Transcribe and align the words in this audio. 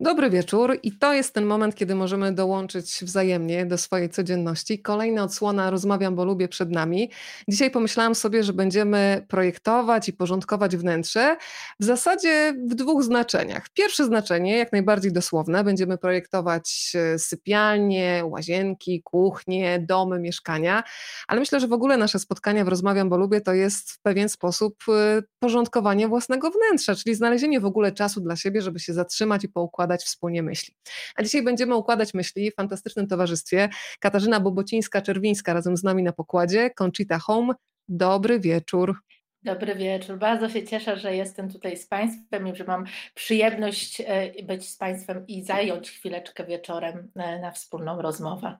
Dobry 0.00 0.30
wieczór 0.30 0.78
i 0.82 0.92
to 0.98 1.12
jest 1.12 1.34
ten 1.34 1.46
moment, 1.46 1.74
kiedy 1.74 1.94
możemy 1.94 2.32
dołączyć 2.32 3.00
wzajemnie 3.02 3.66
do 3.66 3.78
swojej 3.78 4.10
codzienności. 4.10 4.82
Kolejna 4.82 5.22
odsłona 5.24 5.70
Rozmawiam, 5.70 6.14
bo 6.14 6.24
lubię 6.24 6.48
przed 6.48 6.70
nami. 6.70 7.10
Dzisiaj 7.48 7.70
pomyślałam 7.70 8.14
sobie, 8.14 8.42
że 8.42 8.52
będziemy 8.52 9.26
projektować 9.28 10.08
i 10.08 10.12
porządkować 10.12 10.76
wnętrze 10.76 11.36
w 11.80 11.84
zasadzie 11.84 12.54
w 12.70 12.74
dwóch 12.74 13.02
znaczeniach. 13.02 13.68
Pierwsze 13.74 14.04
znaczenie, 14.04 14.56
jak 14.56 14.72
najbardziej 14.72 15.12
dosłowne, 15.12 15.64
będziemy 15.64 15.98
projektować 15.98 16.92
e, 16.94 17.18
sypialnie, 17.18 18.22
łazienki, 18.24 19.02
kuchnie, 19.02 19.84
domy, 19.88 20.20
mieszkania, 20.20 20.82
ale 21.28 21.40
myślę, 21.40 21.60
że 21.60 21.68
w 21.68 21.72
ogóle 21.72 21.96
nasze 21.96 22.18
spotkania 22.18 22.64
w 22.64 22.68
Rozmawiam, 22.68 23.08
bo 23.08 23.16
lubię 23.16 23.40
to 23.40 23.52
jest 23.52 23.90
w 23.90 24.00
pewien 24.00 24.28
sposób 24.28 24.76
e, 24.88 25.22
porządkowanie 25.38 26.08
własnego 26.08 26.50
wnętrza, 26.50 26.94
czyli 26.94 27.14
znalezienie 27.14 27.60
w 27.60 27.66
ogóle 27.66 27.92
czasu 27.92 28.20
dla 28.20 28.36
siebie, 28.36 28.62
żeby 28.62 28.80
się 28.80 28.94
zatrzymać 28.94 29.44
i 29.44 29.48
poukładać 29.48 29.85
układać 29.86 30.04
wspólnie 30.04 30.42
myśli. 30.42 30.74
A 31.16 31.22
dzisiaj 31.22 31.42
będziemy 31.42 31.74
układać 31.74 32.14
myśli 32.14 32.50
w 32.50 32.54
fantastycznym 32.54 33.06
towarzystwie. 33.06 33.68
Katarzyna 34.00 34.40
Bobocińska-Czerwińska 34.40 35.52
razem 35.52 35.76
z 35.76 35.82
nami 35.82 36.02
na 36.02 36.12
pokładzie, 36.12 36.70
Conchita 36.70 37.18
Home. 37.18 37.54
Dobry 37.88 38.40
wieczór. 38.40 38.96
Dobry 39.42 39.74
wieczór. 39.74 40.18
Bardzo 40.18 40.48
się 40.48 40.66
cieszę, 40.66 40.96
że 40.96 41.16
jestem 41.16 41.52
tutaj 41.52 41.76
z 41.76 41.86
Państwem 41.86 42.48
i 42.48 42.56
że 42.56 42.64
mam 42.64 42.84
przyjemność 43.14 44.02
e, 44.06 44.42
być 44.42 44.68
z 44.68 44.76
Państwem 44.76 45.26
i 45.26 45.44
zająć 45.44 45.90
chwileczkę 45.90 46.46
wieczorem 46.46 47.10
e, 47.16 47.40
na 47.40 47.50
wspólną 47.50 48.02
rozmowę. 48.02 48.58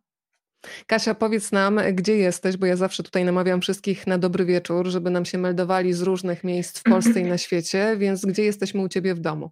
Kasia, 0.87 1.15
powiedz 1.15 1.53
nam, 1.53 1.81
gdzie 1.93 2.17
jesteś, 2.17 2.57
bo 2.57 2.67
ja 2.67 2.77
zawsze 2.77 3.03
tutaj 3.03 3.25
namawiam 3.25 3.61
wszystkich 3.61 4.07
na 4.07 4.19
dobry 4.19 4.45
wieczór, 4.45 4.87
żeby 4.87 5.11
nam 5.11 5.25
się 5.25 5.39
meldowali 5.39 5.93
z 5.93 6.03
różnych 6.03 6.45
miejsc 6.45 6.79
w 6.79 6.83
Polsce 6.83 7.21
i 7.21 7.25
na 7.25 7.39
świecie, 7.47 7.97
więc 7.99 8.25
gdzie 8.25 8.45
jesteśmy 8.45 8.83
u 8.83 8.89
Ciebie 8.89 9.15
w 9.15 9.21
domu? 9.21 9.51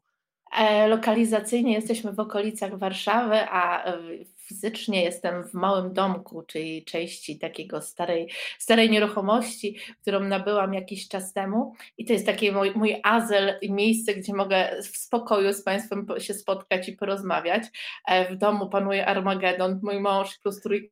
E, 0.54 0.88
lokalizacyjnie 0.88 1.72
jesteśmy 1.72 2.12
w 2.12 2.20
okolicach 2.20 2.78
Warszawy, 2.78 3.36
a 3.50 3.84
e, 3.84 3.98
fizycznie 4.36 5.04
jestem 5.04 5.44
w 5.44 5.54
małym 5.54 5.92
domku, 5.92 6.42
czyli 6.42 6.84
części 6.84 7.38
takiego 7.38 7.82
starej, 7.82 8.30
starej 8.58 8.90
nieruchomości, 8.90 9.76
którą 10.02 10.20
nabyłam 10.20 10.74
jakiś 10.74 11.08
czas 11.08 11.32
temu. 11.32 11.74
I 11.98 12.04
to 12.04 12.12
jest 12.12 12.26
taki 12.26 12.52
mój, 12.52 12.72
mój 12.74 13.00
azyl 13.02 13.54
i 13.62 13.72
miejsce, 13.72 14.14
gdzie 14.14 14.34
mogę 14.34 14.82
w 14.82 14.96
spokoju 14.96 15.52
z 15.52 15.62
Państwem 15.62 16.06
się 16.18 16.34
spotkać 16.34 16.88
i 16.88 16.92
porozmawiać. 16.92 17.62
E, 18.06 18.34
w 18.34 18.36
domu 18.36 18.68
panuje 18.68 19.06
Armagedon, 19.06 19.80
mój 19.82 20.00
mąż 20.00 20.38
plus 20.38 20.60
trój, 20.60 20.90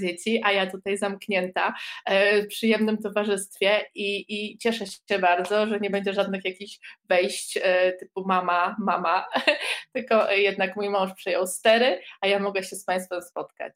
dzieci, 0.00 0.40
a 0.44 0.52
ja 0.52 0.70
tutaj 0.70 0.98
zamknięta 0.98 1.74
e, 2.04 2.42
w 2.42 2.46
przyjemnym 2.46 2.98
towarzystwie 2.98 3.80
i, 3.94 4.24
i 4.28 4.58
cieszę 4.58 4.84
się 4.86 5.18
bardzo, 5.18 5.66
że 5.66 5.80
nie 5.80 5.90
będzie 5.90 6.14
żadnych 6.14 6.44
jakichś 6.44 6.78
wejść 7.08 7.58
e, 7.62 7.92
typu 7.92 8.24
mama, 8.26 8.76
mama, 8.78 9.26
tylko 9.94 10.30
jednak 10.30 10.76
mój 10.76 10.90
mąż 10.90 11.14
przejął 11.14 11.46
stery, 11.46 12.00
a 12.20 12.26
ja 12.26 12.38
mogę 12.38 12.62
się 12.62 12.76
z 12.76 12.84
Państwem 12.84 13.22
spotkać. 13.22 13.72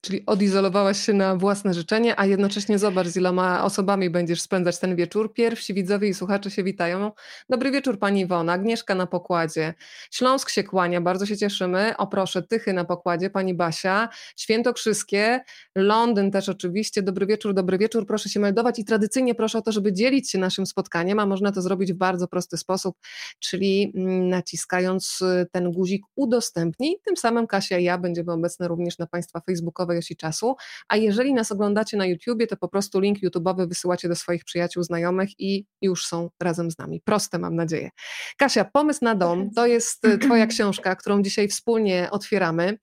Czyli 0.00 0.26
odizolowałaś 0.26 1.00
się 1.06 1.12
na 1.12 1.36
własne 1.36 1.74
życzenie, 1.74 2.20
a 2.20 2.26
jednocześnie 2.26 2.78
zobacz, 2.78 3.06
z 3.06 3.16
iloma 3.16 3.64
osobami 3.64 4.10
będziesz 4.10 4.40
spędzać 4.40 4.78
ten 4.78 4.96
wieczór. 4.96 5.32
Pierwsi 5.32 5.74
widzowie 5.74 6.08
i 6.08 6.14
słuchacze 6.14 6.50
się 6.50 6.64
witają. 6.64 7.12
Dobry 7.48 7.70
wieczór 7.70 7.98
Pani 7.98 8.20
Iwona, 8.20 8.52
Agnieszka 8.52 8.94
na 8.94 9.06
pokładzie, 9.06 9.74
Śląsk 10.10 10.50
się 10.50 10.64
kłania, 10.64 11.00
bardzo 11.00 11.26
się 11.26 11.36
cieszymy. 11.36 11.96
O 11.96 12.06
proszę, 12.06 12.42
Tychy 12.42 12.72
na 12.72 12.84
pokładzie, 12.84 13.30
Pani 13.30 13.54
Basia, 13.54 14.08
Świętokrzyskie, 14.36 15.40
Londyn 15.74 16.30
też 16.30 16.48
oczywiście. 16.48 17.02
Dobry 17.02 17.26
wieczór, 17.26 17.54
dobry 17.54 17.78
wieczór, 17.78 18.06
proszę 18.06 18.28
się 18.28 18.40
meldować 18.40 18.78
i 18.78 18.84
tradycyjnie 18.84 19.34
proszę 19.34 19.58
o 19.58 19.62
to, 19.62 19.72
żeby 19.72 19.92
dzielić 19.92 20.30
się 20.30 20.38
naszym 20.38 20.66
spotkaniem, 20.66 21.18
a 21.18 21.26
można 21.26 21.52
to 21.52 21.62
zrobić 21.62 21.92
w 21.92 21.96
bardzo 21.96 22.28
prosty 22.28 22.56
sposób, 22.56 22.96
czyli 23.38 23.92
mm, 23.96 24.28
naciskając 24.28 25.22
y, 25.22 25.46
ten 25.52 25.72
guzik 25.72 26.02
udostępnij. 26.16 26.96
Tym 27.04 27.16
samym 27.16 27.46
Kasia 27.46 27.78
i 27.78 27.84
ja 27.84 27.98
będziemy 27.98 28.32
obecne 28.32 28.68
również 28.68 28.98
na 28.98 29.06
Państwa 29.06 29.40
Facebooku 29.40 29.77
osi 29.78 30.16
czasu, 30.16 30.56
a 30.88 30.96
jeżeli 30.96 31.34
nas 31.34 31.52
oglądacie 31.52 31.96
na 31.96 32.06
YouTubie, 32.06 32.46
to 32.46 32.56
po 32.56 32.68
prostu 32.68 33.00
link 33.00 33.18
YouTube'owy 33.18 33.68
wysyłacie 33.68 34.08
do 34.08 34.16
swoich 34.16 34.44
przyjaciół, 34.44 34.82
znajomych 34.82 35.28
i 35.40 35.66
już 35.82 36.06
są 36.06 36.30
razem 36.42 36.70
z 36.70 36.78
nami. 36.78 37.00
Proste 37.04 37.38
mam 37.38 37.56
nadzieję. 37.56 37.90
Kasia, 38.36 38.64
pomysł 38.64 39.00
na 39.02 39.14
dom 39.14 39.50
to 39.50 39.66
jest 39.66 40.04
y, 40.04 40.18
twoja 40.18 40.46
książka, 40.56 40.96
którą 40.96 41.22
dzisiaj 41.22 41.48
wspólnie 41.48 42.08
otwieramy, 42.10 42.78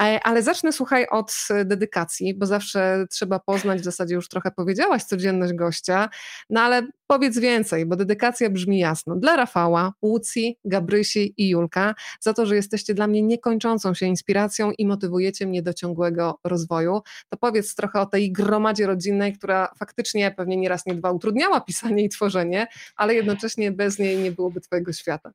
e, 0.00 0.20
ale 0.22 0.42
zacznę 0.42 0.72
słuchaj 0.72 1.06
od 1.10 1.34
dedykacji, 1.64 2.34
bo 2.34 2.46
zawsze 2.46 3.06
trzeba 3.10 3.38
poznać, 3.38 3.80
w 3.80 3.84
zasadzie 3.84 4.14
już 4.14 4.28
trochę 4.28 4.50
powiedziałaś 4.50 5.04
codzienność 5.04 5.52
gościa, 5.52 6.08
no 6.50 6.60
ale 6.60 6.82
Powiedz 7.10 7.38
więcej, 7.38 7.86
bo 7.86 7.96
dedykacja 7.96 8.50
brzmi 8.50 8.78
jasno. 8.78 9.16
Dla 9.16 9.36
Rafała, 9.36 9.92
Łucji, 10.02 10.58
Gabrysi 10.64 11.34
i 11.36 11.48
Julka 11.48 11.94
za 12.20 12.34
to, 12.34 12.46
że 12.46 12.56
jesteście 12.56 12.94
dla 12.94 13.06
mnie 13.06 13.22
niekończącą 13.22 13.94
się 13.94 14.06
inspiracją 14.06 14.72
i 14.78 14.86
motywujecie 14.86 15.46
mnie 15.46 15.62
do 15.62 15.74
ciągłego 15.74 16.37
rozwoju. 16.44 17.00
To 17.28 17.38
powiedz 17.38 17.74
trochę 17.74 18.00
o 18.00 18.06
tej 18.06 18.32
gromadzie 18.32 18.86
rodzinnej, 18.86 19.32
która 19.32 19.72
faktycznie 19.78 20.30
pewnie 20.30 20.56
nieraz 20.56 20.86
nie 20.86 20.94
dwa 20.94 21.10
utrudniała 21.10 21.60
pisanie 21.60 22.04
i 22.04 22.08
tworzenie, 22.08 22.66
ale 22.96 23.14
jednocześnie 23.14 23.72
bez 23.72 23.98
niej 23.98 24.16
nie 24.16 24.32
byłoby 24.32 24.60
Twojego 24.60 24.92
świata. 24.92 25.32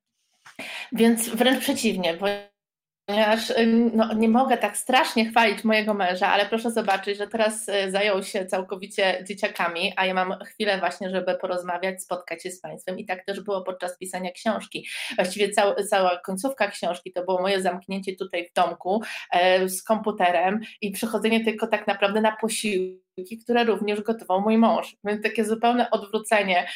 Więc 0.92 1.30
wręcz 1.30 1.60
przeciwnie, 1.60 2.14
bo 2.14 2.28
ponieważ 3.06 3.54
no, 3.94 4.14
nie 4.14 4.30
mogę 4.30 4.58
tak 4.58 4.78
strasznie 4.78 5.26
chwalić 5.26 5.64
mojego 5.64 5.94
męża, 5.94 6.28
ale 6.28 6.46
proszę 6.46 6.72
zobaczyć, 6.72 7.18
że 7.18 7.28
teraz 7.28 7.70
y, 7.70 7.92
zajął 7.92 8.24
się 8.24 8.46
całkowicie 8.46 9.24
dzieciakami, 9.28 9.94
a 9.96 10.06
ja 10.06 10.14
mam 10.14 10.40
chwilę 10.46 10.80
właśnie, 10.80 11.10
żeby 11.10 11.36
porozmawiać, 11.36 12.04
spotkać 12.04 12.44
się 12.44 12.52
z 12.52 12.62
Państwem 12.62 13.00
i 13.00 13.06
tak 13.06 13.26
też 13.26 13.42
było 13.42 13.62
podczas 13.62 13.98
pisania 13.98 14.32
książki. 14.32 14.88
Właściwie 15.16 15.50
cał, 15.50 15.76
cała 15.90 16.18
końcówka 16.18 16.68
książki 16.68 17.12
to 17.12 17.24
było 17.26 17.42
moje 17.42 17.62
zamknięcie 17.62 18.16
tutaj 18.16 18.50
w 18.50 18.54
domku 18.54 19.02
e, 19.32 19.70
z 19.70 19.84
komputerem 19.84 20.60
i 20.82 20.92
przychodzenie 20.92 21.46
tylko 21.46 21.68
tak 21.68 21.88
naprawdę 21.88 22.22
na 22.22 22.38
posiłek 22.42 23.04
które 23.44 23.64
również 23.64 24.02
gotował 24.02 24.42
mój 24.42 24.58
mąż. 24.58 24.96
Więc 25.04 25.24
takie 25.24 25.46
zupełne 25.46 25.92
odwrócenie. 25.92 26.68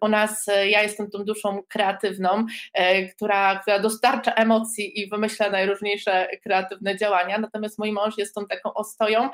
U 0.00 0.08
nas 0.08 0.48
e, 0.48 0.68
ja 0.68 0.82
jestem 0.82 1.10
tą 1.10 1.24
duszą 1.24 1.62
kreatywną, 1.68 2.46
e, 2.74 3.06
która, 3.08 3.58
która 3.58 3.78
dostarcza 3.78 4.32
emocji 4.32 5.00
i 5.00 5.08
wymyśla 5.08 5.50
najróżniejsze 5.50 6.28
kreatywne 6.42 6.96
działania, 6.96 7.38
natomiast 7.38 7.78
mój 7.78 7.92
mąż 7.92 8.18
jest 8.18 8.34
tą 8.34 8.46
taką 8.46 8.74
ostoją 8.74 9.30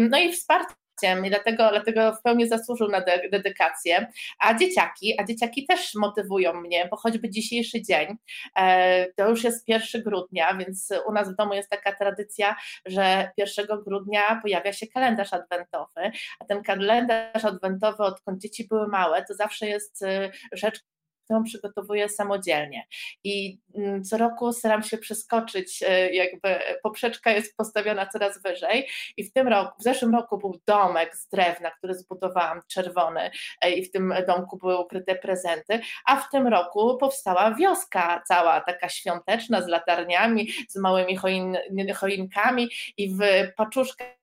no 0.00 0.18
i 0.18 0.32
wsparciem 0.32 0.76
i 1.02 1.30
dlatego, 1.30 1.70
dlatego 1.70 2.14
w 2.14 2.22
pełni 2.22 2.48
zasłużył 2.48 2.88
na 2.88 3.00
de 3.00 3.28
dedykację. 3.32 4.12
A 4.38 4.54
dzieciaki, 4.54 5.20
a 5.20 5.24
dzieciaki 5.24 5.66
też 5.66 5.94
motywują 5.94 6.60
mnie, 6.60 6.88
bo 6.90 6.96
choćby 6.96 7.30
dzisiejszy 7.30 7.82
dzień, 7.82 8.16
e, 8.56 9.12
to 9.12 9.28
już 9.28 9.44
jest 9.44 9.68
1 9.68 10.02
grudnia, 10.02 10.54
więc 10.54 10.92
u 11.06 11.12
nas 11.12 11.32
w 11.32 11.36
domu 11.36 11.54
jest 11.54 11.70
taka 11.70 11.92
tradycja, 11.92 12.56
że 12.86 13.30
1 13.36 13.66
grudnia 13.84 14.40
pojawia 14.42 14.72
się 14.72 14.86
kalendarz 14.86 15.32
adwentowy, 15.32 16.10
a 16.40 16.44
ten 16.44 16.62
kalendarz 16.62 17.44
adwentowy, 17.44 18.02
odkąd 18.02 18.42
dzieci 18.42 18.68
były 18.68 18.88
małe, 18.88 19.24
to 19.24 19.34
zawsze 19.34 19.66
jest 19.66 20.02
e, 20.02 20.30
rzecz, 20.52 20.80
którą 21.28 21.44
przygotowuję 21.44 22.08
samodzielnie. 22.08 22.86
I 23.24 23.58
mm, 23.74 24.04
co 24.04 24.18
roku 24.18 24.52
staram 24.52 24.82
się 24.82 24.98
przeskoczyć, 24.98 25.82
e, 25.88 26.14
jakby 26.14 26.58
poprzeczka 26.82 27.30
jest 27.30 27.56
postawiona 27.56 28.06
coraz 28.06 28.42
wyżej. 28.42 28.88
I 29.16 29.24
w 29.24 29.32
tym 29.32 29.48
roku, 29.48 29.80
w 29.80 29.82
zeszłym 29.82 30.14
roku 30.14 30.38
był 30.38 30.60
domek 30.66 31.16
z 31.16 31.28
drewna, 31.28 31.70
który 31.70 31.94
zbudowałam, 31.94 32.60
czerwony, 32.68 33.30
e, 33.60 33.70
i 33.70 33.84
w 33.84 33.90
tym 33.90 34.14
domku 34.26 34.56
były 34.56 34.78
ukryte 34.78 35.14
prezenty, 35.14 35.80
a 36.06 36.16
w 36.16 36.30
tym 36.30 36.46
roku 36.46 36.98
powstała 36.98 37.54
wioska 37.54 38.22
cała, 38.28 38.60
taka 38.60 38.88
świąteczna, 38.88 39.62
z 39.62 39.68
latarniami, 39.68 40.48
z 40.68 40.76
małymi 40.76 41.16
choin, 41.16 41.56
choinkami 41.94 42.68
i 42.96 43.14
w 43.14 43.20
paczuszkach 43.56 44.17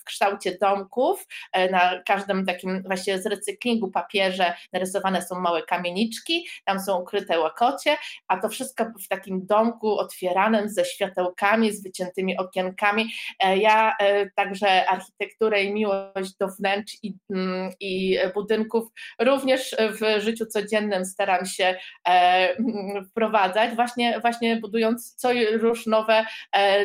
w 0.00 0.04
kształcie 0.04 0.58
domków. 0.58 1.26
E, 1.52 1.70
na 1.70 2.02
każdym 2.06 2.46
takim 2.46 2.82
właśnie 2.82 3.22
z 3.22 3.26
recyklingu 3.26 3.90
papierze 3.90 4.54
narysowane 4.72 5.22
są 5.22 5.40
małe 5.40 5.62
kamieniczki, 5.62 6.48
tam 6.64 6.80
są 6.80 7.00
ukryte 7.00 7.40
łakocie, 7.40 7.96
a 8.28 8.40
to 8.40 8.48
wszystko 8.48 8.84
w 9.04 9.08
takim 9.08 9.46
domku 9.46 9.98
otwieranym 9.98 10.68
ze 10.68 10.84
światełkami, 10.84 11.72
z 11.72 11.82
wyciętymi 11.82 12.36
okienkami. 12.38 13.12
E, 13.40 13.58
ja 13.58 13.96
e, 13.98 14.30
także 14.30 14.88
architekturę 14.88 15.62
i 15.62 15.72
miłość 15.72 16.36
do 16.40 16.48
wnętrz 16.48 16.96
i, 17.02 17.14
mm, 17.30 17.72
i 17.80 18.18
budynków 18.34 18.88
również 19.20 19.76
w 19.78 20.20
życiu 20.20 20.46
codziennym 20.46 21.04
staram 21.04 21.46
się 21.46 21.78
wprowadzać, 23.10 23.74
właśnie, 23.74 24.20
właśnie 24.20 24.56
budując 24.56 25.14
co 25.14 25.32
już 25.32 25.86
nowe 25.86 26.26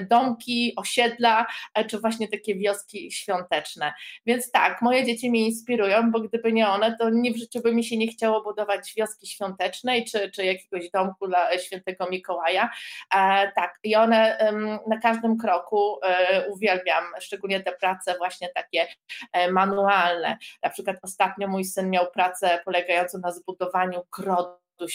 domki, 0.09 0.73
osiedla, 0.75 1.45
czy 1.89 1.99
właśnie 1.99 2.27
takie 2.27 2.55
wioski 2.65 3.11
świąteczne. 3.11 3.93
Więc 4.25 4.51
tak, 4.51 4.81
moje 4.81 5.05
dzieci 5.05 5.29
mnie 5.29 5.45
inspirują, 5.45 6.11
bo 6.11 6.19
gdyby 6.19 6.53
nie 6.53 6.69
one, 6.69 6.97
to 6.97 7.09
nie 7.09 7.31
w 7.33 7.37
życiu 7.37 7.61
by 7.61 7.73
mi 7.73 7.83
się 7.83 7.97
nie 7.97 8.07
chciało 8.07 8.43
budować 8.43 8.93
wioski 8.97 9.27
świątecznej 9.27 10.05
czy, 10.05 10.31
czy 10.31 10.45
jakiegoś 10.45 10.89
domku 10.89 11.27
dla 11.27 11.57
świętego 11.57 12.09
Mikołaja. 12.09 12.69
E, 13.15 13.51
tak, 13.55 13.79
i 13.83 13.95
one 13.95 14.37
na 14.87 14.97
każdym 14.97 15.37
kroku 15.37 15.99
e, 16.03 16.47
uwielbiam, 16.49 17.03
szczególnie 17.19 17.63
te 17.63 17.71
prace 17.71 18.15
właśnie 18.17 18.49
takie 18.55 18.87
e, 19.33 19.51
manualne. 19.51 20.37
Na 20.63 20.69
przykład 20.69 20.97
ostatnio 21.01 21.47
mój 21.47 21.65
syn 21.65 21.89
miał 21.89 22.11
pracę 22.11 22.59
polegającą 22.65 23.17
na 23.17 23.31
zbudowaniu 23.31 24.01
grodu 24.17 24.87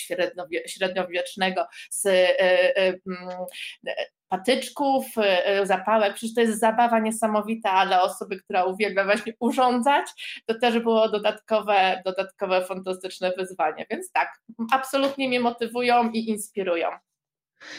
średniowiecznego, 0.66 1.66
z 1.90 2.08
patyczków, 4.31 5.06
zapałek, 5.65 6.15
przecież 6.15 6.35
to 6.35 6.41
jest 6.41 6.61
zabawa 6.61 6.99
niesamowita, 6.99 7.71
ale 7.71 8.03
osoby, 8.03 8.37
która 8.37 8.65
uwielbia 8.65 9.05
właśnie 9.05 9.32
urządzać, 9.41 10.06
to 10.47 10.55
też 10.55 10.79
było 10.79 11.09
dodatkowe, 11.09 12.03
dodatkowe 12.05 12.65
fantastyczne 12.65 13.32
wyzwanie, 13.38 13.87
więc 13.91 14.12
tak, 14.12 14.41
absolutnie 14.73 15.29
mnie 15.29 15.41
motywują 15.41 16.11
i 16.11 16.29
inspirują. 16.29 16.88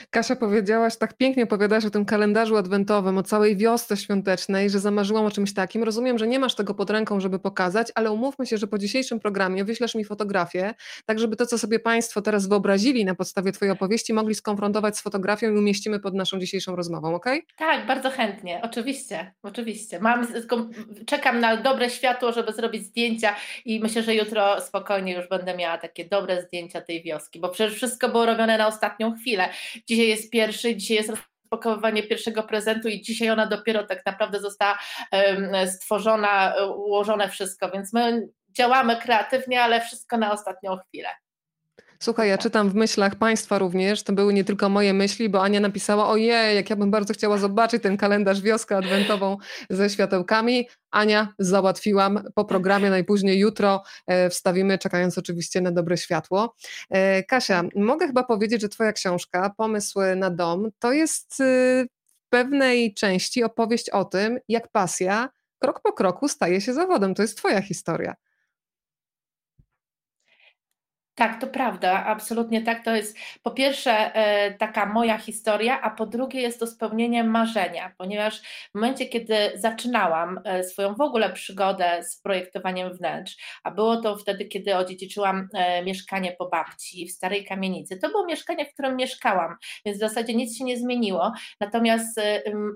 Kasia, 0.10 0.36
powiedziałaś, 0.36 0.98
tak 0.98 1.18
pięknie 1.18 1.44
opowiadasz 1.44 1.86
o 1.86 1.90
tym 1.90 2.06
kalendarzu 2.06 2.58
adwentowym, 2.58 3.18
o 3.18 3.24
całej 3.24 3.58
wiosce 3.58 3.98
świątecznej, 3.98 4.70
że 4.70 4.80
zamarzyłam 4.80 5.26
o 5.26 5.32
czymś 5.32 5.54
takim. 5.54 5.84
Rozumiem, 5.84 6.18
że 6.18 6.28
nie 6.28 6.40
masz 6.40 6.56
tego 6.56 6.74
pod 6.74 6.90
ręką, 6.90 7.20
żeby 7.20 7.40
pokazać, 7.40 7.92
ale 7.96 8.12
umówmy 8.12 8.46
się, 8.46 8.58
że 8.58 8.68
po 8.68 8.78
dzisiejszym 8.78 9.20
programie 9.20 9.66
wyślesz 9.66 9.96
mi 9.96 10.06
fotografię, 10.06 10.74
tak 11.06 11.20
żeby 11.20 11.36
to, 11.36 11.46
co 11.46 11.58
sobie 11.58 11.80
Państwo 11.80 12.22
teraz 12.22 12.48
wyobrazili 12.48 13.06
na 13.06 13.16
podstawie 13.16 13.52
Twojej 13.52 13.72
opowieści, 13.72 14.14
mogli 14.14 14.36
skonfrontować 14.36 14.98
z 14.98 15.02
fotografią 15.02 15.52
i 15.52 15.58
umieścimy 15.58 16.00
pod 16.00 16.14
naszą 16.14 16.40
dzisiejszą 16.40 16.76
rozmową, 16.76 17.16
ok? 17.16 17.26
Tak, 17.58 17.86
bardzo 17.86 18.10
chętnie, 18.10 18.60
oczywiście, 18.64 19.34
oczywiście. 19.44 20.00
Mam, 20.00 20.28
czekam 21.06 21.40
na 21.40 21.58
dobre 21.58 21.90
światło, 21.90 22.32
żeby 22.32 22.54
zrobić 22.54 22.86
zdjęcia 22.86 23.36
i 23.66 23.80
myślę, 23.80 24.04
że 24.04 24.16
jutro 24.16 24.62
spokojnie 24.62 25.14
już 25.14 25.28
będę 25.30 25.58
miała 25.58 25.78
takie 25.78 26.06
dobre 26.06 26.42
zdjęcia 26.42 26.82
tej 26.82 27.04
wioski, 27.04 27.40
bo 27.40 27.50
przecież 27.50 27.76
wszystko 27.76 28.10
było 28.10 28.26
robione 28.26 28.58
na 28.58 28.68
ostatnią 28.68 29.16
chwilę. 29.16 29.50
Dzisiaj 29.90 30.08
jest 30.08 30.32
pierwszy, 30.32 30.76
dzisiaj 30.76 30.98
jest 30.98 31.10
rozpakowywanie 31.10 32.04
pierwszego 32.04 32.44
prezentu 32.44 32.88
i 32.88 33.02
dzisiaj 33.02 33.30
ona 33.30 33.48
dopiero 33.48 33.84
tak 33.84 34.06
naprawdę 34.06 34.40
została 34.40 34.80
stworzona, 35.68 36.56
ułożone 36.76 37.30
wszystko, 37.30 37.72
więc 37.72 37.94
my 37.94 38.28
działamy 38.50 38.98
kreatywnie, 38.98 39.62
ale 39.64 39.82
wszystko 39.82 40.18
na 40.18 40.32
ostatnią 40.32 40.78
chwilę. 40.78 41.10
Słuchaj, 42.04 42.30
ja 42.30 42.38
czytam 42.38 42.70
w 42.70 42.76
myślach 42.76 43.16
Państwa 43.16 43.60
również, 43.60 44.04
to 44.04 44.14
były 44.14 44.34
nie 44.34 44.44
tylko 44.44 44.70
moje 44.70 44.94
myśli, 44.94 45.30
bo 45.30 45.44
Ania 45.44 45.60
napisała, 45.60 46.08
ojej, 46.08 46.56
jak 46.56 46.70
ja 46.70 46.76
bym 46.76 46.92
bardzo 46.92 47.14
chciała 47.14 47.38
zobaczyć 47.38 47.84
ten 47.84 47.98
kalendarz 47.98 48.42
wioskę 48.42 48.78
adwentową 48.78 49.38
ze 49.70 49.90
światełkami. 49.90 50.68
Ania, 50.92 51.34
załatwiłam 51.40 52.24
po 52.36 52.46
programie, 52.46 52.90
najpóźniej 52.90 53.40
jutro 53.40 53.84
e, 54.08 54.30
wstawimy, 54.30 54.78
czekając 54.78 55.18
oczywiście 55.18 55.62
na 55.62 55.72
dobre 55.72 55.98
światło. 55.98 56.56
E, 56.90 57.24
Kasia, 57.24 57.64
mogę 57.76 58.08
chyba 58.08 58.24
powiedzieć, 58.24 58.62
że 58.62 58.70
Twoja 58.70 58.94
książka, 58.94 59.54
Pomysł 59.58 60.00
na 60.16 60.30
dom, 60.30 60.70
to 60.80 60.94
jest 60.94 61.40
y, 61.40 61.88
w 62.26 62.30
pewnej 62.30 62.94
części 62.94 63.44
opowieść 63.44 63.90
o 63.90 64.06
tym, 64.06 64.40
jak 64.48 64.72
pasja 64.72 65.30
krok 65.60 65.82
po 65.82 65.94
kroku 65.94 66.28
staje 66.28 66.62
się 66.62 66.74
zawodem. 66.74 67.16
To 67.16 67.22
jest 67.22 67.38
Twoja 67.38 67.62
historia. 67.62 68.16
Tak, 71.22 71.42
to 71.42 71.48
prawda, 71.48 72.06
absolutnie 72.06 72.62
tak. 72.62 72.86
To 72.86 72.96
jest 72.96 73.18
po 73.44 73.52
pierwsze 73.52 73.92
e, 74.16 74.54
taka 74.54 74.86
moja 74.86 75.18
historia, 75.18 75.82
a 75.82 75.90
po 75.90 76.06
drugie 76.06 76.42
jest 76.42 76.60
to 76.60 76.68
spełnienie 76.68 77.24
marzenia, 77.24 77.94
ponieważ 77.98 78.42
w 78.42 78.76
momencie, 78.76 79.06
kiedy 79.06 79.36
zaczynałam 79.56 80.40
e, 80.44 80.64
swoją 80.64 80.96
w 80.96 81.02
ogóle 81.02 81.34
przygodę 81.34 82.04
z 82.04 82.22
projektowaniem 82.22 82.94
wnętrz, 82.94 83.62
a 83.64 83.72
było 83.72 83.98
to 83.98 84.18
wtedy, 84.18 84.46
kiedy 84.46 84.76
odziedziczyłam 84.76 85.48
e, 85.54 85.84
mieszkanie 85.84 86.36
po 86.40 86.50
babci 86.50 87.08
w 87.08 87.12
starej 87.12 87.46
kamienicy, 87.46 87.98
to 87.98 88.10
było 88.10 88.26
mieszkanie, 88.26 88.66
w 88.66 88.74
którym 88.74 88.96
mieszkałam, 88.96 89.56
więc 89.86 89.98
w 89.98 90.02
zasadzie 90.02 90.34
nic 90.34 90.58
się 90.58 90.64
nie 90.64 90.78
zmieniło. 90.78 91.32
Natomiast 91.60 92.22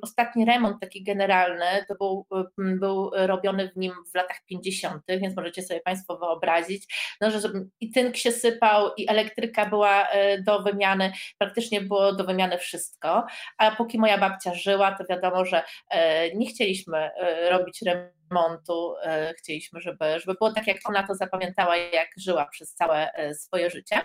ostatni 0.02 0.46
remont 0.46 0.82
taki 0.82 1.04
generalny 1.04 1.66
to 1.88 1.96
był, 1.96 2.28
był 2.58 3.12
robiony 3.14 3.70
w 3.70 3.78
nim 3.78 3.94
w 4.12 4.16
latach 4.16 4.38
50., 4.46 5.04
więc 5.08 5.36
możecie 5.36 5.62
sobie 5.62 5.82
Państwo 5.82 6.18
wyobrazić, 6.18 7.16
no, 7.22 7.32
że 7.32 7.40
i 7.82 7.92
tynk 7.92 8.18
się 8.18 8.35
sypał 8.36 8.92
i 8.98 9.10
elektryka 9.10 9.66
była 9.66 10.08
e, 10.08 10.42
do 10.42 10.62
wymiany, 10.62 11.12
praktycznie 11.38 11.82
było 11.82 12.14
do 12.14 12.24
wymiany 12.24 12.58
wszystko, 12.58 13.26
a 13.58 13.72
póki 13.72 14.00
moja 14.00 14.18
babcia 14.18 14.54
żyła, 14.54 14.96
to 14.96 15.04
wiadomo, 15.10 15.46
że 15.46 15.64
e, 15.90 16.36
nie 16.36 16.48
chcieliśmy 16.48 16.98
e, 16.98 17.50
robić 17.50 17.82
remontu, 17.82 18.96
chcieliśmy, 19.38 19.80
żeby, 19.80 20.20
żeby 20.20 20.34
było 20.40 20.52
tak, 20.52 20.68
jak 20.68 20.78
ona 20.86 21.08
to 21.08 21.16
zapamiętała, 21.16 21.78
jak 21.78 22.08
żyła 22.18 22.46
przez 22.46 22.74
całe 22.74 23.12
swoje 23.34 23.70
życie, 23.70 24.02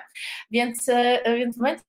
więc, 0.50 0.86
więc 1.24 1.56
w 1.56 1.58
momencie, 1.58 1.84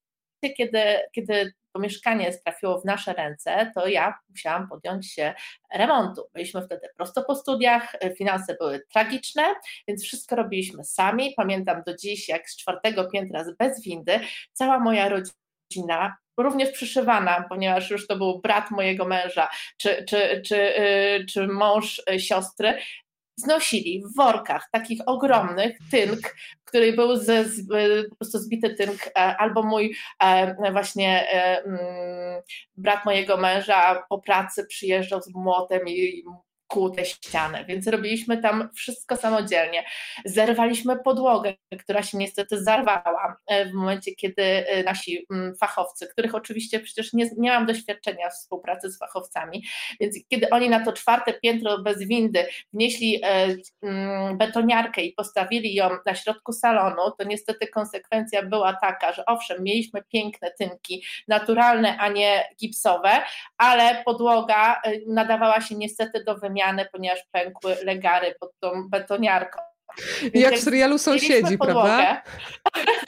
kiedy, 0.50 0.84
kiedy 1.12 1.54
to 1.74 1.80
mieszkanie 1.80 2.32
trafiło 2.46 2.82
w 2.82 2.86
nasze 2.86 3.14
ręce, 3.14 3.72
to 3.76 3.88
ja 3.88 4.20
musiałam 4.30 4.70
podjąć 4.70 5.14
się 5.14 5.34
remontu. 5.74 6.22
Byliśmy 6.34 6.62
wtedy 6.62 6.88
prosto 6.98 7.24
po 7.24 7.36
studiach, 7.36 7.96
finanse 8.18 8.56
były 8.60 8.82
tragiczne, 8.94 9.44
więc 9.88 10.04
wszystko 10.04 10.36
robiliśmy 10.36 10.84
sami. 10.84 11.34
Pamiętam 11.38 11.84
do 11.86 11.98
dziś, 11.98 12.30
jak 12.30 12.50
z 12.50 12.58
czwartego 12.58 13.10
piętra 13.10 13.46
bez 13.60 13.82
windy, 13.82 14.20
cała 14.54 14.80
moja 14.80 15.10
rodzina 15.10 16.18
również 16.38 16.72
przyszywana, 16.72 17.46
ponieważ 17.50 17.90
już 17.90 18.08
to 18.08 18.16
był 18.16 18.40
brat 18.40 18.72
mojego 18.72 19.06
męża, 19.06 19.50
czy, 19.78 20.06
czy, 20.06 20.42
czy, 20.46 20.80
y, 20.80 21.26
czy 21.26 21.48
mąż 21.48 22.02
y, 22.14 22.20
siostry, 22.20 22.78
znosili 23.42 24.04
w 24.04 24.16
workach 24.16 24.70
takich 24.72 25.00
ogromnych 25.06 25.78
tynk, 25.92 26.36
który 26.66 26.94
był 26.94 27.16
ze, 27.16 27.46
z, 27.46 27.68
po 28.10 28.16
prostu 28.16 28.40
zbity 28.40 28.76
tynk, 28.76 29.08
e, 29.08 29.38
albo 29.38 29.64
mój 29.64 29.96
e, 30.20 30.72
właśnie 30.72 31.32
e, 31.34 31.64
mm, 31.64 31.80
brat 32.78 33.06
mojego 33.06 33.38
męża 33.38 34.04
po 34.10 34.20
pracy 34.20 34.66
przyjeżdżał 34.66 35.22
z 35.22 35.34
młotem 35.34 35.88
i 35.88 36.24
kłute 36.72 37.06
ściany, 37.06 37.66
więc 37.66 37.88
robiliśmy 37.88 38.38
tam 38.38 38.70
wszystko 38.76 39.16
samodzielnie. 39.16 39.84
Zerwaliśmy 40.26 41.00
podłogę, 41.00 41.54
która 41.80 42.04
się 42.04 42.18
niestety 42.18 42.64
zarwała 42.64 43.38
e, 43.48 43.66
w 43.66 43.74
momencie, 43.74 44.16
kiedy 44.16 44.44
e, 44.44 44.84
nasi 44.84 45.26
mm, 45.32 45.56
fachowcy, 45.56 46.08
których 46.08 46.36
oczywiście 46.36 46.80
przecież 46.80 47.14
nie, 47.14 47.30
nie 47.38 47.50
mam 47.50 47.66
doświadczenia 47.66 48.30
w 48.30 48.34
współpracy 48.34 48.92
z 48.92 49.00
fachowcami, 49.00 49.64
więc 50.00 50.16
kiedy 50.30 50.50
oni 50.50 50.70
na 50.70 50.86
to 50.86 50.94
czwarte 50.94 51.34
piętro 51.34 51.78
bez 51.78 52.00
windy 52.00 52.46
wnieśli 52.74 53.20
e, 53.24 53.56
mm, 53.82 54.38
betoniarkę 54.38 55.02
i 55.02 55.14
postawili 55.14 55.76
ją 55.76 55.90
na 56.06 56.16
środku 56.16 56.54
salonu, 56.54 57.12
to 57.18 57.24
niestety 57.24 57.68
konsekwencja 57.68 58.44
była 58.44 58.74
taka, 58.74 59.14
że 59.14 59.26
owszem, 59.26 59.64
mieliśmy 59.64 60.04
piękne 60.04 60.52
tynki, 60.52 61.04
naturalne, 61.28 61.98
a 61.98 62.08
nie 62.10 62.50
gipsowe, 62.60 63.12
ale 63.58 64.04
podłoga 64.06 64.82
nadawała 65.08 65.62
się 65.62 65.76
niestety 65.76 66.24
do 66.24 66.36
wymiany 66.62 66.86
ponieważ 66.92 67.20
pękły 67.32 67.78
legary 67.84 68.36
pod 68.40 68.52
tą 68.60 68.90
betoniarką. 68.90 69.60
Więc 70.22 70.36
jak 70.36 70.54
w 70.56 70.64
serialu 70.64 70.98
Sąsiedzi, 70.98 71.58
prawda? 71.58 72.24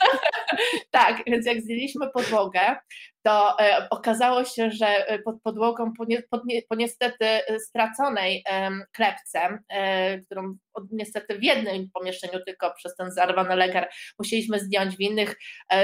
tak, 0.90 1.22
więc 1.26 1.46
jak 1.46 1.60
zdjęliśmy 1.60 2.10
podłogę, 2.10 2.76
to 3.24 3.58
e, 3.60 3.86
okazało 3.90 4.44
się, 4.44 4.70
że 4.70 4.86
e, 4.86 5.18
pod 5.18 5.42
podłogą 5.42 5.92
po, 5.92 6.04
nie, 6.04 6.22
po, 6.30 6.40
nie, 6.44 6.62
po 6.68 6.74
niestety 6.74 7.26
straconej 7.58 8.44
e, 8.48 8.70
klepce, 8.92 9.58
e, 9.68 10.18
którą 10.18 10.56
niestety 10.90 11.38
w 11.38 11.42
jednym 11.42 11.90
pomieszczeniu 11.94 12.44
tylko 12.46 12.74
przez 12.74 12.96
ten 12.96 13.12
zarwany 13.12 13.56
legar 13.56 13.90
musieliśmy 14.18 14.60
zdjąć, 14.60 14.96
w 14.96 15.00
innych 15.00 15.36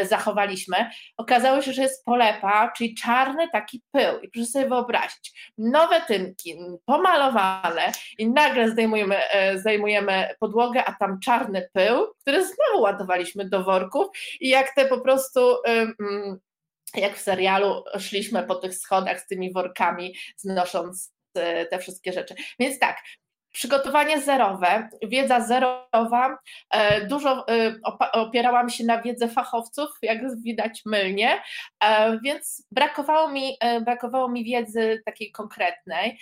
zachowaliśmy, 0.03 0.77
okazało 1.17 1.63
się, 1.63 1.73
że 1.73 1.83
jest 1.83 2.05
polepa, 2.05 2.73
czyli 2.77 2.95
czarny 2.95 3.49
taki 3.53 3.83
pył. 3.93 4.21
I 4.21 4.29
proszę 4.29 4.47
sobie 4.47 4.69
wyobrazić, 4.69 5.53
nowe 5.59 6.01
tynki, 6.01 6.59
pomalowane 6.85 7.93
i 8.19 8.31
nagle 8.31 8.71
zdejmujemy, 8.71 9.17
zdejmujemy 9.55 10.29
podłogę, 10.41 10.85
a 10.85 10.93
tam 10.93 11.21
czarny 11.21 11.69
pył, 11.73 12.07
który 12.21 12.45
znowu 12.45 12.83
ładowaliśmy 12.83 13.49
do 13.49 13.65
worków 13.65 14.07
i 14.41 14.49
jak 14.49 14.75
te 14.75 14.85
po 14.85 15.01
prostu 15.01 15.41
mm, 15.65 16.41
jak 16.95 17.17
w 17.17 17.21
serialu 17.21 17.85
szliśmy 17.99 18.43
po 18.43 18.55
tych 18.55 18.75
schodach 18.75 19.21
z 19.21 19.27
tymi 19.27 19.53
workami, 19.53 20.15
znosząc 20.37 21.13
e, 21.35 21.67
te 21.67 21.79
wszystkie 21.79 22.13
rzeczy. 22.13 22.35
Więc 22.59 22.79
tak, 22.79 23.03
Przygotowanie 23.53 24.21
zerowe, 24.21 24.89
wiedza 25.03 25.41
zerowa, 25.41 26.39
e, 26.71 27.07
dużo 27.07 27.49
e, 27.49 27.75
opierałam 28.13 28.71
się 28.71 28.85
na 28.85 29.03
wiedzy 29.03 29.29
fachowców, 29.29 29.91
jak 30.03 30.41
widać 30.43 30.83
mylnie, 30.87 31.43
więc 32.25 32.67
brakowało 32.71 33.29
mi, 33.29 33.57
brakowało 33.85 34.29
mi 34.29 34.45
wiedzy 34.45 35.03
takiej 35.07 35.33
konkretnej. 35.33 36.19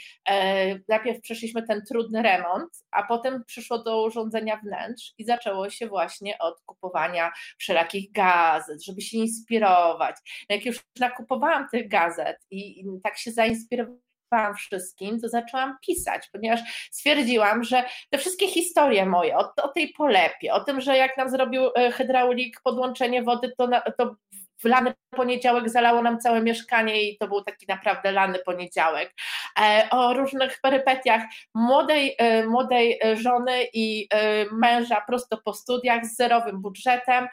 Najpierw 0.88 1.20
przeszliśmy 1.20 1.62
ten 1.62 1.82
trudny 1.88 2.22
remont, 2.22 2.70
a 2.90 3.02
potem 3.02 3.44
przyszło 3.44 3.78
do 3.78 4.02
urządzenia 4.02 4.56
wnętrz 4.56 5.14
i 5.18 5.24
zaczęło 5.24 5.70
się 5.70 5.86
właśnie 5.86 6.38
od 6.38 6.60
kupowania 6.66 7.32
wszelakich 7.58 8.12
gazet, 8.12 8.84
żeby 8.84 9.00
się 9.00 9.18
inspirować. 9.18 10.16
Jak 10.48 10.66
już 10.66 10.80
nakupowałam 11.00 11.68
tych 11.68 11.88
gazet 11.88 12.36
i 12.50 12.84
tak 13.02 13.18
się 13.18 13.30
zainspirowałam, 13.30 14.07
wszystkim, 14.56 15.20
to 15.20 15.28
zaczęłam 15.28 15.76
pisać, 15.86 16.28
ponieważ 16.32 16.60
stwierdziłam, 16.90 17.64
że 17.64 17.84
te 18.10 18.18
wszystkie 18.18 18.48
historie 18.48 19.06
moje 19.06 19.36
o, 19.36 19.52
o 19.62 19.68
tej 19.68 19.88
polepie, 19.88 20.52
o 20.52 20.60
tym, 20.60 20.80
że 20.80 20.96
jak 20.96 21.16
nam 21.16 21.30
zrobił 21.30 21.62
e, 21.76 21.92
hydraulik 21.92 22.60
podłączenie 22.64 23.22
wody, 23.22 23.52
to, 23.58 23.66
na, 23.66 23.80
to 23.80 24.14
w 24.62 24.64
lany 24.64 24.94
poniedziałek 25.10 25.70
zalało 25.70 26.02
nam 26.02 26.18
całe 26.18 26.40
mieszkanie 26.40 27.02
i 27.02 27.18
to 27.18 27.28
był 27.28 27.42
taki 27.42 27.66
naprawdę 27.68 28.12
lany 28.12 28.38
poniedziałek. 28.38 29.14
E, 29.60 29.88
o 29.90 30.14
różnych 30.14 30.60
perypetiach 30.60 31.22
młodej, 31.54 32.14
e, 32.18 32.46
młodej 32.46 33.00
żony 33.14 33.66
i 33.72 34.08
męża 34.52 35.00
prosto 35.06 35.38
po 35.44 35.52
studiach 35.52 36.06
z 36.06 36.16
zerowym 36.16 36.62
budżetem 36.62 37.28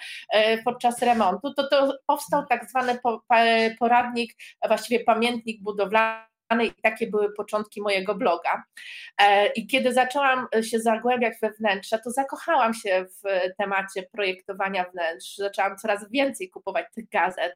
podczas 0.65 1.01
remontu. 1.01 1.53
To, 1.53 1.69
to 1.69 1.97
powstał 2.07 2.45
tak 2.45 2.69
zwany 2.69 2.99
poradnik, 3.79 4.33
właściwie 4.67 5.03
pamiętnik 5.03 5.61
budowlany 5.61 6.34
i 6.63 6.73
takie 6.81 7.07
były 7.07 7.33
początki 7.33 7.81
mojego 7.81 8.15
bloga. 8.15 8.63
E, 9.17 9.47
I 9.47 9.67
kiedy 9.67 9.93
zaczęłam 9.93 10.47
się 10.61 10.79
zagłębiać 10.79 11.33
we 11.41 11.51
wnętrza, 11.51 11.97
to 11.97 12.11
zakochałam 12.11 12.73
się 12.73 13.05
w 13.05 13.55
temacie 13.57 14.03
projektowania 14.11 14.85
wnętrz. 14.93 15.35
Zaczęłam 15.37 15.77
coraz 15.77 16.11
więcej 16.11 16.49
kupować 16.49 16.85
tych 16.95 17.09
gazet, 17.09 17.55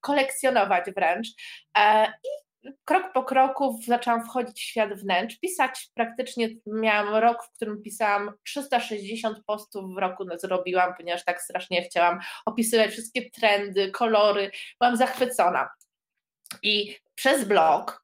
kolekcjonować 0.00 0.84
wręcz. 0.90 1.28
E, 1.78 2.06
I 2.06 2.44
krok 2.84 3.12
po 3.12 3.24
kroku 3.24 3.80
zaczęłam 3.86 4.24
wchodzić 4.24 4.60
w 4.60 4.64
świat 4.64 4.94
wnętrz, 4.94 5.38
pisać 5.38 5.88
praktycznie, 5.94 6.48
miałam 6.66 7.14
rok, 7.14 7.44
w 7.44 7.52
którym 7.52 7.82
pisałam 7.82 8.32
360 8.44 9.44
postów 9.46 9.94
w 9.94 9.98
roku 9.98 10.24
no, 10.24 10.38
zrobiłam, 10.38 10.94
ponieważ 10.96 11.24
tak 11.24 11.42
strasznie 11.42 11.82
chciałam 11.82 12.20
opisywać 12.46 12.90
wszystkie 12.90 13.30
trendy, 13.30 13.90
kolory, 13.90 14.50
byłam 14.80 14.96
zachwycona. 14.96 15.70
I 16.62 16.96
przez 17.14 17.44
blog 17.44 18.03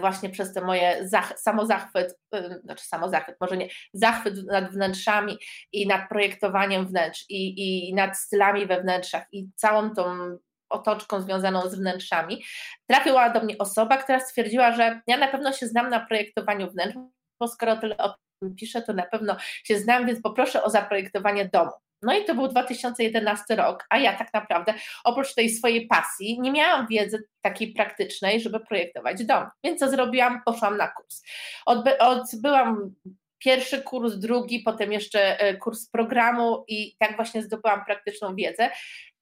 właśnie 0.00 0.30
przez 0.30 0.54
te 0.54 0.60
moje 0.60 1.08
zach 1.08 1.38
samozachwyt, 1.38 2.18
e, 2.34 2.60
znaczy 2.64 2.84
samozachwyt, 2.84 3.36
może 3.40 3.56
nie, 3.56 3.68
zachwyt 3.92 4.46
nad 4.46 4.72
wnętrzami 4.72 5.38
i 5.72 5.86
nad 5.86 6.08
projektowaniem 6.08 6.86
wnętrz 6.86 7.24
i, 7.28 7.88
i 7.88 7.94
nad 7.94 8.18
stylami 8.18 8.66
we 8.66 8.80
wnętrzach 8.80 9.26
i 9.32 9.48
całą 9.56 9.94
tą 9.94 10.36
otoczką 10.72 11.20
związaną 11.20 11.68
z 11.68 11.74
wnętrzami, 11.74 12.44
trafiła 12.86 13.30
do 13.30 13.40
mnie 13.40 13.58
osoba, 13.58 13.96
która 13.96 14.20
stwierdziła, 14.20 14.72
że 14.72 15.00
ja 15.06 15.16
na 15.16 15.28
pewno 15.28 15.52
się 15.52 15.66
znam 15.66 15.90
na 15.90 16.06
projektowaniu 16.06 16.70
wnętrz, 16.70 16.96
bo 17.40 17.48
skoro 17.48 17.76
tyle 17.76 17.96
o 17.96 18.14
tym 18.40 18.54
piszę, 18.56 18.82
to 18.82 18.92
na 18.92 19.02
pewno 19.02 19.36
się 19.64 19.78
znam, 19.78 20.06
więc 20.06 20.22
poproszę 20.22 20.62
o 20.62 20.70
zaprojektowanie 20.70 21.48
domu. 21.48 21.70
No 22.02 22.18
i 22.18 22.24
to 22.24 22.34
był 22.34 22.48
2011 22.48 23.56
rok, 23.56 23.86
a 23.90 23.98
ja 23.98 24.12
tak 24.18 24.34
naprawdę 24.34 24.74
oprócz 25.04 25.34
tej 25.34 25.50
swojej 25.50 25.86
pasji 25.86 26.40
nie 26.40 26.52
miałam 26.52 26.86
wiedzy 26.86 27.24
takiej 27.40 27.72
praktycznej, 27.72 28.40
żeby 28.40 28.60
projektować 28.60 29.24
dom. 29.24 29.46
Więc 29.64 29.80
co 29.80 29.90
zrobiłam? 29.90 30.42
Poszłam 30.44 30.76
na 30.76 30.88
kurs. 30.88 31.22
Odby 31.66 31.98
odbyłam 31.98 32.94
pierwszy 33.38 33.82
kurs, 33.82 34.14
drugi, 34.14 34.60
potem 34.60 34.92
jeszcze 34.92 35.40
e, 35.40 35.56
kurs 35.56 35.88
programu 35.88 36.64
i 36.68 36.96
tak 36.98 37.16
właśnie 37.16 37.42
zdobyłam 37.42 37.84
praktyczną 37.84 38.36
wiedzę. 38.36 38.70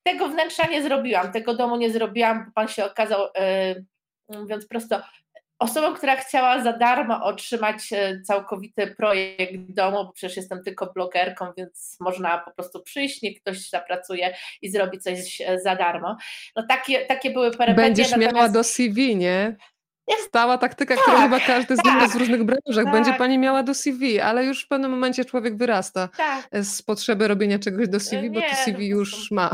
Tego 0.03 0.29
wnętrza 0.29 0.67
nie 0.67 0.83
zrobiłam, 0.83 1.33
tego 1.33 1.55
domu 1.55 1.77
nie 1.77 1.91
zrobiłam, 1.91 2.45
bo 2.45 2.51
pan 2.55 2.69
się 2.69 2.85
okazał, 2.85 3.21
yy, 4.29 4.39
mówiąc 4.39 4.67
prosto, 4.67 5.01
osobą, 5.61 5.95
która 5.95 6.17
chciała 6.17 6.63
za 6.63 6.73
darmo 6.73 7.25
otrzymać 7.25 7.93
e, 7.93 8.21
całkowity 8.21 8.95
projekt 8.97 9.73
domu, 9.75 10.05
bo 10.05 10.13
przecież 10.13 10.37
jestem 10.37 10.63
tylko 10.65 10.93
blogerką, 10.93 11.53
więc 11.57 11.97
można 12.01 12.39
po 12.39 12.51
prostu 12.51 12.83
przyjść, 12.83 13.23
niech 13.23 13.41
ktoś 13.41 13.69
zapracuje 13.69 14.35
i 14.63 14.71
zrobi 14.71 14.99
coś 14.99 15.41
e, 15.41 15.59
za 15.59 15.77
darmo. 15.77 16.17
No 16.57 16.67
takie, 16.69 17.07
takie 17.07 17.31
były 17.31 17.51
perypetie. 17.51 17.87
Będziesz 17.87 18.11
natomiast... 18.11 18.35
miała 18.35 18.49
do 18.49 18.65
CV, 18.65 19.17
nie? 19.17 19.57
Stała 20.27 20.59
taktyka, 20.59 20.95
tak, 20.95 21.05
którą 21.05 21.19
chyba 21.19 21.41
każdy 21.41 21.77
z 21.77 21.83
tak, 21.83 22.11
z 22.11 22.17
różnych 22.17 22.45
branżach. 22.45 22.85
Tak. 22.85 22.93
Będzie 22.93 23.13
pani 23.13 23.39
miała 23.39 23.63
do 23.63 23.75
CV, 23.75 24.21
ale 24.21 24.45
już 24.45 24.65
w 24.65 24.69
pewnym 24.69 24.91
momencie 24.91 25.25
człowiek 25.25 25.57
wyrasta 25.57 26.09
tak. 26.17 26.49
z 26.65 26.83
potrzeby 26.83 27.29
robienia 27.29 27.59
czegoś 27.59 27.89
do 27.89 28.01
CV, 28.01 28.31
bo 28.31 28.41
to 28.41 28.57
CV 28.65 28.89
już 28.89 29.31
ma. 29.31 29.51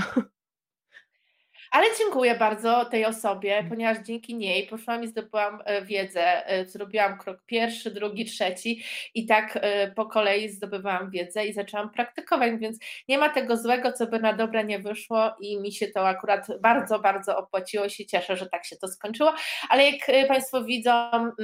Ale 1.71 1.87
dziękuję 1.99 2.35
bardzo 2.35 2.85
tej 2.85 3.05
osobie, 3.05 3.57
mm. 3.57 3.71
ponieważ 3.71 3.99
dzięki 3.99 4.35
niej 4.35 4.67
poszłam 4.67 5.05
i 5.05 5.09
zdobyłam 5.09 5.63
e, 5.65 5.83
wiedzę. 5.83 6.47
E, 6.47 6.67
zrobiłam 6.67 7.19
krok 7.19 7.43
pierwszy, 7.47 7.91
drugi, 7.91 8.25
trzeci 8.25 8.85
i 9.15 9.27
tak 9.27 9.59
e, 9.63 9.91
po 9.91 10.07
kolei 10.07 10.49
zdobywałam 10.49 11.11
wiedzę 11.11 11.47
i 11.47 11.53
zaczęłam 11.53 11.91
praktykować, 11.91 12.53
więc 12.61 12.79
nie 13.09 13.19
ma 13.19 13.29
tego 13.29 13.57
złego, 13.57 13.93
co 13.93 14.07
by 14.07 14.21
na 14.21 14.33
dobre 14.33 14.65
nie 14.65 14.79
wyszło 14.79 15.35
i 15.41 15.61
mi 15.61 15.73
się 15.73 15.87
to 15.87 16.09
akurat 16.09 16.47
bardzo, 16.61 16.99
bardzo 16.99 17.39
opłaciło. 17.39 17.89
Się 17.89 18.07
cieszę, 18.07 18.37
że 18.37 18.47
tak 18.47 18.65
się 18.65 18.77
to 18.77 18.89
skończyło. 18.89 19.35
Ale 19.69 19.91
jak 19.91 20.29
Państwo 20.29 20.65
widzą, 20.65 20.93
mm, 21.13 21.35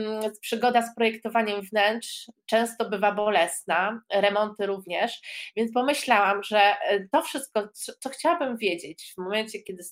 przygoda 0.40 0.82
z 0.82 0.94
projektowaniem 0.94 1.62
wnętrz 1.62 2.30
często 2.46 2.90
bywa 2.90 3.12
bolesna, 3.12 4.02
remonty 4.12 4.66
również, 4.66 5.20
więc 5.56 5.72
pomyślałam, 5.72 6.42
że 6.42 6.74
to 7.12 7.22
wszystko, 7.22 7.68
co 7.72 8.08
chciałabym 8.08 8.56
wiedzieć 8.56 9.12
w 9.14 9.18
momencie, 9.18 9.62
kiedy 9.62 9.82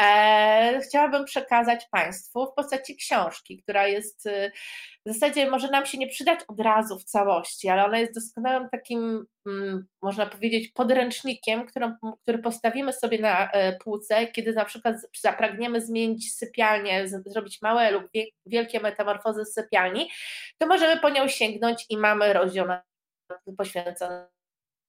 e, 0.00 0.80
chciałabym 0.84 1.24
przekazać 1.24 1.86
Państwu 1.90 2.46
w 2.46 2.54
postaci 2.54 2.96
książki, 2.96 3.62
która 3.62 3.86
jest 3.86 4.26
y, 4.26 4.52
w 5.06 5.12
zasadzie 5.12 5.50
może 5.50 5.68
nam 5.70 5.86
się 5.86 5.98
nie 5.98 6.06
przydać 6.08 6.40
od 6.48 6.60
razu 6.60 6.98
w 6.98 7.04
całości, 7.04 7.68
ale 7.68 7.84
ona 7.84 7.98
jest 7.98 8.14
doskonałym 8.14 8.68
takim, 8.68 9.26
mm, 9.46 9.86
można 10.02 10.26
powiedzieć, 10.26 10.68
podręcznikiem, 10.68 11.66
który 12.22 12.38
postawimy 12.38 12.92
sobie 12.92 13.18
na 13.18 13.50
e, 13.50 13.76
półce, 13.76 14.26
kiedy 14.26 14.52
na 14.52 14.64
przykład 14.64 14.96
zapragniemy 15.20 15.80
zmienić 15.80 16.34
sypialnię, 16.34 17.08
zrobić 17.26 17.62
małe 17.62 17.90
lub 17.90 18.04
wielkie 18.46 18.80
metamorfozy 18.80 19.44
sypialni, 19.44 20.10
to 20.58 20.66
możemy 20.66 21.00
po 21.00 21.10
nią 21.10 21.28
sięgnąć 21.28 21.86
i 21.88 21.96
mamy 21.96 22.32
rozdział 22.32 22.66
poświęcony 23.58 24.26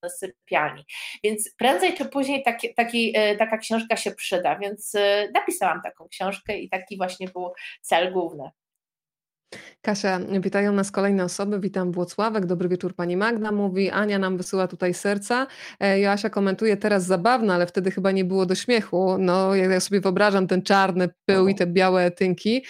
sypialni. 0.10 0.86
Więc 1.24 1.54
prędzej 1.58 1.94
czy 1.94 2.06
później 2.06 2.44
taki, 2.44 2.74
taki, 2.74 3.14
e, 3.16 3.38
taka 3.38 3.58
książka 3.58 3.98
się 3.98 4.12
przyda, 4.12 4.60
więc 4.60 4.96
e, 4.96 5.30
napisałam 5.34 5.82
taką 5.82 6.08
książkę 6.08 6.58
i 6.58 6.70
taki 6.70 6.98
właśnie 6.98 7.28
był 7.28 7.54
cel 7.82 8.14
główny. 8.14 8.50
Kasia, 9.82 10.20
witają 10.40 10.72
nas 10.72 10.92
kolejne 10.92 11.24
osoby. 11.24 11.60
Witam 11.60 11.92
Włocławek, 11.92 12.46
dobry 12.46 12.70
wieczór 12.70 12.96
pani 12.96 13.18
Magda 13.18 13.52
mówi. 13.52 13.90
Ania 13.90 14.20
nam 14.20 14.38
wysyła 14.38 14.68
tutaj 14.68 14.94
serca. 14.94 15.48
E, 15.80 16.00
Joasia 16.00 16.30
komentuje 16.30 16.78
teraz 16.78 17.06
zabawne, 17.06 17.54
ale 17.54 17.68
wtedy 17.68 17.92
chyba 17.92 18.12
nie 18.12 18.26
było 18.26 18.46
do 18.46 18.56
śmiechu. 18.56 19.18
No, 19.20 19.56
ja 19.56 19.80
sobie 19.80 20.02
wyobrażam 20.02 20.48
ten 20.48 20.62
czarny 20.62 21.10
pył 21.26 21.48
i 21.48 21.56
te 21.56 21.68
białe 21.68 22.12
tynki. 22.12 22.66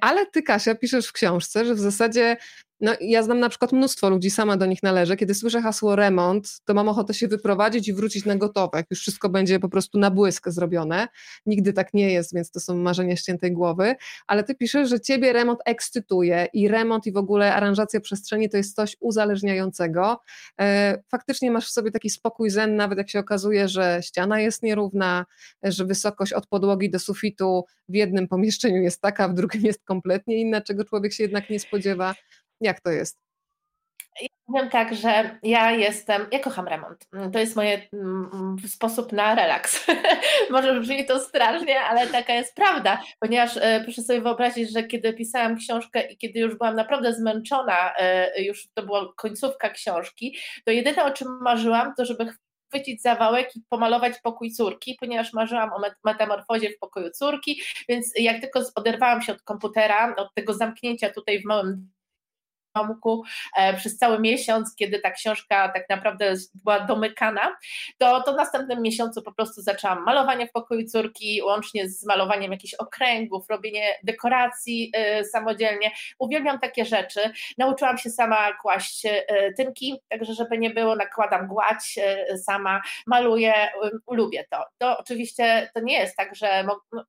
Ale 0.00 0.26
ty, 0.26 0.42
Kasia, 0.42 0.74
piszesz 0.74 1.06
w 1.06 1.12
książce, 1.12 1.64
że 1.64 1.74
w 1.74 1.78
zasadzie 1.78 2.36
no, 2.80 2.92
ja 3.00 3.22
znam 3.22 3.40
na 3.40 3.48
przykład 3.48 3.72
mnóstwo 3.72 4.10
ludzi, 4.10 4.30
sama 4.30 4.56
do 4.56 4.66
nich 4.66 4.82
należę. 4.82 5.16
Kiedy 5.16 5.34
słyszę 5.34 5.62
hasło 5.62 5.96
remont, 5.96 6.60
to 6.64 6.74
mam 6.74 6.88
ochotę 6.88 7.14
się 7.14 7.28
wyprowadzić 7.28 7.88
i 7.88 7.92
wrócić 7.92 8.24
na 8.24 8.36
gotowe, 8.36 8.78
jak 8.78 8.86
już 8.90 9.00
wszystko 9.00 9.28
będzie 9.28 9.60
po 9.60 9.68
prostu 9.68 9.98
na 9.98 10.10
błysk 10.10 10.48
zrobione. 10.48 11.08
Nigdy 11.46 11.72
tak 11.72 11.94
nie 11.94 12.12
jest, 12.12 12.34
więc 12.34 12.50
to 12.50 12.60
są 12.60 12.76
marzenia 12.76 13.16
ściętej 13.16 13.52
głowy. 13.52 13.94
Ale 14.26 14.44
ty 14.44 14.54
piszesz, 14.54 14.88
że 14.88 15.00
ciebie 15.00 15.32
remont 15.32 15.58
ekscytuje 15.64 16.48
i 16.52 16.68
remont 16.68 17.06
i 17.06 17.12
w 17.12 17.16
ogóle 17.16 17.54
aranżacja 17.54 18.00
przestrzeni 18.00 18.50
to 18.50 18.56
jest 18.56 18.76
coś 18.76 18.96
uzależniającego. 19.00 20.20
E, 20.60 21.02
faktycznie 21.10 21.50
masz 21.50 21.66
w 21.66 21.72
sobie 21.72 21.90
taki 21.90 22.10
spokój 22.10 22.50
zen, 22.50 22.76
nawet 22.76 22.98
jak 22.98 23.10
się 23.10 23.18
okazuje, 23.18 23.68
że 23.68 24.00
ściana 24.02 24.40
jest 24.40 24.62
nierówna, 24.62 25.26
że 25.62 25.84
wysokość 25.84 26.32
od 26.32 26.46
podłogi 26.46 26.90
do 26.90 26.98
sufitu 26.98 27.64
w 27.88 27.94
jednym 27.94 28.28
pomieszczeniu 28.28 28.82
jest 28.82 29.00
taka, 29.00 29.28
w 29.28 29.34
drugim 29.34 29.62
jest 29.62 29.84
kompletnie 29.84 30.40
inna, 30.40 30.60
czego 30.60 30.84
człowiek 30.84 31.12
się 31.12 31.22
jednak 31.22 31.50
nie 31.50 31.60
spodziewa. 31.60 32.14
Jak 32.60 32.80
to 32.80 32.90
jest? 32.90 33.18
Ja 34.20 34.28
powiem 34.46 34.70
tak, 34.70 34.94
że 34.94 35.38
ja 35.42 35.70
jestem, 35.72 36.26
ja 36.32 36.38
kocham 36.38 36.68
remont. 36.68 37.08
To 37.32 37.38
jest 37.38 37.56
mój 37.56 37.66
mm, 37.92 38.56
sposób 38.66 39.12
na 39.12 39.34
relaks. 39.34 39.86
Może 40.50 40.80
brzmi 40.80 41.06
to 41.06 41.20
strasznie, 41.20 41.80
ale 41.80 42.06
taka 42.06 42.34
jest 42.34 42.54
prawda, 42.54 43.02
ponieważ 43.20 43.56
e, 43.56 43.80
proszę 43.84 44.02
sobie 44.02 44.20
wyobrazić, 44.20 44.72
że 44.72 44.82
kiedy 44.82 45.12
pisałam 45.12 45.56
książkę 45.56 46.12
i 46.12 46.16
kiedy 46.16 46.40
już 46.40 46.58
byłam 46.58 46.76
naprawdę 46.76 47.14
zmęczona, 47.14 47.96
e, 47.96 48.42
już 48.42 48.68
to 48.74 48.82
była 48.82 49.12
końcówka 49.16 49.70
książki, 49.70 50.36
to 50.64 50.70
jedyne 50.70 51.04
o 51.04 51.10
czym 51.10 51.28
marzyłam, 51.42 51.94
to 51.96 52.04
żeby 52.04 52.26
chwycić 52.68 53.02
zawałek 53.02 53.56
i 53.56 53.62
pomalować 53.68 54.14
pokój 54.22 54.50
córki, 54.50 54.96
ponieważ 55.00 55.32
marzyłam 55.32 55.72
o 55.72 55.80
metamorfozie 56.04 56.70
w 56.70 56.78
pokoju 56.78 57.10
córki, 57.10 57.60
więc 57.88 58.12
jak 58.18 58.40
tylko 58.40 58.60
oderwałam 58.74 59.22
się 59.22 59.32
od 59.32 59.42
komputera, 59.42 60.14
od 60.16 60.34
tego 60.34 60.54
zamknięcia 60.54 61.10
tutaj 61.10 61.42
w 61.42 61.44
małym 61.44 61.90
domku 62.76 63.22
e, 63.56 63.76
przez 63.76 63.98
cały 63.98 64.20
miesiąc, 64.20 64.74
kiedy 64.74 64.98
ta 64.98 65.10
książka 65.10 65.68
tak 65.68 65.88
naprawdę 65.88 66.34
była 66.54 66.80
domykana, 66.80 67.56
to, 67.98 68.22
to 68.22 68.32
w 68.32 68.36
następnym 68.36 68.82
miesiącu 68.82 69.22
po 69.22 69.32
prostu 69.32 69.62
zaczęłam 69.62 70.04
malowanie 70.04 70.46
w 70.46 70.52
pokoju 70.52 70.86
córki, 70.86 71.42
łącznie 71.42 71.88
z 71.88 72.06
malowaniem 72.06 72.52
jakichś 72.52 72.74
okręgów, 72.74 73.48
robienie 73.50 73.94
dekoracji 74.02 74.92
y, 75.20 75.24
samodzielnie. 75.24 75.90
Uwielbiam 76.18 76.58
takie 76.58 76.84
rzeczy. 76.84 77.20
Nauczyłam 77.58 77.98
się 77.98 78.10
sama 78.10 78.52
kłaść 78.62 79.04
y, 79.04 79.54
tynki, 79.56 80.00
także 80.08 80.34
żeby 80.34 80.58
nie 80.58 80.70
było, 80.70 80.96
nakładam 80.96 81.46
gładź 81.46 81.98
sama, 82.44 82.82
maluję, 83.06 83.54
lubię 84.10 84.44
to. 84.50 84.64
To 84.78 84.98
oczywiście 84.98 85.70
to 85.74 85.80
nie 85.80 85.98
jest 85.98 86.16
tak, 86.16 86.34
że 86.34 86.64
no, 86.64 87.04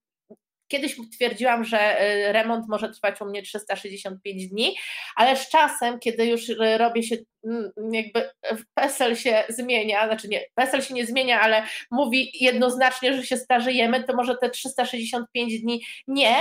Kiedyś 0.67 0.97
twierdziłam, 1.15 1.63
że 1.63 2.01
y, 2.01 2.31
remont 2.33 2.65
może 2.69 2.89
trwać 2.89 3.21
u 3.21 3.25
mnie 3.25 3.41
365 3.41 4.47
dni, 4.47 4.75
ale 5.15 5.35
z 5.35 5.49
czasem, 5.49 5.99
kiedy 5.99 6.25
już 6.25 6.49
y, 6.49 6.77
robię 6.77 7.03
się, 7.03 7.15
mm, 7.45 7.71
jakby 7.91 8.29
PESEL 8.73 9.15
się 9.15 9.43
zmienia, 9.49 10.07
znaczy 10.07 10.27
nie, 10.27 10.41
PESEL 10.55 10.81
się 10.81 10.93
nie 10.93 11.05
zmienia, 11.05 11.41
ale 11.41 11.63
mówi 11.91 12.31
jednoznacznie, 12.33 13.13
że 13.13 13.23
się 13.25 13.37
starzejemy, 13.37 14.03
to 14.03 14.15
może 14.15 14.37
te 14.37 14.49
365 14.49 15.61
dni 15.61 15.81
nie, 16.07 16.35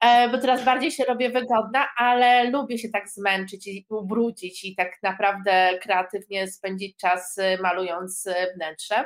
e, 0.00 0.28
bo 0.28 0.38
teraz 0.38 0.64
bardziej 0.64 0.90
się 0.90 1.04
robię 1.04 1.30
wygodna, 1.30 1.88
ale 1.96 2.50
lubię 2.50 2.78
się 2.78 2.88
tak 2.88 3.08
zmęczyć 3.08 3.66
i 3.66 3.86
ubrudzić 3.90 4.64
i 4.64 4.74
tak 4.74 5.02
naprawdę 5.02 5.78
kreatywnie 5.82 6.48
spędzić 6.48 6.96
czas 6.96 7.38
y, 7.38 7.58
malując 7.62 8.28
wnętrze. 8.56 9.04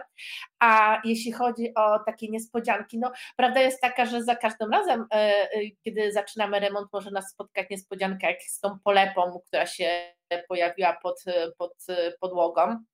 A 0.61 1.01
jeśli 1.05 1.33
chodzi 1.33 1.75
o 1.75 1.99
takie 1.99 2.29
niespodzianki, 2.29 2.99
no 2.99 3.13
prawda 3.37 3.61
jest 3.61 3.81
taka, 3.81 4.07
że 4.07 4.25
za 4.25 4.37
każdym 4.37 4.71
razem, 4.71 5.07
e, 5.11 5.15
e, 5.15 5.49
kiedy 5.85 6.13
zaczynamy 6.13 6.61
remont, 6.61 6.89
może 6.93 7.11
nas 7.11 7.31
spotkać 7.31 7.71
niespodzianka 7.71 8.31
jak 8.31 8.43
z 8.43 8.61
tą 8.61 8.79
polepą, 8.85 9.41
która 9.47 9.67
się 9.67 10.13
pojawiła 10.49 10.99
pod, 11.03 11.25
pod 11.59 11.75
podłogą. 12.21 12.85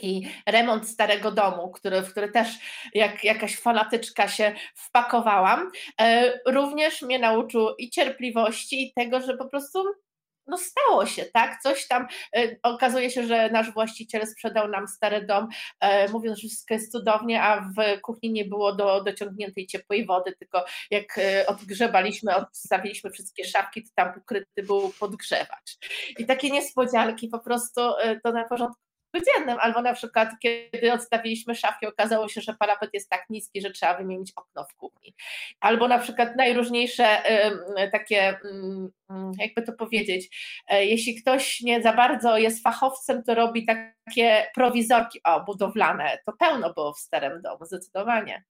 I 0.00 0.28
remont 0.46 0.88
starego 0.88 1.30
domu, 1.30 1.70
który, 1.70 2.02
w 2.02 2.10
który 2.10 2.28
też 2.28 2.48
jak 2.94 3.24
jakaś 3.24 3.56
fanatyczka 3.56 4.28
się 4.28 4.54
wpakowałam, 4.74 5.70
e, 6.00 6.32
również 6.46 7.02
mnie 7.02 7.18
nauczył 7.18 7.68
i 7.78 7.90
cierpliwości, 7.90 8.82
i 8.82 8.92
tego, 8.92 9.20
że 9.20 9.36
po 9.36 9.48
prostu 9.48 9.84
no 10.48 10.58
stało 10.58 11.06
się, 11.06 11.24
tak? 11.24 11.62
Coś 11.62 11.88
tam, 11.88 12.06
e, 12.36 12.56
okazuje 12.62 13.10
się, 13.10 13.26
że 13.26 13.50
nasz 13.50 13.72
właściciel 13.72 14.26
sprzedał 14.26 14.68
nam 14.68 14.88
stary 14.88 15.26
dom, 15.26 15.48
e, 15.80 16.08
mówiąc, 16.08 16.38
że 16.38 16.48
wszystko 16.48 16.74
jest 16.74 16.92
cudownie, 16.92 17.42
a 17.42 17.60
w 17.60 18.00
kuchni 18.00 18.32
nie 18.32 18.44
było 18.44 18.72
do 18.72 19.04
dociągniętej 19.04 19.66
ciepłej 19.66 20.06
wody, 20.06 20.32
tylko 20.38 20.64
jak 20.90 21.18
e, 21.18 21.46
odgrzebaliśmy, 21.46 22.36
odstawiliśmy 22.36 23.10
wszystkie 23.10 23.44
szafki, 23.44 23.82
to 23.82 23.90
tam 23.94 24.12
ukryty 24.18 24.62
był 24.62 24.92
podgrzewacz. 25.00 25.78
I 26.18 26.26
takie 26.26 26.50
niespodzianki 26.50 27.28
po 27.28 27.38
prostu 27.38 27.80
to 28.24 28.32
na 28.32 28.44
porządku 28.44 28.87
codziennym, 29.12 29.58
albo 29.60 29.82
na 29.82 29.94
przykład 29.94 30.28
kiedy 30.42 30.92
odstawiliśmy 30.92 31.54
szafki, 31.54 31.86
okazało 31.86 32.28
się, 32.28 32.40
że 32.40 32.54
parapet 32.54 32.90
jest 32.92 33.10
tak 33.10 33.24
niski, 33.30 33.60
że 33.60 33.70
trzeba 33.70 33.94
wymienić 33.94 34.32
okno 34.36 34.64
w 34.64 34.74
kuchni. 34.74 35.14
Albo 35.60 35.88
na 35.88 35.98
przykład 35.98 36.36
najróżniejsze 36.36 37.18
takie, 37.92 38.38
mm, 38.44 38.92
jakby 39.38 39.62
to 39.62 39.72
powiedzieć, 39.72 40.28
e, 40.68 40.84
jeśli 40.84 41.22
ktoś 41.22 41.60
nie 41.60 41.82
za 41.82 41.92
bardzo 41.92 42.38
jest 42.38 42.62
fachowcem, 42.62 43.22
to 43.22 43.34
robi 43.34 43.66
takie 43.66 44.46
prowizorki, 44.54 45.20
o, 45.24 45.44
budowlane, 45.44 46.18
to 46.26 46.32
pełno 46.32 46.74
było 46.74 46.92
w 46.92 46.98
starym 46.98 47.42
domu, 47.42 47.64
zdecydowanie. 47.64 48.44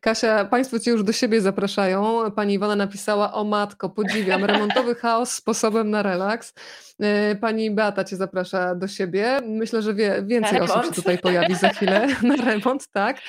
Kasia, 0.00 0.44
Państwo 0.44 0.78
Cię 0.78 0.90
już 0.90 1.04
do 1.04 1.12
siebie 1.12 1.40
zapraszają. 1.40 2.30
Pani 2.30 2.54
Iwona 2.54 2.76
napisała, 2.76 3.32
o 3.32 3.44
matko, 3.44 3.90
podziwiam, 3.90 4.44
remontowy 4.44 4.94
chaos 4.94 5.32
sposobem 5.32 5.90
na 5.90 6.02
relaks. 6.02 6.54
E, 7.00 7.36
pani 7.36 7.70
Beata 7.70 8.04
Cię 8.04 8.16
zaprasza 8.16 8.74
do 8.74 8.88
siebie. 8.88 9.40
Myślę, 9.46 9.82
że 9.82 9.94
wie, 9.94 10.22
więcej 10.26 10.60
osób 10.60 10.84
się 10.84 10.92
tutaj 10.92 11.18
pojawi 11.18 11.54
za 11.54 11.68
chwilę 11.68 12.06
na 12.22 12.36
remont, 12.36 12.88
tak? 12.88 13.20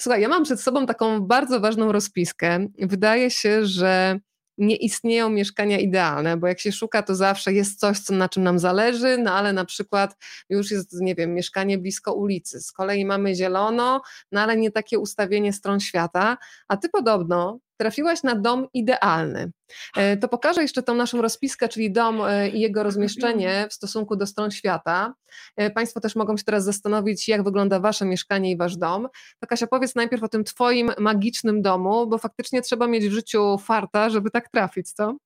Słuchaj, 0.00 0.20
ja 0.20 0.28
mam 0.28 0.44
przed 0.44 0.60
sobą 0.60 0.86
taką 0.86 1.20
bardzo 1.20 1.60
ważną 1.60 1.92
rozpiskę. 1.92 2.66
Wydaje 2.78 3.30
się, 3.30 3.66
że 3.66 4.18
nie 4.58 4.76
istnieją 4.76 5.30
mieszkania 5.30 5.78
idealne, 5.78 6.36
bo 6.36 6.46
jak 6.46 6.60
się 6.60 6.72
szuka, 6.72 7.02
to 7.02 7.14
zawsze 7.14 7.52
jest 7.52 7.80
coś, 7.80 7.98
co, 7.98 8.14
na 8.14 8.28
czym 8.28 8.42
nam 8.42 8.58
zależy, 8.58 9.18
no 9.18 9.32
ale 9.32 9.52
na 9.52 9.64
przykład 9.64 10.16
już 10.48 10.70
jest, 10.70 11.00
nie 11.00 11.14
wiem, 11.14 11.34
mieszkanie 11.34 11.78
blisko 11.78 12.14
ulicy, 12.14 12.60
z 12.60 12.72
kolei 12.72 13.04
mamy 13.04 13.34
zielono, 13.34 14.02
no 14.32 14.40
ale 14.40 14.56
nie 14.56 14.70
takie 14.70 14.98
ustawienie 14.98 15.52
stron 15.52 15.80
świata, 15.80 16.38
a 16.68 16.76
ty 16.76 16.88
podobno 16.88 17.58
trafiłaś 17.82 18.22
na 18.22 18.34
dom 18.34 18.66
idealny. 18.74 19.52
E, 19.96 20.16
to 20.16 20.28
pokażę 20.28 20.62
jeszcze 20.62 20.82
tą 20.82 20.94
naszą 20.94 21.22
rozpiskę, 21.22 21.68
czyli 21.68 21.92
dom 21.92 22.22
e, 22.24 22.48
i 22.48 22.60
jego 22.60 22.82
rozmieszczenie 22.82 23.66
w 23.70 23.74
stosunku 23.74 24.16
do 24.16 24.26
stron 24.26 24.50
świata. 24.50 25.14
E, 25.56 25.70
państwo 25.70 26.00
też 26.00 26.16
mogą 26.16 26.36
się 26.36 26.44
teraz 26.44 26.64
zastanowić, 26.64 27.28
jak 27.28 27.44
wygląda 27.44 27.80
wasze 27.80 28.04
mieszkanie 28.04 28.50
i 28.50 28.56
wasz 28.56 28.76
dom. 28.76 29.08
To 29.40 29.46
Kasia, 29.46 29.66
powiedz 29.66 29.94
najpierw 29.94 30.22
o 30.22 30.28
tym 30.28 30.44
twoim 30.44 30.92
magicznym 30.98 31.62
domu, 31.62 32.06
bo 32.06 32.18
faktycznie 32.18 32.62
trzeba 32.62 32.86
mieć 32.86 33.08
w 33.08 33.12
życiu 33.12 33.58
farta, 33.58 34.10
żeby 34.10 34.30
tak 34.30 34.48
trafić, 34.48 34.92
co? 34.92 35.16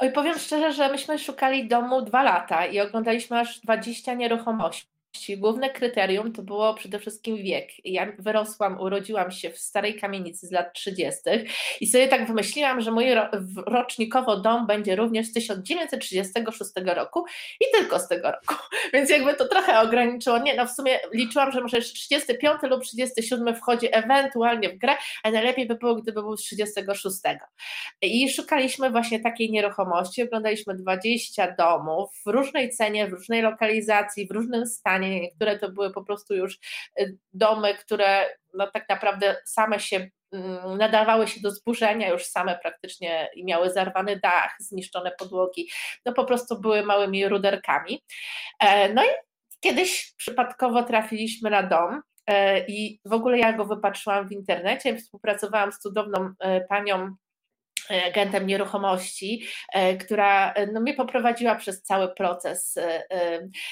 Oj, 0.00 0.12
powiem 0.12 0.38
szczerze, 0.38 0.72
że 0.72 0.88
myśmy 0.88 1.18
szukali 1.18 1.68
domu 1.68 2.02
dwa 2.02 2.22
lata 2.22 2.66
i 2.66 2.80
oglądaliśmy 2.80 3.38
aż 3.38 3.60
20 3.60 4.14
nieruchomości. 4.14 4.89
Główne 5.36 5.70
kryterium 5.70 6.32
to 6.32 6.42
było 6.42 6.74
przede 6.74 6.98
wszystkim 6.98 7.36
wiek. 7.36 7.68
Ja 7.84 8.12
wyrosłam, 8.18 8.80
urodziłam 8.80 9.30
się 9.30 9.50
w 9.50 9.58
starej 9.58 9.94
kamienicy 9.94 10.46
z 10.46 10.50
lat 10.50 10.72
30. 10.72 11.20
i 11.80 11.86
sobie 11.86 12.08
tak 12.08 12.26
wymyśliłam, 12.26 12.80
że 12.80 12.90
mój 12.90 13.06
rocznikowo 13.66 14.36
dom 14.36 14.66
będzie 14.66 14.96
również 14.96 15.26
z 15.26 15.32
1936 15.32 16.70
roku 16.84 17.24
i 17.60 17.64
tylko 17.74 18.00
z 18.00 18.08
tego 18.08 18.30
roku. 18.30 18.54
Więc 18.92 19.10
jakby 19.10 19.34
to 19.34 19.48
trochę 19.48 19.80
ograniczyło. 19.80 20.38
Nie, 20.38 20.54
no 20.54 20.66
w 20.66 20.70
sumie 20.70 20.98
liczyłam, 21.12 21.52
że 21.52 21.60
może 21.60 21.80
35 21.80 22.62
lub 22.62 22.82
37 22.82 23.56
wchodzi 23.56 23.88
ewentualnie 23.92 24.68
w 24.68 24.78
grę, 24.78 24.94
a 25.22 25.30
najlepiej 25.30 25.66
by 25.66 25.74
było, 25.74 25.94
gdyby 25.94 26.22
był 26.22 26.36
z 26.36 26.42
36. 26.42 27.16
I 28.02 28.32
szukaliśmy 28.32 28.90
właśnie 28.90 29.20
takiej 29.20 29.50
nieruchomości. 29.50 30.22
Oglądaliśmy 30.22 30.74
20 30.74 31.54
domów 31.58 32.10
w 32.26 32.30
różnej 32.30 32.70
cenie, 32.70 33.08
w 33.08 33.12
różnej 33.12 33.42
lokalizacji, 33.42 34.26
w 34.26 34.30
różnym 34.30 34.66
stanie 34.66 34.99
Niektóre 35.08 35.58
to 35.58 35.70
były 35.70 35.92
po 35.92 36.04
prostu 36.04 36.34
już 36.34 36.58
y, 37.00 37.18
domy, 37.32 37.74
które 37.74 38.26
no, 38.54 38.70
tak 38.70 38.88
naprawdę 38.88 39.36
same 39.44 39.80
się 39.80 40.10
mm, 40.32 40.78
nadawały 40.78 41.28
się 41.28 41.40
do 41.40 41.50
zburzenia 41.50 42.08
już 42.08 42.24
same 42.24 42.58
praktycznie 42.62 43.30
i 43.34 43.44
miały 43.44 43.70
zarwany 43.70 44.20
dach, 44.22 44.56
zniszczone 44.58 45.12
podłogi, 45.18 45.70
no 46.06 46.12
po 46.12 46.24
prostu 46.24 46.60
były 46.60 46.82
małymi 46.82 47.28
ruderkami. 47.28 48.02
E, 48.60 48.94
no 48.94 49.04
i 49.04 49.08
kiedyś 49.60 50.14
przypadkowo 50.16 50.82
trafiliśmy 50.82 51.50
na 51.50 51.62
dom, 51.62 52.02
e, 52.26 52.66
i 52.66 53.00
w 53.04 53.12
ogóle 53.12 53.38
ja 53.38 53.52
go 53.52 53.64
wypatrzyłam 53.64 54.28
w 54.28 54.32
internecie, 54.32 54.96
współpracowałam 54.96 55.72
z 55.72 55.78
cudowną 55.78 56.32
e, 56.40 56.60
panią 56.60 57.16
agentem 58.06 58.46
nieruchomości, 58.46 59.46
e, 59.72 59.96
która 59.96 60.52
e, 60.52 60.66
no, 60.66 60.80
mnie 60.80 60.94
poprowadziła 60.94 61.54
przez 61.54 61.82
cały 61.82 62.08
proces 62.14 62.78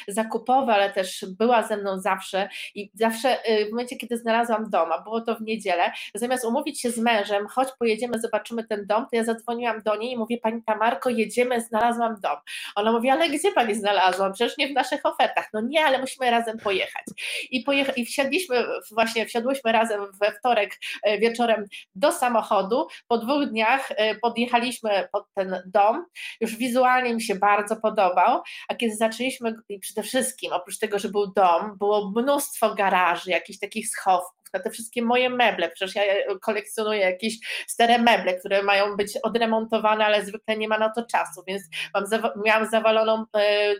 zakupowy, 0.08 0.72
ale 0.72 0.92
też 0.92 1.24
była 1.38 1.62
ze 1.62 1.76
mną 1.76 2.00
zawsze 2.00 2.48
i 2.74 2.90
zawsze 2.94 3.38
w 3.68 3.70
momencie, 3.70 3.96
kiedy 3.96 4.16
znalazłam 4.16 4.70
dom, 4.70 4.92
a 4.92 5.00
było 5.00 5.20
to 5.20 5.34
w 5.34 5.42
niedzielę, 5.42 5.92
zamiast 6.14 6.44
umówić 6.44 6.80
się 6.80 6.90
z 6.90 6.98
mężem, 6.98 7.46
chodź 7.46 7.68
pojedziemy, 7.78 8.18
zobaczymy 8.18 8.64
ten 8.64 8.86
dom, 8.86 9.02
to 9.02 9.16
ja 9.16 9.24
zadzwoniłam 9.24 9.82
do 9.82 9.96
niej 9.96 10.12
i 10.12 10.16
mówię, 10.16 10.38
pani 10.38 10.62
Tamarko, 10.62 11.10
jedziemy, 11.10 11.60
znalazłam 11.60 12.20
dom. 12.20 12.36
Ona 12.74 12.92
mówi, 12.92 13.10
ale 13.10 13.28
gdzie 13.28 13.52
pani 13.52 13.74
znalazłam? 13.74 14.32
Przecież 14.32 14.58
nie 14.58 14.68
w 14.68 14.72
naszych 14.72 15.06
ofertach. 15.06 15.48
No 15.52 15.60
nie, 15.60 15.84
ale 15.84 15.98
musimy 15.98 16.30
razem 16.30 16.58
pojechać. 16.58 17.04
I, 17.50 17.64
pojecha- 17.64 17.92
i 17.96 18.04
wsiadliśmy, 18.04 18.64
właśnie 18.90 19.26
wsiadłyśmy 19.26 19.72
razem 19.72 20.00
we 20.20 20.32
wtorek 20.32 20.76
wieczorem 21.20 21.64
do 21.94 22.12
samochodu. 22.12 22.86
Po 23.08 23.18
dwóch 23.18 23.46
dniach 23.46 23.88
podjechaliśmy 24.14 25.08
pod 25.12 25.24
ten 25.34 25.62
dom, 25.66 26.04
już 26.40 26.56
wizualnie 26.56 27.14
mi 27.14 27.22
się 27.22 27.34
bardzo 27.34 27.76
podobał, 27.76 28.42
a 28.68 28.74
kiedy 28.74 28.96
zaczęliśmy, 28.96 29.54
i 29.68 29.78
przede 29.78 30.02
wszystkim 30.02 30.52
oprócz 30.52 30.78
tego, 30.78 30.98
że 30.98 31.08
był 31.08 31.32
dom, 31.32 31.78
było 31.78 32.12
mnóstwo 32.16 32.74
garaży, 32.74 33.30
jakichś 33.30 33.58
takich 33.58 33.88
schowków, 33.88 34.38
na 34.52 34.60
te 34.60 34.70
wszystkie 34.70 35.02
moje 35.02 35.30
meble, 35.30 35.70
przecież 35.70 35.94
ja 35.94 36.02
kolekcjonuję 36.42 37.00
jakieś 37.00 37.34
stare 37.66 37.98
meble, 37.98 38.34
które 38.38 38.62
mają 38.62 38.96
być 38.96 39.16
odremontowane, 39.22 40.06
ale 40.06 40.24
zwykle 40.26 40.56
nie 40.56 40.68
ma 40.68 40.78
na 40.78 40.90
to 40.90 41.06
czasu, 41.06 41.42
więc 41.46 41.62
mam, 41.94 42.04
miałam 42.44 42.70
zawaloną 42.70 43.24
e, 43.36 43.74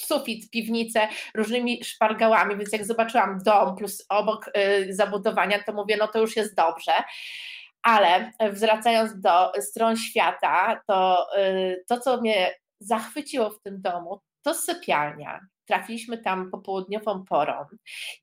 sufit, 0.00 0.50
piwnicę 0.50 1.08
różnymi 1.34 1.84
szpargałami, 1.84 2.56
więc 2.56 2.72
jak 2.72 2.84
zobaczyłam 2.84 3.38
dom 3.44 3.76
plus 3.76 4.04
obok 4.08 4.50
e, 4.54 4.92
zabudowania, 4.92 5.62
to 5.62 5.72
mówię, 5.72 5.96
no 5.96 6.08
to 6.08 6.20
już 6.20 6.36
jest 6.36 6.56
dobrze. 6.56 6.92
Ale 7.82 8.32
wracając 8.52 9.20
do 9.20 9.52
stron 9.60 9.96
świata, 9.96 10.82
to 10.86 11.26
y, 11.38 11.84
to, 11.88 12.00
co 12.00 12.20
mnie 12.20 12.54
zachwyciło 12.80 13.50
w 13.50 13.62
tym 13.62 13.82
domu, 13.82 14.20
to 14.42 14.54
sypialnia. 14.54 15.40
Trafiliśmy 15.68 16.18
tam 16.18 16.50
popołudniową 16.50 17.24
porą 17.24 17.64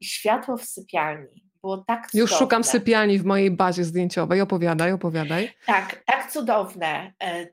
i 0.02 0.06
światło 0.06 0.58
w 0.58 0.66
sypialni 0.66 1.50
było 1.62 1.78
tak 1.78 2.02
cudowne. 2.02 2.20
Już 2.20 2.32
szukam 2.32 2.64
sypialni 2.64 3.20
w 3.20 3.26
mojej 3.26 3.52
bazie 3.52 3.84
zdjęciowej. 3.84 4.42
Opowiadaj, 4.42 4.92
opowiadaj. 4.92 5.54
Tak, 5.66 6.04
tak 6.06 6.32
cudowne. 6.32 7.14
E, 7.24 7.48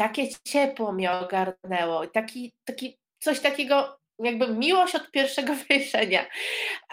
takie 0.00 0.28
ciepło 0.44 0.92
mnie 0.92 1.12
ogarnęło. 1.12 2.06
Taki, 2.06 2.52
taki, 2.64 2.98
coś 3.18 3.40
takiego 3.40 3.97
jakby 4.24 4.48
miłość 4.48 4.94
od 4.94 5.10
pierwszego 5.10 5.54
wejrzenia. 5.70 6.26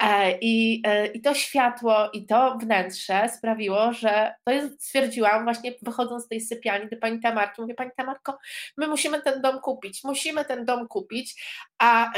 E, 0.01 0.37
I, 0.41 0.81
e, 0.87 1.07
I 1.07 1.21
to 1.21 1.33
światło 1.33 2.09
i 2.13 2.25
to 2.25 2.57
wnętrze 2.61 3.29
sprawiło, 3.37 3.93
że 3.93 4.33
to 4.43 4.53
jest, 4.53 4.83
stwierdziłam 4.85 5.43
właśnie 5.43 5.73
wychodząc 5.81 6.25
z 6.25 6.27
tej 6.27 6.41
sypialni 6.41 6.89
do 6.89 6.97
pani 6.97 7.19
Tamarki, 7.19 7.61
mówię 7.61 7.73
pani 7.73 7.91
Tamarko, 7.97 8.37
my 8.77 8.87
musimy 8.87 9.21
ten 9.21 9.41
dom 9.41 9.59
kupić, 9.59 10.03
musimy 10.03 10.45
ten 10.45 10.65
dom 10.65 10.87
kupić, 10.87 11.43
a 11.79 12.11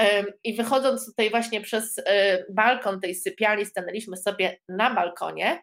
i 0.43 0.53
wychodząc 0.53 1.05
tutaj 1.05 1.29
właśnie 1.29 1.61
przez 1.61 1.99
e, 2.05 2.45
balkon 2.49 2.99
tej 2.99 3.15
sypialni 3.15 3.65
stanęliśmy 3.65 4.17
sobie 4.17 4.57
na 4.69 4.93
balkonie, 4.93 5.61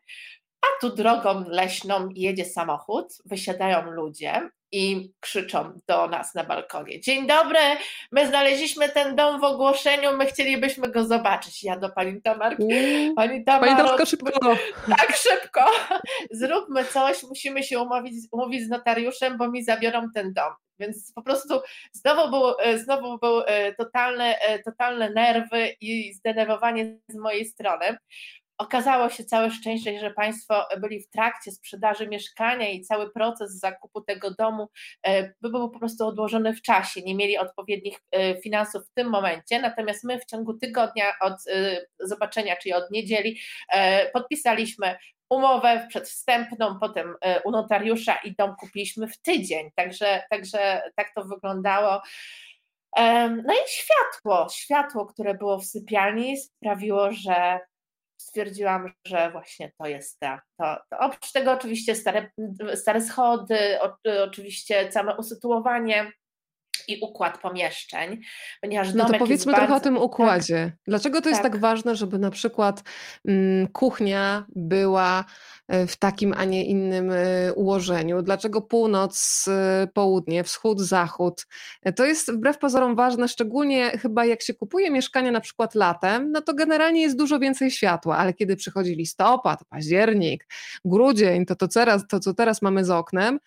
a 0.62 0.80
tu 0.80 0.94
drogą 0.94 1.44
leśną 1.48 2.08
jedzie 2.14 2.44
samochód, 2.44 3.06
wysiadają 3.24 3.90
ludzie 3.90 4.50
i 4.74 5.12
krzyczą 5.20 5.78
do 5.88 6.08
nas 6.08 6.34
na 6.34 6.44
balkonie. 6.44 7.00
Dzień 7.00 7.26
dobry, 7.26 7.58
my 8.12 8.26
znaleźliśmy 8.26 8.88
ten 8.88 9.16
dom 9.16 9.40
w 9.40 9.44
ogłoszeniu, 9.44 10.16
my 10.16 10.26
chcielibyśmy 10.26 10.88
go 10.88 11.04
zobaczyć. 11.04 11.64
Ja 11.64 11.76
do 11.76 11.90
pani 11.90 12.22
Tamarki. 12.22 12.64
Pani 13.16 13.44
Tamarko, 13.44 14.06
szybko. 14.06 14.56
Tak, 14.88 15.16
szybko. 15.16 15.60
Zróbmy 16.40 16.84
coś, 16.84 17.22
musimy 17.22 17.62
się 17.62 17.80
umówić, 17.80 18.14
umówić 18.32 18.62
z 18.66 18.68
notariuszem, 18.68 19.38
bo 19.38 19.50
mi 19.50 19.64
zabiorą 19.64 20.10
ten 20.14 20.32
dom. 20.32 20.52
Więc 20.78 21.12
po 21.14 21.22
prostu 21.22 21.60
znowu 21.92 22.30
był, 22.30 22.78
znowu 22.78 23.18
był 23.18 23.40
e, 23.46 23.74
totalne, 23.74 24.38
e, 24.38 24.58
totalne 24.58 25.10
nerwy 25.10 25.68
i 25.80 26.14
zdenerwowanie 26.14 26.98
z 27.08 27.16
mojej 27.16 27.44
strony. 27.44 27.96
Okazało 28.58 29.10
się 29.10 29.24
całe 29.24 29.50
szczęście, 29.50 30.00
że 30.00 30.10
Państwo 30.10 30.66
byli 30.80 31.00
w 31.00 31.10
trakcie 31.10 31.52
sprzedaży 31.52 32.08
mieszkania 32.08 32.68
i 32.68 32.80
cały 32.80 33.10
proces 33.12 33.58
zakupu 33.58 34.00
tego 34.00 34.30
domu 34.30 34.68
e, 35.06 35.34
był 35.42 35.70
po 35.70 35.78
prostu 35.78 36.06
odłożony 36.06 36.54
w 36.54 36.62
czasie. 36.62 37.02
Nie 37.02 37.14
mieli 37.14 37.38
odpowiednich 37.38 37.98
e, 38.10 38.40
finansów 38.40 38.82
w 38.86 38.94
tym 38.94 39.10
momencie, 39.10 39.60
natomiast 39.60 40.04
my 40.04 40.18
w 40.18 40.24
ciągu 40.24 40.54
tygodnia 40.58 41.04
od 41.20 41.32
e, 41.32 41.86
zobaczenia, 42.00 42.56
czyli 42.56 42.72
od 42.72 42.90
niedzieli, 42.90 43.40
podpisaliśmy 44.12 44.96
umowę 45.30 45.86
przedwstępną, 45.88 46.78
potem 46.80 47.14
u 47.44 47.50
notariusza 47.50 48.16
i 48.16 48.34
dom 48.34 48.54
kupiliśmy 48.60 49.08
w 49.08 49.18
tydzień. 49.18 49.70
Także, 49.76 50.22
także 50.30 50.82
tak 50.96 51.14
to 51.14 51.24
wyglądało. 51.24 52.02
No 53.28 53.54
i 53.54 53.68
światło, 53.68 54.48
światło, 54.52 55.06
które 55.06 55.34
było 55.34 55.58
w 55.58 55.64
sypialni 55.64 56.36
sprawiło, 56.36 57.12
że 57.12 57.60
stwierdziłam, 58.24 58.92
że 59.06 59.30
właśnie 59.30 59.72
to 59.78 59.86
jest 59.86 60.20
ta. 60.20 60.40
To, 60.58 60.76
to 60.90 60.98
oprócz 60.98 61.32
tego 61.32 61.52
oczywiście 61.52 61.94
stare, 61.94 62.30
stare 62.74 63.00
schody, 63.00 63.58
o, 63.80 63.96
oczywiście 64.24 64.88
całe 64.88 65.16
usytuowanie 65.16 66.12
i 66.88 67.00
układ 67.00 67.38
pomieszczeń, 67.38 68.20
ponieważ 68.60 68.94
No 68.94 69.04
to 69.04 69.18
powiedzmy 69.18 69.52
trochę 69.52 69.68
bardzo... 69.68 69.76
o 69.76 69.84
tym 69.84 70.02
układzie. 70.02 70.64
Tak. 70.64 70.80
Dlaczego 70.86 71.20
to 71.20 71.28
jest 71.28 71.42
tak. 71.42 71.52
tak 71.52 71.60
ważne, 71.60 71.96
żeby 71.96 72.18
na 72.18 72.30
przykład 72.30 72.82
mm, 73.28 73.68
kuchnia 73.68 74.44
była 74.56 75.24
w 75.68 75.96
takim, 75.96 76.34
a 76.36 76.44
nie 76.44 76.64
innym 76.64 77.10
e, 77.10 77.52
ułożeniu? 77.54 78.22
Dlaczego 78.22 78.62
północ, 78.62 79.44
e, 79.48 79.88
południe, 79.94 80.44
wschód, 80.44 80.80
zachód? 80.80 81.46
To 81.96 82.04
jest 82.04 82.32
wbrew 82.32 82.58
pozorom 82.58 82.96
ważne, 82.96 83.28
szczególnie 83.28 83.90
chyba 83.90 84.24
jak 84.24 84.42
się 84.42 84.54
kupuje 84.54 84.90
mieszkanie 84.90 85.32
na 85.32 85.40
przykład 85.40 85.74
latem, 85.74 86.32
no 86.32 86.42
to 86.42 86.54
generalnie 86.54 87.02
jest 87.02 87.16
dużo 87.16 87.38
więcej 87.38 87.70
światła, 87.70 88.16
ale 88.16 88.34
kiedy 88.34 88.56
przychodzi 88.56 88.94
listopad, 88.94 89.64
październik, 89.68 90.46
grudzień, 90.84 91.46
to, 91.46 91.56
to, 91.56 91.68
teraz, 91.68 92.06
to 92.08 92.20
co 92.20 92.34
teraz 92.34 92.62
mamy 92.62 92.84
z 92.84 92.90
oknem, 92.90 93.38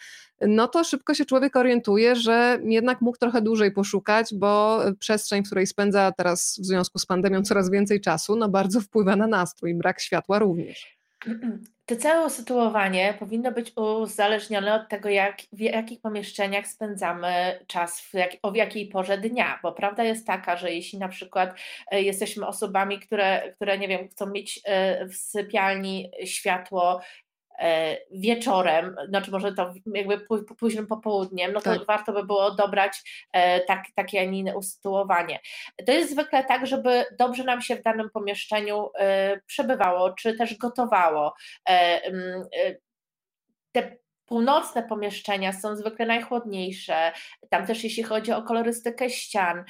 no 0.41 0.67
to 0.67 0.83
szybko 0.83 1.13
się 1.13 1.25
człowiek 1.25 1.55
orientuje, 1.55 2.15
że 2.15 2.59
jednak 2.63 3.01
mógł 3.01 3.17
trochę 3.17 3.41
dłużej 3.41 3.71
poszukać, 3.71 4.33
bo 4.35 4.81
przestrzeń, 4.99 5.43
w 5.43 5.45
której 5.45 5.67
spędza 5.67 6.11
teraz 6.17 6.59
w 6.61 6.65
związku 6.65 6.99
z 6.99 7.05
pandemią 7.05 7.43
coraz 7.43 7.69
więcej 7.69 8.01
czasu, 8.01 8.35
no 8.35 8.49
bardzo 8.49 8.81
wpływa 8.81 9.15
na 9.15 9.27
nastrój, 9.27 9.75
brak 9.75 10.01
światła 10.01 10.39
również. 10.39 10.97
To 11.87 11.95
całe 11.95 12.25
usytuowanie 12.25 13.13
powinno 13.19 13.51
być 13.51 13.71
uzależnione 13.75 14.73
od 14.73 14.89
tego, 14.89 15.09
jak, 15.09 15.37
w 15.53 15.59
jakich 15.59 16.01
pomieszczeniach 16.01 16.67
spędzamy 16.67 17.59
czas, 17.67 18.13
jak, 18.13 18.31
o 18.43 18.53
jakiej 18.55 18.87
porze 18.87 19.17
dnia, 19.17 19.59
bo 19.63 19.71
prawda 19.71 20.03
jest 20.03 20.27
taka, 20.27 20.57
że 20.57 20.73
jeśli 20.73 20.99
na 20.99 21.07
przykład 21.07 21.59
e, 21.91 22.01
jesteśmy 22.01 22.47
osobami, 22.47 22.99
które, 22.99 23.53
które 23.55 23.77
nie 23.77 23.87
wiem, 23.87 24.09
chcą 24.09 24.25
mieć 24.25 24.61
e, 24.65 25.05
w 25.05 25.15
sypialni 25.15 26.11
światło 26.25 27.01
wieczorem, 28.11 28.95
znaczy 29.09 29.31
może 29.31 29.53
to 29.53 29.73
jakby 29.93 30.19
późnym 30.59 30.87
popołudniem, 30.87 31.53
no 31.53 31.61
to 31.61 31.77
tak. 31.77 31.85
warto 31.87 32.13
by 32.13 32.23
było 32.23 32.51
dobrać 32.51 33.25
e, 33.33 33.61
tak, 33.61 33.83
takie, 33.95 34.21
a 34.21 34.23
nie 34.23 34.39
inne 34.39 34.57
usytuowanie. 34.57 35.39
To 35.85 35.91
jest 35.91 36.11
zwykle 36.11 36.43
tak, 36.43 36.67
żeby 36.67 37.05
dobrze 37.19 37.43
nam 37.43 37.61
się 37.61 37.75
w 37.75 37.83
danym 37.83 38.09
pomieszczeniu 38.09 38.89
e, 38.99 39.39
przebywało, 39.45 40.13
czy 40.13 40.37
też 40.37 40.57
gotowało. 40.57 41.33
Te 43.71 43.97
Północne 44.27 44.83
pomieszczenia 44.83 45.53
są 45.53 45.75
zwykle 45.75 46.05
najchłodniejsze. 46.05 47.11
Tam 47.49 47.67
też, 47.67 47.83
jeśli 47.83 48.03
chodzi 48.03 48.31
o 48.31 48.41
kolorystykę 48.41 49.09
ścian, 49.09 49.63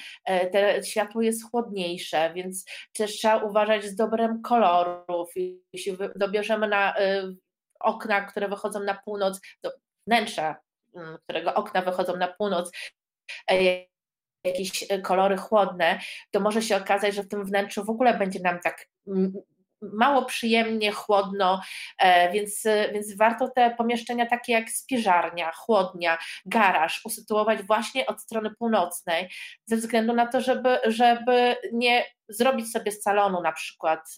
te 0.51 0.83
światło 0.83 1.21
jest 1.21 1.51
chłodniejsze, 1.51 2.33
więc 2.35 2.65
też 2.93 3.11
trzeba 3.11 3.37
uważać 3.37 3.85
z 3.85 3.95
dobrem 3.95 4.41
kolorów. 4.41 5.29
Jeśli 5.73 5.97
dobierzemy 6.15 6.67
na 6.67 6.93
okna, 7.79 8.21
które 8.21 8.49
wychodzą 8.49 8.79
na 8.79 8.93
północ, 8.93 9.41
do 9.63 9.71
wnętrza, 10.07 10.55
mm, 10.95 11.17
którego 11.23 11.53
okna 11.53 11.81
wychodzą 11.81 12.17
na 12.17 12.27
północ, 12.27 12.71
e, 13.51 13.85
jakieś 14.43 14.87
kolory 15.03 15.37
chłodne, 15.37 15.99
to 16.31 16.39
może 16.39 16.61
się 16.61 16.77
okazać, 16.77 17.15
że 17.15 17.23
w 17.23 17.27
tym 17.27 17.45
wnętrzu 17.45 17.83
w 17.83 17.89
ogóle 17.89 18.17
będzie 18.17 18.39
nam 18.39 18.59
tak 18.59 18.87
mało 19.81 20.25
przyjemnie, 20.25 20.91
chłodno, 20.91 21.61
e, 21.99 22.31
więc, 22.31 22.63
więc 22.93 23.17
warto 23.17 23.49
te 23.49 23.75
pomieszczenia 23.77 24.25
takie 24.25 24.53
jak 24.53 24.69
spiżarnia, 24.69 25.51
chłodnia, 25.51 26.17
garaż 26.45 27.01
usytuować 27.05 27.63
właśnie 27.63 28.05
od 28.05 28.21
strony 28.21 28.51
północnej, 28.59 29.29
ze 29.65 29.75
względu 29.75 30.13
na 30.13 30.27
to, 30.27 30.41
żeby, 30.41 30.79
żeby 30.85 31.55
nie 31.73 32.05
zrobić 32.29 32.71
sobie 32.71 32.91
z 32.91 33.01
salonu 33.01 33.41
na 33.41 33.51
przykład 33.51 34.15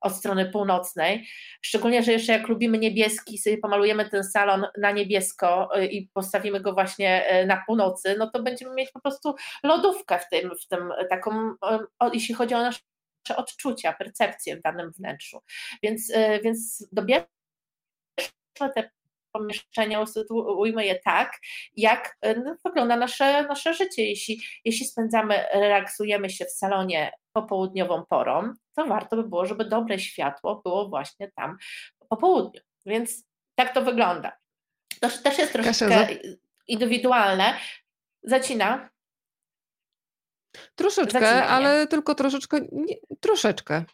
od 0.00 0.12
strony 0.12 0.50
północnej, 0.50 1.26
szczególnie, 1.62 2.02
że 2.02 2.12
jeszcze 2.12 2.32
jak 2.32 2.48
lubimy 2.48 2.78
niebieski, 2.78 3.38
sobie 3.38 3.58
pomalujemy 3.58 4.10
ten 4.10 4.24
salon 4.24 4.66
na 4.78 4.90
niebiesko 4.90 5.78
y, 5.78 5.86
i 5.86 6.08
postawimy 6.08 6.60
go 6.60 6.72
właśnie 6.72 7.40
y, 7.42 7.46
na 7.46 7.62
północy, 7.66 8.16
no 8.18 8.30
to 8.30 8.42
będziemy 8.42 8.74
mieć 8.74 8.90
po 8.90 9.00
prostu 9.00 9.34
lodówkę 9.62 10.18
w 10.18 10.28
tym, 10.28 10.50
w 10.64 10.68
tym 10.68 10.92
taką, 11.10 11.54
jeśli 12.12 12.34
chodzi 12.34 12.54
o 12.54 12.62
nasze 12.62 12.80
odczucia, 13.36 13.92
percepcje 13.92 14.56
w 14.56 14.62
danym 14.62 14.92
wnętrzu. 14.92 15.40
Więc, 15.82 16.10
y, 16.10 16.40
więc 16.44 16.88
dobierzmy 16.92 17.26
te 18.74 18.90
pomieszczenia, 19.32 20.00
usytuujmy 20.00 20.86
je 20.86 20.98
tak, 20.98 21.38
jak 21.76 22.18
no, 22.44 22.56
wygląda 22.64 22.96
nasze, 22.96 23.42
nasze 23.42 23.74
życie. 23.74 24.04
Jeśli, 24.06 24.40
jeśli 24.64 24.86
spędzamy, 24.86 25.44
relaksujemy 25.52 26.30
się 26.30 26.44
w 26.44 26.50
salonie 26.50 27.12
popołudniową 27.32 28.04
porą, 28.08 28.54
to 28.76 28.86
warto 28.86 29.16
by 29.16 29.24
było, 29.24 29.46
żeby 29.46 29.64
dobre 29.64 29.98
światło 29.98 30.60
było 30.64 30.88
właśnie 30.88 31.30
tam 31.36 31.56
po 32.08 32.16
południu. 32.16 32.60
Więc 32.86 33.24
tak 33.54 33.74
to 33.74 33.82
wygląda. 33.82 34.32
To 35.00 35.08
też 35.08 35.38
jest 35.38 35.52
troszeczkę 35.52 35.88
Kasia, 35.88 36.08
indywidualne. 36.68 37.54
Zacina. 38.22 38.90
Troszeczkę, 40.74 41.46
ale 41.46 41.86
tylko 41.86 42.14
troszeczkę, 42.14 42.60
nie, 42.72 42.94
troszeczkę. 43.20 43.84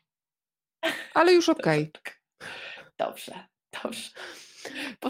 Ale 1.15 1.33
już 1.33 1.49
okej. 1.49 1.93
Okay. 1.95 2.15
Dobrze, 2.99 3.47
dobrze. 3.83 4.11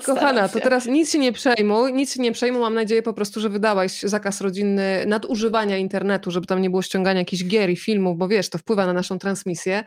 Kochana, 0.06 0.48
to 0.48 0.60
teraz 0.60 0.86
nic 0.86 1.12
się 1.12 1.18
nie 1.18 1.32
przejmuj, 1.32 1.92
nic 1.92 2.14
się 2.14 2.22
nie 2.22 2.32
przejmuj. 2.32 2.60
Mam 2.60 2.74
nadzieję 2.74 3.02
po 3.02 3.12
prostu, 3.12 3.40
że 3.40 3.48
wydałaś 3.48 4.02
zakaz 4.02 4.40
rodzinny 4.40 5.04
nadużywania 5.06 5.78
internetu, 5.78 6.30
żeby 6.30 6.46
tam 6.46 6.62
nie 6.62 6.70
było 6.70 6.82
ściągania 6.82 7.20
jakichś 7.20 7.44
gier 7.44 7.70
i 7.70 7.76
filmów, 7.76 8.18
bo 8.18 8.28
wiesz, 8.28 8.50
to 8.50 8.58
wpływa 8.58 8.86
na 8.86 8.92
naszą 8.92 9.18
transmisję. 9.18 9.84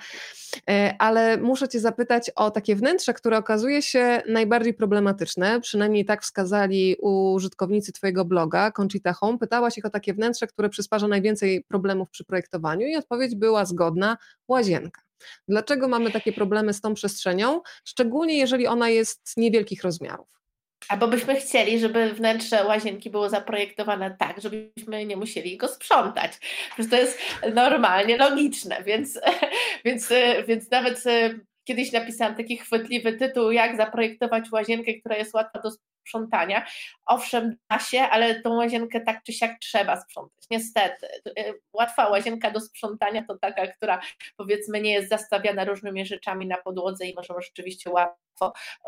E, 0.69 0.95
ale 0.99 1.37
muszę 1.37 1.67
Cię 1.69 1.79
zapytać 1.79 2.31
o 2.35 2.51
takie 2.51 2.75
wnętrze, 2.75 3.13
które 3.13 3.37
okazuje 3.37 3.81
się 3.81 4.21
najbardziej 4.27 4.73
problematyczne, 4.73 5.61
przynajmniej 5.61 6.05
tak 6.05 6.23
wskazali 6.23 6.95
użytkownicy 7.01 7.91
Twojego 7.91 8.25
bloga, 8.25 8.71
Conchita 8.71 9.13
Home. 9.13 9.37
Pytałaś 9.37 9.77
ich 9.77 9.85
o 9.85 9.89
takie 9.89 10.13
wnętrze, 10.13 10.47
które 10.47 10.69
przysparza 10.69 11.07
najwięcej 11.07 11.63
problemów 11.63 12.09
przy 12.09 12.25
projektowaniu 12.25 12.87
i 12.87 12.95
odpowiedź 12.95 13.35
była 13.35 13.65
zgodna, 13.65 14.17
łazienka. 14.47 15.08
Dlaczego 15.47 15.87
mamy 15.87 16.11
takie 16.11 16.33
problemy 16.33 16.73
z 16.73 16.81
tą 16.81 16.93
przestrzenią, 16.93 17.61
szczególnie 17.85 18.37
jeżeli 18.37 18.67
ona 18.67 18.89
jest 18.89 19.37
niewielkich 19.37 19.83
rozmiarów? 19.83 20.39
Albo 20.87 21.07
byśmy 21.07 21.35
chcieli, 21.35 21.79
żeby 21.79 22.13
wnętrze 22.13 22.65
łazienki 22.65 23.09
było 23.09 23.29
zaprojektowane 23.29 24.15
tak, 24.19 24.41
żebyśmy 24.41 25.05
nie 25.05 25.17
musieli 25.17 25.57
go 25.57 25.67
sprzątać. 25.67 26.31
Przecież 26.73 26.91
to 26.91 26.97
jest 26.97 27.19
normalnie 27.53 28.17
logiczne, 28.17 28.83
więc, 28.83 29.19
więc, 29.85 30.09
więc 30.47 30.71
nawet 30.71 31.07
e, 31.07 31.39
kiedyś 31.63 31.91
napisałam 31.91 32.35
taki 32.35 32.57
chwytliwy 32.57 33.13
tytuł, 33.13 33.51
jak 33.51 33.77
zaprojektować 33.77 34.51
łazienkę, 34.51 34.93
która 34.93 35.17
jest 35.17 35.33
łatwa 35.33 35.59
do 35.59 35.71
sprzątania. 36.09 36.65
Owszem, 37.05 37.55
da 37.69 37.79
się, 37.79 38.01
ale 38.01 38.41
tą 38.41 38.55
łazienkę 38.55 39.01
tak 39.01 39.23
czy 39.23 39.33
siak 39.33 39.59
trzeba 39.59 40.01
sprzątać. 40.01 40.45
Niestety, 40.51 41.07
y, 41.39 41.61
łatwa 41.73 42.09
łazienka 42.09 42.51
do 42.51 42.59
sprzątania 42.59 43.23
to 43.27 43.37
taka, 43.37 43.67
która 43.67 44.01
powiedzmy 44.37 44.81
nie 44.81 44.93
jest 44.93 45.09
zastawiana 45.09 45.65
różnymi 45.65 46.05
rzeczami 46.05 46.47
na 46.47 46.57
podłodze 46.57 47.05
i 47.05 47.15
możemy 47.15 47.41
rzeczywiście 47.41 47.89
łatwo, 47.89 48.28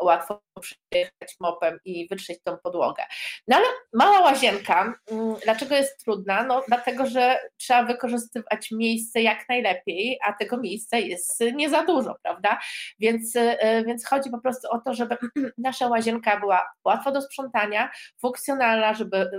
łatwo 0.00 0.42
przyjechać 0.60 1.36
mopem 1.40 1.78
i 1.84 2.08
wytrzeć 2.08 2.38
tą 2.44 2.56
podłogę. 2.58 3.02
No 3.48 3.56
ale 3.56 3.66
mała 3.92 4.20
łazienka, 4.20 4.94
mm, 5.10 5.34
dlaczego 5.44 5.74
jest 5.74 6.04
trudna? 6.04 6.44
No 6.44 6.62
dlatego, 6.68 7.06
że 7.06 7.38
trzeba 7.56 7.82
wykorzystywać 7.84 8.70
miejsce 8.70 9.22
jak 9.22 9.48
najlepiej, 9.48 10.18
a 10.26 10.32
tego 10.32 10.56
miejsca 10.56 10.98
jest 10.98 11.40
nie 11.54 11.70
za 11.70 11.84
dużo, 11.84 12.16
prawda? 12.22 12.58
Więc, 12.98 13.36
y, 13.36 13.56
więc 13.86 14.06
chodzi 14.06 14.30
po 14.30 14.38
prostu 14.38 14.68
o 14.70 14.78
to, 14.78 14.94
żeby 14.94 15.16
nasza 15.58 15.88
łazienka 15.88 16.40
była 16.40 16.72
łatwa 16.84 17.12
do 17.12 17.22
sprzątania, 17.22 17.90
funkcjonalna, 18.20 18.94
żeby, 18.94 19.30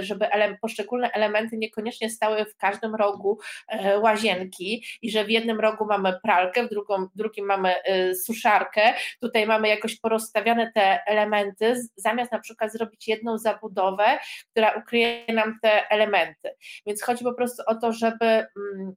żeby 0.00 0.30
ele 0.30 0.58
poszczególne 0.60 1.10
elementy 1.12 1.56
niekoniecznie 1.56 2.10
stały 2.10 2.44
w 2.44 2.56
każdym 2.56 2.94
rogu 2.94 3.38
e, 3.68 3.98
łazienki 3.98 4.84
i 5.02 5.10
że 5.10 5.24
w 5.24 5.30
jednym 5.30 5.60
rogu 5.60 5.84
mamy 5.84 6.18
pralkę, 6.22 6.64
w 6.64 6.68
drugim, 7.14 7.46
mamy 7.46 7.82
e, 7.82 8.14
suszarkę, 8.14 8.94
tutaj 9.20 9.46
mamy 9.46 9.57
jakoś 9.66 10.00
porozstawiane 10.00 10.72
te 10.74 11.04
elementy, 11.06 11.74
zamiast 11.96 12.32
na 12.32 12.38
przykład 12.38 12.72
zrobić 12.72 13.08
jedną 13.08 13.38
zabudowę, 13.38 14.18
która 14.50 14.72
ukryje 14.72 15.24
nam 15.34 15.58
te 15.62 15.90
elementy. 15.90 16.50
Więc 16.86 17.02
chodzi 17.02 17.24
po 17.24 17.34
prostu 17.34 17.62
o 17.66 17.74
to, 17.74 17.92
żeby 17.92 18.24
mm, 18.26 18.92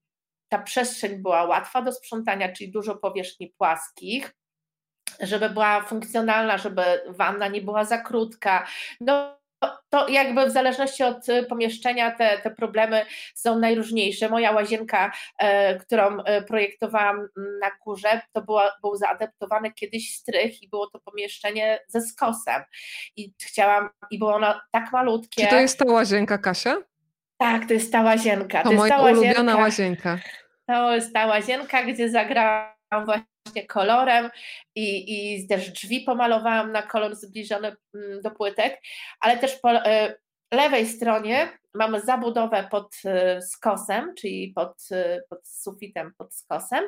ta 0.49 0.59
przestrzeń 0.59 1.21
była 1.21 1.43
łatwa 1.43 1.81
do 1.81 1.91
sprzątania, 1.91 2.53
czyli 2.53 2.71
dużo 2.71 2.95
powierzchni 2.95 3.53
płaskich, 3.57 4.33
żeby 5.19 5.49
była 5.49 5.81
funkcjonalna, 5.81 6.57
żeby 6.57 6.83
wanna 7.07 7.47
nie 7.47 7.61
była 7.61 7.85
za 7.85 7.97
krótka. 7.97 8.67
No, 9.01 9.40
to 9.89 10.07
jakby 10.07 10.45
w 10.45 10.51
zależności 10.51 11.03
od 11.03 11.29
y, 11.29 11.43
pomieszczenia 11.43 12.11
te, 12.11 12.37
te 12.37 12.51
problemy 12.51 13.05
są 13.35 13.59
najróżniejsze. 13.59 14.29
Moja 14.29 14.51
łazienka, 14.51 15.11
e, 15.37 15.79
którą 15.79 16.23
e, 16.23 16.41
projektowałam 16.41 17.27
na 17.35 17.71
górze, 17.85 18.21
to 18.33 18.41
była, 18.41 18.71
był 18.81 18.95
zaadaptowany 18.95 19.71
kiedyś 19.71 20.15
strych 20.15 20.63
i 20.63 20.69
było 20.69 20.89
to 20.89 20.99
pomieszczenie 20.99 21.79
ze 21.87 22.01
skosem. 22.01 22.63
I 23.15 23.33
chciałam, 23.43 23.89
i 24.11 24.19
było 24.19 24.35
ono 24.35 24.61
tak 24.71 24.91
malutkie. 24.91 25.43
Czy 25.43 25.49
to 25.49 25.59
jest 25.59 25.79
ta 25.79 25.85
łazienka, 25.85 26.37
Kasia? 26.37 26.77
Tak, 27.37 27.67
to 27.67 27.73
jest 27.73 27.91
ta 27.91 28.01
łazienka. 28.01 28.63
To, 28.63 28.69
to 28.69 28.75
moja 28.75 29.01
ulubiona 29.01 29.57
łazienka. 29.57 30.19
To 30.67 30.95
jest 30.95 31.13
ta 31.13 31.25
łazienka, 31.25 31.83
gdzie 31.83 32.09
zagrałam 32.09 32.80
właśnie 32.99 33.67
kolorem 33.67 34.29
i, 34.75 35.13
i 35.35 35.47
też 35.47 35.71
drzwi 35.71 36.01
pomalowałam 36.01 36.71
na 36.71 36.81
kolor 36.81 37.15
zbliżony 37.15 37.75
mm, 37.95 38.21
do 38.21 38.31
płytek, 38.31 38.81
ale 39.19 39.37
też 39.37 39.55
po 39.59 39.71
e, 39.71 40.15
lewej 40.53 40.87
stronie 40.87 41.60
mamy 41.73 42.01
zabudowę 42.01 42.67
pod 42.71 42.95
e, 43.05 43.41
skosem, 43.41 44.13
czyli 44.17 44.53
pod, 44.55 44.77
e, 44.91 45.21
pod 45.29 45.47
sufitem, 45.47 46.13
pod 46.17 46.35
skosem, 46.35 46.83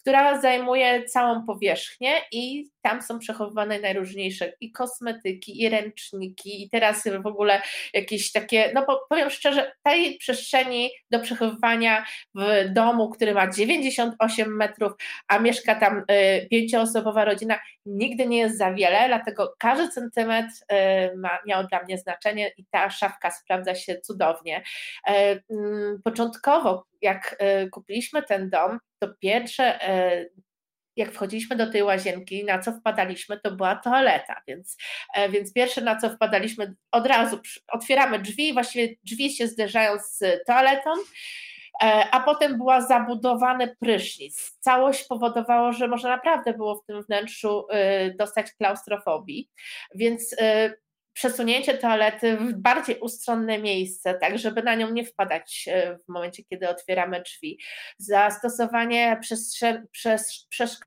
która 0.00 0.40
zajmuje 0.40 1.04
całą 1.04 1.46
powierzchnię 1.46 2.12
i 2.32 2.70
tam 2.82 3.02
są 3.02 3.18
przechowywane 3.18 3.80
najróżniejsze 3.80 4.52
i 4.60 4.72
kosmetyki, 4.72 5.62
i 5.62 5.68
ręczniki, 5.68 6.62
i 6.64 6.70
teraz 6.70 7.04
w 7.22 7.26
ogóle 7.26 7.62
jakieś 7.94 8.32
takie, 8.32 8.72
no 8.74 8.86
powiem 9.08 9.30
szczerze, 9.30 9.72
tej 9.82 10.18
przestrzeni 10.18 10.90
do 11.10 11.20
przechowywania 11.20 12.04
w 12.34 12.72
domu, 12.72 13.10
który 13.10 13.34
ma 13.34 13.50
98 13.50 14.56
metrów, 14.56 14.92
a 15.28 15.38
mieszka 15.38 15.74
tam 15.74 15.98
y, 15.98 16.48
pięcioosobowa 16.50 17.24
rodzina, 17.24 17.58
nigdy 17.86 18.26
nie 18.26 18.38
jest 18.38 18.58
za 18.58 18.72
wiele, 18.72 19.08
dlatego 19.08 19.54
każdy 19.58 19.88
centymetr 19.88 20.52
ma, 21.16 21.38
miał 21.46 21.66
dla 21.66 21.82
mnie 21.82 21.98
znaczenie 21.98 22.52
i 22.56 22.64
ta 22.70 22.90
szafka 22.90 23.30
sprawdza 23.30 23.74
się 23.74 24.00
cudownie. 24.00 24.19
Y, 25.10 25.42
mm, 25.50 26.00
początkowo, 26.04 26.86
jak 27.02 27.36
kupiliśmy 27.70 28.22
ten 28.22 28.50
dom, 28.50 28.78
to 29.00 29.08
pierwsze 29.20 29.88
e, 29.88 30.26
jak 30.96 31.12
wchodziliśmy 31.12 31.56
do 31.56 31.72
tej 31.72 31.82
łazienki, 31.82 32.44
na 32.44 32.58
co 32.58 32.72
wpadaliśmy, 32.72 33.40
to 33.40 33.50
była 33.50 33.76
toaleta, 33.76 34.42
więc, 34.48 34.76
e, 35.14 35.28
więc 35.28 35.52
pierwsze 35.52 35.80
na 35.80 35.96
co 35.96 36.10
wpadaliśmy, 36.10 36.74
od 36.92 37.06
razu 37.06 37.40
otwieramy 37.68 38.18
drzwi, 38.18 38.52
właściwie 38.52 38.96
drzwi 39.04 39.30
się 39.30 39.46
zderzają 39.46 39.98
z 39.98 40.44
toaletą, 40.46 40.90
e, 41.82 42.04
a 42.10 42.20
potem 42.20 42.58
była 42.58 42.80
zabudowany 42.80 43.76
prysznic. 43.80 44.58
Całość 44.60 45.04
powodowało, 45.04 45.72
że 45.72 45.88
może 45.88 46.08
naprawdę 46.08 46.54
było 46.54 46.74
w 46.74 46.86
tym 46.86 47.02
wnętrzu 47.02 47.66
dostać 48.18 48.52
klaustrofobii, 48.52 49.50
więc 49.94 50.36
przesunięcie 51.12 51.78
toalety 51.78 52.36
w 52.36 52.52
bardziej 52.54 52.98
ustronne 53.00 53.58
miejsce, 53.58 54.14
tak 54.14 54.38
żeby 54.38 54.62
na 54.62 54.74
nią 54.74 54.90
nie 54.90 55.04
wpadać 55.04 55.68
e, 55.68 55.98
w 55.98 56.08
momencie, 56.08 56.44
kiedy 56.44 56.68
otwieramy 56.68 57.22
drzwi. 57.22 57.58
Zastosowanie 57.98 59.18
przez, 59.20 59.58
przez, 59.90 60.46
przez, 60.48 60.80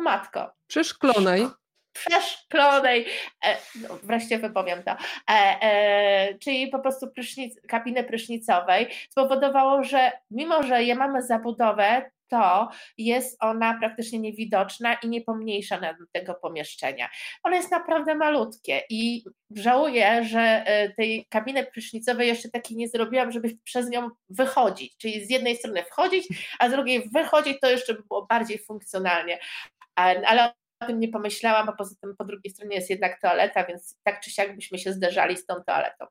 matko. 0.00 0.52
Przeszklonej. 0.66 1.46
Przeszklonej, 2.06 3.06
e, 3.46 3.56
no, 3.82 3.98
wreszcie 4.02 4.38
wypowiem 4.38 4.82
to, 4.82 4.90
e, 4.90 4.96
e, 5.62 6.38
czyli 6.38 6.68
po 6.68 6.78
prostu 6.78 7.10
prysznic, 7.10 7.60
kabiny 7.68 8.04
prysznicowej, 8.04 8.88
spowodowało, 9.10 9.84
że 9.84 10.12
mimo, 10.30 10.62
że 10.62 10.84
je 10.84 10.94
mamy 10.94 11.22
zabudowę, 11.22 12.10
to 12.28 12.68
jest 12.98 13.36
ona 13.40 13.78
praktycznie 13.78 14.18
niewidoczna 14.18 14.94
i 14.94 15.08
nie 15.08 15.20
pomniejsza 15.20 15.80
tego 16.12 16.34
pomieszczenia. 16.34 17.08
Ona 17.42 17.56
jest 17.56 17.70
naprawdę 17.70 18.14
malutkie 18.14 18.82
i 18.90 19.24
żałuję, 19.50 20.24
że 20.24 20.40
e, 20.40 20.90
tej 20.90 21.26
kabiny 21.28 21.66
prysznicowej 21.66 22.28
jeszcze 22.28 22.48
takiej 22.48 22.76
nie 22.76 22.88
zrobiłam, 22.88 23.32
żeby 23.32 23.56
przez 23.64 23.90
nią 23.90 24.10
wychodzić, 24.28 24.96
czyli 24.96 25.26
z 25.26 25.30
jednej 25.30 25.56
strony 25.56 25.84
wchodzić, 25.84 26.28
a 26.58 26.68
z 26.68 26.72
drugiej 26.72 27.08
wychodzić, 27.14 27.60
to 27.60 27.70
jeszcze 27.70 27.94
by 27.94 28.02
było 28.02 28.26
bardziej 28.26 28.58
funkcjonalnie, 28.58 29.38
ale 29.94 30.52
o 30.80 30.86
tym 30.86 31.00
nie 31.00 31.08
pomyślałam, 31.08 31.68
a 31.68 31.72
poza 31.72 31.94
tym 32.00 32.16
po 32.16 32.24
drugiej 32.24 32.52
stronie 32.52 32.76
jest 32.76 32.90
jednak 32.90 33.20
toaleta, 33.20 33.64
więc 33.64 33.98
tak 34.02 34.20
czy 34.20 34.30
siak 34.30 34.56
byśmy 34.56 34.78
się 34.78 34.92
zderzali 34.92 35.36
z 35.36 35.46
tą 35.46 35.54
toaletą. 35.66 36.06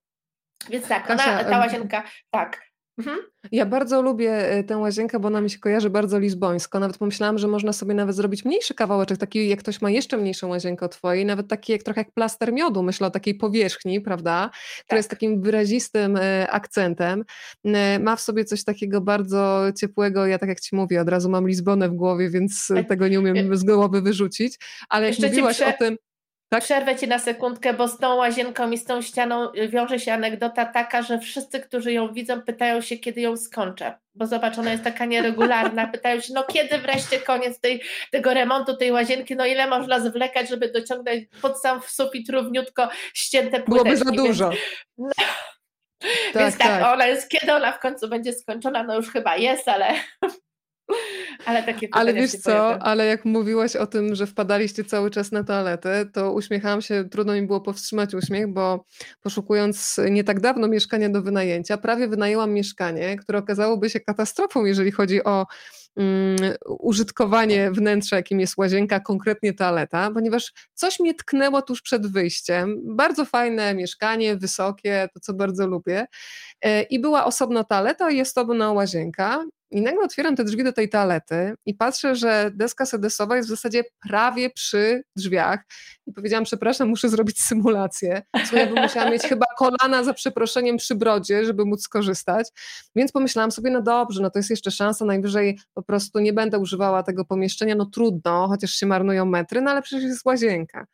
Więc 0.69 0.87
tak, 0.87 1.09
ona, 1.09 1.43
ta 1.43 1.59
łazienka, 1.59 2.03
tak, 2.29 2.61
Mhm. 2.97 3.17
Ja 3.51 3.65
bardzo 3.65 4.01
lubię 4.01 4.49
e, 4.49 4.63
tę 4.63 4.77
łazienkę, 4.77 5.19
bo 5.19 5.27
ona 5.27 5.41
mi 5.41 5.49
się 5.49 5.59
kojarzy 5.59 5.89
bardzo 5.89 6.19
lizbońsko. 6.19 6.79
Nawet 6.79 6.97
pomyślałam, 6.97 7.37
że 7.37 7.47
można 7.47 7.73
sobie 7.73 7.93
nawet 7.93 8.15
zrobić 8.15 8.45
mniejszy 8.45 8.73
kawałeczek, 8.73 9.17
taki 9.17 9.49
jak 9.49 9.59
ktoś 9.59 9.81
ma 9.81 9.89
jeszcze 9.89 10.17
mniejszą 10.17 10.47
łazienkę 10.47 10.85
od 10.85 10.91
twojej, 10.91 11.25
nawet 11.25 11.47
taki 11.47 11.71
jak 11.71 11.83
trochę 11.83 12.01
jak 12.01 12.11
plaster 12.11 12.53
miodu, 12.53 12.83
myślę 12.83 13.07
o 13.07 13.11
takiej 13.11 13.35
powierzchni, 13.35 14.01
prawda, 14.01 14.49
która 14.53 14.85
tak. 14.87 14.97
jest 14.97 15.09
takim 15.09 15.41
wyrazistym 15.41 16.17
e, 16.17 16.47
akcentem. 16.51 17.23
E, 17.65 17.99
ma 17.99 18.15
w 18.15 18.21
sobie 18.21 18.45
coś 18.45 18.63
takiego 18.63 19.01
bardzo 19.01 19.63
ciepłego, 19.79 20.25
ja 20.25 20.39
tak 20.39 20.49
jak 20.49 20.59
ci 20.59 20.75
mówię, 20.75 21.01
od 21.01 21.09
razu 21.09 21.29
mam 21.29 21.47
Lizbonę 21.47 21.89
w 21.89 21.93
głowie, 21.93 22.29
więc 22.29 22.67
tego 22.89 23.07
nie 23.07 23.19
umiem 23.19 23.57
z 23.57 23.63
głowy 23.63 24.01
wyrzucić, 24.01 24.59
ale 24.89 25.09
jak 25.09 25.19
mówiłaś 25.19 25.55
prze... 25.55 25.67
o 25.67 25.73
tym... 25.79 25.97
Tak? 26.49 26.63
Przerwę 26.63 26.95
Ci 26.95 27.07
na 27.07 27.19
sekundkę, 27.19 27.73
bo 27.73 27.87
z 27.87 27.97
tą 27.97 28.15
łazienką 28.15 28.71
i 28.71 28.77
z 28.77 28.85
tą 28.85 29.01
ścianą 29.01 29.51
wiąże 29.69 29.99
się 29.99 30.13
anegdota 30.13 30.65
taka, 30.65 31.01
że 31.01 31.19
wszyscy, 31.19 31.59
którzy 31.59 31.93
ją 31.93 32.13
widzą, 32.13 32.41
pytają 32.41 32.81
się, 32.81 32.97
kiedy 32.97 33.21
ją 33.21 33.37
skończę. 33.37 33.93
Bo 34.15 34.27
zobacz, 34.27 34.57
ona 34.57 34.71
jest 34.71 34.83
taka 34.83 35.05
nieregularna. 35.05 35.87
Pytają 35.95 36.21
się, 36.21 36.33
no 36.33 36.43
kiedy 36.43 36.77
wreszcie 36.77 37.19
koniec 37.19 37.59
tej, 37.59 37.81
tego 38.11 38.33
remontu 38.33 38.77
tej 38.77 38.91
łazienki, 38.91 39.35
no 39.35 39.45
ile 39.45 39.67
można 39.67 39.99
zwlekać, 39.99 40.49
żeby 40.49 40.71
dociągnąć 40.71 41.23
pod 41.41 41.61
sam 41.61 41.81
sufit 41.87 42.29
równiutko 42.29 42.89
ścięte 43.13 43.59
płyteczki. 43.63 43.71
Byłoby 43.71 43.97
za 43.97 44.11
dużo. 44.11 44.49
Więc, 44.49 44.61
no, 44.97 45.09
tak, 46.33 46.43
więc 46.43 46.57
tak, 46.57 46.67
tak, 46.67 46.93
ona 46.93 47.07
jest, 47.07 47.29
kiedy 47.29 47.53
ona 47.53 47.71
w 47.71 47.79
końcu 47.79 48.09
będzie 48.09 48.33
skończona, 48.33 48.83
no 48.83 48.95
już 48.95 49.11
chyba 49.11 49.37
jest, 49.37 49.67
ale 49.69 49.93
ale 51.45 51.63
takie 51.63 51.87
Ale 51.91 52.13
wiesz 52.13 52.31
co, 52.31 52.81
ale 52.81 53.05
jak 53.05 53.25
mówiłaś 53.25 53.75
o 53.75 53.87
tym, 53.87 54.15
że 54.15 54.27
wpadaliście 54.27 54.83
cały 54.83 55.11
czas 55.11 55.31
na 55.31 55.43
toaletę, 55.43 56.05
to 56.13 56.33
uśmiechałam 56.33 56.81
się, 56.81 57.05
trudno 57.11 57.33
mi 57.33 57.47
było 57.47 57.61
powstrzymać 57.61 58.13
uśmiech, 58.13 58.47
bo 58.47 58.85
poszukując 59.21 59.99
nie 60.09 60.23
tak 60.23 60.39
dawno 60.39 60.67
mieszkania 60.67 61.09
do 61.09 61.21
wynajęcia, 61.21 61.77
prawie 61.77 62.07
wynajęłam 62.07 62.53
mieszkanie, 62.53 63.15
które 63.15 63.39
okazałoby 63.39 63.89
się 63.89 63.99
katastrofą, 63.99 64.65
jeżeli 64.65 64.91
chodzi 64.91 65.23
o 65.23 65.45
um, 65.95 66.35
użytkowanie 66.79 67.71
wnętrza, 67.71 68.15
jakim 68.15 68.39
jest 68.39 68.57
łazienka, 68.57 68.99
konkretnie 68.99 69.53
toaleta, 69.53 70.11
ponieważ 70.13 70.53
coś 70.73 70.99
mnie 70.99 71.13
tknęło 71.13 71.61
tuż 71.61 71.81
przed 71.81 72.07
wyjściem. 72.07 72.81
Bardzo 72.95 73.25
fajne 73.25 73.75
mieszkanie, 73.75 74.35
wysokie, 74.35 75.07
to 75.13 75.19
co 75.19 75.33
bardzo 75.33 75.67
lubię. 75.67 76.05
E, 76.61 76.81
I 76.81 76.99
była 76.99 77.25
osobna 77.25 77.63
toaleta 77.63 78.11
i 78.11 78.17
jest 78.17 78.37
osobna 78.37 78.71
łazienka. 78.71 79.45
I 79.75 79.81
nagle 79.81 80.03
otwieram 80.03 80.35
te 80.35 80.43
drzwi 80.43 80.63
do 80.63 80.73
tej 80.73 80.89
toalety 80.89 81.55
i 81.65 81.73
patrzę, 81.73 82.15
że 82.15 82.51
deska 82.53 82.85
sedesowa 82.85 83.35
jest 83.35 83.47
w 83.47 83.51
zasadzie 83.51 83.83
prawie 84.07 84.49
przy 84.49 85.03
drzwiach. 85.15 85.65
I 86.07 86.11
powiedziałam, 86.11 86.43
przepraszam, 86.43 86.89
muszę 86.89 87.09
zrobić 87.09 87.41
symulację. 87.41 88.21
Słuchaj, 88.45 88.67
bym 88.67 88.83
musiała 88.83 89.09
mieć 89.09 89.23
chyba 89.23 89.45
kolana 89.57 90.03
za 90.03 90.13
przeproszeniem 90.13 90.77
przy 90.77 90.95
brodzie, 90.95 91.45
żeby 91.45 91.65
móc 91.65 91.81
skorzystać. 91.81 92.47
Więc 92.95 93.11
pomyślałam 93.11 93.51
sobie, 93.51 93.71
no 93.71 93.81
dobrze, 93.81 94.21
no 94.21 94.29
to 94.29 94.39
jest 94.39 94.49
jeszcze 94.49 94.71
szansa, 94.71 95.05
najwyżej 95.05 95.59
po 95.73 95.83
prostu 95.83 96.19
nie 96.19 96.33
będę 96.33 96.59
używała 96.59 97.03
tego 97.03 97.25
pomieszczenia, 97.25 97.75
no 97.75 97.85
trudno, 97.85 98.47
chociaż 98.47 98.71
się 98.71 98.85
marnują 98.85 99.25
metry, 99.25 99.61
no 99.61 99.71
ale 99.71 99.81
przecież 99.81 100.03
jest 100.03 100.25
łazienka 100.25 100.85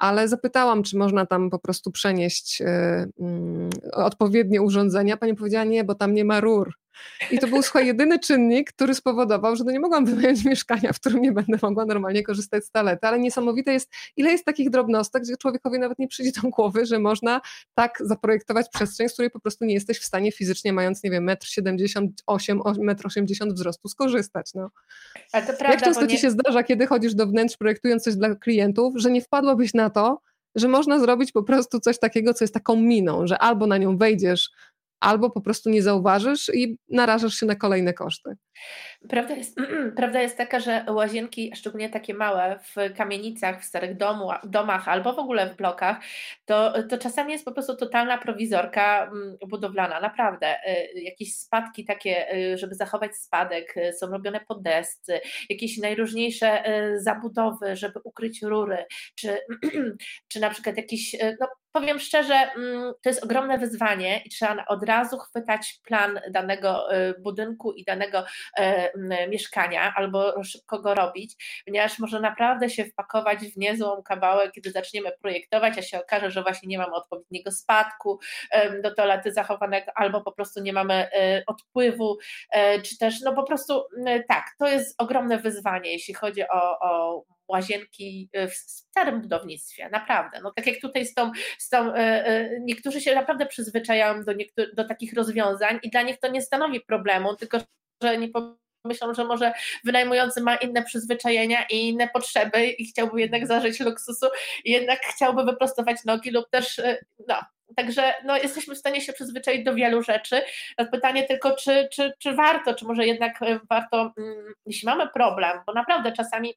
ale 0.00 0.28
zapytałam, 0.28 0.82
czy 0.82 0.98
można 0.98 1.26
tam 1.26 1.50
po 1.50 1.58
prostu 1.58 1.90
przenieść 1.90 2.62
mm, 2.62 3.70
odpowiednie 3.92 4.62
urządzenia. 4.62 5.16
Pani 5.16 5.34
powiedziała 5.34 5.64
nie, 5.64 5.84
bo 5.84 5.94
tam 5.94 6.14
nie 6.14 6.24
ma 6.24 6.40
rur. 6.40 6.72
I 7.30 7.38
to 7.38 7.46
był 7.46 7.62
słuchaj, 7.62 7.86
jedyny 7.86 8.18
czynnik, 8.18 8.72
który 8.72 8.94
spowodował, 8.94 9.56
że 9.56 9.64
no 9.64 9.70
nie 9.70 9.80
mogłam 9.80 10.04
wynająć 10.06 10.44
mieszkania, 10.44 10.92
w 10.92 11.00
którym 11.00 11.22
nie 11.22 11.32
będę 11.32 11.58
mogła 11.62 11.84
normalnie 11.84 12.22
korzystać 12.22 12.64
z 12.64 12.70
toalety, 12.70 13.06
ale 13.06 13.18
niesamowite 13.18 13.72
jest, 13.72 13.92
ile 14.16 14.30
jest 14.30 14.44
takich 14.44 14.70
drobnostek, 14.70 15.22
gdzie 15.22 15.36
człowiekowi 15.36 15.78
nawet 15.78 15.98
nie 15.98 16.08
przyjdzie 16.08 16.40
do 16.42 16.48
głowy, 16.48 16.86
że 16.86 16.98
można 16.98 17.40
tak 17.74 17.98
zaprojektować 18.00 18.66
przestrzeń, 18.68 19.08
z 19.08 19.12
której 19.12 19.30
po 19.30 19.40
prostu 19.40 19.64
nie 19.64 19.74
jesteś 19.74 19.98
w 19.98 20.04
stanie 20.04 20.32
fizycznie, 20.32 20.72
mając, 20.72 21.04
nie 21.04 21.10
wiem, 21.10 21.26
1,78 21.26 22.50
m, 22.50 22.60
1,80 22.60 23.42
m 23.42 23.54
wzrostu 23.54 23.88
skorzystać. 23.88 24.54
No. 24.54 24.70
Ale 25.32 25.46
to 25.46 25.52
prawda, 25.52 25.70
Jak 25.70 25.82
często 25.82 26.06
ci 26.06 26.18
się 26.18 26.30
zdarza, 26.30 26.62
kiedy 26.62 26.86
chodzisz 26.86 27.14
do 27.14 27.26
wnętrz 27.26 27.56
projektując 27.56 28.02
coś 28.02 28.16
dla 28.16 28.34
klientów, 28.34 28.94
że 28.96 29.10
nie 29.10 29.22
wpadłabyś 29.22 29.74
na 29.74 29.90
to, 29.90 30.20
że 30.54 30.68
można 30.68 31.00
zrobić 31.00 31.32
po 31.32 31.42
prostu 31.42 31.80
coś 31.80 31.98
takiego, 31.98 32.34
co 32.34 32.44
jest 32.44 32.54
taką 32.54 32.76
miną, 32.76 33.26
że 33.26 33.38
albo 33.38 33.66
na 33.66 33.78
nią 33.78 33.98
wejdziesz 33.98 34.50
albo 35.00 35.30
po 35.30 35.40
prostu 35.40 35.70
nie 35.70 35.82
zauważysz 35.82 36.50
i 36.54 36.78
narażasz 36.88 37.34
się 37.34 37.46
na 37.46 37.54
kolejne 37.54 37.94
koszty. 37.94 38.36
Prawda 39.08 39.34
jest, 39.34 39.56
prawda 39.96 40.22
jest 40.22 40.36
taka, 40.36 40.60
że 40.60 40.84
łazienki, 40.88 41.52
szczególnie 41.56 41.90
takie 41.90 42.14
małe, 42.14 42.58
w 42.58 42.96
kamienicach, 42.96 43.62
w 43.62 43.64
starych 43.64 43.96
domu, 43.96 44.30
domach 44.44 44.88
albo 44.88 45.12
w 45.12 45.18
ogóle 45.18 45.46
w 45.46 45.56
blokach, 45.56 45.96
to, 46.44 46.82
to 46.82 46.98
czasami 46.98 47.32
jest 47.32 47.44
po 47.44 47.52
prostu 47.52 47.76
totalna 47.76 48.18
prowizorka 48.18 49.02
mm, 49.04 49.36
budowlana, 49.48 50.00
naprawdę. 50.00 50.56
Y, 50.68 51.00
jakieś 51.00 51.34
spadki 51.36 51.84
takie, 51.84 52.34
y, 52.34 52.58
żeby 52.58 52.74
zachować 52.74 53.16
spadek, 53.16 53.76
y, 53.76 53.92
są 53.92 54.06
robione 54.06 54.40
podesty, 54.48 55.20
jakieś 55.50 55.78
najróżniejsze 55.78 56.62
zabudowy, 56.96 57.76
żeby 57.76 58.00
ukryć 58.04 58.42
rury, 58.42 58.84
czy, 59.14 59.38
czy 60.32 60.40
na 60.40 60.50
przykład 60.50 60.76
jakiś, 60.76 61.16
no 61.40 61.48
powiem 61.72 61.98
szczerze, 61.98 62.34
mm, 62.34 62.92
to 63.02 63.10
jest 63.10 63.24
ogromne 63.24 63.58
wyzwanie 63.58 64.22
i 64.24 64.28
trzeba 64.28 64.64
od 64.68 64.84
razu 64.84 65.18
chwytać 65.18 65.80
plan 65.84 66.20
danego 66.30 66.88
budynku 67.22 67.72
i 67.72 67.84
danego 67.84 68.24
mieszkania 69.28 69.94
albo 69.96 70.44
szybko 70.44 70.78
go 70.78 70.94
robić, 70.94 71.62
ponieważ 71.66 71.98
może 71.98 72.20
naprawdę 72.20 72.70
się 72.70 72.84
wpakować 72.84 73.38
w 73.38 73.56
niezłą 73.56 74.02
kawałek, 74.02 74.52
kiedy 74.52 74.70
zaczniemy 74.70 75.12
projektować, 75.22 75.78
a 75.78 75.82
się 75.82 76.00
okaże, 76.00 76.30
że 76.30 76.42
właśnie 76.42 76.68
nie 76.68 76.78
mamy 76.78 76.94
odpowiedniego 76.94 77.50
spadku 77.50 78.18
do 78.82 78.94
toalety 78.94 79.32
zachowanego, 79.32 79.92
albo 79.94 80.20
po 80.20 80.32
prostu 80.32 80.62
nie 80.62 80.72
mamy 80.72 80.94
e, 80.94 81.42
odpływu, 81.46 82.18
e, 82.50 82.82
czy 82.82 82.98
też 82.98 83.20
no 83.20 83.34
po 83.34 83.42
prostu 83.42 83.84
tak, 84.28 84.44
to 84.58 84.68
jest 84.68 85.02
ogromne 85.02 85.38
wyzwanie, 85.38 85.92
jeśli 85.92 86.14
chodzi 86.14 86.42
o, 86.42 86.78
o 86.80 87.24
łazienki 87.50 88.30
w 88.50 88.54
starym 88.54 89.20
budownictwie, 89.20 89.88
naprawdę. 89.88 90.40
No 90.42 90.52
tak 90.56 90.66
jak 90.66 90.80
tutaj 90.80 91.06
z 91.06 91.14
tą, 91.14 91.30
z 91.58 91.68
tą 91.68 91.94
e, 91.94 92.50
niektórzy 92.60 93.00
się 93.00 93.14
naprawdę 93.14 93.46
przyzwyczajają 93.46 94.24
do, 94.24 94.32
do 94.74 94.84
takich 94.84 95.14
rozwiązań 95.14 95.78
i 95.82 95.90
dla 95.90 96.02
nich 96.02 96.18
to 96.18 96.28
nie 96.28 96.42
stanowi 96.42 96.80
problemu, 96.80 97.36
tylko 97.36 97.58
że 98.02 98.18
nie 98.18 98.28
pomyślą, 98.28 99.14
że 99.14 99.24
może 99.24 99.52
wynajmujący 99.84 100.40
ma 100.40 100.56
inne 100.56 100.82
przyzwyczajenia 100.82 101.66
i 101.70 101.88
inne 101.88 102.08
potrzeby 102.08 102.66
i 102.66 102.86
chciałby 102.86 103.20
jednak 103.20 103.46
zażyć 103.46 103.80
luksusu 103.80 104.26
jednak 104.64 105.00
chciałby 105.00 105.44
wyprostować 105.44 106.04
nogi 106.04 106.30
lub 106.30 106.50
też, 106.50 106.78
e, 106.78 106.98
no, 107.28 107.36
Także 107.76 108.14
no, 108.24 108.36
jesteśmy 108.36 108.74
w 108.74 108.78
stanie 108.78 109.00
się 109.00 109.12
przyzwyczaić 109.12 109.64
do 109.64 109.74
wielu 109.74 110.02
rzeczy. 110.02 110.42
Pytanie 110.92 111.24
tylko, 111.24 111.56
czy, 111.56 111.88
czy, 111.92 112.12
czy 112.18 112.34
warto, 112.34 112.74
czy 112.74 112.84
może 112.84 113.06
jednak 113.06 113.42
e, 113.42 113.60
warto, 113.70 114.12
mm, 114.18 114.54
jeśli 114.66 114.86
mamy 114.86 115.08
problem, 115.08 115.58
bo 115.66 115.72
naprawdę 115.72 116.12
czasami 116.12 116.54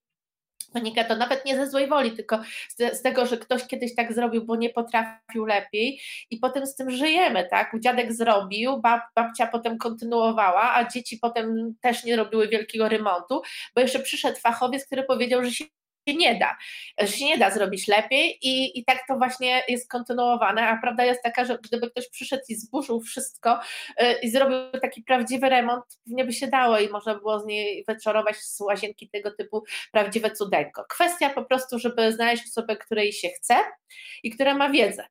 wynika 0.74 1.04
to 1.04 1.16
nawet 1.16 1.46
nie 1.46 1.56
ze 1.56 1.70
złej 1.70 1.88
woli, 1.88 2.12
tylko 2.12 2.40
z, 2.70 2.98
z, 2.98 3.02
tego, 3.02 3.26
że 3.26 3.38
ktoś 3.38 3.68
kiedyś 3.68 3.96
tak 3.96 4.14
zrobił, 4.14 4.46
bo 4.46 4.56
nie 4.56 4.70
potrafił 4.70 5.46
lepiej 5.46 6.00
i 6.32 6.38
potem 6.38 6.68
z 6.68 6.76
tym 6.76 6.92
żyjemy, 6.92 7.48
tak? 7.50 7.72
Dziadek 7.80 8.14
zrobił, 8.14 8.82
bab, 8.82 9.02
babcia 9.16 9.48
potem 9.48 9.78
kontynuowała, 9.78 10.74
a 10.74 10.88
dzieci 10.88 11.18
potem 11.22 11.76
też 11.82 12.04
nie 12.04 12.16
robiły 12.16 12.48
wielkiego 12.48 12.90
remontu, 12.90 13.42
bo 13.76 13.82
jeszcze 13.82 14.00
przyszedł 14.00 14.40
fachowiec, 14.40 14.86
który 14.86 15.04
powiedział, 15.04 15.44
że 15.44 15.52
się 15.52 15.66
się 16.10 16.16
nie 16.16 16.36
da, 16.36 16.58
że 17.00 17.08
się 17.08 17.26
nie 17.26 17.38
da 17.38 17.52
zrobić 17.52 17.88
lepiej 17.88 18.38
i, 18.42 18.80
i 18.80 18.86
tak 18.86 19.00
to 19.08 19.18
właśnie 19.18 19.64
jest 19.68 19.92
kontynuowane, 19.92 20.68
a 20.68 20.78
prawda 20.78 21.06
jest 21.06 21.24
taka, 21.24 21.46
że 21.46 21.58
gdyby 21.64 21.92
ktoś 21.92 22.10
przyszedł 22.10 22.44
i 22.50 22.56
zburzył 22.56 23.02
wszystko 23.02 23.60
yy, 24.00 24.14
i 24.14 24.30
zrobił 24.30 24.58
taki 24.82 25.04
prawdziwy 25.04 25.50
remont, 25.50 25.86
pewnie 26.06 26.26
by 26.26 26.34
się 26.34 26.48
dało 26.48 26.80
i 26.80 26.90
można 26.90 27.16
było 27.16 27.40
z 27.40 27.46
niej 27.46 27.84
wyczarować 27.88 28.36
z 28.38 28.62
łazienki 28.62 29.10
tego 29.10 29.32
typu 29.32 29.64
prawdziwe 29.92 30.32
cudeńko. 30.32 30.86
Kwestia 30.90 31.30
po 31.30 31.46
prostu, 31.46 31.80
żeby 31.80 32.12
znaleźć 32.12 32.44
osobę, 32.48 32.78
której 32.78 33.14
się 33.14 33.30
chce 33.30 33.56
i 34.24 34.32
która 34.32 34.56
ma 34.56 34.70
wiedzę. 34.70 35.08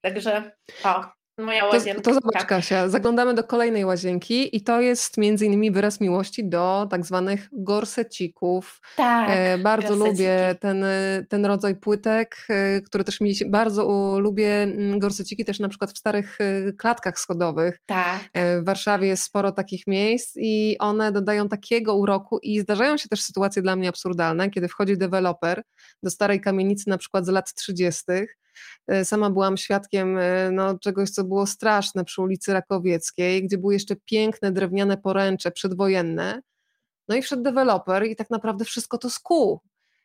Także 0.00 0.52
o, 0.84 1.04
Moja 1.38 1.64
łazienka. 1.64 2.02
To, 2.02 2.10
to 2.10 2.14
zobacz 2.14 2.44
Kasia, 2.44 2.88
zaglądamy 2.88 3.34
do 3.34 3.44
kolejnej 3.44 3.84
łazienki 3.84 4.56
i 4.56 4.60
to 4.60 4.80
jest 4.80 5.18
między 5.18 5.46
innymi 5.46 5.70
wyraz 5.70 6.00
miłości 6.00 6.48
do 6.48 6.86
tak 6.90 7.06
zwanych 7.06 7.48
gorsecików. 7.52 8.80
Tak, 8.96 9.28
e, 9.30 9.58
bardzo 9.58 9.88
gorseciki. 9.88 10.10
lubię 10.10 10.54
ten, 10.60 10.84
ten 11.28 11.46
rodzaj 11.46 11.76
płytek, 11.76 12.46
e, 12.48 12.80
które 12.80 13.04
też 13.04 13.20
mi 13.20 13.34
się, 13.34 13.44
bardzo 13.46 13.86
u, 13.86 14.18
lubię 14.18 14.62
mm, 14.62 14.98
gorseciki 14.98 15.44
też 15.44 15.60
na 15.60 15.68
przykład 15.68 15.92
w 15.92 15.98
starych 15.98 16.38
e, 16.40 16.72
klatkach 16.72 17.18
schodowych. 17.18 17.78
Tak. 17.86 18.20
E, 18.32 18.60
w 18.60 18.64
Warszawie 18.64 19.08
jest 19.08 19.22
sporo 19.22 19.52
takich 19.52 19.86
miejsc 19.86 20.36
i 20.36 20.76
one 20.78 21.12
dodają 21.12 21.48
takiego 21.48 21.94
uroku 21.94 22.38
i 22.38 22.60
zdarzają 22.60 22.96
się 22.96 23.08
też 23.08 23.22
sytuacje 23.22 23.62
dla 23.62 23.76
mnie 23.76 23.88
absurdalne, 23.88 24.50
kiedy 24.50 24.68
wchodzi 24.68 24.98
deweloper 24.98 25.62
do 26.02 26.10
starej 26.10 26.40
kamienicy 26.40 26.90
na 26.90 26.98
przykład 26.98 27.26
z 27.26 27.28
lat 27.28 27.54
30 27.54 28.02
E, 28.12 28.26
sama 29.04 29.30
byłam 29.30 29.56
świadkiem 29.56 30.18
e, 30.18 30.50
no, 30.50 30.78
czegoś, 30.78 31.10
co 31.10 31.24
było 31.24 31.46
straszne 31.46 32.04
przy 32.04 32.22
ulicy 32.22 32.52
Rakowieckiej, 32.52 33.44
gdzie 33.44 33.58
były 33.58 33.72
jeszcze 33.74 33.96
piękne 33.96 34.52
drewniane 34.52 34.96
poręcze 34.96 35.50
przedwojenne. 35.50 36.42
No 37.08 37.16
i 37.16 37.22
wszedł 37.22 37.42
deweloper 37.42 38.06
i 38.06 38.16
tak 38.16 38.30
naprawdę 38.30 38.64
wszystko 38.64 38.98
to 38.98 39.10
skuł. 39.10 39.60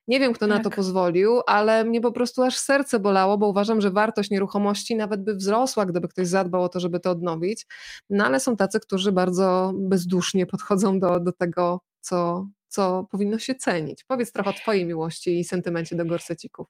Nie 0.08 0.20
wiem, 0.20 0.34
kto 0.34 0.48
tak. 0.48 0.58
na 0.58 0.64
to 0.64 0.70
tak. 0.70 0.76
pozwolił, 0.76 1.42
ale 1.46 1.84
mnie 1.84 2.02
po 2.02 2.12
prostu 2.12 2.44
aż 2.44 2.58
serce 2.58 3.00
bolało, 3.00 3.38
bo 3.38 3.48
uważam, 3.48 3.82
że 3.82 3.92
wartość 3.92 4.30
nieruchomości 4.30 4.96
nawet 4.96 5.24
by 5.24 5.36
wzrosła, 5.36 5.86
gdyby 5.86 6.08
ktoś 6.08 6.28
zadbał 6.28 6.64
o 6.64 6.70
to, 6.70 6.80
żeby 6.80 7.00
to 7.00 7.12
odnowić. 7.12 7.66
No 8.10 8.26
ale 8.26 8.40
są 8.40 8.56
tacy, 8.56 8.80
którzy 8.80 9.12
bardzo 9.12 9.74
bezdusznie 9.76 10.46
podchodzą 10.46 11.00
do, 11.00 11.20
do 11.20 11.32
tego, 11.32 11.82
co, 12.02 12.48
co 12.68 13.08
powinno 13.12 13.40
się 13.40 13.56
cenić. 13.56 14.04
Powiedz 14.04 14.32
trochę 14.32 14.50
o 14.50 14.54
Twojej 14.54 14.86
miłości 14.86 15.40
i 15.40 15.44
sentymencie 15.44 15.96
do 15.96 16.06
gorsecików. 16.06 16.68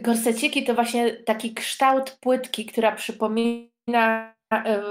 Gorseciki 0.00 0.64
to 0.64 0.74
właśnie 0.74 1.12
taki 1.12 1.54
kształt 1.54 2.18
płytki, 2.20 2.66
która 2.66 2.92
przypomina 2.92 4.34
e, 4.54 4.82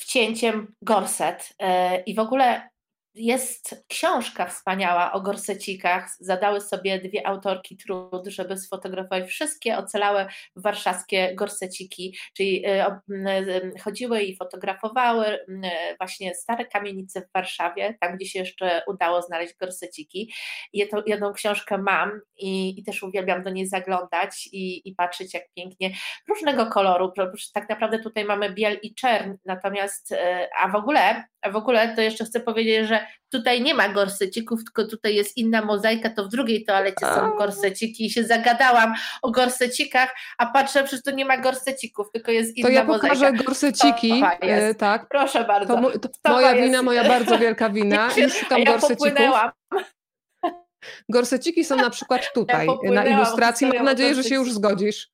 wcięciem 0.00 0.74
gorset. 0.82 1.54
E, 1.58 2.00
I 2.00 2.14
w 2.14 2.18
ogóle 2.18 2.71
jest 3.14 3.84
książka 3.88 4.46
wspaniała 4.46 5.12
o 5.12 5.20
gorsecikach. 5.20 6.10
Zadały 6.20 6.60
sobie 6.60 7.00
dwie 7.00 7.26
autorki 7.26 7.76
trud, 7.76 8.26
żeby 8.26 8.56
sfotografować 8.56 9.30
wszystkie 9.30 9.76
ocalałe 9.76 10.28
warszawskie 10.56 11.34
gorseciki, 11.34 12.18
czyli 12.36 12.62
e, 12.66 13.00
chodziły 13.84 14.22
i 14.22 14.36
fotografowały 14.36 15.38
właśnie 15.98 16.34
stare 16.34 16.66
kamienice 16.66 17.20
w 17.20 17.32
Warszawie, 17.34 17.96
tam 18.00 18.16
gdzie 18.16 18.26
się 18.26 18.38
jeszcze 18.38 18.82
udało 18.86 19.22
znaleźć 19.22 19.54
gorseciki. 19.56 20.32
I 20.72 20.88
jedną 21.06 21.32
książkę 21.32 21.78
mam 21.78 22.20
i, 22.36 22.80
i 22.80 22.84
też 22.84 23.02
uwielbiam 23.02 23.42
do 23.42 23.50
niej 23.50 23.66
zaglądać 23.66 24.48
i, 24.52 24.88
i 24.88 24.94
patrzeć, 24.94 25.34
jak 25.34 25.44
pięknie 25.56 25.90
różnego 26.28 26.66
koloru. 26.66 27.12
Tak 27.54 27.68
naprawdę 27.68 27.98
tutaj 27.98 28.24
mamy 28.24 28.52
biel 28.52 28.78
i 28.82 28.94
czern, 28.94 29.36
natomiast, 29.44 30.14
a 30.58 30.68
w 30.68 30.74
ogóle, 30.74 31.24
a 31.42 31.50
w 31.50 31.56
ogóle 31.56 31.96
to 31.96 32.02
jeszcze 32.02 32.24
chcę 32.24 32.40
powiedzieć, 32.40 32.88
że 32.88 33.06
tutaj 33.30 33.62
nie 33.62 33.74
ma 33.74 33.88
gorsecików, 33.88 34.64
tylko 34.64 34.90
tutaj 34.90 35.14
jest 35.14 35.36
inna 35.36 35.64
mozaika, 35.64 36.10
to 36.10 36.24
w 36.24 36.28
drugiej 36.28 36.64
toalecie 36.64 37.06
są 37.06 37.36
gorseciki 37.38 38.06
i 38.06 38.10
się 38.10 38.24
zagadałam 38.24 38.94
o 39.22 39.30
gorsecikach, 39.30 40.14
a 40.38 40.46
patrzę, 40.46 40.84
przecież 40.84 41.02
to 41.02 41.10
nie 41.10 41.24
ma 41.24 41.38
gorsecików, 41.38 42.06
tylko 42.12 42.30
jest 42.30 42.56
inna 42.56 42.68
mozaika. 42.68 42.86
To 42.86 42.92
ja 42.92 43.00
pokażę 43.00 43.24
mozaika. 43.24 43.44
gorseciki, 43.44 44.22
e, 44.40 44.74
tak. 44.74 45.08
Proszę 45.08 45.44
bardzo. 45.44 45.80
To, 45.98 46.08
to 46.22 46.32
moja 46.32 46.54
wina, 46.54 46.66
jest. 46.66 46.84
moja 46.84 47.04
bardzo 47.04 47.38
wielka 47.38 47.70
wina 47.70 48.10
i 48.16 48.30
szukam 48.30 48.58
ja 48.58 48.64
gorsecików. 48.64 49.08
Popłynęłam. 49.08 49.50
Gorseciki 51.08 51.64
są 51.64 51.76
na 51.76 51.90
przykład 51.90 52.32
tutaj, 52.34 52.66
ja 52.82 52.92
na 52.92 53.04
ilustracji. 53.04 53.66
Mam 53.66 53.84
nadzieję, 53.84 54.14
że 54.14 54.24
się 54.24 54.34
już 54.34 54.52
zgodzisz. 54.52 55.12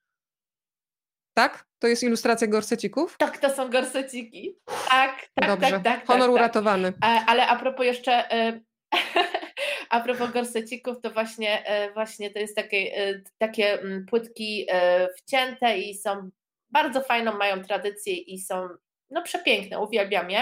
Tak? 1.38 1.66
To 1.78 1.86
jest 1.86 2.02
ilustracja 2.02 2.46
gorsecików? 2.46 3.16
Tak, 3.18 3.38
to 3.38 3.50
są 3.50 3.70
gorseciki. 3.70 4.58
Tak, 4.90 5.28
tak, 5.34 5.48
Dobrze. 5.48 5.70
tak, 5.70 5.82
tak. 5.82 6.06
Honor 6.06 6.26
tak, 6.26 6.34
uratowany. 6.34 6.92
Tak. 6.92 7.24
Ale 7.26 7.46
a 7.46 7.56
propos 7.56 7.86
jeszcze 7.86 8.32
e, 8.32 8.60
a 9.90 10.00
propos 10.00 10.32
gorsecików, 10.32 11.00
to 11.02 11.10
właśnie, 11.10 11.66
e, 11.66 11.92
właśnie 11.92 12.30
to 12.30 12.38
jest 12.38 12.56
takie, 12.56 13.14
takie 13.38 13.80
mm, 13.80 14.06
płytki 14.06 14.66
wcięte 15.18 15.78
i 15.78 15.94
są 15.94 16.30
bardzo 16.70 17.00
fajną, 17.00 17.36
mają 17.36 17.64
tradycję 17.64 18.14
i 18.14 18.38
są 18.38 18.68
no 19.10 19.22
przepiękne, 19.22 19.78
uwielbiam 19.78 20.30
je. 20.30 20.40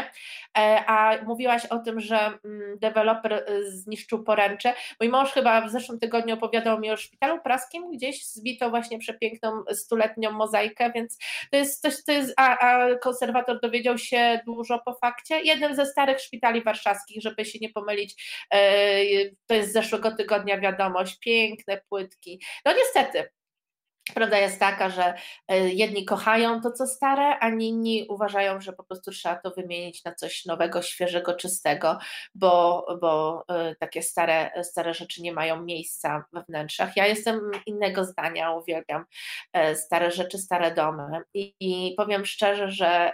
E, 0.59 0.85
a 0.87 1.25
mówiłaś 1.25 1.67
o 1.67 1.79
tym, 1.79 2.01
że 2.01 2.17
mm, 2.17 2.79
deweloper 2.79 3.33
y, 3.33 3.71
zniszczył 3.71 4.25
poręcze. 4.25 4.75
Mój 5.01 5.09
mąż 5.09 5.33
chyba 5.33 5.61
w 5.61 5.71
zeszłym 5.71 5.99
tygodniu 5.99 6.35
opowiadał 6.35 6.81
mi 6.81 6.91
o 6.91 6.97
szpitalu 6.97 7.41
praskim, 7.41 7.91
gdzieś 7.91 8.27
zbito 8.27 8.71
właśnie 8.71 8.99
przepiękną 8.99 9.65
stuletnią 9.73 10.33
mozaikę, 10.33 10.93
więc 10.93 11.19
to 11.51 11.57
jest 11.57 11.83
coś, 11.83 12.05
to 12.05 12.13
jest, 12.13 12.35
a, 12.37 12.59
a 12.59 12.95
konserwator 12.99 13.61
dowiedział 13.61 13.99
się 13.99 14.41
dużo 14.47 14.79
po 14.79 14.95
fakcie. 14.95 15.41
Jeden 15.41 15.77
ze 15.77 15.87
starych 15.87 16.21
szpitali 16.21 16.63
warszawskich, 16.63 17.23
żeby 17.23 17.45
się 17.45 17.59
nie 17.59 17.69
pomylić, 17.69 18.45
e, 18.55 18.59
to 19.47 19.55
jest 19.55 19.71
z 19.71 19.73
zeszłego 19.73 20.11
tygodnia 20.11 20.61
wiadomość, 20.61 21.19
piękne 21.19 21.81
płytki. 21.89 22.41
No 22.65 22.73
niestety, 22.73 23.29
Prawda 24.15 24.39
jest 24.39 24.61
taka, 24.61 24.91
że 24.91 25.15
e, 25.49 25.69
jedni 25.69 26.05
kochają 26.05 26.61
to, 26.61 26.73
co 26.73 26.87
stare, 26.87 27.39
a 27.41 27.49
inni 27.49 28.07
uważają, 28.09 28.61
że 28.61 28.73
po 28.73 28.85
prostu 28.85 29.11
trzeba 29.11 29.37
to 29.37 29.51
wymienić 29.51 30.05
na 30.05 30.15
coś 30.15 30.45
nowego, 30.45 30.83
świeżego, 30.83 31.35
czystego, 31.35 31.99
bo, 32.35 32.87
bo 33.01 33.45
e, 33.49 33.75
takie 33.75 34.03
stare, 34.03 34.65
stare 34.65 34.95
rzeczy 34.95 35.23
nie 35.23 35.33
mają 35.33 35.63
miejsca 35.63 36.25
we 36.33 36.43
wnętrzach. 36.43 36.97
Ja 36.97 37.07
jestem 37.07 37.41
innego 37.67 38.05
zdania, 38.05 38.53
uwielbiam 38.53 39.05
e, 39.53 39.77
stare 39.77 40.11
rzeczy, 40.11 40.39
stare 40.39 40.75
domy 40.75 41.21
i, 41.35 41.55
i 41.61 41.95
powiem 41.97 42.27
szczerze, 42.27 42.71
że 42.71 43.13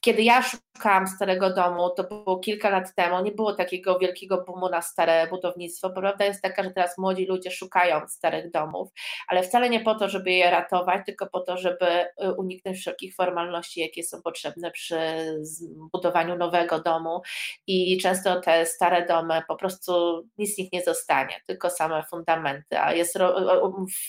kiedy 0.00 0.22
ja 0.22 0.42
szukałam 0.42 1.06
starego 1.06 1.54
domu, 1.54 1.90
to 1.90 2.04
było 2.04 2.38
kilka 2.38 2.70
lat 2.70 2.94
temu, 2.94 3.22
nie 3.22 3.32
było 3.32 3.52
takiego 3.52 3.98
wielkiego 3.98 4.44
boomu 4.44 4.68
na 4.68 4.82
stare 4.82 5.26
budownictwo. 5.30 5.90
Prawda 5.90 6.24
jest 6.24 6.42
taka, 6.42 6.62
że 6.62 6.70
teraz 6.70 6.98
młodzi 6.98 7.26
ludzie 7.26 7.50
szukają 7.50 8.08
starych 8.08 8.50
domów, 8.50 8.88
ale 9.28 9.42
wcale 9.42 9.70
nie 9.70 9.80
po 9.80 9.94
to, 9.94 10.08
żeby 10.08 10.32
je 10.32 10.50
ratować, 10.50 11.06
tylko 11.06 11.26
po 11.26 11.40
to, 11.40 11.56
żeby 11.56 11.86
y, 11.86 12.32
uniknąć 12.38 12.78
wszelkich 12.78 13.14
formalności, 13.14 13.80
jakie 13.80 14.02
są 14.02 14.22
potrzebne 14.22 14.70
przy 14.70 14.98
budowaniu 15.92 16.36
nowego 16.36 16.80
domu. 16.80 17.22
I 17.66 17.98
często 17.98 18.40
te 18.40 18.66
stare 18.66 19.06
domy 19.06 19.42
po 19.48 19.56
prostu 19.56 20.22
nic 20.38 20.54
z 20.54 20.58
nich 20.58 20.72
nie 20.72 20.82
zostanie, 20.82 21.40
tylko 21.46 21.70
same 21.70 22.02
fundamenty. 22.02 22.80
A 22.80 22.92
jest 22.92 23.18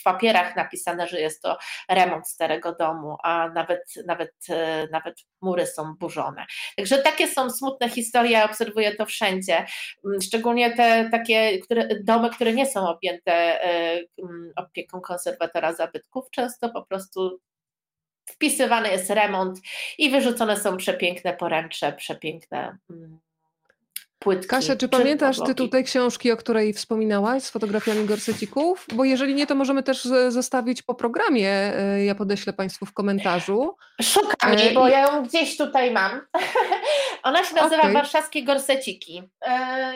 w 0.00 0.02
papierach 0.04 0.56
napisane, 0.56 1.06
że 1.06 1.20
jest 1.20 1.42
to 1.42 1.58
remont 1.88 2.28
starego 2.28 2.74
domu, 2.74 3.16
a 3.22 3.48
nawet, 3.48 3.84
nawet, 4.06 4.32
y, 4.50 4.88
nawet 4.92 5.16
mury 5.40 5.66
są 5.66 5.81
burzone. 5.98 6.46
Także 6.76 6.98
takie 6.98 7.28
są 7.28 7.50
smutne 7.50 7.88
historie, 7.88 8.44
obserwuję 8.44 8.96
to 8.96 9.06
wszędzie, 9.06 9.66
mm, 10.04 10.22
szczególnie 10.22 10.76
te 10.76 11.08
takie 11.10 11.58
które, 11.58 11.88
domy, 12.04 12.30
które 12.30 12.52
nie 12.52 12.66
są 12.66 12.88
objęte 12.88 13.64
e, 13.64 14.00
opieką 14.56 15.00
konserwatora 15.00 15.74
zabytków, 15.74 16.30
często 16.30 16.70
po 16.70 16.82
prostu 16.82 17.40
wpisywany 18.30 18.88
jest 18.88 19.10
remont 19.10 19.58
i 19.98 20.10
wyrzucone 20.10 20.56
są 20.56 20.76
przepiękne 20.76 21.32
poręcze, 21.34 21.92
przepiękne 21.92 22.78
mm, 22.90 23.20
płytki. 24.22 24.48
Kasia, 24.48 24.76
czy 24.76 24.88
pamiętasz 24.88 25.36
tytuł 25.46 25.68
tej 25.68 25.84
książki, 25.84 26.32
o 26.32 26.36
której 26.36 26.72
wspominałaś, 26.72 27.42
z 27.42 27.50
fotografiami 27.50 28.04
gorsecików? 28.04 28.86
Bo 28.94 29.04
jeżeli 29.04 29.34
nie, 29.34 29.46
to 29.46 29.54
możemy 29.54 29.82
też 29.82 30.04
zostawić 30.28 30.82
po 30.82 30.94
programie. 30.94 31.50
E, 31.50 32.04
ja 32.04 32.14
podeślę 32.14 32.52
Państwu 32.52 32.86
w 32.86 32.92
komentarzu. 32.92 33.76
Szukam 34.02 34.58
jej, 34.58 34.74
bo 34.74 34.88
ja 34.88 35.00
ją 35.00 35.22
gdzieś 35.22 35.56
tutaj 35.56 35.90
mam. 35.90 36.20
Ona 37.22 37.44
się 37.44 37.54
nazywa 37.54 37.82
okay. 37.82 37.92
Warszawskie 37.92 38.44
gorseciki. 38.44 39.22
E, 39.46 39.92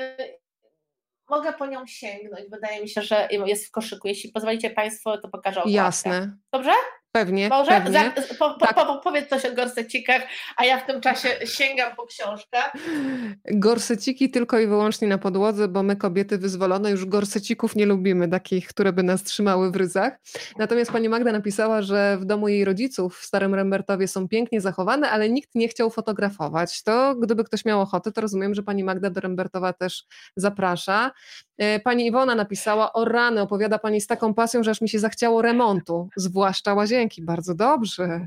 mogę 1.28 1.52
po 1.52 1.66
nią 1.66 1.86
sięgnąć. 1.86 2.50
Wydaje 2.50 2.82
mi 2.82 2.88
się, 2.88 3.02
że 3.02 3.28
jest 3.30 3.66
w 3.66 3.70
koszyku. 3.70 4.08
Jeśli 4.08 4.32
pozwolicie 4.32 4.70
Państwo, 4.70 5.18
to 5.18 5.28
pokażę 5.28 5.60
okładkę. 5.60 5.76
Jasne. 5.76 6.36
Dobrze? 6.52 6.72
Pewnie, 7.16 7.48
Może? 7.48 7.70
pewnie. 7.70 8.12
Za, 8.16 8.34
po, 8.38 8.54
po, 8.54 8.66
tak. 8.66 8.74
po, 8.74 8.96
powiedz 8.96 9.28
coś 9.28 9.44
o 9.44 9.54
gorsecikach, 9.54 10.22
a 10.56 10.64
ja 10.64 10.80
w 10.80 10.86
tym 10.86 11.00
czasie 11.00 11.28
sięgam 11.44 11.96
po 11.96 12.06
książkę. 12.06 12.58
Gorseciki 13.44 14.30
tylko 14.30 14.58
i 14.58 14.66
wyłącznie 14.66 15.08
na 15.08 15.18
podłodze, 15.18 15.68
bo 15.68 15.82
my 15.82 15.96
kobiety 15.96 16.38
wyzwolone 16.38 16.90
już 16.90 17.04
gorsecików 17.04 17.76
nie 17.76 17.86
lubimy, 17.86 18.28
takich, 18.28 18.68
które 18.68 18.92
by 18.92 19.02
nas 19.02 19.22
trzymały 19.22 19.70
w 19.70 19.76
ryzach. 19.76 20.18
Natomiast 20.58 20.92
pani 20.92 21.08
Magda 21.08 21.32
napisała, 21.32 21.82
że 21.82 22.18
w 22.20 22.24
domu 22.24 22.48
jej 22.48 22.64
rodziców 22.64 23.18
w 23.18 23.24
Starym 23.24 23.54
Rembertowie 23.54 24.08
są 24.08 24.28
pięknie 24.28 24.60
zachowane, 24.60 25.10
ale 25.10 25.28
nikt 25.28 25.54
nie 25.54 25.68
chciał 25.68 25.90
fotografować. 25.90 26.82
To 26.82 27.14
gdyby 27.14 27.44
ktoś 27.44 27.64
miał 27.64 27.80
ochotę, 27.80 28.12
to 28.12 28.20
rozumiem, 28.20 28.54
że 28.54 28.62
pani 28.62 28.84
Magda 28.84 29.10
do 29.10 29.20
Rembertowa 29.20 29.72
też 29.72 30.04
zaprasza. 30.36 31.10
E, 31.58 31.80
pani 31.80 32.06
Iwona 32.06 32.34
napisała, 32.34 32.92
o 32.92 33.04
rany, 33.04 33.40
opowiada 33.40 33.78
Pani 33.78 34.00
z 34.00 34.06
taką 34.06 34.34
pasją, 34.34 34.62
że 34.62 34.70
aż 34.70 34.80
mi 34.80 34.88
się 34.88 34.98
zachciało 34.98 35.42
remontu, 35.42 36.08
zwłaszcza 36.16 36.74
łazienki. 36.74 37.22
Bardzo 37.22 37.54
dobrze. 37.54 38.26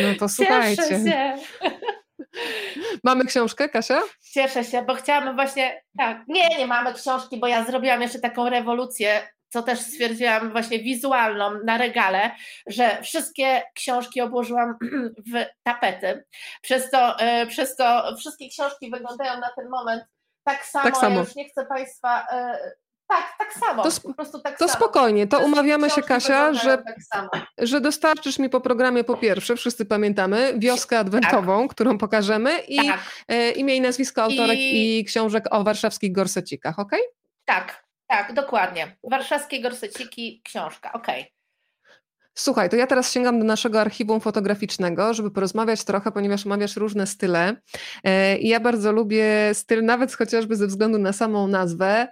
No 0.00 0.08
to 0.18 0.28
słuchajcie. 0.28 0.82
Cieszę 0.82 1.04
się. 1.04 1.34
Mamy 3.04 3.24
książkę, 3.24 3.68
Kasia? 3.68 4.00
Cieszę 4.32 4.64
się, 4.64 4.82
bo 4.82 4.94
chciałabym 4.94 5.34
właśnie, 5.34 5.82
tak, 5.98 6.22
nie, 6.28 6.48
nie 6.58 6.66
mamy 6.66 6.94
książki, 6.94 7.40
bo 7.40 7.46
ja 7.46 7.64
zrobiłam 7.64 8.02
jeszcze 8.02 8.18
taką 8.18 8.48
rewolucję, 8.48 9.22
co 9.48 9.62
też 9.62 9.80
stwierdziłam 9.80 10.52
właśnie 10.52 10.78
wizualną 10.78 11.50
na 11.64 11.78
regale, 11.78 12.30
że 12.66 13.02
wszystkie 13.02 13.62
książki 13.74 14.20
obłożyłam 14.20 14.74
w 15.32 15.44
tapety. 15.62 16.24
Przez 16.62 16.90
to, 16.90 17.18
e, 17.18 17.46
przez 17.46 17.76
to 17.76 18.16
wszystkie 18.18 18.48
książki 18.48 18.90
wyglądają 18.90 19.40
na 19.40 19.50
ten 19.56 19.68
moment 19.68 20.04
tak 20.44 20.64
samo, 20.64 20.84
tak 20.84 20.96
samo. 20.96 21.14
Ja 21.14 21.20
już 21.20 21.34
nie 21.34 21.48
chcę 21.48 21.66
Państwa. 21.66 22.26
Yy, 22.32 22.72
tak, 23.08 23.34
tak 23.38 23.52
samo. 23.52 23.82
To, 23.82 23.90
po 24.02 24.14
prostu 24.14 24.40
tak 24.40 24.58
to 24.58 24.68
samo. 24.68 24.78
spokojnie, 24.78 25.26
to 25.26 25.40
umawiamy 25.40 25.90
się, 25.90 26.02
Kasia, 26.02 26.54
że, 26.54 26.78
tak 26.78 27.42
że 27.58 27.80
dostarczysz 27.80 28.38
mi 28.38 28.48
po 28.48 28.60
programie 28.60 29.04
po 29.04 29.16
pierwsze, 29.16 29.56
wszyscy 29.56 29.86
pamiętamy, 29.86 30.54
wioskę 30.56 30.98
adwentową, 30.98 31.62
tak. 31.62 31.70
którą 31.70 31.98
pokażemy 31.98 32.58
i 32.58 32.76
tak. 32.76 33.00
e, 33.28 33.50
imię 33.50 33.76
i 33.76 33.80
nazwisko 33.80 34.22
autorek 34.22 34.58
i... 34.58 34.98
i 34.98 35.04
książek 35.04 35.44
o 35.50 35.64
warszawskich 35.64 36.12
gorsecikach, 36.12 36.78
ok? 36.78 36.92
Tak, 37.44 37.84
tak, 38.06 38.32
dokładnie. 38.32 38.96
Warszawskie 39.10 39.60
gorseciki, 39.60 40.42
książka, 40.44 40.92
ok. 40.92 41.06
Słuchaj, 42.34 42.70
to 42.70 42.76
ja 42.76 42.86
teraz 42.86 43.12
sięgam 43.12 43.38
do 43.38 43.44
naszego 43.44 43.80
archiwum 43.80 44.20
fotograficznego, 44.20 45.14
żeby 45.14 45.30
porozmawiać 45.30 45.84
trochę, 45.84 46.12
ponieważ 46.12 46.46
omawiasz 46.46 46.76
różne 46.76 47.06
style. 47.06 47.56
E, 48.04 48.38
I 48.38 48.48
ja 48.48 48.60
bardzo 48.60 48.92
lubię 48.92 49.26
styl, 49.52 49.84
nawet 49.84 50.14
chociażby 50.14 50.56
ze 50.56 50.66
względu 50.66 50.98
na 50.98 51.12
samą 51.12 51.48
nazwę, 51.48 52.08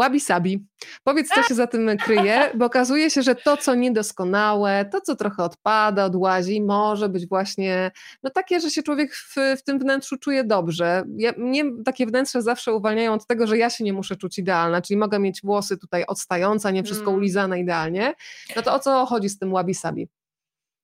Wabi 0.00 0.20
Sabi. 0.20 0.66
Powiedz, 1.04 1.28
co 1.28 1.42
się 1.42 1.54
za 1.54 1.66
tym 1.66 1.96
kryje, 1.96 2.50
bo 2.54 2.64
okazuje 2.64 3.10
się, 3.10 3.22
że 3.22 3.34
to, 3.34 3.56
co 3.56 3.74
niedoskonałe, 3.74 4.84
to, 4.92 5.00
co 5.00 5.16
trochę 5.16 5.42
odpada, 5.42 6.04
odłazi, 6.04 6.62
może 6.62 7.08
być 7.08 7.28
właśnie 7.28 7.90
no 8.22 8.30
takie, 8.30 8.60
że 8.60 8.70
się 8.70 8.82
człowiek 8.82 9.14
w, 9.14 9.36
w 9.58 9.62
tym 9.62 9.78
wnętrzu 9.78 10.18
czuje 10.18 10.44
dobrze. 10.44 11.04
Ja, 11.16 11.32
mnie 11.36 11.64
takie 11.84 12.06
wnętrze 12.06 12.42
zawsze 12.42 12.74
uwalniają 12.74 13.12
od 13.12 13.26
tego, 13.26 13.46
że 13.46 13.58
ja 13.58 13.70
się 13.70 13.84
nie 13.84 13.92
muszę 13.92 14.16
czuć 14.16 14.38
idealna, 14.38 14.82
czyli 14.82 14.96
mogę 14.98 15.18
mieć 15.18 15.40
włosy 15.42 15.78
tutaj 15.78 16.04
odstające, 16.06 16.72
nie 16.72 16.82
wszystko 16.82 17.10
mm. 17.10 17.18
ulizane 17.18 17.60
idealnie. 17.60 18.14
No 18.56 18.62
to 18.62 18.74
o 18.74 18.78
co 18.78 19.06
chodzi 19.06 19.28
z 19.28 19.38
tym 19.38 19.50
Wabi 19.52 19.74
Sabi? 19.74 20.08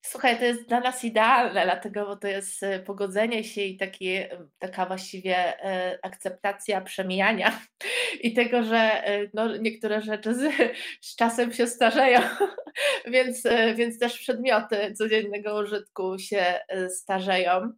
Słuchaj, 0.02 0.38
to 0.38 0.44
jest 0.44 0.68
dla 0.68 0.80
nas 0.80 1.04
idealne, 1.04 1.64
dlatego, 1.64 2.06
bo 2.06 2.16
to 2.16 2.28
jest 2.28 2.62
e, 2.62 2.78
pogodzenie 2.78 3.44
się 3.44 3.62
i 3.62 3.76
takie, 3.76 4.38
taka 4.58 4.86
właściwie 4.86 5.36
e, 5.64 5.98
akceptacja 6.02 6.80
przemijania 6.80 7.60
i 8.22 8.34
tego, 8.34 8.62
że 8.62 8.76
e, 8.76 9.28
no, 9.34 9.56
niektóre 9.56 10.02
rzeczy 10.02 10.34
z, 10.34 10.52
z 11.00 11.16
czasem 11.16 11.52
się 11.52 11.66
starzeją, 11.66 12.20
więc, 13.12 13.42
więc 13.74 13.98
też 13.98 14.18
przedmioty 14.18 14.94
codziennego 14.94 15.58
użytku 15.58 16.18
się 16.18 16.60
starzeją. 16.88 17.72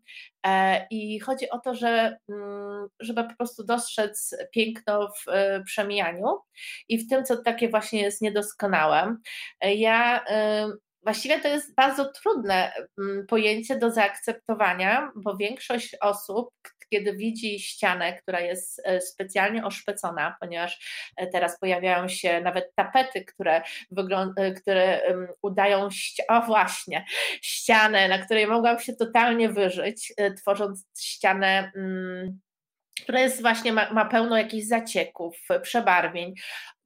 I 0.90 1.20
chodzi 1.20 1.50
o 1.50 1.58
to, 1.58 1.74
że, 1.74 2.18
mm, 2.28 2.88
żeby 3.00 3.24
po 3.24 3.36
prostu 3.36 3.64
dostrzec 3.64 4.36
piękno 4.52 5.08
w 5.08 5.24
przemijaniu 5.64 6.26
i 6.88 6.98
w 6.98 7.08
tym, 7.08 7.24
co 7.24 7.36
takie 7.36 7.68
właśnie 7.68 8.02
jest 8.02 8.22
niedoskonałe. 8.22 9.16
Ja 9.62 10.24
Właściwie 11.02 11.40
to 11.40 11.48
jest 11.48 11.74
bardzo 11.74 12.12
trudne 12.12 12.72
mm, 12.98 13.26
pojęcie 13.26 13.76
do 13.76 13.90
zaakceptowania, 13.90 15.12
bo 15.16 15.36
większość 15.36 15.96
osób, 16.00 16.50
kiedy 16.90 17.12
widzi 17.12 17.60
ścianę, 17.60 18.12
która 18.12 18.40
jest 18.40 18.82
e, 18.84 19.00
specjalnie 19.00 19.64
oszpecona, 19.64 20.36
ponieważ 20.40 20.78
e, 21.16 21.26
teraz 21.26 21.60
pojawiają 21.60 22.08
się 22.08 22.40
nawet 22.40 22.74
tapety, 22.74 23.24
które, 23.24 23.62
e, 24.36 24.52
które 24.52 25.00
udają, 25.42 25.88
o 26.28 26.42
właśnie, 26.42 27.04
ścianę, 27.42 28.08
na 28.08 28.18
której 28.18 28.46
mogłam 28.46 28.80
się 28.80 28.92
totalnie 28.96 29.48
wyżyć, 29.48 30.12
tworząc 30.36 30.86
ścianę 30.98 31.72
mm, 31.76 32.40
która 33.02 33.20
jest 33.20 33.42
właśnie, 33.42 33.72
ma, 33.72 33.92
ma, 33.92 34.04
pełno 34.04 34.36
jakichś 34.36 34.66
zacieków, 34.66 35.36
przebarwień 35.62 36.34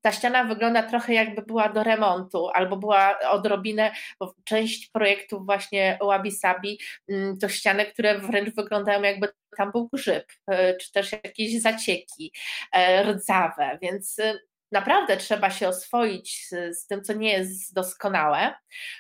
ta 0.03 0.13
ściana 0.13 0.45
wygląda 0.45 0.83
trochę 0.83 1.15
jakby 1.15 1.43
była 1.43 1.69
do 1.69 1.83
remontu, 1.83 2.49
albo 2.55 2.77
była 2.77 3.19
odrobinę, 3.31 3.93
bo 4.21 4.35
część 4.45 4.91
projektów 4.91 5.47
właśnie 5.47 5.99
Wabi 6.03 6.33
Sabi 6.33 6.79
mm, 7.09 7.39
to 7.39 7.49
ściany, 7.49 7.87
które 7.87 8.19
wręcz 8.19 8.55
wyglądają 8.55 9.03
jakby 9.03 9.29
tam 9.57 9.73
był 9.73 9.89
grzyb, 9.93 10.33
e, 10.47 10.77
czy 10.77 10.93
też 10.93 11.13
jakieś 11.13 11.61
zacieki 11.61 12.33
e, 12.73 13.05
rdzawe, 13.13 13.79
więc 13.83 14.19
e, 14.19 14.39
naprawdę 14.73 15.17
trzeba 15.17 15.51
się 15.51 15.69
oswoić 15.69 16.49
z, 16.71 16.87
tym, 16.87 17.03
co 17.03 17.13
nie 17.13 17.33
jest 17.33 17.75
doskonałe, 17.75 18.55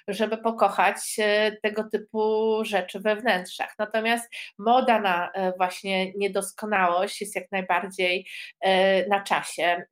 żeby 0.09 0.39
pokochać 0.39 0.97
e, 1.19 1.57
tego 1.63 1.85
typu 1.93 2.59
rzeczy 2.65 3.01
we 3.01 3.17
wnętrzach. 3.17 3.75
Natomiast 3.79 4.31
moda 4.59 5.01
na 5.01 5.33
e, 5.33 5.53
właśnie 5.57 6.13
niedoskonałość 6.13 7.21
jest 7.21 7.37
jak 7.37 7.53
najbardziej 7.53 8.29
e, 8.61 9.07
na 9.09 9.21
czasie. 9.21 9.83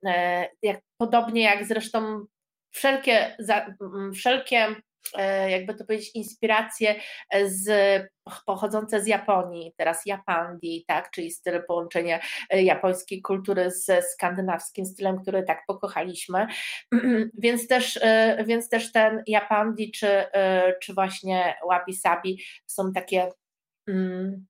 Jak, 0.61 0.79
podobnie 0.97 1.41
jak 1.41 1.65
zresztą 1.65 2.25
wszelkie, 2.71 3.37
wszelkie 4.15 4.67
E, 4.67 4.90
jakby 5.47 5.75
to 5.75 5.85
powiedzieć, 5.85 6.11
inspiracje 6.15 6.95
z, 7.45 7.67
pochodzące 8.45 9.01
z 9.01 9.07
Japonii, 9.07 9.73
teraz 9.77 10.05
Japandi, 10.05 10.85
tak, 10.87 11.11
czyli 11.11 11.31
styl 11.31 11.63
połączenia 11.67 12.19
e, 12.49 12.63
japońskiej 12.63 13.21
kultury 13.21 13.71
ze 13.71 14.01
skandynawskim 14.01 14.85
stylem, 14.85 15.21
który 15.21 15.43
tak 15.43 15.63
pokochaliśmy. 15.67 16.47
Więc 17.43 17.67
też, 17.67 17.99
e, 18.01 18.43
więc 18.47 18.69
też 18.69 18.91
ten 18.91 19.23
Japandi 19.27 19.91
czy, 19.91 20.25
czy 20.81 20.93
właśnie 20.93 21.55
Wabi 21.69 21.93
Sabi 21.93 22.43
są 22.65 22.93
takie. 22.93 23.31
Mm, 23.87 24.45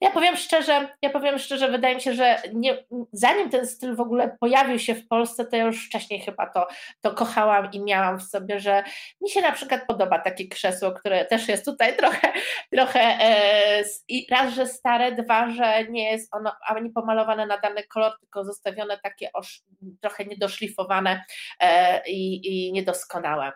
ja 0.00 0.10
powiem 0.10 0.36
szczerze, 0.36 0.88
ja 1.02 1.10
powiem 1.10 1.38
szczerze, 1.38 1.70
wydaje 1.70 1.94
mi 1.94 2.00
się, 2.00 2.14
że 2.14 2.42
nie, 2.54 2.84
zanim 3.12 3.50
ten 3.50 3.66
styl 3.66 3.96
w 3.96 4.00
ogóle 4.00 4.36
pojawił 4.40 4.78
się 4.78 4.94
w 4.94 5.08
Polsce, 5.08 5.44
to 5.44 5.56
ja 5.56 5.64
już 5.64 5.86
wcześniej 5.86 6.20
chyba 6.20 6.46
to, 6.46 6.66
to 7.00 7.14
kochałam 7.14 7.72
i 7.72 7.80
miałam 7.80 8.18
w 8.18 8.22
sobie, 8.22 8.60
że 8.60 8.84
mi 9.20 9.30
się 9.30 9.40
na 9.40 9.52
przykład 9.52 9.86
podoba 9.86 10.18
takie 10.18 10.48
krzesło, 10.48 10.92
które 10.92 11.24
też 11.24 11.48
jest 11.48 11.64
tutaj 11.64 11.96
trochę, 11.96 12.32
trochę 12.72 13.00
e, 13.00 13.84
raz, 14.30 14.54
że 14.54 14.66
stare, 14.66 15.12
dwa, 15.12 15.50
że 15.50 15.84
nie 15.84 16.12
jest 16.12 16.34
ono 16.34 16.52
ani 16.66 16.90
pomalowane 16.90 17.46
na 17.46 17.58
dany 17.58 17.82
kolor, 17.84 18.12
tylko 18.20 18.44
zostawione 18.44 18.98
takie 18.98 19.32
osz, 19.32 19.62
trochę 20.00 20.24
niedoszlifowane 20.24 21.24
e, 21.60 22.02
i, 22.08 22.40
i 22.68 22.72
niedoskonałe. 22.72 23.52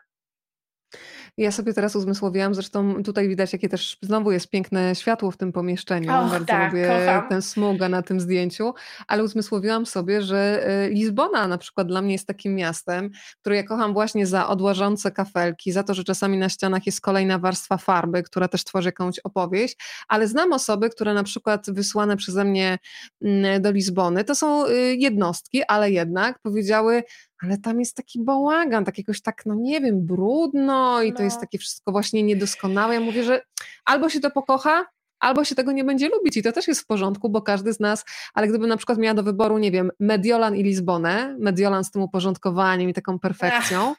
Ja 1.36 1.52
sobie 1.52 1.74
teraz 1.74 1.96
uzmysłowiłam, 1.96 2.54
zresztą 2.54 3.02
tutaj 3.02 3.28
widać, 3.28 3.52
jakie 3.52 3.68
też 3.68 3.98
znowu 4.02 4.32
jest 4.32 4.50
piękne 4.50 4.94
światło 4.94 5.30
w 5.30 5.36
tym 5.36 5.52
pomieszczeniu. 5.52 6.12
Och, 6.12 6.30
Bardzo 6.30 6.46
tak, 6.46 6.72
lubię 6.72 6.86
kocham. 6.86 7.28
ten 7.28 7.42
smuga 7.42 7.88
na 7.88 8.02
tym 8.02 8.20
zdjęciu, 8.20 8.74
ale 9.08 9.24
uzmysłowiłam 9.24 9.86
sobie, 9.86 10.22
że 10.22 10.68
y, 10.86 10.90
Lizbona 10.90 11.48
na 11.48 11.58
przykład 11.58 11.88
dla 11.88 12.02
mnie 12.02 12.12
jest 12.12 12.26
takim 12.26 12.54
miastem, 12.54 13.10
które 13.40 13.56
ja 13.56 13.62
kocham 13.62 13.92
właśnie 13.92 14.26
za 14.26 14.48
odłażące 14.48 15.10
kafelki, 15.10 15.72
za 15.72 15.82
to, 15.82 15.94
że 15.94 16.04
czasami 16.04 16.38
na 16.38 16.48
ścianach 16.48 16.86
jest 16.86 17.00
kolejna 17.00 17.38
warstwa 17.38 17.76
farby, 17.76 18.22
która 18.22 18.48
też 18.48 18.64
tworzy 18.64 18.88
jakąś 18.88 19.18
opowieść, 19.18 19.76
ale 20.08 20.28
znam 20.28 20.52
osoby, 20.52 20.90
które 20.90 21.14
na 21.14 21.22
przykład 21.22 21.66
wysłane 21.70 22.16
przeze 22.16 22.44
mnie 22.44 22.78
mm, 23.22 23.62
do 23.62 23.70
Lizbony, 23.70 24.24
to 24.24 24.34
są 24.34 24.66
y, 24.66 24.96
jednostki, 24.96 25.62
ale 25.68 25.90
jednak 25.90 26.38
powiedziały, 26.42 27.02
ale 27.42 27.58
tam 27.58 27.80
jest 27.80 27.96
taki 27.96 28.24
bałagan, 28.24 28.84
tak 28.84 28.98
jakoś 28.98 29.22
tak, 29.22 29.46
no 29.46 29.54
nie 29.54 29.80
wiem, 29.80 30.06
brudno 30.06 31.02
i 31.02 31.10
no. 31.10 31.16
to 31.16 31.22
jest 31.22 31.36
no. 31.36 31.40
takie 31.40 31.58
wszystko 31.58 31.92
właśnie 31.92 32.22
niedoskonałe. 32.22 32.94
Ja 32.94 33.00
mówię, 33.00 33.24
że 33.24 33.42
albo 33.84 34.08
się 34.08 34.20
to 34.20 34.30
pokocha, 34.30 34.86
albo 35.20 35.44
się 35.44 35.54
tego 35.54 35.72
nie 35.72 35.84
będzie 35.84 36.08
lubić 36.08 36.36
i 36.36 36.42
to 36.42 36.52
też 36.52 36.68
jest 36.68 36.80
w 36.80 36.86
porządku, 36.86 37.30
bo 37.30 37.42
każdy 37.42 37.72
z 37.72 37.80
nas, 37.80 38.04
ale 38.34 38.48
gdybym 38.48 38.68
na 38.68 38.76
przykład 38.76 38.98
miała 38.98 39.14
do 39.14 39.22
wyboru, 39.22 39.58
nie 39.58 39.70
wiem, 39.70 39.90
Mediolan 40.00 40.56
i 40.56 40.62
Lizbonę, 40.62 41.36
Mediolan 41.38 41.84
z 41.84 41.90
tym 41.90 42.02
uporządkowaniem 42.02 42.90
i 42.90 42.94
taką 42.94 43.18
perfekcją, 43.18 43.94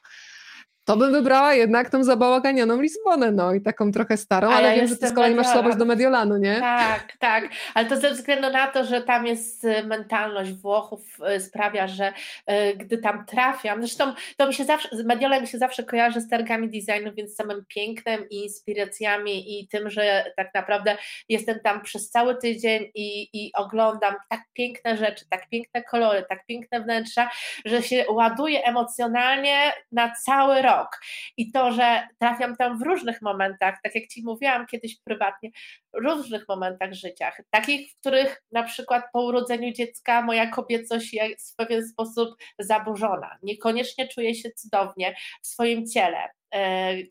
to 0.86 0.98
bym 0.98 1.12
wybrała 1.12 1.54
jednak 1.54 1.90
tą 1.90 2.04
zabałaganioną 2.04 2.82
Lizbonę, 2.82 3.32
no 3.32 3.54
i 3.54 3.62
taką 3.62 3.92
trochę 3.92 4.18
starą, 4.18 4.48
ale, 4.48 4.68
ale 4.68 4.76
wiem, 4.76 4.88
że 4.88 4.98
ty 4.98 5.08
z 5.08 5.14
kolei 5.14 5.36
masz 5.36 5.48
słabość 5.48 5.78
do 5.78 5.86
Mediolanu, 5.86 6.38
nie? 6.38 6.60
Tak, 6.60 7.18
tak, 7.20 7.50
ale 7.74 7.86
to 7.86 7.98
ze 7.98 8.12
względu 8.12 8.50
na 8.50 8.68
to, 8.68 8.84
że 8.84 9.02
tam 9.02 9.28
jest 9.28 9.64
y, 9.64 9.84
mentalność 9.84 10.54
Włochów 10.54 11.02
y, 11.36 11.40
sprawia, 11.40 11.88
że 11.88 12.14
y, 12.52 12.76
gdy 12.76 12.98
tam 12.98 13.26
trafiam, 13.26 13.80
zresztą 13.80 14.14
to 14.38 14.48
mi 14.48 14.54
się 14.54 14.66
zawsze, 14.66 14.90
Mediolan 15.06 15.42
mi 15.42 15.48
się 15.48 15.58
zawsze 15.58 15.84
kojarzy 15.84 16.22
z 16.22 16.30
targami 16.30 16.70
designu, 16.70 17.14
więc 17.14 17.36
samym 17.36 17.66
pięknem 17.68 18.30
i 18.30 18.44
inspiracjami 18.44 19.60
i 19.60 19.68
tym, 19.68 19.90
że 19.90 20.34
tak 20.38 20.54
naprawdę 20.54 20.98
jestem 21.30 21.60
tam 21.60 21.82
przez 21.82 22.10
cały 22.10 22.36
tydzień 22.36 22.92
i, 22.96 23.30
i 23.34 23.52
oglądam 23.56 24.16
tak 24.30 24.42
piękne 24.54 24.98
rzeczy, 24.98 25.26
tak 25.30 25.50
piękne 25.50 25.84
kolory, 25.84 26.26
tak 26.30 26.46
piękne 26.46 26.82
wnętrza, 26.82 27.30
że 27.66 27.84
się 27.84 28.06
ładuję 28.10 28.64
emocjonalnie 28.64 29.72
na 29.92 30.12
cały 30.26 30.62
rok 30.62 30.73
rok. 30.78 31.00
I 31.38 31.52
to, 31.52 31.72
że 31.72 32.08
trafiam 32.20 32.56
tam 32.56 32.80
w 32.80 32.82
różnych 32.82 33.22
momentach, 33.22 33.76
tak 33.84 33.96
jak 33.96 34.08
Ci 34.08 34.24
mówiłam 34.24 34.66
kiedyś 34.66 35.00
prywatnie, 35.04 35.50
w 35.94 35.98
różnych 36.06 36.48
momentach 36.48 36.94
życia, 36.94 37.32
takich, 37.50 37.92
w 37.92 38.00
których 38.00 38.44
na 38.52 38.64
przykład 38.64 39.04
po 39.14 39.22
urodzeniu 39.22 39.74
dziecka 39.74 40.22
moja 40.22 40.48
kobiecość 40.48 41.14
jest 41.14 41.54
w 41.54 41.56
pewien 41.56 41.88
sposób 41.88 42.30
zaburzona. 42.60 43.38
Niekoniecznie 43.44 44.08
czuję 44.08 44.36
się 44.36 44.52
cudownie 44.52 45.16
w 45.42 45.48
swoim 45.48 45.88
ciele, 45.88 46.30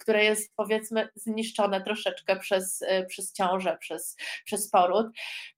które 0.00 0.24
jest 0.24 0.52
powiedzmy 0.56 1.08
zniszczone 1.14 1.80
troszeczkę 1.80 2.36
przez, 2.36 2.82
e, 2.82 3.04
przez 3.06 3.32
ciążę, 3.32 3.76
przez, 3.80 4.16
przez 4.44 4.70
poród. 4.70 5.06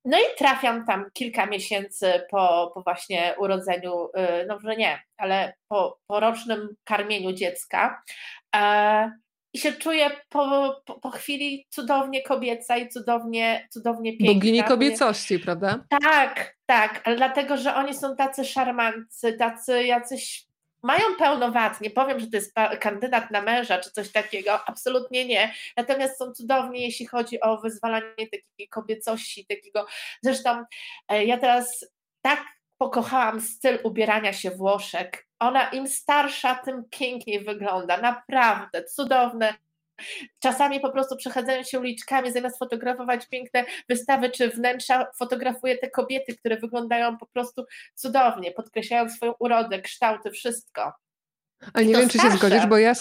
No 0.05 0.19
i 0.19 0.39
trafiam 0.39 0.87
tam 0.87 1.05
kilka 1.13 1.47
miesięcy 1.47 2.13
po, 2.31 2.71
po 2.75 2.83
właśnie 2.83 3.35
urodzeniu, 3.39 4.09
e, 4.15 4.47
no 4.47 4.55
może 4.55 4.77
nie, 4.77 5.03
ale 5.17 5.55
po, 5.69 5.99
po 6.07 6.21
rocznym 6.21 6.77
karmieniu 6.85 7.33
dziecka 7.33 8.03
i 9.55 9.59
się 9.59 9.73
czuję 9.73 10.11
po, 10.29 10.75
po, 10.85 11.01
po, 11.01 11.11
chwili 11.11 11.67
cudownie 11.71 12.23
kobieca 12.23 12.77
i 12.77 12.89
cudownie, 12.89 13.69
cudownie 13.71 14.11
piękna. 14.17 14.35
Bogini 14.35 14.65
kobiecości, 14.65 15.39
prawda? 15.39 15.85
Tak, 16.03 16.57
tak, 16.67 17.03
ale 17.05 17.17
dlatego, 17.17 17.57
że 17.57 17.75
oni 17.75 17.95
są 17.95 18.17
tacy 18.17 18.45
szarmancy, 18.45 19.33
tacy 19.33 19.85
jacyś 19.85 20.47
mają 20.85 21.03
pełno 21.19 21.53
wad, 21.53 21.81
nie 21.81 21.91
powiem, 21.91 22.21
że 22.21 22.27
to 22.27 22.37
jest 22.37 22.53
kandydat 22.81 23.31
na 23.31 23.43
męża 23.43 23.79
czy 23.79 23.91
coś 23.91 24.13
takiego, 24.13 24.61
absolutnie 24.67 25.25
nie, 25.25 25.55
natomiast 25.77 26.19
są 26.19 26.33
cudowni, 26.33 26.83
jeśli 26.83 27.07
chodzi 27.07 27.41
o 27.41 27.57
wyzwalanie 27.57 28.15
takiej 28.17 28.69
kobiecości, 28.71 29.47
takiego, 29.47 29.87
zresztą 30.23 30.65
e, 31.09 31.25
ja 31.25 31.39
teraz 31.39 31.87
tak 32.23 32.45
pokochałam 32.79 33.41
styl 33.41 33.79
ubierania 33.85 34.33
się 34.33 34.51
Włoszek. 34.51 35.27
Ona 35.41 35.69
im 35.69 35.89
starsza, 35.89 36.55
tym 36.55 36.85
piękniej 36.91 37.45
wygląda. 37.45 37.97
Naprawdę 37.97 38.85
cudowne. 38.85 39.55
Czasami 40.39 40.81
po 40.81 40.93
prostu 40.93 41.17
przechadzając 41.17 41.69
się 41.69 41.81
uliczkami, 41.81 42.33
zamiast 42.33 42.59
fotografować 42.59 43.29
piękne 43.29 43.65
wystawy 43.89 44.31
czy 44.31 44.51
wnętrza, 44.51 45.07
fotografuję 45.19 45.79
te 45.79 45.91
kobiety, 45.91 46.37
które 46.37 46.57
wyglądają 46.57 47.19
po 47.19 47.27
prostu 47.27 47.65
cudownie, 47.95 48.53
podkreślają 48.53 49.09
swoją 49.09 49.35
urodę, 49.39 49.83
kształty, 49.83 50.31
wszystko. 50.31 51.04
Ale 51.73 51.87
nie 51.87 51.95
wiem, 51.95 52.09
czy 52.09 52.19
się 52.19 52.31
zgodzisz, 52.31 52.67
bo 52.67 52.79
ja, 52.79 52.93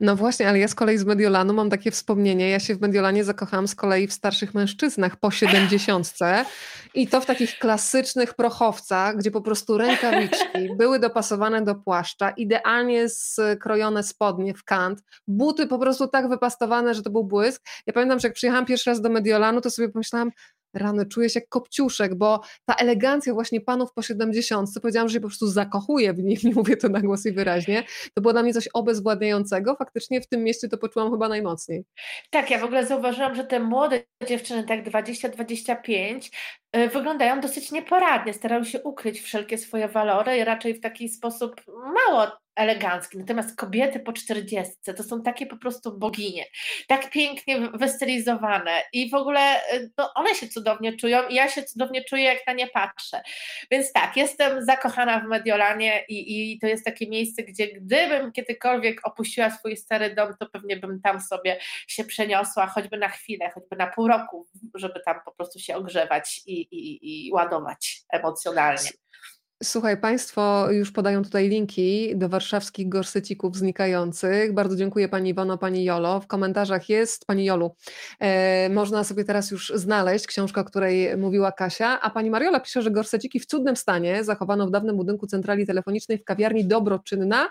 no 0.00 0.16
właśnie, 0.16 0.48
ale 0.48 0.58
ja 0.58 0.68
z 0.68 0.74
kolei 0.74 0.98
z 0.98 1.04
Mediolanu 1.04 1.54
mam 1.54 1.70
takie 1.70 1.90
wspomnienie. 1.90 2.50
Ja 2.50 2.60
się 2.60 2.74
w 2.74 2.80
Mediolanie 2.80 3.24
zakochałam 3.24 3.68
z 3.68 3.74
kolei 3.74 4.06
w 4.06 4.12
starszych 4.12 4.54
mężczyznach 4.54 5.16
po 5.16 5.30
siedemdziesiątce 5.30 6.44
i 6.94 7.08
to 7.08 7.20
w 7.20 7.26
takich 7.26 7.58
klasycznych 7.58 8.34
prochowcach, 8.34 9.16
gdzie 9.16 9.30
po 9.30 9.40
prostu 9.40 9.78
rękawiczki 9.78 10.68
były 10.78 10.98
dopasowane 10.98 11.62
do 11.62 11.74
płaszcza, 11.74 12.30
idealnie 12.30 13.08
skrojone 13.08 14.02
spodnie 14.02 14.54
w 14.54 14.64
kant, 14.64 15.02
buty 15.28 15.66
po 15.66 15.78
prostu 15.78 16.08
tak 16.08 16.28
wypastowane, 16.28 16.94
że 16.94 17.02
to 17.02 17.10
był 17.10 17.24
błysk. 17.24 17.62
Ja 17.86 17.92
pamiętam, 17.92 18.20
że 18.20 18.28
jak 18.28 18.34
przyjechałam 18.34 18.66
pierwszy 18.66 18.90
raz 18.90 19.00
do 19.00 19.08
Mediolanu, 19.08 19.60
to 19.60 19.70
sobie 19.70 19.88
pomyślałam, 19.88 20.30
rany, 20.76 21.06
czuję 21.06 21.30
się 21.30 21.40
jak 21.40 21.48
kopciuszek, 21.48 22.14
bo 22.14 22.40
ta 22.64 22.74
elegancja 22.74 23.34
właśnie 23.34 23.60
panów 23.60 23.92
po 23.92 24.02
70, 24.02 24.68
powiedziałam, 24.82 25.08
że 25.08 25.14
się 25.14 25.20
po 25.20 25.28
prostu 25.28 25.46
zakochuję 25.46 26.12
w 26.12 26.22
nich, 26.22 26.44
nie 26.44 26.54
mówię 26.54 26.76
to 26.76 26.88
na 26.88 27.00
głos 27.00 27.26
i 27.26 27.32
wyraźnie, 27.32 27.84
to 28.14 28.22
było 28.22 28.32
dla 28.32 28.42
mnie 28.42 28.54
coś 28.54 28.68
obezwładniającego, 28.74 29.76
faktycznie 29.76 30.20
w 30.20 30.26
tym 30.26 30.44
mieście 30.44 30.68
to 30.68 30.78
poczułam 30.78 31.10
chyba 31.10 31.28
najmocniej. 31.28 31.84
Tak, 32.30 32.50
ja 32.50 32.58
w 32.58 32.64
ogóle 32.64 32.86
zauważyłam, 32.86 33.34
że 33.34 33.44
te 33.44 33.60
młode 33.60 34.02
dziewczyny, 34.28 34.64
tak 34.64 34.84
20-25, 34.84 36.30
y, 36.76 36.88
wyglądają 36.88 37.40
dosyć 37.40 37.72
nieporadnie, 37.72 38.32
starają 38.32 38.64
się 38.64 38.82
ukryć 38.82 39.20
wszelkie 39.20 39.58
swoje 39.58 39.88
walory 39.88 40.36
i 40.36 40.44
raczej 40.44 40.74
w 40.74 40.80
taki 40.80 41.08
sposób 41.08 41.62
mało 41.94 42.45
elegancki. 42.56 43.18
Natomiast 43.18 43.56
kobiety 43.56 44.00
po 44.00 44.12
czterdziestce 44.12 44.94
to 44.94 45.02
są 45.02 45.22
takie 45.22 45.46
po 45.46 45.56
prostu 45.56 45.98
boginie, 45.98 46.44
tak 46.88 47.10
pięknie 47.10 47.60
wystylizowane 47.74 48.82
i 48.92 49.10
w 49.10 49.14
ogóle 49.14 49.56
y, 49.74 49.90
no, 49.98 50.14
one 50.14 50.34
się 50.34 50.48
cudownie 50.48 50.96
czują 50.96 51.28
i 51.28 51.34
ja 51.34 51.48
się 51.48 51.62
cudownie 51.62 52.04
czuję, 52.04 52.22
jak 52.22 52.46
na 52.46 52.52
nie 52.52 52.66
patrzę. 52.66 53.22
Więc 53.70 53.92
tak, 53.92 54.16
jestem 54.16 54.64
zakochana 54.64 55.20
w 55.20 55.24
Mediolanie 55.24 56.04
i, 56.08 56.52
i 56.52 56.58
to 56.58 56.66
jest 56.66 56.84
takie 56.84 57.08
miejsce, 57.08 57.42
gdzie 57.42 57.66
gdybym 57.68 58.32
kiedykolwiek 58.32 59.06
opuściła 59.06 59.50
swój 59.50 59.76
stary 59.76 60.14
dom, 60.14 60.34
to 60.40 60.46
pewnie 60.46 60.76
bym 60.76 61.00
tam 61.00 61.20
sobie 61.20 61.58
się 61.86 62.04
przeniosła, 62.04 62.66
choćby 62.66 62.98
na 62.98 63.08
chwilę, 63.08 63.50
choćby 63.54 63.76
na 63.76 63.86
pół 63.86 64.08
roku, 64.08 64.46
żeby 64.74 65.00
tam 65.04 65.16
po 65.24 65.32
prostu 65.32 65.58
się 65.58 65.76
ogrzewać 65.76 66.40
i, 66.46 66.60
i, 66.60 67.26
i 67.26 67.32
ładować 67.32 68.02
emocjonalnie. 68.12 68.90
Słuchaj, 69.62 70.00
Państwo 70.00 70.70
już 70.70 70.92
podają 70.92 71.24
tutaj 71.24 71.48
linki 71.48 72.16
do 72.16 72.28
warszawskich 72.28 72.88
gorsecików 72.88 73.56
znikających. 73.56 74.52
Bardzo 74.52 74.76
dziękuję 74.76 75.08
Pani 75.08 75.30
Iwono, 75.30 75.58
Pani 75.58 75.84
Jolo. 75.84 76.20
W 76.20 76.26
komentarzach 76.26 76.88
jest, 76.88 77.26
Pani 77.26 77.44
Jolu, 77.44 77.76
e, 78.20 78.68
można 78.68 79.04
sobie 79.04 79.24
teraz 79.24 79.50
już 79.50 79.72
znaleźć 79.74 80.26
książkę, 80.26 80.60
o 80.60 80.64
której 80.64 81.16
mówiła 81.16 81.52
Kasia, 81.52 82.00
a 82.00 82.10
Pani 82.10 82.30
Mariola 82.30 82.60
pisze, 82.60 82.82
że 82.82 82.90
gorseciki 82.90 83.40
w 83.40 83.46
cudnym 83.46 83.76
stanie 83.76 84.24
zachowano 84.24 84.66
w 84.66 84.70
dawnym 84.70 84.96
budynku 84.96 85.26
centrali 85.26 85.66
telefonicznej 85.66 86.18
w 86.18 86.24
kawiarni 86.24 86.64
Dobroczynna 86.64 87.48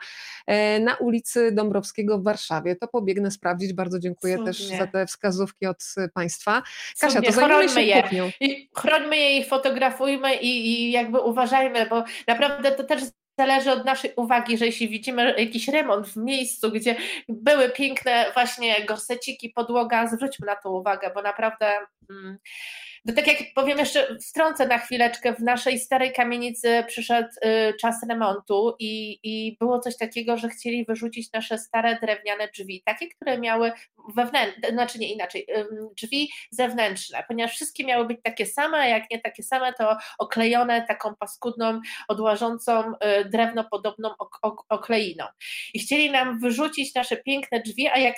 e, 0.47 0.79
na 0.79 0.95
ulicy 0.95 1.51
Dąbrowskiego 1.51 2.19
w 2.19 2.23
Warszawie. 2.23 2.75
To 2.75 2.87
pobiegnę 2.87 3.31
sprawdzić. 3.31 3.73
Bardzo 3.73 3.99
dziękuję 3.99 4.35
Cudnie. 4.35 4.53
też 4.53 4.67
za 4.67 4.87
te 4.87 5.05
wskazówki 5.05 5.65
od 5.65 5.83
Państwa. 6.13 6.63
Kasia, 6.99 7.13
Cudnie. 7.15 7.29
to 7.29 7.35
zajmijmy 7.35 7.69
się 7.69 7.81
je. 7.81 8.03
kuchnią. 8.03 8.31
I 8.39 8.69
chrońmy 8.75 9.17
je 9.17 9.39
i 9.39 9.43
fotografujmy 9.45 10.35
i, 10.35 10.71
i 10.71 10.91
jakby 10.91 11.19
uważajmy, 11.19 11.85
bo 11.89 11.94
naprawdę 12.27 12.71
to 12.71 12.83
też 12.83 13.03
zależy 13.39 13.71
od 13.71 13.85
naszej 13.85 14.11
uwagi, 14.15 14.57
że 14.57 14.65
jeśli 14.65 14.89
widzimy 14.89 15.35
jakiś 15.37 15.67
remont 15.67 16.07
w 16.07 16.17
miejscu, 16.17 16.71
gdzie 16.71 16.95
były 17.29 17.69
piękne 17.69 18.31
właśnie 18.33 18.85
gorseciki, 18.85 19.49
podłoga, 19.49 20.07
zwróćmy 20.07 20.45
na 20.45 20.55
to 20.55 20.71
uwagę, 20.71 21.11
bo 21.15 21.21
naprawdę 21.21 21.79
mm, 22.09 22.37
no 23.05 23.13
tak 23.13 23.27
jak 23.27 23.37
powiem 23.55 23.79
jeszcze, 23.79 24.17
wtrącę 24.29 24.67
na 24.67 24.77
chwileczkę, 24.77 25.33
w 25.33 25.39
naszej 25.39 25.79
starej 25.79 26.13
kamienicy 26.13 26.83
przyszedł 26.87 27.29
y, 27.45 27.73
czas 27.81 27.95
remontu 28.09 28.75
i, 28.79 29.19
i 29.23 29.57
było 29.59 29.79
coś 29.79 29.97
takiego, 29.97 30.37
że 30.37 30.49
chcieli 30.49 30.85
wyrzucić 30.85 31.31
nasze 31.33 31.57
stare 31.57 31.99
drewniane 32.01 32.47
drzwi, 32.47 32.81
takie, 32.85 33.07
które 33.07 33.37
miały 33.37 33.71
wewnętrzne, 34.15 34.69
znaczy 34.71 34.99
nie 34.99 35.13
inaczej, 35.13 35.47
drzwi 35.97 36.29
zewnętrzne, 36.51 37.23
ponieważ 37.27 37.55
wszystkie 37.55 37.85
miały 37.85 38.05
być 38.05 38.17
takie 38.23 38.45
same, 38.45 38.77
a 38.77 38.87
jak 38.87 39.11
nie 39.11 39.21
takie 39.21 39.43
same, 39.43 39.73
to 39.73 39.97
oklejone 40.19 40.85
taką 40.87 41.15
paskudną, 41.15 41.81
odłażącą 42.07 42.83
y, 42.91 43.25
drewno 43.25 43.63
podobną 43.71 44.09
okleiną. 44.69 45.25
I 45.73 45.79
chcieli 45.79 46.11
nam 46.11 46.39
wyrzucić 46.39 46.95
nasze 46.95 47.17
piękne 47.17 47.59
drzwi, 47.59 47.87
a 47.87 47.97
jak 47.97 48.15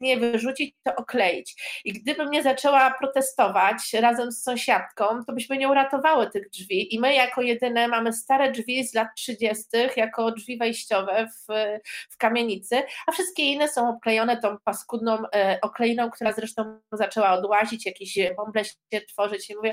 nie 0.00 0.16
wyrzucić, 0.16 0.74
to 0.82 0.96
okleić. 0.96 1.80
I 1.84 1.92
gdybym 1.92 2.30
nie 2.30 2.42
zaczęła 2.42 2.94
protestować 2.98 3.92
razem 3.92 4.32
z 4.32 4.42
sąsiadką, 4.42 5.24
to 5.26 5.32
byśmy 5.32 5.58
nie 5.58 5.68
uratowały 5.68 6.30
tych 6.30 6.50
drzwi. 6.50 6.94
I 6.94 7.00
my, 7.00 7.14
jako 7.14 7.42
jedyne, 7.42 7.88
mamy 7.88 8.12
stare 8.12 8.52
drzwi 8.52 8.86
z 8.86 8.94
lat 8.94 9.08
30., 9.16 9.64
jako 9.96 10.32
drzwi 10.32 10.58
wejściowe 10.58 11.26
w, 11.26 11.54
w 12.10 12.16
kamienicy, 12.16 12.82
a 13.06 13.12
wszystkie 13.12 13.42
inne 13.42 13.68
są 13.68 13.88
obklejone 13.88 14.36
tą 14.36 14.56
paskudną 14.64 15.18
e, 15.34 15.58
okleiną, 15.62 16.10
która 16.10 16.32
zresztą 16.32 16.80
zaczęła 16.92 17.32
odłazić, 17.32 17.86
jakieś 17.86 18.18
bąble 18.36 18.64
się 18.64 19.00
tworzyć. 19.08 19.50
I 19.50 19.56
mówię, 19.56 19.72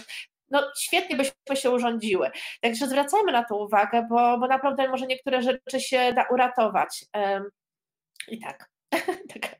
no 0.49 0.71
świetnie 0.77 1.15
byśmy 1.15 1.55
się 1.55 1.71
urządziły. 1.71 2.31
Także 2.61 2.87
zwracajmy 2.87 3.31
na 3.31 3.43
to 3.43 3.57
uwagę, 3.57 4.07
bo, 4.09 4.37
bo 4.37 4.47
naprawdę 4.47 4.89
może 4.89 5.05
niektóre 5.05 5.41
rzeczy 5.41 5.79
się 5.79 6.13
da 6.13 6.25
uratować. 6.31 7.05
I 8.27 8.39
tak. 8.39 8.69
taka, 9.33 9.54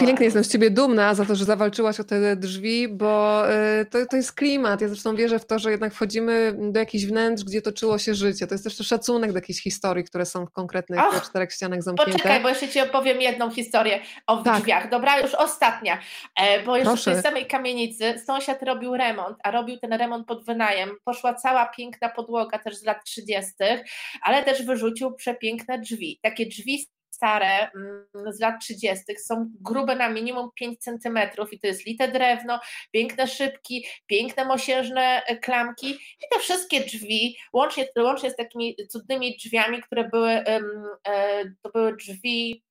pięknie 0.00 0.24
jestem 0.24 0.44
z 0.44 0.48
ciebie 0.48 0.70
dumna 0.70 1.14
za 1.14 1.24
to, 1.24 1.34
że 1.34 1.44
zawalczyłaś 1.44 2.00
o 2.00 2.04
te 2.04 2.36
drzwi, 2.36 2.88
bo 2.88 3.44
y, 3.80 3.86
to, 3.86 4.06
to 4.06 4.16
jest 4.16 4.32
klimat. 4.32 4.80
Ja 4.80 4.88
zresztą 4.88 5.16
wierzę 5.16 5.38
w 5.38 5.46
to, 5.46 5.58
że 5.58 5.70
jednak 5.70 5.94
wchodzimy 5.94 6.54
do 6.58 6.80
jakichś 6.80 7.04
wnętrz, 7.04 7.44
gdzie 7.44 7.62
toczyło 7.62 7.98
się 7.98 8.14
życie. 8.14 8.46
To 8.46 8.54
jest 8.54 8.64
też 8.64 8.76
szacunek 8.76 9.32
do 9.32 9.38
jakichś 9.38 9.62
historii, 9.62 10.04
które 10.04 10.26
są 10.26 10.46
w 10.46 10.50
konkretnych 10.50 11.00
Och, 11.00 11.22
czterech 11.22 11.52
ścianach 11.52 11.82
zamknięte. 11.82 12.12
Poczekaj, 12.12 12.42
bo 12.42 12.48
jeszcze 12.48 12.68
ci 12.68 12.80
opowiem 12.80 13.20
jedną 13.20 13.50
historię 13.50 14.00
o 14.26 14.36
tak. 14.36 14.60
drzwiach. 14.60 14.90
Dobra, 14.90 15.20
już 15.20 15.34
ostatnia. 15.34 15.98
E, 16.36 16.62
bo 16.62 16.76
jeszcze 16.76 16.90
Proszę. 16.90 17.10
w 17.10 17.14
tej 17.14 17.22
samej 17.22 17.46
kamienicy 17.46 18.14
sąsiad 18.26 18.62
robił 18.62 18.96
remont, 18.96 19.36
a 19.44 19.50
robił 19.50 19.78
ten 19.78 19.92
remont 19.92 20.26
pod 20.26 20.44
wynajem. 20.44 20.90
Poszła 21.04 21.34
cała 21.34 21.66
piękna 21.66 22.08
podłoga 22.08 22.58
też 22.58 22.76
z 22.76 22.84
lat 22.84 23.04
30., 23.04 23.52
ale 24.22 24.44
też 24.44 24.62
wyrzucił 24.62 25.14
przepiękne 25.14 25.78
drzwi. 25.78 26.18
Takie 26.22 26.46
drzwi 26.46 26.86
stare 27.20 27.70
mm, 27.74 28.06
z 28.32 28.40
lat 28.40 28.54
30. 28.60 29.04
są 29.18 29.50
grube 29.60 29.96
na 29.96 30.08
minimum 30.08 30.50
5 30.54 30.78
cm 30.78 31.18
i 31.52 31.60
to 31.60 31.66
jest 31.66 31.86
lite 31.86 32.08
drewno, 32.08 32.60
piękne 32.92 33.26
szybki, 33.26 33.86
piękne 34.06 34.44
mosiężne 34.44 35.22
e, 35.26 35.36
klamki 35.36 35.90
i 35.90 36.24
te 36.32 36.38
wszystkie 36.38 36.80
drzwi, 36.80 37.36
łącznie, 37.52 37.88
łącznie 37.98 38.30
z 38.30 38.36
takimi 38.36 38.76
cudnymi 38.88 39.36
drzwiami, 39.36 39.82
które 39.82 40.08
były, 40.08 40.30
e, 40.30 40.60
to 41.62 41.70
były 41.70 41.96
drzwi 41.96 42.62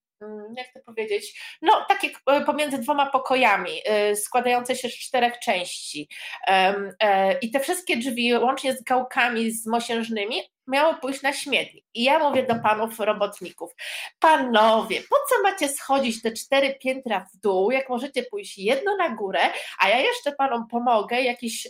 jak 0.58 0.74
to 0.74 0.80
powiedzieć, 0.86 1.42
no 1.62 1.86
takie 1.90 2.10
e, 2.28 2.42
pomiędzy 2.42 2.78
dwoma 2.78 3.06
pokojami, 3.06 3.72
e, 3.86 4.16
składające 4.16 4.76
się 4.76 4.90
z 4.90 4.94
czterech 4.94 5.40
części. 5.40 6.10
E, 6.48 7.40
I 7.40 7.52
te 7.52 7.60
wszystkie 7.60 7.98
drzwi, 7.98 8.34
łącznie 8.34 8.74
z 8.74 8.84
gałkami 8.84 9.52
z 9.52 9.68
mosiężnymi, 9.68 10.36
miały 10.68 10.96
pójść 10.96 11.22
na 11.22 11.34
śmietnik. 11.34 11.86
I 11.94 12.04
ja 12.04 12.20
mówię 12.20 12.44
do 12.44 12.56
panów 12.56 13.00
robotników, 13.00 13.72
panowie, 14.20 15.02
po 15.02 15.16
co 15.30 15.44
macie 15.44 15.70
schodzić 15.70 16.22
te 16.22 16.32
cztery 16.32 16.76
piętra 16.82 17.28
w 17.34 17.38
dół, 17.38 17.72
jak 17.72 17.90
możecie 17.90 18.24
pójść 18.24 18.58
jedno 18.58 18.98
na 18.98 19.10
górę, 19.10 19.40
a 19.80 19.90
ja 19.90 20.00
jeszcze 20.00 20.32
panom 20.32 20.68
pomogę, 20.68 21.22
jakiś 21.22 21.68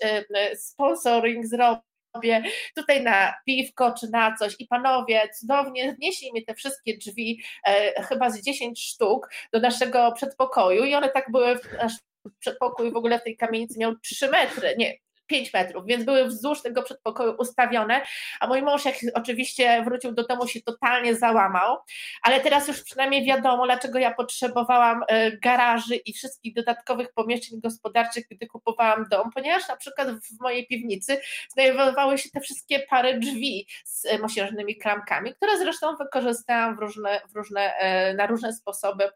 sponsoring 0.55 1.45
zrobić 1.45 1.88
sobie 2.15 2.43
tutaj 2.75 3.03
na 3.03 3.33
piwko 3.45 3.93
czy 3.99 4.09
na 4.09 4.35
coś. 4.35 4.55
I 4.59 4.67
panowie 4.67 5.29
cudownie 5.39 5.95
znieśli 5.95 6.33
mi 6.33 6.45
te 6.45 6.55
wszystkie 6.55 6.97
drzwi, 6.97 7.43
e, 7.67 8.03
chyba 8.03 8.29
z 8.29 8.41
10 8.41 8.83
sztuk 8.83 9.29
do 9.53 9.59
naszego 9.59 10.11
przedpokoju 10.11 10.85
i 10.85 10.95
one 10.95 11.09
tak 11.09 11.31
były, 11.31 11.59
nasz 11.77 11.93
przedpokój 12.39 12.91
w 12.91 12.95
ogóle 12.95 13.19
w 13.19 13.23
tej 13.23 13.37
kamienicy 13.37 13.79
miał 13.79 13.95
3 13.95 14.29
metry, 14.29 14.75
nie, 14.77 14.93
5 15.29 15.53
metrów, 15.53 15.85
więc 15.85 16.05
były 16.05 16.25
wzdłuż 16.25 16.61
tego 16.61 16.83
przedpokoju 16.83 17.35
ustawione, 17.37 18.01
a 18.39 18.47
mój 18.47 18.61
mąż 18.61 18.85
jak 18.85 18.95
oczywiście 19.13 19.83
wrócił 19.83 20.11
do 20.11 20.27
domu 20.27 20.47
się 20.47 20.61
totalnie 20.61 21.15
załamał, 21.15 21.77
ale 22.21 22.39
teraz 22.39 22.67
już 22.67 22.83
przynajmniej 22.83 23.25
wiadomo, 23.25 23.65
dlaczego 23.65 23.99
ja 23.99 24.13
potrzebowałam 24.13 25.03
e, 25.07 25.37
garaży 25.37 25.95
i 25.95 26.13
wszystkich 26.13 26.53
dodatkowych 26.53 27.13
pomieszczeń 27.13 27.61
gospodarczych, 27.61 28.25
gdy 28.31 28.47
kupowałam 28.47 29.05
dom, 29.11 29.29
ponieważ 29.35 29.67
na 29.67 29.77
przykład 29.77 30.07
w 30.09 30.41
mojej 30.41 30.67
piwnicy 30.67 31.21
znajdowały 31.53 32.17
się 32.17 32.29
te 32.29 32.39
wszystkie 32.39 32.79
pary 32.79 33.19
drzwi 33.19 33.67
z 33.85 34.05
e, 34.05 34.19
mosiężnymi 34.19 34.77
klamkami, 34.77 35.35
które 35.35 35.57
zresztą 35.57 35.95
wykorzystałam 35.95 36.75
w 36.75 36.79
różne, 36.79 37.21
w 37.33 37.35
różne, 37.35 37.73
e, 37.75 38.13
na 38.13 38.27
różne 38.27 38.53
sposoby, 38.53 39.09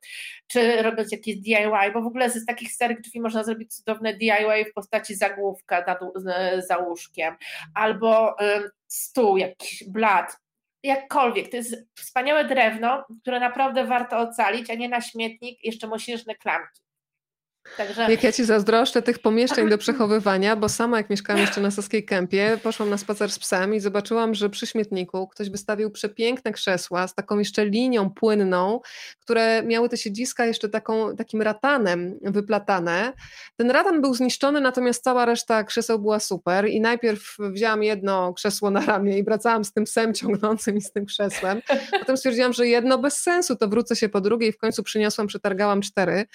czy 0.47 0.81
robiąc 0.81 1.11
jakieś 1.11 1.35
DIY, 1.35 1.91
bo 1.93 2.01
w 2.01 2.07
ogóle 2.07 2.29
z 2.29 2.45
takich 2.45 2.71
starych 2.71 3.01
drzwi 3.01 3.21
można 3.21 3.43
zrobić 3.43 3.75
cudowne 3.75 4.13
DIY 4.13 4.65
w 4.71 4.73
postaci 4.73 5.15
zagłówka 5.15 5.83
na 5.87 5.95
za 6.57 6.77
łóżkiem, 6.77 7.35
albo 7.75 8.35
stół, 8.87 9.37
jakiś 9.37 9.83
blat, 9.87 10.37
jakkolwiek. 10.83 11.51
To 11.51 11.57
jest 11.57 11.75
wspaniałe 11.95 12.45
drewno, 12.45 13.05
które 13.21 13.39
naprawdę 13.39 13.85
warto 13.85 14.17
ocalić, 14.17 14.69
a 14.69 14.75
nie 14.75 14.89
na 14.89 15.01
śmietnik 15.01 15.63
jeszcze 15.63 15.87
mosiężne 15.87 16.35
klamki. 16.35 16.81
Także... 17.77 18.11
Jak 18.11 18.23
ja 18.23 18.31
ci 18.31 18.45
zazdroszczę 18.45 19.01
tych 19.01 19.19
pomieszczeń 19.19 19.69
do 19.69 19.77
przechowywania, 19.77 20.55
bo 20.55 20.69
sama 20.69 20.97
jak 20.97 21.09
mieszkałam 21.09 21.41
jeszcze 21.41 21.61
na 21.61 21.71
Saskiej 21.71 22.05
Kępie, 22.05 22.59
poszłam 22.63 22.89
na 22.89 22.97
spacer 22.97 23.31
z 23.31 23.39
psem 23.39 23.75
i 23.75 23.79
zobaczyłam, 23.79 24.33
że 24.33 24.49
przy 24.49 24.67
śmietniku 24.67 25.27
ktoś 25.27 25.49
wystawił 25.49 25.91
przepiękne 25.91 26.51
krzesła 26.51 27.07
z 27.07 27.15
taką 27.15 27.39
jeszcze 27.39 27.65
linią 27.65 28.09
płynną, 28.09 28.79
które 29.19 29.63
miały 29.63 29.89
te 29.89 29.97
siedziska 29.97 30.45
jeszcze 30.45 30.69
taką, 30.69 31.15
takim 31.15 31.41
ratanem 31.41 32.19
wyplatane. 32.21 33.13
Ten 33.55 33.71
ratan 33.71 34.01
był 34.01 34.13
zniszczony, 34.13 34.61
natomiast 34.61 35.03
cała 35.03 35.25
reszta 35.25 35.63
krzeseł 35.63 35.99
była 35.99 36.19
super 36.19 36.67
i 36.69 36.81
najpierw 36.81 37.35
wzięłam 37.39 37.83
jedno 37.83 38.33
krzesło 38.33 38.71
na 38.71 38.85
ramię 38.85 39.17
i 39.17 39.23
wracałam 39.23 39.65
z 39.65 39.73
tym 39.73 39.83
psem 39.83 40.13
ciągnącym 40.13 40.77
i 40.77 40.81
z 40.81 40.91
tym 40.91 41.05
krzesłem. 41.05 41.61
Potem 41.99 42.17
stwierdziłam, 42.17 42.53
że 42.53 42.67
jedno 42.67 42.97
bez 42.97 43.17
sensu, 43.17 43.55
to 43.55 43.67
wrócę 43.67 43.95
się 43.95 44.09
po 44.09 44.21
drugie 44.21 44.47
i 44.47 44.51
w 44.51 44.57
końcu 44.57 44.83
przyniosłam, 44.83 45.27
przetargałam 45.27 45.81
cztery. 45.81 46.25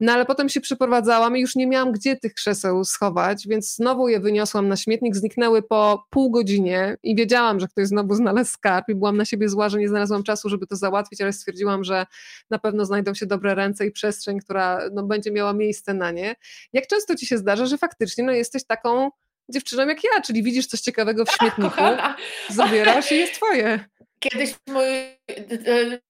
No 0.00 0.12
ale 0.12 0.26
potem 0.26 0.48
się 0.48 0.60
przyprowadzałam 0.70 1.36
i 1.36 1.40
już 1.40 1.56
nie 1.56 1.66
miałam 1.66 1.92
gdzie 1.92 2.16
tych 2.16 2.34
krzeseł 2.34 2.84
schować, 2.84 3.48
więc 3.48 3.74
znowu 3.74 4.08
je 4.08 4.20
wyniosłam 4.20 4.68
na 4.68 4.76
śmietnik, 4.76 5.16
zniknęły 5.16 5.62
po 5.62 6.06
pół 6.10 6.30
godzinie 6.30 6.96
i 7.02 7.16
wiedziałam, 7.16 7.60
że 7.60 7.68
ktoś 7.68 7.86
znowu 7.86 8.14
znalazł 8.14 8.52
skarb 8.52 8.88
i 8.88 8.94
byłam 8.94 9.16
na 9.16 9.24
siebie 9.24 9.48
zła, 9.48 9.68
że 9.68 9.78
nie 9.78 9.88
znalazłam 9.88 10.22
czasu, 10.22 10.48
żeby 10.48 10.66
to 10.66 10.76
załatwić, 10.76 11.20
ale 11.20 11.32
stwierdziłam, 11.32 11.84
że 11.84 12.06
na 12.50 12.58
pewno 12.58 12.84
znajdą 12.84 13.14
się 13.14 13.26
dobre 13.26 13.54
ręce 13.54 13.86
i 13.86 13.90
przestrzeń, 13.90 14.38
która 14.40 14.80
no, 14.92 15.02
będzie 15.02 15.30
miała 15.30 15.52
miejsce 15.52 15.94
na 15.94 16.10
nie. 16.10 16.34
Jak 16.72 16.86
często 16.86 17.16
ci 17.16 17.26
się 17.26 17.38
zdarza, 17.38 17.66
że 17.66 17.78
faktycznie 17.78 18.24
no, 18.24 18.32
jesteś 18.32 18.66
taką 18.66 19.10
dziewczyną 19.48 19.86
jak 19.86 20.04
ja, 20.04 20.20
czyli 20.22 20.42
widzisz 20.42 20.66
coś 20.66 20.80
ciekawego 20.80 21.24
w 21.24 21.30
śmietniku, 21.30 21.82
zabierasz 22.50 23.12
i 23.12 23.16
jest 23.16 23.34
twoje. 23.34 23.84
Kiedyś 24.20 24.54
mój, 24.68 24.86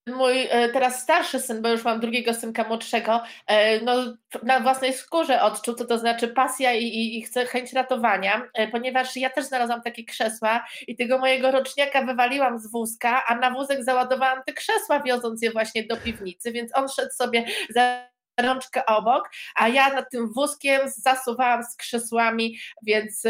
mój 0.06 0.46
e, 0.50 0.68
teraz 0.68 1.02
starszy 1.02 1.40
syn, 1.40 1.62
bo 1.62 1.68
już 1.68 1.84
mam 1.84 2.00
drugiego 2.00 2.34
synka 2.34 2.64
młodszego, 2.64 3.22
e, 3.46 3.80
no, 3.80 4.16
na 4.42 4.60
własnej 4.60 4.92
skórze 4.92 5.42
odczuł, 5.42 5.74
co 5.74 5.84
to 5.84 5.98
znaczy 5.98 6.28
pasja 6.28 6.72
i, 6.72 6.84
i, 6.84 7.18
i 7.18 7.22
chce, 7.22 7.46
chęć 7.46 7.72
ratowania, 7.72 8.42
e, 8.54 8.68
ponieważ 8.68 9.16
ja 9.16 9.30
też 9.30 9.44
znalazłam 9.44 9.82
takie 9.82 10.04
krzesła 10.04 10.66
i 10.86 10.96
tego 10.96 11.18
mojego 11.18 11.50
roczniaka 11.50 12.04
wywaliłam 12.04 12.58
z 12.58 12.70
wózka, 12.70 13.24
a 13.26 13.34
na 13.34 13.50
wózek 13.50 13.84
załadowałam 13.84 14.42
te 14.46 14.52
krzesła, 14.52 15.00
wioząc 15.00 15.42
je 15.42 15.50
właśnie 15.50 15.84
do 15.84 15.96
piwnicy, 15.96 16.52
więc 16.52 16.76
on 16.76 16.88
szedł 16.88 17.12
sobie 17.12 17.44
za 17.68 18.10
rączkę 18.42 18.86
obok, 18.86 19.30
a 19.54 19.68
ja 19.68 19.92
nad 19.92 20.10
tym 20.10 20.32
wózkiem 20.32 20.80
zasuwałam 20.86 21.64
z 21.64 21.76
krzesłami, 21.76 22.58
więc, 22.82 23.22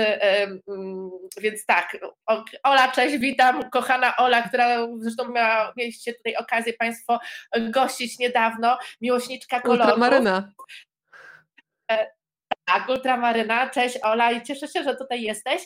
więc 1.40 1.66
tak. 1.66 1.96
Ola, 2.62 2.92
cześć, 2.92 3.18
witam, 3.18 3.70
kochana 3.70 4.16
Ola, 4.16 4.42
która 4.42 4.86
zresztą 4.98 5.28
miała, 5.28 5.72
mieliście 5.76 6.14
tutaj 6.14 6.36
okazję 6.36 6.72
Państwo 6.72 7.20
gościć 7.70 8.18
niedawno, 8.18 8.78
miłośniczka 9.00 9.60
kolorów. 9.60 9.86
Ultramaryna. 9.86 10.52
E, 11.90 12.10
tak, 12.64 12.88
Ultramaryna, 12.88 13.70
cześć 13.70 13.98
Ola 14.02 14.32
i 14.32 14.42
cieszę 14.42 14.68
się, 14.68 14.82
że 14.82 14.96
tutaj 14.96 15.22
jesteś. 15.22 15.62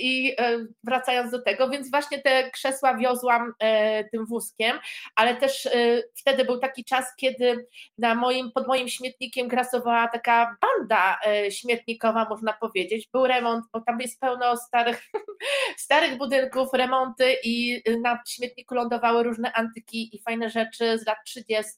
I 0.00 0.34
e, 0.38 0.66
wracając 0.84 1.30
do 1.30 1.42
tego, 1.42 1.68
więc 1.68 1.90
właśnie 1.90 2.22
te 2.22 2.50
krzesła 2.50 2.96
wiozłam 2.96 3.52
e, 3.58 4.04
tym 4.04 4.26
wózkiem, 4.26 4.78
ale 5.14 5.36
też 5.36 5.66
e, 5.66 5.70
wtedy 6.14 6.44
był 6.44 6.58
taki 6.58 6.84
czas, 6.84 7.04
kiedy 7.16 7.66
na 7.98 8.14
moim, 8.14 8.52
pod 8.52 8.66
moim 8.66 8.88
śmietnikiem 8.88 9.48
grasowała 9.48 10.08
taka 10.08 10.56
banda 10.60 11.18
śmietnikowa, 11.50 12.26
można 12.28 12.52
powiedzieć. 12.52 13.08
Był 13.12 13.26
remont, 13.26 13.64
bo 13.72 13.80
tam 13.80 14.00
jest 14.00 14.20
pełno 14.20 14.56
starych, 14.56 15.02
starych 15.76 16.18
budynków, 16.18 16.68
remonty 16.72 17.36
i 17.44 17.82
na 18.00 18.22
śmietniku 18.28 18.74
lądowały 18.74 19.22
różne 19.22 19.52
antyki 19.52 20.16
i 20.16 20.22
fajne 20.22 20.50
rzeczy 20.50 20.98
z 20.98 21.06
lat 21.06 21.18
30., 21.26 21.72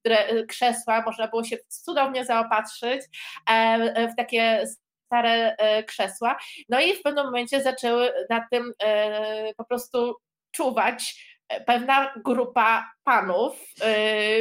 które 0.00 0.46
krzesła, 0.46 1.02
można 1.06 1.28
było 1.28 1.44
się 1.44 1.56
cudownie 1.68 2.24
zaopatrzyć 2.24 3.02
w 4.12 4.16
takie 4.16 4.66
stare 5.08 5.56
e, 5.56 5.82
krzesła. 5.82 6.38
No 6.68 6.80
i 6.80 6.94
w 6.94 7.02
pewnym 7.02 7.24
momencie 7.24 7.62
zaczęły 7.62 8.12
na 8.30 8.46
tym 8.50 8.72
e, 8.82 9.54
po 9.54 9.64
prostu 9.64 10.16
czuwać 10.50 11.28
pewna 11.66 12.14
grupa 12.24 12.92
panów. 13.04 13.64
E, 13.82 14.38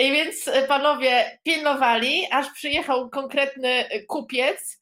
I 0.00 0.12
więc 0.12 0.50
panowie 0.68 1.38
pilnowali, 1.42 2.26
aż 2.30 2.50
przyjechał 2.50 3.10
konkretny 3.10 3.84
kupiec 4.08 4.81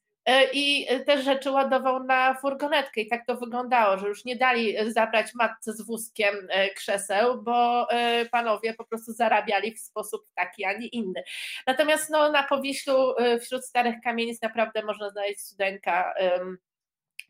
i 0.53 0.87
te 1.05 1.21
rzeczy 1.21 1.51
ładował 1.51 2.03
na 2.03 2.33
furgonetkę 2.33 3.01
i 3.01 3.07
tak 3.07 3.25
to 3.25 3.35
wyglądało, 3.35 3.97
że 3.97 4.07
już 4.07 4.25
nie 4.25 4.35
dali 4.35 4.91
zabrać 4.91 5.33
matce 5.33 5.73
z 5.73 5.81
wózkiem 5.81 6.35
e, 6.49 6.69
krzeseł, 6.69 7.43
bo 7.43 7.91
e, 7.91 8.25
panowie 8.25 8.73
po 8.73 8.85
prostu 8.85 9.13
zarabiali 9.13 9.75
w 9.75 9.79
sposób 9.79 10.25
taki, 10.35 10.65
a 10.65 10.73
nie 10.73 10.87
inny. 10.87 11.23
Natomiast 11.67 12.09
no, 12.09 12.31
na 12.31 12.43
Powiślu 12.43 13.15
wśród 13.41 13.65
starych 13.65 13.95
kamienic 14.03 14.41
naprawdę 14.41 14.85
można 14.85 15.09
znaleźć 15.09 15.39
studenka 15.39 16.13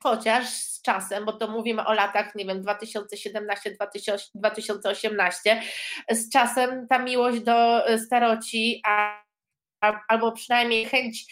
chociaż 0.04 0.48
z 0.48 0.82
czasem, 0.82 1.26
bo 1.26 1.34
to 1.34 1.48
mówimy 1.48 1.86
o 1.86 1.94
latach, 1.94 2.36
nie 2.36 2.46
wiem, 2.46 2.64
2017-2018, 2.64 5.62
z 6.10 6.30
czasem 6.30 6.88
ta 6.88 7.00
miłość 7.00 7.42
do 7.42 7.84
staroci, 7.98 8.82
a, 8.86 9.24
albo 10.08 10.32
przynajmniej 10.32 10.86
chęć 10.86 11.26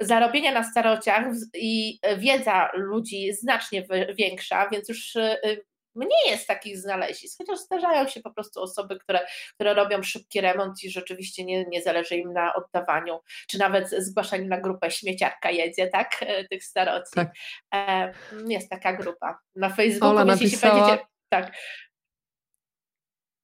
zarobienia 0.00 0.52
na 0.52 0.64
starociach 0.64 1.26
i 1.54 1.98
wiedza 2.18 2.70
ludzi 2.74 3.32
znacznie 3.32 3.86
większa, 4.18 4.68
więc 4.72 4.88
już 4.88 5.16
y, 5.16 5.36
y, 5.44 5.64
mniej 5.94 6.30
jest 6.30 6.46
takich 6.46 6.78
znalezisk, 6.78 7.38
chociaż 7.38 7.58
zdarzają 7.58 8.08
się 8.08 8.20
po 8.20 8.30
prostu 8.30 8.62
osoby, 8.62 8.98
które, 8.98 9.20
które 9.54 9.74
robią 9.74 10.02
szybki 10.02 10.40
remont 10.40 10.84
i 10.84 10.90
rzeczywiście 10.90 11.44
nie, 11.44 11.64
nie 11.64 11.82
zależy 11.82 12.16
im 12.16 12.32
na 12.32 12.54
oddawaniu, 12.54 13.20
czy 13.48 13.58
nawet 13.58 13.90
zgłaszaniu 13.90 14.48
na 14.48 14.60
grupę 14.60 14.90
śmieciarka 14.90 15.50
jedzie, 15.50 15.88
tak, 15.88 16.16
e, 16.20 16.44
tych 16.44 16.64
staroci. 16.64 17.10
Tak. 17.14 17.28
E, 17.74 18.12
jest 18.48 18.70
taka 18.70 18.92
grupa 18.92 19.38
na 19.56 19.70
Facebooku, 19.70 20.10
Ola 20.10 20.24
napisała... 20.24 20.74
będziecie, 20.74 21.06
tak, 21.28 21.52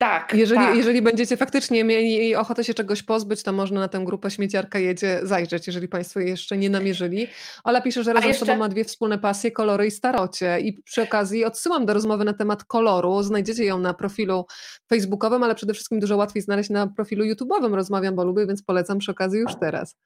tak. 0.04 0.34
Jeżeli, 0.34 0.60
tak. 0.60 0.76
jeżeli 0.76 1.02
będziecie 1.02 1.36
faktycznie 1.36 1.84
mieli 1.84 2.36
ochotę 2.36 2.64
się 2.64 2.74
czegoś 2.74 3.02
pozbyć, 3.02 3.42
to 3.42 3.52
można 3.52 3.80
na 3.80 3.88
tę 3.88 4.00
grupę 4.04 4.30
śmieciarka 4.30 4.78
jedzie 4.78 5.20
zajrzeć, 5.22 5.66
jeżeli 5.66 5.88
Państwo 5.88 6.20
jeszcze 6.20 6.56
nie 6.56 6.70
namierzyli. 6.70 7.26
Ola 7.64 7.80
pisze, 7.80 8.02
że 8.02 8.12
razem 8.12 8.28
jeszcze... 8.28 8.44
z 8.44 8.48
Tobą 8.48 8.58
ma 8.58 8.68
dwie 8.68 8.84
wspólne 8.84 9.18
pasje, 9.18 9.50
kolory 9.50 9.86
i 9.86 9.90
starocie. 9.90 10.60
I 10.60 10.82
przy 10.82 11.02
okazji 11.02 11.44
odsyłam 11.44 11.86
do 11.86 11.94
rozmowy 11.94 12.24
na 12.24 12.32
temat 12.32 12.64
koloru. 12.64 13.22
Znajdziecie 13.22 13.64
ją 13.64 13.78
na 13.78 13.94
profilu 13.94 14.46
facebookowym, 14.88 15.42
ale 15.42 15.54
przede 15.54 15.74
wszystkim 15.74 16.00
dużo 16.00 16.16
łatwiej 16.16 16.42
znaleźć 16.42 16.70
na 16.70 16.86
profilu 16.86 17.24
YouTube'owym. 17.24 17.74
Rozmawiam, 17.74 18.14
bo 18.14 18.24
lubię, 18.24 18.46
więc 18.46 18.62
polecam 18.62 18.98
przy 18.98 19.10
okazji 19.10 19.40
już 19.40 19.52
teraz. 19.60 19.96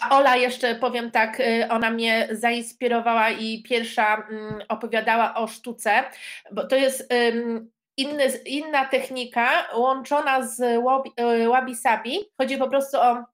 A 0.00 0.16
Ola 0.18 0.36
jeszcze 0.36 0.74
powiem 0.74 1.10
tak, 1.10 1.40
y, 1.40 1.68
ona 1.70 1.90
mnie 1.90 2.28
zainspirowała 2.30 3.30
i 3.30 3.62
pierwsza 3.62 4.26
mm, 4.30 4.62
opowiadała 4.68 5.34
o 5.34 5.46
sztuce, 5.46 5.90
bo 6.52 6.66
to 6.66 6.76
jest 6.76 7.12
inny, 7.96 8.26
inna 8.46 8.84
technika 8.84 9.68
łączona 9.74 10.42
z 10.42 10.60
e, 10.60 11.48
wabi-sabi. 11.48 12.18
Chodzi 12.40 12.56
po 12.56 12.68
prostu 12.68 12.96
o 13.00 13.24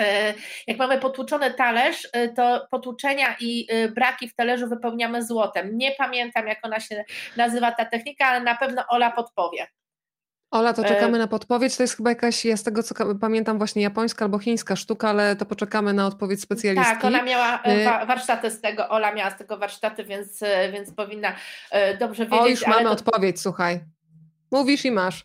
e, 0.00 0.34
jak 0.66 0.78
mamy 0.78 0.98
potłuczony 0.98 1.54
talerz, 1.54 2.08
e, 2.12 2.28
to 2.28 2.66
potłuczenia 2.70 3.36
i 3.40 3.66
braki 3.94 4.28
w 4.28 4.34
talerzu 4.34 4.68
wypełniamy 4.68 5.24
złotem. 5.24 5.78
Nie 5.78 5.92
pamiętam, 5.98 6.46
jak 6.46 6.58
ona 6.62 6.80
się 6.80 7.04
nazywa 7.36 7.72
ta 7.72 7.84
technika, 7.84 8.26
ale 8.26 8.40
na 8.40 8.56
pewno 8.56 8.84
Ola 8.88 9.10
podpowie. 9.10 9.66
Ola, 10.50 10.72
to 10.72 10.84
czekamy 10.84 11.18
na 11.18 11.26
podpowiedź. 11.26 11.76
To 11.76 11.82
jest 11.82 11.96
chyba 11.96 12.10
jakaś, 12.10 12.44
ja 12.44 12.56
z 12.56 12.62
tego 12.62 12.82
co 12.82 12.94
pamiętam, 13.20 13.58
właśnie 13.58 13.82
japońska 13.82 14.24
albo 14.24 14.38
chińska 14.38 14.76
sztuka, 14.76 15.08
ale 15.08 15.36
to 15.36 15.46
poczekamy 15.46 15.92
na 15.92 16.06
odpowiedź 16.06 16.40
specjalistki. 16.40 16.92
Tak, 16.94 17.04
ona 17.04 17.22
miała 17.22 17.62
warsztaty 18.06 18.50
z 18.50 18.60
tego, 18.60 18.88
Ola 18.88 19.14
miała 19.14 19.30
z 19.30 19.38
tego 19.38 19.58
warsztaty, 19.58 20.04
więc, 20.04 20.40
więc 20.72 20.92
powinna 20.92 21.32
dobrze 22.00 22.26
wiedzieć. 22.26 22.40
O, 22.40 22.48
już 22.48 22.66
mamy 22.66 22.84
to... 22.84 22.90
odpowiedź, 22.90 23.40
słuchaj. 23.40 23.80
Mówisz 24.50 24.84
i 24.84 24.90
masz. 24.90 25.24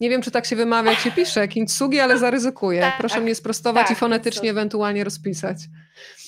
Nie 0.00 0.10
wiem, 0.10 0.22
czy 0.22 0.30
tak 0.30 0.46
się 0.46 0.56
wymawia, 0.56 0.90
jak 0.90 1.00
się 1.00 1.10
pisze, 1.10 1.48
kintsugi, 1.48 2.00
ale 2.00 2.18
zaryzykuję. 2.18 2.80
Tak, 2.80 2.98
Proszę 2.98 3.20
mnie 3.20 3.34
sprostować 3.34 3.88
tak, 3.88 3.96
i 3.96 4.00
fonetycznie 4.00 4.50
ewentualnie 4.50 5.04
rozpisać. 5.04 5.58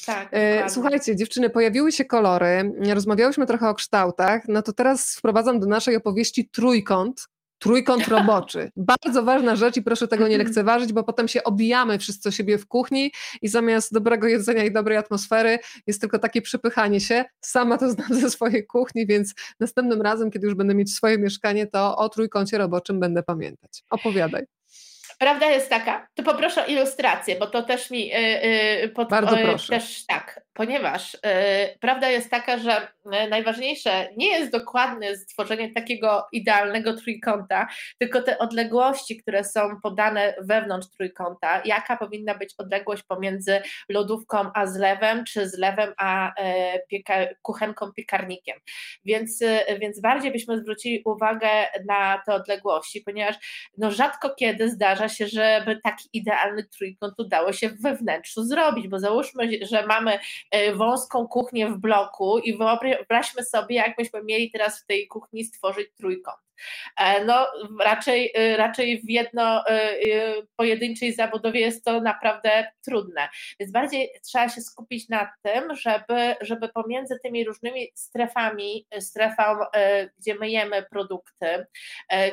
Tak, 0.07 0.28
e, 0.32 0.70
Słuchajcie, 0.70 1.16
dziewczyny, 1.16 1.51
pojawiły 1.51 1.93
się 1.93 2.05
kolory, 2.05 2.72
rozmawiałyśmy 2.95 3.47
trochę 3.47 3.68
o 3.68 3.74
kształtach, 3.74 4.43
no 4.49 4.62
to 4.62 4.72
teraz 4.72 5.14
wprowadzam 5.14 5.61
do 5.61 5.66
naszej 5.66 5.97
opowieści 5.97 6.49
trójkąt, 6.49 7.28
trójkąt 7.61 8.08
roboczy. 8.08 8.70
Bardzo 8.76 9.22
ważna 9.22 9.56
rzecz 9.56 9.76
i 9.76 9.82
proszę 9.82 10.08
tego 10.08 10.28
nie 10.28 10.34
mhm. 10.34 10.46
lekceważyć, 10.46 10.92
bo 10.92 11.04
potem 11.04 11.28
się 11.28 11.44
obijamy 11.44 11.98
wszyscy 11.98 12.28
o 12.28 12.32
siebie 12.32 12.58
w 12.58 12.66
kuchni 12.66 13.12
i 13.42 13.48
zamiast 13.48 13.94
dobrego 13.94 14.28
jedzenia 14.28 14.64
i 14.64 14.72
dobrej 14.72 14.98
atmosfery 14.98 15.58
jest 15.86 16.00
tylko 16.00 16.18
takie 16.18 16.42
przepychanie 16.42 17.00
się. 17.00 17.24
Sama 17.40 17.78
to 17.78 17.90
znam 17.90 18.14
ze 18.20 18.30
swojej 18.30 18.66
kuchni, 18.66 19.06
więc 19.06 19.34
następnym 19.61 20.02
razem, 20.02 20.30
kiedy 20.30 20.46
już 20.46 20.56
będę 20.56 20.74
mieć 20.74 20.94
swoje 20.94 21.18
mieszkanie, 21.18 21.66
to 21.66 21.96
o 21.96 22.08
trójkącie 22.08 22.58
roboczym 22.58 23.00
będę 23.00 23.22
pamiętać. 23.22 23.82
Opowiadaj. 23.90 24.46
Prawda 25.18 25.46
jest 25.46 25.70
taka, 25.70 26.06
to 26.14 26.22
poproszę 26.22 26.64
o 26.64 26.66
ilustrację, 26.66 27.36
bo 27.38 27.46
to 27.46 27.62
też 27.62 27.90
mi 27.90 28.08
yy, 28.08 28.88
pod, 28.88 29.08
Bardzo 29.08 29.36
proszę. 29.36 29.72
też 29.72 30.06
tak, 30.06 30.40
ponieważ 30.53 31.14
yy, 31.14 31.78
prawda 31.80 32.09
jest 32.09 32.30
taka, 32.30 32.59
że 32.59 32.88
y, 33.07 33.28
najważniejsze 33.28 34.09
nie 34.16 34.28
jest 34.28 34.53
dokładne 34.53 35.16
stworzenie 35.16 35.72
takiego 35.72 36.26
idealnego 36.32 36.96
trójkąta, 36.96 37.68
tylko 37.98 38.22
te 38.22 38.38
odległości, 38.38 39.16
które 39.16 39.44
są 39.44 39.80
podane 39.82 40.34
wewnątrz 40.40 40.88
trójkąta, 40.88 41.62
jaka 41.64 41.96
powinna 41.96 42.34
być 42.34 42.55
odległość 42.59 43.03
pomiędzy 43.03 43.61
lodówką 43.88 44.51
a 44.55 44.66
zlewem, 44.66 45.24
czy 45.24 45.48
zlewem 45.48 45.92
a 45.98 46.28
y, 46.28 46.32
pieka, 46.88 47.14
kuchenką 47.42 47.92
piekarnikiem. 47.92 48.59
Więc, 49.05 49.42
y, 49.42 49.78
więc 49.80 50.01
bardziej 50.01 50.32
byśmy 50.32 50.59
zwrócili 50.59 51.03
uwagę 51.05 51.48
na 51.86 52.22
te 52.26 52.34
odległości, 52.34 53.01
ponieważ 53.01 53.36
no, 53.78 53.90
rzadko 53.90 54.34
kiedy 54.34 54.70
zdarza 54.70 55.09
się, 55.09 55.26
żeby 55.28 55.80
taki 55.82 56.09
idealny 56.12 56.64
trójkąt 56.64 57.14
udało 57.18 57.53
się 57.53 57.68
we 57.68 57.96
wnętrzu 57.96 58.44
zrobić, 58.44 58.88
bo 58.88 58.98
załóżmy, 58.98 59.51
że 59.62 59.86
mamy 59.86 60.12
e, 60.14 60.18
wąską 60.74 61.28
kuchnię 61.28 61.68
w 61.68 61.78
bloku 61.78 62.38
i 62.38 62.57
wyobraźmy 62.57 63.45
sobie, 63.45 63.76
jakbyśmy 63.76 64.22
mieli 64.22 64.51
teraz 64.51 64.82
w 64.82 64.86
tej 64.86 65.09
kuchni 65.09 65.45
stworzyć 65.45 65.88
trójkąt. 65.97 66.49
E, 66.96 67.24
no 67.24 67.46
raczej, 67.84 68.32
y, 68.38 68.56
raczej 68.56 69.02
w 69.02 69.11
jedno 69.11 69.64
y, 69.70 70.46
pojedynczej 70.56 71.12
zabudowie 71.12 71.61
jest 71.61 71.84
to 71.84 72.00
naprawdę 72.00 72.72
trudne, 72.84 73.28
więc 73.61 73.72
bardziej 73.72 74.11
trzeba 74.26 74.48
się 74.48 74.61
skupić 74.61 75.08
na 75.08 75.32
tym, 75.42 75.76
żeby, 75.76 76.36
żeby 76.40 76.68
pomiędzy 76.68 77.18
tymi 77.22 77.44
różnymi 77.44 77.88
strefami, 77.94 78.86
strefą, 79.00 79.42
gdzie 80.18 80.34
myjemy 80.34 80.86
produkty, 80.90 81.66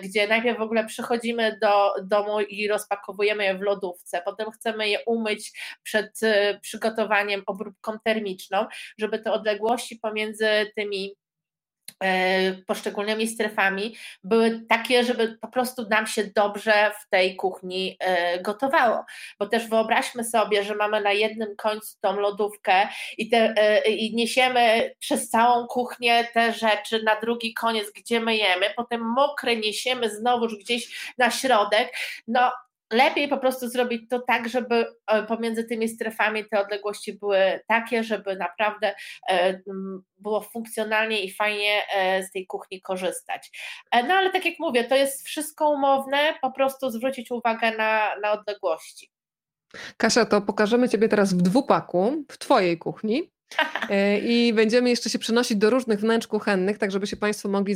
gdzie 0.03 0.28
najpierw 0.28 0.57
w 0.57 0.61
ogóle 0.61 0.86
przychodzimy 0.86 1.57
do 1.61 1.93
domu 2.03 2.39
i 2.39 2.67
rozpakowujemy 2.67 3.43
je 3.43 3.57
w 3.57 3.61
lodówce, 3.61 4.21
potem 4.25 4.51
chcemy 4.51 4.89
je 4.89 4.99
umyć 5.05 5.59
przed 5.84 6.19
przygotowaniem 6.61 7.43
obróbką 7.45 7.99
termiczną, 8.03 8.65
żeby 8.97 9.19
te 9.19 9.32
odległości 9.32 9.95
pomiędzy 9.95 10.71
tymi 10.75 11.15
E, 11.17 11.26
poszczególnymi 12.67 13.27
strefami 13.27 13.95
były 14.23 14.65
takie, 14.69 15.03
żeby 15.03 15.38
po 15.41 15.47
prostu 15.47 15.89
nam 15.89 16.07
się 16.07 16.23
dobrze 16.35 16.91
w 17.01 17.09
tej 17.09 17.35
kuchni 17.35 17.97
e, 17.99 18.41
gotowało. 18.41 19.05
Bo 19.39 19.47
też 19.47 19.67
wyobraźmy 19.67 20.23
sobie, 20.23 20.63
że 20.63 20.75
mamy 20.75 21.01
na 21.01 21.11
jednym 21.11 21.55
końcu 21.55 21.97
tą 22.01 22.19
lodówkę 22.19 22.88
i, 23.17 23.29
te, 23.29 23.53
e, 23.57 23.89
i 23.89 24.15
niesiemy 24.15 24.91
przez 24.99 25.29
całą 25.29 25.67
kuchnię 25.67 26.27
te 26.33 26.53
rzeczy 26.53 27.03
na 27.03 27.19
drugi 27.19 27.53
koniec, 27.53 27.91
gdzie 27.91 28.19
myjemy, 28.19 28.65
potem 28.75 29.01
mokre 29.01 29.55
niesiemy 29.55 30.09
znowuż 30.09 30.55
gdzieś 30.55 31.13
na 31.17 31.31
środek. 31.31 31.93
No, 32.27 32.51
lepiej 32.93 33.27
po 33.27 33.38
prostu 33.38 33.69
zrobić 33.69 34.09
to 34.09 34.19
tak, 34.19 34.49
żeby 34.49 34.85
e, 35.07 35.23
pomiędzy 35.23 35.63
tymi 35.63 35.89
strefami 35.89 36.45
te 36.45 36.61
odległości 36.61 37.13
były 37.13 37.59
takie, 37.67 38.03
żeby 38.03 38.35
naprawdę 38.35 38.95
e, 39.29 39.59
było 40.17 40.41
funkcjonalnie 40.41 41.21
i 41.23 41.33
fajnie 41.33 41.83
e, 41.95 42.23
z 42.23 42.31
tej 42.31 42.47
kuchni 42.47 42.81
korzystać. 42.81 43.51
No 44.07 44.13
ale 44.13 44.31
tak 44.31 44.45
jak 44.45 44.53
mówię, 44.59 44.83
to 44.83 44.95
jest 44.95 45.27
wszystko 45.27 45.69
umowne, 45.69 46.33
po 46.41 46.51
prostu 46.51 46.91
zwrócić 46.91 47.31
uwagę 47.31 47.77
na, 47.77 48.15
na 48.21 48.31
odległości. 48.31 49.11
Kasia, 49.97 50.25
to 50.25 50.41
pokażemy 50.41 50.89
Ciebie 50.89 51.09
teraz 51.09 51.33
w 51.33 51.41
dwupaku, 51.41 52.25
w 52.31 52.38
Twojej 52.38 52.77
kuchni. 52.77 53.31
E, 53.89 54.19
I 54.33 54.53
będziemy 54.53 54.89
jeszcze 54.89 55.09
się 55.09 55.19
przenosić 55.19 55.57
do 55.57 55.69
różnych 55.69 55.99
wnętrz 55.99 56.27
kuchennych, 56.27 56.77
tak 56.77 56.91
żeby 56.91 57.07
się 57.07 57.17
Państwo 57.17 57.49
mogli 57.49 57.75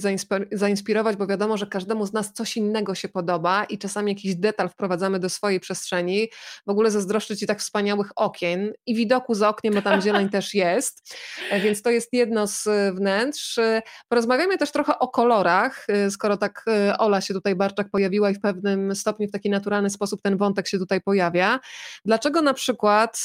zainspirować, 0.51 1.15
bo 1.15 1.27
wiadomo, 1.27 1.57
że 1.57 1.67
każdemu 1.67 2.05
z 2.05 2.13
nas 2.13 2.33
coś 2.33 2.57
innego 2.57 2.95
się 2.95 3.09
podoba 3.09 3.63
i 3.63 3.77
czasami 3.77 4.11
jakiś 4.11 4.35
detal 4.35 4.69
wprowadzamy 4.69 5.19
do 5.19 5.29
swojej 5.29 5.59
przestrzeni. 5.59 6.29
W 6.67 6.69
ogóle 6.69 6.91
zazdroszczę 6.91 7.37
Ci 7.37 7.47
tak 7.47 7.59
wspaniałych 7.59 8.11
okien 8.15 8.73
i 8.85 8.95
widoku 8.95 9.33
za 9.33 9.49
oknem, 9.49 9.73
bo 9.73 9.81
tam 9.81 10.01
zieleń 10.01 10.29
też 10.39 10.53
jest, 10.53 11.15
e, 11.51 11.59
więc 11.59 11.81
to 11.81 11.89
jest 11.89 12.13
jedno 12.13 12.47
z 12.47 12.67
e, 12.67 12.93
wnętrz. 12.93 13.59
Porozmawiamy 14.07 14.57
też 14.57 14.71
trochę 14.71 14.99
o 14.99 15.07
kolorach, 15.07 15.87
skoro 16.09 16.37
tak 16.37 16.65
Ola 16.97 17.21
się 17.21 17.33
tutaj 17.33 17.55
Barczak 17.55 17.89
pojawiła 17.89 18.29
i 18.29 18.33
w 18.33 18.39
pewnym 18.39 18.95
stopniu 18.95 19.27
w 19.27 19.31
taki 19.31 19.49
naturalny 19.49 19.89
sposób 19.89 20.21
ten 20.21 20.37
wątek 20.37 20.67
się 20.67 20.79
tutaj 20.79 21.01
pojawia. 21.01 21.59
Dlaczego 22.05 22.41
na 22.41 22.53
przykład 22.53 23.19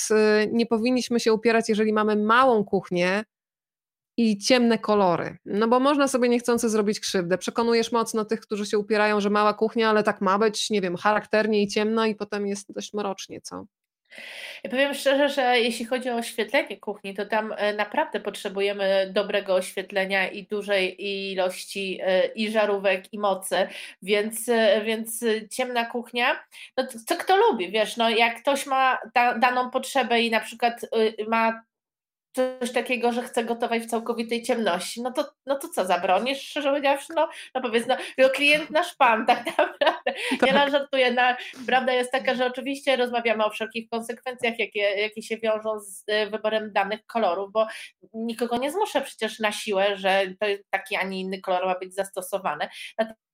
nie 0.52 0.66
powinniśmy 0.66 1.20
się 1.20 1.32
upierać, 1.32 1.68
jeżeli 1.68 1.92
mamy 1.92 2.16
małą 2.36 2.64
kuchnię 2.64 3.24
i 4.16 4.38
ciemne 4.38 4.78
kolory. 4.78 5.36
No 5.44 5.68
bo 5.68 5.80
można 5.80 6.08
sobie 6.08 6.28
niechcący 6.28 6.68
zrobić 6.68 7.00
krzywdę. 7.00 7.38
Przekonujesz 7.38 7.92
mocno 7.92 8.24
tych, 8.24 8.40
którzy 8.40 8.66
się 8.66 8.78
upierają, 8.78 9.20
że 9.20 9.30
mała 9.30 9.54
kuchnia, 9.54 9.90
ale 9.90 10.02
tak 10.02 10.20
ma 10.20 10.38
być, 10.38 10.70
nie 10.70 10.80
wiem, 10.80 10.96
charakternie 10.96 11.62
i 11.62 11.68
ciemno 11.68 12.06
i 12.06 12.14
potem 12.14 12.46
jest 12.46 12.72
dość 12.72 12.94
mrocznie, 12.94 13.40
co? 13.40 13.66
Ja 14.64 14.70
powiem 14.70 14.94
szczerze, 14.94 15.28
że 15.28 15.60
jeśli 15.60 15.84
chodzi 15.84 16.10
o 16.10 16.16
oświetlenie 16.16 16.76
kuchni, 16.76 17.14
to 17.14 17.26
tam 17.26 17.54
e, 17.56 17.74
naprawdę 17.74 18.20
potrzebujemy 18.20 19.10
dobrego 19.12 19.54
oświetlenia 19.54 20.28
i 20.28 20.46
dużej 20.46 21.04
ilości 21.32 21.98
e, 22.02 22.26
i 22.26 22.50
żarówek, 22.50 23.12
i 23.12 23.18
mocy, 23.18 23.56
więc, 24.02 24.48
e, 24.48 24.80
więc 24.84 25.24
ciemna 25.50 25.84
kuchnia, 25.84 26.44
no 26.76 26.86
co 27.06 27.16
kto 27.16 27.36
lubi, 27.36 27.70
wiesz, 27.70 27.96
no 27.96 28.10
jak 28.10 28.40
ktoś 28.40 28.66
ma 28.66 28.98
da, 29.14 29.38
daną 29.38 29.70
potrzebę 29.70 30.20
i 30.22 30.30
na 30.30 30.40
przykład 30.40 30.80
ma 31.28 31.62
coś 32.36 32.72
takiego, 32.72 33.12
że 33.12 33.22
chce 33.22 33.44
gotować 33.44 33.82
w 33.82 33.86
całkowitej 33.86 34.42
ciemności, 34.42 35.02
no 35.02 35.12
to, 35.12 35.32
no 35.46 35.58
to 35.58 35.68
co, 35.68 35.86
zabronisz, 35.86 36.42
szczerze 36.42 36.68
powiedziawszy, 36.68 37.12
no, 37.16 37.28
no 37.54 37.60
powiedz, 37.60 37.86
no, 37.86 37.96
no 38.18 38.28
klient 38.28 38.70
nasz 38.70 38.94
pan, 38.94 39.26
tak 39.26 39.46
naprawdę, 39.46 39.94
nie 40.42 40.52
tak. 40.52 40.70
żartuję, 40.70 41.12
no, 41.12 41.22
prawda 41.66 41.92
jest 41.92 42.12
taka, 42.12 42.34
że 42.34 42.46
oczywiście 42.46 42.96
rozmawiamy 42.96 43.44
o 43.44 43.50
wszelkich 43.50 43.88
konsekwencjach, 43.88 44.58
jakie, 44.58 44.80
jakie 44.80 45.22
się 45.22 45.38
wiążą 45.38 45.80
z 45.80 46.04
e, 46.06 46.26
wyborem 46.26 46.72
danych 46.72 47.06
kolorów, 47.06 47.52
bo 47.52 47.66
nikogo 48.14 48.56
nie 48.56 48.72
zmuszę 48.72 49.00
przecież 49.00 49.38
na 49.38 49.52
siłę, 49.52 49.96
że 49.96 50.22
to 50.40 50.46
taki, 50.70 50.96
a 50.96 51.02
nie 51.02 51.20
inny 51.20 51.40
kolor 51.40 51.66
ma 51.66 51.78
być 51.78 51.94
zastosowany, 51.94 52.68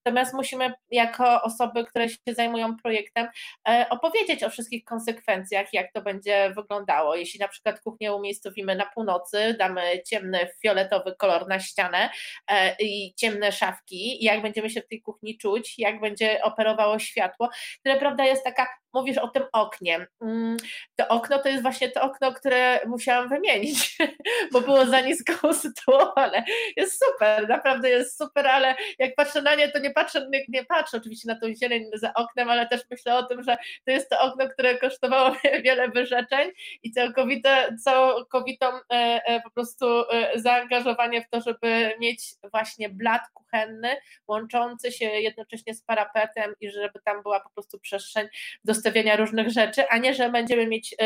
Natomiast 0.05 0.35
musimy 0.35 0.73
jako 0.91 1.43
osoby, 1.43 1.87
które 1.87 2.09
się 2.09 2.17
zajmują 2.27 2.77
projektem, 2.77 3.29
e, 3.69 3.87
opowiedzieć 3.91 4.43
o 4.43 4.51
wszystkich 4.51 4.85
konsekwencjach, 4.85 5.73
jak 5.73 5.93
to 5.93 6.03
będzie 6.03 6.53
wyglądało. 6.57 7.17
Jeśli 7.17 7.41
na 7.41 7.49
przykład 7.49 7.81
kuchnię 7.81 8.15
umiejscowimy 8.15 8.77
na 8.77 8.87
północy, 8.87 9.57
damy 9.59 10.03
ciemny 10.07 10.49
fioletowy 10.63 11.15
kolor 11.19 11.49
na 11.49 11.61
ścianę 11.61 12.11
e, 12.49 12.77
i 12.81 13.15
ciemne 13.17 13.53
szafki, 13.53 14.25
jak 14.25 14.43
będziemy 14.43 14.71
się 14.71 14.81
w 14.81 14.89
tej 14.89 15.03
kuchni 15.03 15.39
czuć, 15.39 15.79
jak 15.79 16.01
będzie 16.01 16.43
operowało 16.43 16.99
światło, 16.99 17.49
które 17.81 17.97
prawda 17.97 18.25
jest 18.25 18.45
taka 18.45 18.82
mówisz 18.93 19.19
o 19.19 19.29
tym 19.29 19.43
oknie. 19.53 20.07
Mm, 20.21 20.57
to 20.97 21.09
okno 21.09 21.39
to 21.39 21.49
jest 21.49 21.63
właśnie 21.63 21.89
to 21.89 22.03
okno, 22.03 22.33
które 22.33 22.81
musiałam 22.87 23.29
wymienić, 23.29 23.99
bo 24.53 24.61
było 24.61 24.87
za 24.87 25.01
nisko 25.01 25.49
usytuowane. 25.49 26.45
Jest 26.77 27.05
super, 27.05 27.49
naprawdę 27.49 27.91
jest 27.91 28.19
super, 28.19 28.47
ale 28.47 28.75
jak 28.99 29.15
patrzę 29.15 29.43
na 29.43 29.55
nie, 29.55 29.69
to 29.69 29.79
nie 29.79 29.91
patrzę, 29.91 30.29
nie, 30.33 30.45
nie 30.49 30.65
patrzę 30.65 30.97
oczywiście 30.97 31.29
na 31.29 31.41
tą 31.41 31.55
zieleń 31.55 31.91
za 31.95 32.15
oknem, 32.15 32.51
ale 32.51 32.69
też 32.69 32.81
myślę 32.91 33.17
o 33.17 33.23
tym, 33.23 33.43
że 33.43 33.57
to 33.85 33.91
jest 33.93 34.11
to 34.11 34.21
okno, 34.21 34.49
które 34.49 34.79
kosztowało 34.79 35.37
wiele 35.65 35.89
wyrzeczeń 35.89 36.51
i 36.83 36.93
całkowite, 36.93 37.77
całkowitą 37.85 38.67
e, 38.67 38.81
e, 39.27 39.41
po 39.41 39.51
prostu 39.51 39.87
e, 39.87 40.41
zaangażowanie 40.41 41.23
w 41.23 41.29
to, 41.31 41.41
żeby 41.41 41.95
mieć 42.01 42.35
właśnie 42.51 42.89
blat 42.89 43.23
kuchenny, 43.35 43.97
łączący 44.29 44.93
się 44.93 45.05
jednocześnie 45.05 45.75
z 45.75 45.83
parapetem 45.83 46.55
i 46.61 46.71
żeby 46.71 47.01
tam 47.05 47.23
była 47.23 47.41
po 47.41 47.51
prostu 47.51 47.81
przestrzeń 47.81 48.29
do 48.65 48.75
ustawienia 48.83 49.17
różnych 49.17 49.51
rzeczy, 49.51 49.89
a 49.89 49.99
nie, 49.99 50.15
że 50.15 50.31
będziemy 50.31 50.67
mieć, 50.67 50.93
y, 50.93 50.97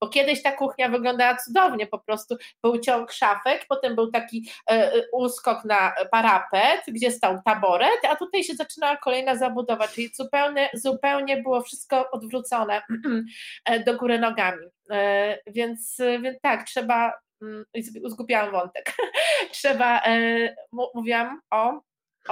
bo 0.00 0.08
kiedyś 0.08 0.42
ta 0.42 0.52
kuchnia 0.52 0.88
wyglądała 0.88 1.36
cudownie, 1.36 1.86
po 1.86 1.98
prostu 1.98 2.36
był 2.62 2.78
ciąg 2.78 3.12
szafek, 3.12 3.66
potem 3.68 3.94
był 3.94 4.10
taki 4.10 4.48
y, 4.72 4.74
y, 4.74 5.08
uskok 5.12 5.64
na 5.64 5.92
parapet, 6.10 6.82
gdzie 6.88 7.10
stał 7.10 7.38
taboret, 7.44 8.04
a 8.08 8.16
tutaj 8.16 8.44
się 8.44 8.54
zaczynała 8.54 8.96
kolejna 8.96 9.36
zabudowa, 9.36 9.88
czyli 9.88 10.10
zupełnie, 10.14 10.70
zupełnie 10.74 11.42
było 11.42 11.62
wszystko 11.62 12.10
odwrócone 12.10 12.82
do 13.86 13.96
góry 13.96 14.18
nogami. 14.18 14.66
Więc, 15.46 15.98
więc 16.22 16.40
tak, 16.42 16.64
trzeba, 16.64 17.12
mm, 17.42 17.64
zgubiłam 18.04 18.50
wątek, 18.50 18.92
trzeba, 19.52 20.02
mówiłam 20.94 21.40
o 21.50 21.80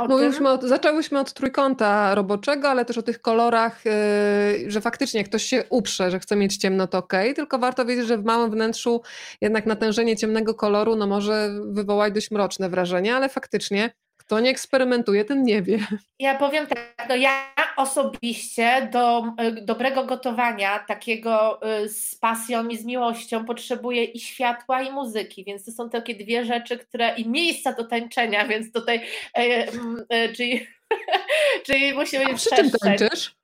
Mówiliśmy 0.08 0.48
od, 0.48 0.62
zaczęłyśmy 0.62 1.20
od 1.20 1.32
trójkąta 1.32 2.14
roboczego, 2.14 2.68
ale 2.68 2.84
też 2.84 2.98
o 2.98 3.02
tych 3.02 3.20
kolorach, 3.20 3.84
yy, 3.84 4.70
że 4.70 4.80
faktycznie 4.80 5.24
ktoś 5.24 5.42
się 5.42 5.64
uprze, 5.70 6.10
że 6.10 6.20
chce 6.20 6.36
mieć 6.36 6.56
ciemno, 6.56 6.86
to 6.86 6.98
ok, 6.98 7.12
tylko 7.36 7.58
warto 7.58 7.84
wiedzieć, 7.84 8.06
że 8.06 8.18
w 8.18 8.24
małym 8.24 8.50
wnętrzu 8.50 9.02
jednak 9.40 9.66
natężenie 9.66 10.16
ciemnego 10.16 10.54
koloru 10.54 10.96
no, 10.96 11.06
może 11.06 11.50
wywołać 11.66 12.14
dość 12.14 12.30
mroczne 12.30 12.68
wrażenie, 12.68 13.16
ale 13.16 13.28
faktycznie 13.28 13.90
kto 14.28 14.40
nie 14.40 14.50
eksperymentuje, 14.50 15.24
ten 15.24 15.42
nie 15.42 15.62
wie. 15.62 15.78
Ja 16.18 16.34
powiem 16.34 16.66
tak, 16.66 17.06
no 17.08 17.16
ja 17.16 17.54
osobiście 17.76 18.88
do 18.92 19.24
y, 19.42 19.64
dobrego 19.64 20.04
gotowania, 20.04 20.78
takiego 20.78 21.60
y, 21.84 21.88
z 21.88 22.14
pasją 22.14 22.68
i 22.68 22.76
z 22.76 22.84
miłością, 22.84 23.44
potrzebuję 23.44 24.04
i 24.04 24.20
światła, 24.20 24.82
i 24.82 24.90
muzyki, 24.90 25.44
więc 25.44 25.64
to 25.64 25.72
są 25.72 25.90
takie 25.90 26.14
dwie 26.14 26.44
rzeczy, 26.44 26.78
które 26.78 27.14
i 27.16 27.28
miejsca 27.28 27.72
do 27.72 27.84
tańczenia, 27.84 28.46
więc 28.46 28.72
tutaj, 28.72 29.00
e, 29.38 29.66
e, 30.08 30.32
czyli, 30.32 30.66
czyli 31.66 31.94
musimy 31.94 32.26
mieć 32.26 32.36
przy 32.36 32.56
czym 32.56 32.70
tańczysz? 32.70 33.37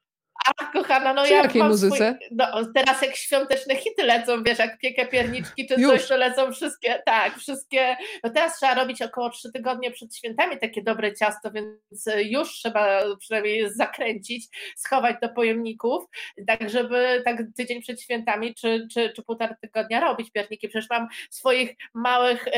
A 0.47 0.65
kochana, 0.65 1.15
no 1.15 1.23
Przy 1.23 1.33
ja 1.33 1.43
jakiej 1.43 1.63
muzyce? 1.63 1.97
Swój, 1.97 2.29
no, 2.31 2.47
teraz 2.75 3.03
jak 3.03 3.17
świąteczne 3.17 3.77
hity 3.77 4.03
lecą, 4.03 4.43
wiesz, 4.43 4.59
jak 4.59 4.79
piekę 4.79 5.07
pierniczki 5.07 5.67
czy 5.67 5.81
Już. 5.81 5.93
coś, 5.93 6.09
to 6.09 6.17
lecą 6.17 6.53
wszystkie, 6.53 7.03
tak, 7.07 7.39
wszystkie, 7.39 7.97
no 8.25 8.31
teraz 8.31 8.59
trzeba 8.59 8.75
robić 8.75 9.03
około 9.03 9.31
trzy 9.31 9.53
tygodnie 9.53 9.91
przed 9.91 10.17
świętami 10.17 10.59
takie 10.59 10.83
dobre 10.83 11.15
ciasto, 11.15 11.51
więc 11.51 12.09
już 12.25 12.53
trzeba 12.53 13.01
przynajmniej 13.19 13.75
zakręcić, 13.75 14.47
schować 14.77 15.17
do 15.23 15.29
pojemników, 15.29 16.05
tak 16.47 16.71
żeby 16.71 17.23
tak 17.25 17.43
tydzień 17.57 17.83
przed 17.83 18.03
świętami 18.03 18.55
czy, 18.55 18.89
czy, 18.93 19.13
czy 19.17 19.23
półtora 19.23 19.57
tygodnia 19.61 20.01
robić 20.01 20.31
pierniki, 20.31 20.69
przecież 20.69 20.91
mam 20.91 21.09
swoich 21.31 21.77
małych 21.95 22.47
y, 22.49 22.53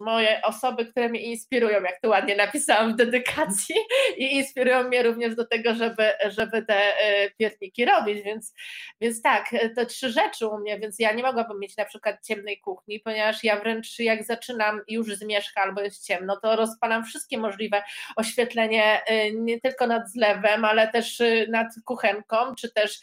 moje 0.00 0.42
osoby, 0.42 0.86
które 0.86 1.08
mnie 1.08 1.20
inspirują, 1.20 1.82
jak 1.82 2.00
to 2.00 2.08
ładnie 2.08 2.36
napisałam 2.36 2.92
w 2.92 2.96
dedykacji 2.96 3.74
i 4.16 4.36
inspirują 4.36 4.82
mnie 4.82 5.02
również 5.02 5.34
do 5.34 5.46
tego, 5.46 5.74
żeby, 5.74 6.12
żeby 6.28 6.62
te 6.62 6.98
e, 6.98 7.30
pierniki 7.30 7.84
robić, 7.84 8.22
więc, 8.22 8.54
więc 9.00 9.22
tak, 9.22 9.50
te 9.76 9.86
trzy 9.86 10.10
rzeczy 10.10 10.46
u 10.46 10.58
mnie, 10.58 10.78
więc 10.78 10.98
ja 10.98 11.12
nie 11.12 11.22
mogłabym 11.22 11.60
mieć 11.60 11.76
na 11.76 11.84
przykład 11.84 12.16
ciemnej 12.26 12.60
kuchni, 12.60 13.00
ponieważ 13.00 13.44
ja 13.44 13.60
wręcz 13.60 13.98
jak 13.98 14.24
zaczynam 14.24 14.80
już 14.88 15.14
zmierzcha 15.14 15.62
albo 15.62 15.80
jest 15.80 16.06
ciemno, 16.06 16.36
to 16.42 16.56
rozpalam 16.56 17.04
wszystkie 17.04 17.38
możliwe 17.38 17.82
oświetlenie 18.16 19.04
e, 19.06 19.32
nie 19.32 19.60
tylko 19.60 19.86
nad 19.86 20.10
zlewem, 20.10 20.64
ale 20.64 20.88
też 20.88 21.20
e, 21.20 21.46
nad 21.48 21.66
kuchenką, 21.84 22.54
czy 22.54 22.72
też 22.72 23.00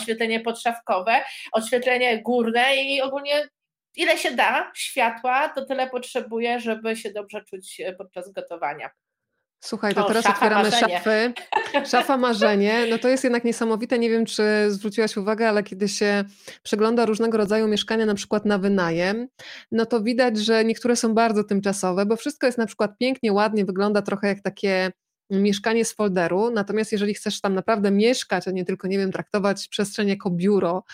oświetlenie 0.00 0.40
podszafkowe, 0.40 1.24
oświetlenie 1.52 2.22
górne 2.22 2.76
i 2.76 3.02
ogólnie 3.02 3.48
ile 3.96 4.18
się 4.18 4.30
da 4.30 4.72
światła, 4.74 5.48
to 5.48 5.64
tyle 5.64 5.90
potrzebuję, 5.90 6.60
żeby 6.60 6.96
się 6.96 7.12
dobrze 7.12 7.44
czuć 7.44 7.82
podczas 7.98 8.32
gotowania. 8.32 8.90
Słuchaj, 9.64 9.94
to 9.94 10.04
o, 10.04 10.08
teraz 10.08 10.26
otwieramy 10.26 10.70
marzenie. 10.70 10.96
szafy. 10.98 11.32
Szafa 11.90 12.16
marzenie. 12.16 12.86
No 12.90 12.98
to 12.98 13.08
jest 13.08 13.24
jednak 13.24 13.44
niesamowite. 13.44 13.98
Nie 13.98 14.10
wiem, 14.10 14.26
czy 14.26 14.42
zwróciłaś 14.68 15.16
uwagę, 15.16 15.48
ale 15.48 15.62
kiedy 15.62 15.88
się 15.88 16.24
przegląda 16.62 17.06
różnego 17.06 17.38
rodzaju 17.38 17.68
mieszkania, 17.68 18.06
na 18.06 18.14
przykład 18.14 18.44
na 18.44 18.58
wynajem, 18.58 19.28
no 19.72 19.86
to 19.86 20.02
widać, 20.02 20.38
że 20.38 20.64
niektóre 20.64 20.96
są 20.96 21.14
bardzo 21.14 21.44
tymczasowe, 21.44 22.06
bo 22.06 22.16
wszystko 22.16 22.46
jest 22.46 22.58
na 22.58 22.66
przykład 22.66 22.98
pięknie, 22.98 23.32
ładnie, 23.32 23.64
wygląda 23.64 24.02
trochę 24.02 24.28
jak 24.28 24.40
takie 24.40 24.92
mieszkanie 25.42 25.84
z 25.84 25.92
folderu, 25.92 26.50
natomiast 26.50 26.92
jeżeli 26.92 27.14
chcesz 27.14 27.40
tam 27.40 27.54
naprawdę 27.54 27.90
mieszkać, 27.90 28.48
a 28.48 28.50
nie 28.50 28.64
tylko, 28.64 28.88
nie 28.88 28.98
wiem, 28.98 29.12
traktować 29.12 29.68
przestrzeń 29.68 30.08
jako 30.08 30.30
biuro 30.30 30.84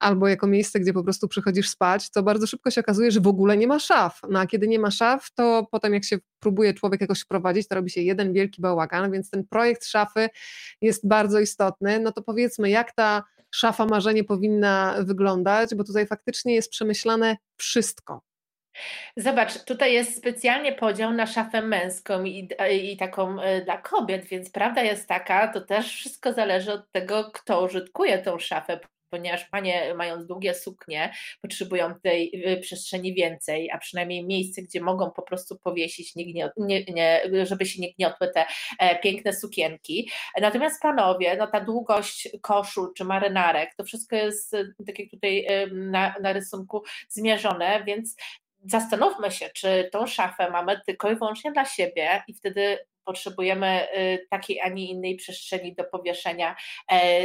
albo 0.00 0.28
jako 0.28 0.46
miejsce, 0.46 0.80
gdzie 0.80 0.92
po 0.92 1.04
prostu 1.04 1.28
przychodzisz 1.28 1.68
spać, 1.68 2.10
to 2.10 2.22
bardzo 2.22 2.46
szybko 2.46 2.70
się 2.70 2.80
okazuje, 2.80 3.10
że 3.10 3.20
w 3.20 3.26
ogóle 3.26 3.56
nie 3.56 3.66
ma 3.66 3.78
szaf. 3.78 4.20
No 4.30 4.40
a 4.40 4.46
kiedy 4.46 4.68
nie 4.68 4.78
ma 4.78 4.90
szaf, 4.90 5.30
to 5.34 5.66
potem 5.70 5.94
jak 5.94 6.04
się 6.04 6.18
próbuje 6.40 6.74
człowiek 6.74 7.00
jakoś 7.00 7.20
wprowadzić, 7.20 7.68
to 7.68 7.74
robi 7.74 7.90
się 7.90 8.00
jeden 8.00 8.32
wielki 8.32 8.62
bałagan, 8.62 9.12
więc 9.12 9.30
ten 9.30 9.46
projekt 9.46 9.84
szafy 9.84 10.28
jest 10.80 11.08
bardzo 11.08 11.40
istotny. 11.40 12.00
No 12.00 12.12
to 12.12 12.22
powiedzmy, 12.22 12.70
jak 12.70 12.92
ta 12.92 13.24
szafa 13.50 13.86
marzenie 13.86 14.24
powinna 14.24 14.94
wyglądać, 14.98 15.74
bo 15.74 15.84
tutaj 15.84 16.06
faktycznie 16.06 16.54
jest 16.54 16.70
przemyślane 16.70 17.36
wszystko. 17.56 18.29
Zobacz, 19.16 19.64
tutaj 19.64 19.92
jest 19.92 20.16
specjalnie 20.16 20.72
podział 20.72 21.12
na 21.12 21.26
szafę 21.26 21.62
męską 21.62 22.24
i, 22.24 22.48
i 22.82 22.96
taką 22.96 23.40
e, 23.40 23.64
dla 23.64 23.78
kobiet, 23.78 24.24
więc 24.24 24.50
prawda 24.50 24.82
jest 24.82 25.08
taka, 25.08 25.52
to 25.52 25.60
też 25.60 25.94
wszystko 25.94 26.32
zależy 26.32 26.72
od 26.72 26.92
tego, 26.92 27.30
kto 27.34 27.64
użytkuje 27.64 28.18
tą 28.18 28.38
szafę, 28.38 28.80
ponieważ 29.10 29.44
panie 29.44 29.94
mając 29.94 30.26
długie 30.26 30.54
suknie 30.54 31.12
potrzebują 31.42 31.94
tej 32.02 32.42
e, 32.44 32.56
przestrzeni 32.56 33.14
więcej, 33.14 33.70
a 33.70 33.78
przynajmniej 33.78 34.26
miejsce, 34.26 34.62
gdzie 34.62 34.80
mogą 34.80 35.10
po 35.10 35.22
prostu 35.22 35.58
powiesić, 35.58 36.14
nie, 36.16 36.32
nie, 36.56 36.84
nie, 36.84 37.22
żeby 37.46 37.66
się 37.66 37.82
nie 37.82 37.92
gniotły 37.94 38.28
te 38.28 38.46
e, 38.78 38.98
piękne 38.98 39.32
sukienki. 39.32 40.10
Natomiast 40.40 40.82
panowie, 40.82 41.36
no 41.36 41.46
ta 41.46 41.60
długość 41.60 42.28
koszul 42.42 42.92
czy 42.96 43.04
marynarek, 43.04 43.74
to 43.76 43.84
wszystko 43.84 44.16
jest 44.16 44.50
tak 44.86 44.98
jak 44.98 45.10
tutaj 45.10 45.46
na, 45.72 46.14
na 46.22 46.32
rysunku 46.32 46.82
zmierzone, 47.08 47.84
więc 47.84 48.16
zastanówmy 48.64 49.30
się, 49.30 49.50
czy 49.54 49.88
tą 49.92 50.06
szafę 50.06 50.50
mamy 50.50 50.80
tylko 50.86 51.10
i 51.10 51.16
wyłącznie 51.16 51.52
dla 51.52 51.64
siebie 51.64 52.22
i 52.28 52.34
wtedy 52.34 52.78
potrzebujemy 53.04 53.88
y, 53.98 54.26
takiej, 54.30 54.60
a 54.60 54.68
nie 54.68 54.90
innej 54.90 55.16
przestrzeni 55.16 55.74
do 55.74 55.84
powieszenia. 55.84 56.56
E, 56.92 57.22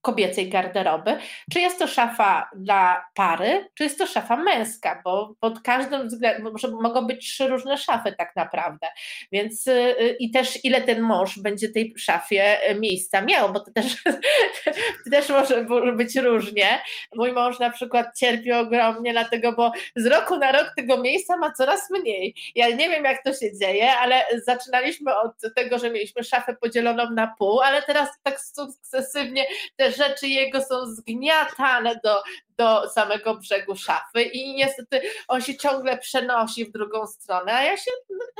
kobiecej 0.00 0.48
garderoby, 0.48 1.18
czy 1.52 1.60
jest 1.60 1.78
to 1.78 1.86
szafa 1.86 2.50
dla 2.56 3.04
pary, 3.14 3.68
czy 3.74 3.84
jest 3.84 3.98
to 3.98 4.06
szafa 4.06 4.36
męska, 4.36 5.00
bo 5.04 5.34
pod 5.40 5.60
każdym 5.60 6.08
względem 6.08 6.52
mogą 6.82 7.06
być 7.06 7.26
trzy 7.26 7.48
różne 7.48 7.78
szafy 7.78 8.14
tak 8.18 8.36
naprawdę, 8.36 8.86
więc 9.32 9.66
y, 9.66 10.16
i 10.18 10.30
też 10.30 10.64
ile 10.64 10.80
ten 10.80 11.00
mąż 11.00 11.38
będzie 11.38 11.68
tej 11.68 11.94
szafie 11.96 12.70
y, 12.70 12.74
miejsca 12.74 13.22
miał, 13.22 13.52
bo 13.52 13.60
to 13.60 13.72
też, 13.72 14.02
to 15.04 15.10
też 15.10 15.28
może 15.28 15.66
być 15.96 16.16
różnie. 16.16 16.82
Mój 17.14 17.32
mąż 17.32 17.58
na 17.58 17.70
przykład 17.70 18.06
cierpi 18.18 18.52
ogromnie, 18.52 19.12
dlatego, 19.12 19.52
bo 19.52 19.72
z 19.96 20.06
roku 20.06 20.36
na 20.36 20.52
rok 20.52 20.72
tego 20.76 20.96
miejsca 21.02 21.36
ma 21.36 21.52
coraz 21.52 21.90
mniej. 21.90 22.34
Ja 22.54 22.68
nie 22.68 22.88
wiem 22.88 23.04
jak 23.04 23.24
to 23.24 23.32
się 23.32 23.58
dzieje, 23.58 23.92
ale 23.92 24.24
zaczynaliśmy 24.46 25.16
od 25.16 25.32
tego, 25.56 25.78
że 25.78 25.90
mieliśmy 25.90 26.24
szafę 26.24 26.56
podzieloną 26.60 27.10
na 27.10 27.34
pół, 27.38 27.60
ale 27.60 27.82
teraz 27.82 28.08
tak 28.22 28.40
sukcesywnie 28.40 29.44
rzeczy 29.90 30.28
jego 30.28 30.62
są 30.62 30.86
zgniatane 30.86 32.00
do, 32.04 32.22
do 32.56 32.90
samego 32.90 33.34
brzegu 33.34 33.76
szafy 33.76 34.22
i 34.22 34.54
niestety 34.54 35.00
on 35.28 35.42
się 35.42 35.56
ciągle 35.56 35.98
przenosi 35.98 36.64
w 36.64 36.72
drugą 36.72 37.06
stronę, 37.06 37.54
a 37.54 37.62
ja 37.62 37.76
się 37.76 37.90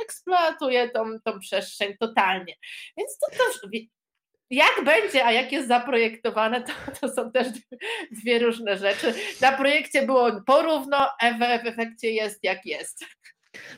eksploatuję 0.01 0.89
tą, 0.89 1.19
tą 1.23 1.39
przestrzeń 1.39 1.97
totalnie. 1.99 2.55
Więc 2.97 3.17
to 3.17 3.31
też 3.31 3.71
jak 4.51 4.83
będzie, 4.83 5.25
a 5.25 5.31
jak 5.31 5.51
jest 5.51 5.67
zaprojektowane, 5.67 6.61
to, 6.63 6.71
to 7.01 7.09
są 7.09 7.31
też 7.31 7.47
dwie 8.11 8.39
różne 8.39 8.77
rzeczy. 8.77 9.13
Na 9.41 9.51
projekcie 9.51 10.05
było 10.05 10.41
porówno, 10.45 11.09
w 11.39 11.67
efekcie 11.67 12.11
jest 12.11 12.39
jak 12.43 12.65
jest. 12.65 13.05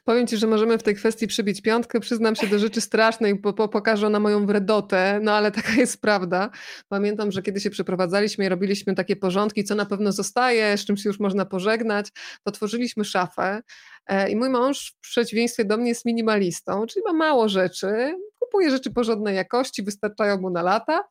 Powiem 0.04 0.28
Ci, 0.28 0.38
że 0.38 0.48
możemy 0.48 0.78
w 0.78 0.84
tej 0.84 0.96
kwestii 0.96 1.28
przybić 1.28 1.62
piątkę. 1.62 2.00
Przyznam 2.00 2.36
się 2.36 2.48
do 2.48 2.60
rzeczy 2.60 2.82
strasznej, 2.82 3.36
bo, 3.36 3.54
pokażę 3.54 4.10
na 4.10 4.20
moją 4.20 4.46
wredotę, 4.46 5.20
no 5.24 5.34
ale 5.34 5.52
taka 5.52 5.74
jest 5.82 6.02
prawda. 6.02 6.50
Pamiętam, 6.88 7.32
że 7.32 7.42
kiedy 7.42 7.60
się 7.60 7.70
przeprowadzaliśmy 7.70 8.46
i 8.46 8.50
robiliśmy 8.50 8.96
takie 8.96 9.16
porządki, 9.16 9.64
co 9.64 9.76
na 9.76 9.86
pewno 9.86 10.12
zostaje, 10.12 10.78
z 10.78 10.86
czym 10.86 10.98
się 10.98 11.10
już 11.10 11.20
można 11.20 11.46
pożegnać, 11.46 12.08
to 12.44 12.52
tworzyliśmy 12.52 13.06
szafę 13.06 13.62
e, 14.08 14.30
i 14.30 14.36
mój 14.36 14.50
mąż 14.50 14.94
w 15.02 15.10
przeciwieństwie 15.10 15.66
do 15.66 15.78
mnie 15.78 15.90
jest 15.90 16.06
minimalistą, 16.06 16.86
czyli 16.86 17.04
ma 17.06 17.14
mało 17.14 17.50
rzeczy, 17.50 18.16
kupuje 18.40 18.72
rzeczy 18.72 18.92
porządnej 18.92 19.36
jakości, 19.36 19.84
wystarczają 19.84 20.42
mu 20.42 20.50
na 20.50 20.62
lata 20.62 21.04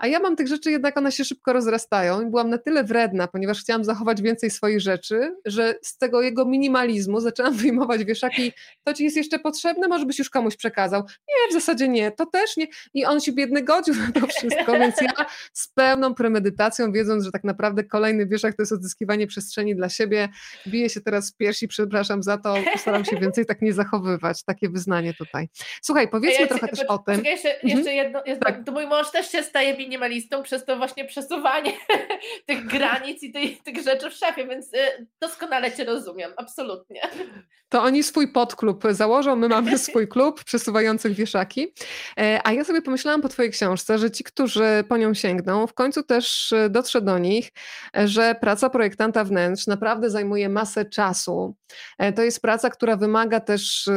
a 0.00 0.06
ja 0.06 0.20
mam 0.20 0.36
tych 0.36 0.48
rzeczy, 0.48 0.70
jednak 0.70 0.98
one 0.98 1.12
się 1.12 1.24
szybko 1.24 1.52
rozrastają 1.52 2.20
i 2.20 2.30
byłam 2.30 2.50
na 2.50 2.58
tyle 2.58 2.84
wredna, 2.84 3.28
ponieważ 3.28 3.60
chciałam 3.60 3.84
zachować 3.84 4.22
więcej 4.22 4.50
swoich 4.50 4.80
rzeczy, 4.80 5.36
że 5.44 5.74
z 5.82 5.98
tego 5.98 6.22
jego 6.22 6.44
minimalizmu 6.44 7.20
zaczęłam 7.20 7.54
wyjmować 7.62 8.04
wieszaki. 8.04 8.52
To 8.84 8.94
ci 8.94 9.04
jest 9.04 9.16
jeszcze 9.16 9.38
potrzebne? 9.38 9.88
Może 9.88 10.06
byś 10.06 10.18
już 10.18 10.30
komuś 10.30 10.56
przekazał? 10.56 11.02
Nie, 11.02 11.50
w 11.50 11.52
zasadzie 11.52 11.88
nie, 11.88 12.12
to 12.12 12.26
też 12.26 12.56
nie. 12.56 12.66
I 12.94 13.04
on 13.04 13.20
się 13.20 13.32
biedny 13.32 13.62
godził 13.62 13.94
na 13.94 14.20
to 14.20 14.26
wszystko, 14.26 14.72
więc 14.72 15.00
ja 15.00 15.26
z 15.52 15.68
pełną 15.68 16.14
premedytacją, 16.14 16.92
wiedząc, 16.92 17.24
że 17.24 17.30
tak 17.30 17.44
naprawdę 17.44 17.84
kolejny 17.84 18.26
wieszak 18.26 18.56
to 18.56 18.62
jest 18.62 18.72
odzyskiwanie 18.72 19.26
przestrzeni 19.26 19.76
dla 19.76 19.88
siebie, 19.88 20.28
biję 20.66 20.90
się 20.90 21.00
teraz 21.00 21.30
w 21.32 21.36
piersi, 21.36 21.68
przepraszam 21.68 22.22
za 22.22 22.38
to, 22.38 22.54
postaram 22.72 23.04
się 23.04 23.16
więcej 23.16 23.46
tak 23.46 23.62
nie 23.62 23.72
zachowywać. 23.72 24.44
Takie 24.44 24.68
wyznanie 24.68 25.14
tutaj. 25.14 25.48
Słuchaj, 25.82 26.08
powiedzmy 26.08 26.40
ja 26.40 26.46
trochę 26.46 26.68
też 26.68 26.84
o 26.88 26.98
tym. 26.98 27.24
Jeszcze, 27.24 27.48
jeszcze 27.48 27.78
mhm. 27.78 27.96
jedno, 27.96 28.22
jedno 28.26 28.46
tak. 28.46 28.64
to 28.66 28.72
mój 28.72 28.86
mąż 28.86 29.10
też 29.10 29.30
się 29.30 29.42
staje 29.42 29.76
minimalistą 29.90 30.42
przez 30.42 30.64
to 30.64 30.76
właśnie 30.76 31.04
przesuwanie 31.04 31.72
tych 32.46 32.66
granic 32.66 33.22
i 33.22 33.32
tych, 33.32 33.62
tych 33.62 33.82
rzeczy 33.82 34.10
w 34.10 34.14
szafie, 34.14 34.46
więc 34.46 34.74
y, 34.74 35.06
doskonale 35.20 35.72
Cię 35.72 35.84
rozumiem, 35.84 36.32
absolutnie. 36.36 37.00
To 37.70 37.82
oni 37.82 38.02
swój 38.02 38.32
podklub 38.32 38.84
założą, 38.90 39.36
my 39.36 39.48
mamy 39.48 39.78
swój 39.88 40.08
klub 40.08 40.44
przesuwających 40.44 41.12
wieszaki. 41.12 41.74
E, 42.18 42.40
a 42.44 42.52
ja 42.52 42.64
sobie 42.64 42.82
pomyślałam 42.82 43.22
po 43.22 43.28
Twojej 43.28 43.52
książce, 43.52 43.98
że 43.98 44.10
ci, 44.10 44.24
którzy 44.24 44.84
po 44.88 44.96
nią 44.96 45.14
sięgną, 45.14 45.66
w 45.66 45.74
końcu 45.74 46.02
też 46.02 46.52
e, 46.52 46.70
dotrze 46.70 47.00
do 47.00 47.18
nich, 47.18 47.50
e, 47.96 48.08
że 48.08 48.34
praca 48.40 48.70
projektanta 48.70 49.24
wnętrz 49.24 49.66
naprawdę 49.66 50.10
zajmuje 50.10 50.48
masę 50.48 50.84
czasu. 50.84 51.56
To 52.16 52.22
jest 52.22 52.42
praca, 52.42 52.70
która 52.70 52.96
wymaga 52.96 53.40
też 53.40 53.88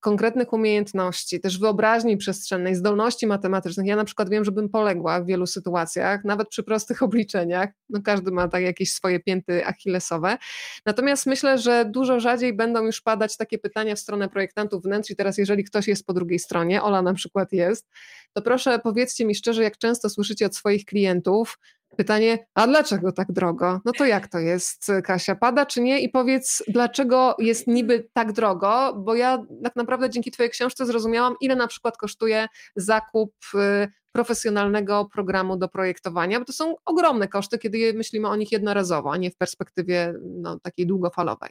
konkretnych 0.00 0.52
umiejętności, 0.52 1.40
też 1.40 1.58
wyobraźni 1.58 2.16
przestrzennej, 2.16 2.74
zdolności 2.74 3.26
matematycznych. 3.26 3.86
Ja 3.86 3.96
na 3.96 4.04
przykład 4.04 4.30
wiem, 4.30 4.44
że 4.44 4.52
bym 4.52 4.68
poległa 4.68 5.20
w 5.20 5.28
wielu 5.34 5.46
sytuacjach, 5.46 6.24
nawet 6.24 6.48
przy 6.48 6.62
prostych 6.62 7.02
obliczeniach. 7.08 7.70
No 7.88 8.00
każdy 8.02 8.30
ma 8.30 8.48
tak 8.48 8.62
jakieś 8.62 8.92
swoje 8.92 9.20
pięty 9.20 9.66
achillesowe. 9.66 10.38
Natomiast 10.86 11.26
myślę, 11.26 11.58
że 11.58 11.84
dużo 11.84 12.20
rzadziej 12.20 12.56
będą 12.56 12.84
już 12.84 13.00
padać 13.00 13.36
takie 13.36 13.58
pytania 13.58 13.94
w 13.94 13.98
stronę 13.98 14.28
projektantów 14.28 14.82
wnętrz 14.82 15.10
i 15.10 15.16
teraz 15.16 15.38
jeżeli 15.38 15.64
ktoś 15.64 15.88
jest 15.88 16.06
po 16.06 16.12
drugiej 16.12 16.38
stronie, 16.38 16.82
Ola 16.82 17.02
na 17.02 17.14
przykład 17.14 17.52
jest, 17.52 17.88
to 18.32 18.42
proszę 18.42 18.78
powiedzcie 18.78 19.24
mi 19.24 19.34
szczerze, 19.34 19.62
jak 19.62 19.78
często 19.78 20.10
słyszycie 20.10 20.46
od 20.46 20.56
swoich 20.56 20.84
klientów, 20.84 21.58
Pytanie, 21.96 22.38
a 22.54 22.66
dlaczego 22.66 23.12
tak 23.12 23.32
drogo? 23.32 23.80
No 23.84 23.92
to 23.98 24.06
jak 24.06 24.28
to 24.28 24.38
jest, 24.38 24.92
Kasia? 25.04 25.34
Pada 25.34 25.66
czy 25.66 25.80
nie? 25.80 26.00
I 26.00 26.08
powiedz, 26.08 26.62
dlaczego 26.68 27.36
jest 27.38 27.66
niby 27.66 28.08
tak 28.12 28.32
drogo? 28.32 28.94
Bo 28.96 29.14
ja 29.14 29.46
tak 29.64 29.76
naprawdę 29.76 30.10
dzięki 30.10 30.30
Twojej 30.30 30.50
książce 30.50 30.86
zrozumiałam, 30.86 31.34
ile 31.40 31.56
na 31.56 31.66
przykład 31.66 31.96
kosztuje 31.96 32.46
zakup 32.76 33.34
y, 33.54 33.88
profesjonalnego 34.12 35.08
programu 35.12 35.56
do 35.56 35.68
projektowania, 35.68 36.38
bo 36.38 36.44
to 36.44 36.52
są 36.52 36.74
ogromne 36.84 37.28
koszty, 37.28 37.58
kiedy 37.58 37.92
myślimy 37.94 38.28
o 38.28 38.36
nich 38.36 38.52
jednorazowo, 38.52 39.12
a 39.12 39.16
nie 39.16 39.30
w 39.30 39.36
perspektywie 39.36 40.14
no, 40.22 40.60
takiej 40.60 40.86
długofalowej. 40.86 41.50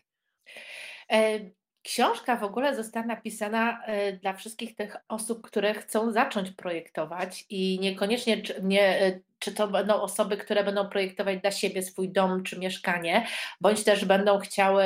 E, 1.12 1.40
książka 1.84 2.38
w 2.38 2.44
ogóle 2.44 2.76
została 2.76 3.06
napisana 3.06 3.86
e, 3.86 4.14
dla 4.14 4.34
wszystkich 4.34 4.76
tych 4.76 4.96
osób, 5.08 5.42
które 5.42 5.74
chcą 5.74 6.12
zacząć 6.12 6.52
projektować 6.52 7.46
i 7.50 7.80
niekoniecznie 7.80 8.42
nie, 8.64 9.02
e, 9.02 9.20
czy 9.44 9.54
to 9.54 9.68
będą 9.68 10.02
osoby, 10.02 10.38
które 10.38 10.64
będą 10.64 10.90
projektować 10.90 11.42
dla 11.42 11.52
siebie 11.52 11.84
swój 11.84 12.10
dom 12.10 12.44
czy 12.44 12.60
mieszkanie, 12.60 13.28
bądź 13.62 13.84
też 13.84 14.06
będą 14.06 14.40
chciały 14.40 14.84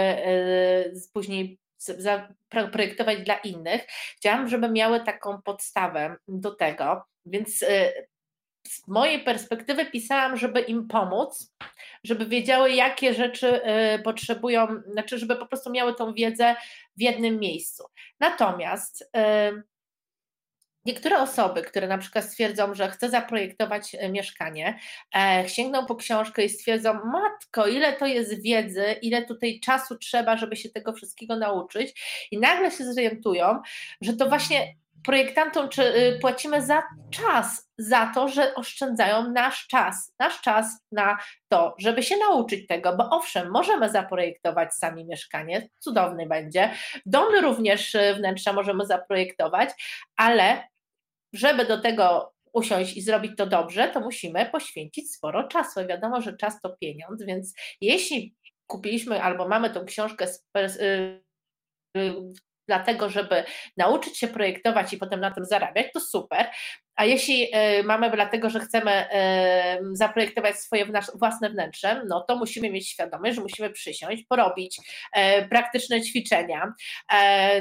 później 1.14 1.60
projektować 2.72 3.22
dla 3.22 3.38
innych. 3.38 3.88
Chciałam, 4.18 4.48
żeby 4.48 4.70
miały 4.70 5.00
taką 5.00 5.42
podstawę 5.42 6.16
do 6.28 6.56
tego, 6.56 7.04
więc 7.26 7.64
z 8.68 8.88
mojej 8.88 9.20
perspektywy 9.24 9.86
pisałam, 9.86 10.38
żeby 10.38 10.60
im 10.60 10.88
pomóc, 10.88 11.54
żeby 12.04 12.26
wiedziały, 12.26 12.72
jakie 12.72 13.14
rzeczy 13.14 13.62
y, 13.96 14.00
potrzebują, 14.00 14.68
znaczy, 14.92 15.18
żeby 15.20 15.36
po 15.36 15.46
prostu 15.46 15.72
miały 15.72 15.96
tą 15.96 16.14
wiedzę 16.14 16.56
w 16.98 17.02
jednym 17.02 17.40
miejscu. 17.40 17.84
Natomiast 18.20 19.02
y, 19.02 19.08
Niektóre 20.88 21.22
osoby, 21.22 21.62
które 21.62 21.88
na 21.88 21.98
przykład 21.98 22.26
stwierdzą, 22.26 22.74
że 22.74 22.90
chcę 22.90 23.10
zaprojektować 23.10 23.96
y, 23.96 24.10
mieszkanie, 24.10 24.80
e, 25.16 25.50
sięgną 25.50 25.86
po 25.86 25.96
książkę 25.96 26.46
i 26.46 26.50
stwierdzą, 26.50 26.94
matko, 26.94 27.68
ile 27.68 27.94
to 27.94 28.06
jest 28.06 28.42
wiedzy, 28.42 28.86
ile 29.02 29.26
tutaj 29.26 29.60
czasu 29.60 29.98
trzeba, 29.98 30.38
żeby 30.38 30.56
się 30.56 30.70
tego 30.70 30.94
wszystkiego 30.94 31.36
nauczyć, 31.36 32.02
i 32.32 32.40
nagle 32.40 32.72
się 32.72 32.94
zorientują, 32.94 33.62
że 34.02 34.14
to 34.14 34.30
właśnie 34.30 34.76
projektantom 35.04 35.70
czy 35.70 35.84
y, 35.84 36.20
płacimy 36.22 36.62
za 36.62 36.84
czas, 37.12 37.70
za 37.78 38.12
to, 38.16 38.28
że 38.28 38.56
oszczędzają 38.56 39.32
nasz 39.32 39.68
czas, 39.68 40.14
nasz 40.20 40.42
czas 40.42 40.86
na 40.92 41.18
to, 41.48 41.76
żeby 41.80 42.04
się 42.04 42.18
nauczyć 42.18 42.68
tego, 42.68 42.98
bo 42.98 43.10
owszem, 43.10 43.52
możemy 43.52 43.90
zaprojektować 43.90 44.74
sami 44.74 45.06
mieszkanie, 45.06 45.70
cudowny 45.80 46.26
będzie, 46.26 46.72
dom 47.06 47.36
również 47.42 47.96
y, 47.96 48.16
wnętrza 48.18 48.54
możemy 48.54 48.86
zaprojektować, 48.86 49.70
ale 50.16 50.68
żeby 51.34 51.66
do 51.66 51.82
tego 51.82 52.34
usiąść 52.54 52.98
i 52.98 53.02
zrobić 53.02 53.32
to 53.38 53.48
dobrze, 53.48 53.88
to 53.88 54.00
musimy 54.00 54.46
poświęcić 54.46 55.14
sporo 55.14 55.48
czasu. 55.48 55.88
Wiadomo, 55.88 56.22
że 56.22 56.38
czas 56.38 56.62
to 56.62 56.78
pieniądz, 56.82 57.24
więc 57.24 57.54
jeśli 57.82 58.36
kupiliśmy 58.68 59.24
albo 59.24 59.48
mamy 59.48 59.70
tą 59.70 59.86
książkę 59.86 60.28
z, 60.28 60.44
dlatego, 62.68 63.10
żeby 63.10 63.44
nauczyć 63.78 64.18
się 64.18 64.28
projektować 64.28 64.94
i 64.94 64.98
potem 64.98 65.20
na 65.20 65.32
tym 65.32 65.46
zarabiać, 65.46 65.88
to 65.94 66.00
super. 66.00 66.48
A 66.98 67.06
jeśli 67.06 67.56
y, 67.80 67.84
mamy 67.84 68.12
dlatego, 68.12 68.50
że 68.50 68.60
chcemy 68.60 69.06
y, 69.06 69.96
zaprojektować 69.96 70.56
swoje 70.56 70.86
własne 71.16 71.50
wnętrze, 71.50 72.02
no 72.08 72.22
to 72.22 72.36
musimy 72.36 72.70
mieć 72.70 72.90
świadomość, 72.90 73.36
że 73.36 73.42
musimy 73.42 73.70
przysiąść, 73.70 74.24
porobić 74.30 74.78
e, 75.14 75.48
praktyczne 75.48 76.02
ćwiczenia, 76.02 76.74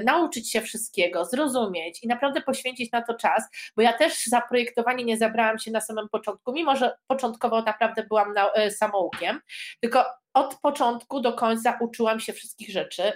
nauczyć 0.05 0.53
się 0.53 0.61
wszystkiego, 0.61 1.25
zrozumieć 1.25 2.03
i 2.03 2.09
naprawdę 2.09 2.41
poświęcić 2.41 2.93
na 2.93 3.03
to 3.03 3.15
czas, 3.15 3.45
bo 3.77 3.83
ja 3.83 3.93
też 3.93 4.25
za 4.27 4.41
projektowanie 4.41 5.05
nie 5.05 5.17
zabrałam 5.17 5.59
się 5.59 5.71
na 5.71 5.81
samym 5.81 6.09
początku, 6.09 6.53
mimo 6.53 6.77
że 6.77 6.97
początkowo 7.07 7.63
naprawdę 7.63 8.03
byłam 8.03 8.35
samoukiem, 8.71 9.41
tylko 9.81 10.05
od 10.35 10.55
początku 10.55 11.21
do 11.21 11.33
końca 11.33 11.79
uczyłam 11.81 12.21
się 12.21 12.33
wszystkich 12.33 12.71
rzeczy 12.71 13.13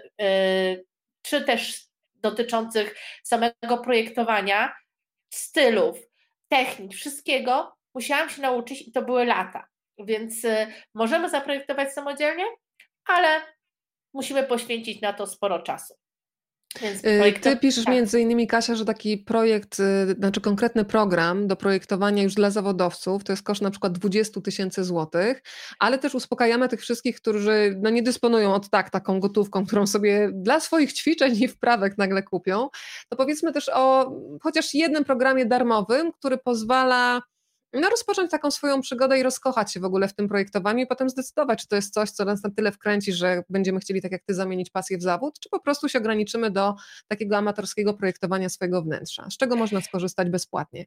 czy 1.23 1.45
też 1.45 1.85
dotyczących 2.15 2.95
samego 3.23 3.79
projektowania, 3.85 4.77
stylów, 5.31 5.99
technik, 6.49 6.95
wszystkiego 6.95 7.77
musiałam 7.95 8.31
się 8.31 8.43
nauczyć 8.43 8.83
i 8.83 8.93
to 8.93 9.03
były 9.03 9.25
lata. 9.25 9.67
Więc 9.99 10.45
y, 10.45 10.67
możemy 10.95 11.31
zaprojektować 11.31 11.93
samodzielnie, 11.93 12.45
ale 13.05 13.41
musimy 14.13 14.43
poświęcić 14.43 15.01
na 15.01 15.13
to 15.13 15.27
sporo 15.27 15.63
czasu. 15.63 16.00
Y, 16.83 17.41
ty 17.41 17.57
piszesz 17.57 17.85
tak. 17.85 17.95
między 17.95 18.21
innymi, 18.21 18.47
Kasia, 18.47 18.75
że 18.75 18.85
taki 18.85 19.19
projekt, 19.19 19.81
y, 19.81 20.15
znaczy 20.19 20.41
konkretny 20.41 20.85
program 20.85 21.47
do 21.47 21.57
projektowania 21.57 22.23
już 22.23 22.35
dla 22.35 22.51
zawodowców, 22.51 23.25
to 23.25 23.33
jest 23.33 23.43
koszt 23.43 23.63
na 23.63 23.71
przykład 23.71 23.93
20 23.99 24.41
tysięcy 24.41 24.85
złotych, 24.85 25.43
ale 25.79 25.99
też 25.99 26.15
uspokajamy 26.15 26.69
tych 26.69 26.81
wszystkich, 26.81 27.17
którzy 27.17 27.79
no, 27.83 27.91
nie 27.91 28.03
dysponują 28.03 28.55
od 28.55 28.71
tak 28.71 28.91
taką 28.91 29.21
gotówką, 29.21 29.67
którą 29.67 29.87
sobie 29.87 30.31
dla 30.33 30.61
swoich 30.61 30.93
ćwiczeń 30.93 31.37
i 31.43 31.49
wprawek 31.49 31.99
nagle 31.99 32.23
kupią. 32.23 32.69
To 33.09 33.17
powiedzmy 33.17 33.53
też 33.53 33.71
o 33.75 34.13
chociaż 34.43 34.75
jednym 34.75 35.05
programie 35.05 35.47
darmowym, 35.47 36.13
który 36.13 36.39
pozwala 36.39 37.23
no, 37.73 37.91
rozpocząć 37.91 38.31
taką 38.31 38.51
swoją 38.51 38.81
przygodę 38.81 39.19
i 39.19 39.23
rozkochać 39.23 39.73
się 39.73 39.81
w 39.81 39.85
ogóle 39.85 40.09
w 40.09 40.15
tym 40.15 40.29
projektowaniu 40.29 40.85
i 40.85 40.87
potem 40.87 41.11
zdecydować, 41.11 41.61
czy 41.63 41.69
to 41.69 41.77
jest 41.77 41.95
coś, 41.95 42.11
co 42.11 42.25
nas 42.25 42.43
na 42.43 42.51
tyle 42.51 42.73
wkręci, 42.73 43.13
że 43.13 43.43
będziemy 43.49 43.81
chcieli, 43.81 44.03
tak 44.03 44.13
jak 44.13 44.25
ty, 44.25 44.35
zamienić 44.35 44.71
pasję 44.71 44.99
w 44.99 45.03
zawód, 45.03 45.41
czy 45.41 45.49
po 45.49 45.61
prostu 45.61 45.89
się 45.89 45.99
ograniczymy 45.99 46.51
do 46.51 46.75
takiego 47.09 47.37
amatorskiego 47.37 47.95
projektowania 47.95 48.49
swojego 48.49 48.83
wnętrza, 48.83 49.31
z 49.31 49.37
czego 49.37 49.57
można 49.57 49.81
skorzystać 49.81 50.31
bezpłatnie. 50.31 50.87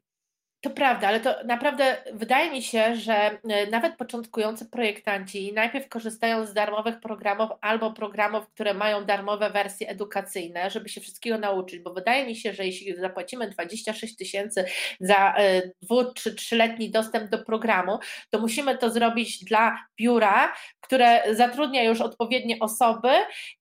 To 0.64 0.70
prawda, 0.70 1.08
ale 1.08 1.20
to 1.20 1.34
naprawdę 1.44 1.96
wydaje 2.12 2.50
mi 2.50 2.62
się, 2.62 2.96
że 2.96 3.14
e, 3.14 3.66
nawet 3.70 3.96
początkujący 3.96 4.66
projektanci 4.66 5.52
najpierw 5.52 5.88
korzystają 5.88 6.46
z 6.46 6.52
darmowych 6.54 7.00
programów 7.00 7.50
albo 7.60 7.92
programów, 7.92 8.48
które 8.48 8.74
mają 8.74 9.04
darmowe 9.04 9.50
wersje 9.50 9.88
edukacyjne, 9.88 10.70
żeby 10.70 10.88
się 10.88 11.00
wszystkiego 11.00 11.38
nauczyć, 11.38 11.80
bo 11.80 11.94
wydaje 11.94 12.26
mi 12.26 12.36
się, 12.36 12.52
że 12.52 12.66
jeśli 12.66 12.96
zapłacimy 12.96 13.50
26 13.50 14.16
tysięcy 14.16 14.64
za 15.00 15.34
e, 15.36 15.62
dwu 15.82 16.14
czy 16.14 16.34
trzyletni 16.34 16.90
dostęp 16.90 17.30
do 17.30 17.38
programu, 17.38 17.98
to 18.30 18.38
musimy 18.38 18.78
to 18.78 18.90
zrobić 18.90 19.44
dla 19.44 19.78
biura, 20.00 20.52
które 20.80 21.22
zatrudnia 21.34 21.82
już 21.82 22.00
odpowiednie 22.00 22.56
osoby 22.60 23.08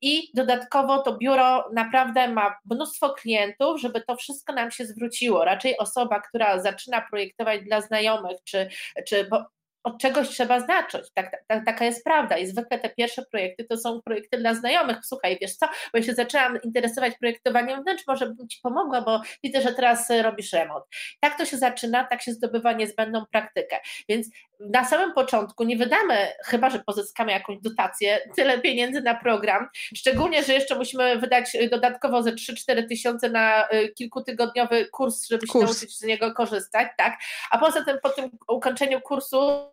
i 0.01 0.29
dodatkowo 0.33 0.97
to 0.97 1.17
biuro 1.17 1.69
naprawdę 1.73 2.27
ma 2.27 2.55
mnóstwo 2.65 3.09
klientów, 3.09 3.81
żeby 3.81 4.01
to 4.01 4.15
wszystko 4.15 4.53
nam 4.53 4.71
się 4.71 4.85
zwróciło. 4.85 5.45
Raczej 5.45 5.77
osoba, 5.77 6.19
która 6.19 6.59
zaczyna 6.59 6.92
zaczyna 6.93 7.09
projektować 7.09 7.63
dla 7.63 7.81
znajomych, 7.81 8.37
czy, 8.43 8.69
czy 9.07 9.27
bo 9.29 9.45
od 9.83 10.01
czegoś 10.01 10.29
trzeba 10.29 10.59
zacząć. 10.59 11.11
Tak, 11.13 11.31
tak, 11.47 11.65
taka 11.65 11.85
jest 11.85 12.03
prawda. 12.03 12.37
I 12.37 12.47
zwykle 12.47 12.79
te 12.79 12.89
pierwsze 12.89 13.25
projekty 13.31 13.63
to 13.63 13.77
są 13.77 14.01
projekty 14.01 14.37
dla 14.37 14.53
znajomych. 14.53 14.97
Słuchaj, 15.03 15.37
wiesz 15.41 15.55
co, 15.55 15.65
bo 15.65 15.97
ja 15.97 16.03
się 16.03 16.13
zaczęłam 16.13 16.61
interesować 16.61 17.17
projektowaniem 17.17 17.81
wnętrz, 17.83 18.03
może 18.07 18.25
bym 18.25 18.47
Ci 18.47 18.59
pomogła, 18.63 19.01
bo 19.01 19.21
widzę, 19.43 19.61
że 19.61 19.73
teraz 19.73 20.09
robisz 20.21 20.53
remont. 20.53 20.85
Tak 21.19 21.37
to 21.37 21.45
się 21.45 21.57
zaczyna, 21.57 22.03
tak 22.03 22.21
się 22.21 22.33
zdobywa 22.33 22.73
niezbędną 22.73 23.25
praktykę. 23.31 23.79
Więc 24.09 24.27
na 24.59 24.85
samym 24.85 25.13
początku 25.13 25.63
nie 25.63 25.77
wydamy, 25.77 26.27
chyba 26.45 26.69
że 26.69 26.79
pozyskamy 26.79 27.31
jakąś 27.31 27.57
dotację, 27.61 28.19
tyle 28.35 28.59
pieniędzy 28.59 29.01
na 29.01 29.15
program, 29.15 29.67
szczególnie, 29.95 30.43
że 30.43 30.53
jeszcze 30.53 30.75
musimy 30.75 31.17
wydać 31.17 31.57
dodatkowo 31.71 32.23
ze 32.23 32.31
3-4 32.31 32.87
tysiące 32.87 33.29
na 33.29 33.69
y, 33.73 33.93
kilkutygodniowy 33.97 34.85
kurs, 34.85 35.27
żeby 35.27 35.47
się 35.47 35.53
kurs. 35.53 35.65
nauczyć 35.65 35.97
z 35.97 36.03
niego 36.03 36.33
korzystać, 36.33 36.87
tak? 36.97 37.17
A 37.51 37.57
poza 37.57 37.85
tym 37.85 37.97
po 38.03 38.09
tym 38.09 38.29
ukończeniu 38.47 39.01
kursu 39.01 39.72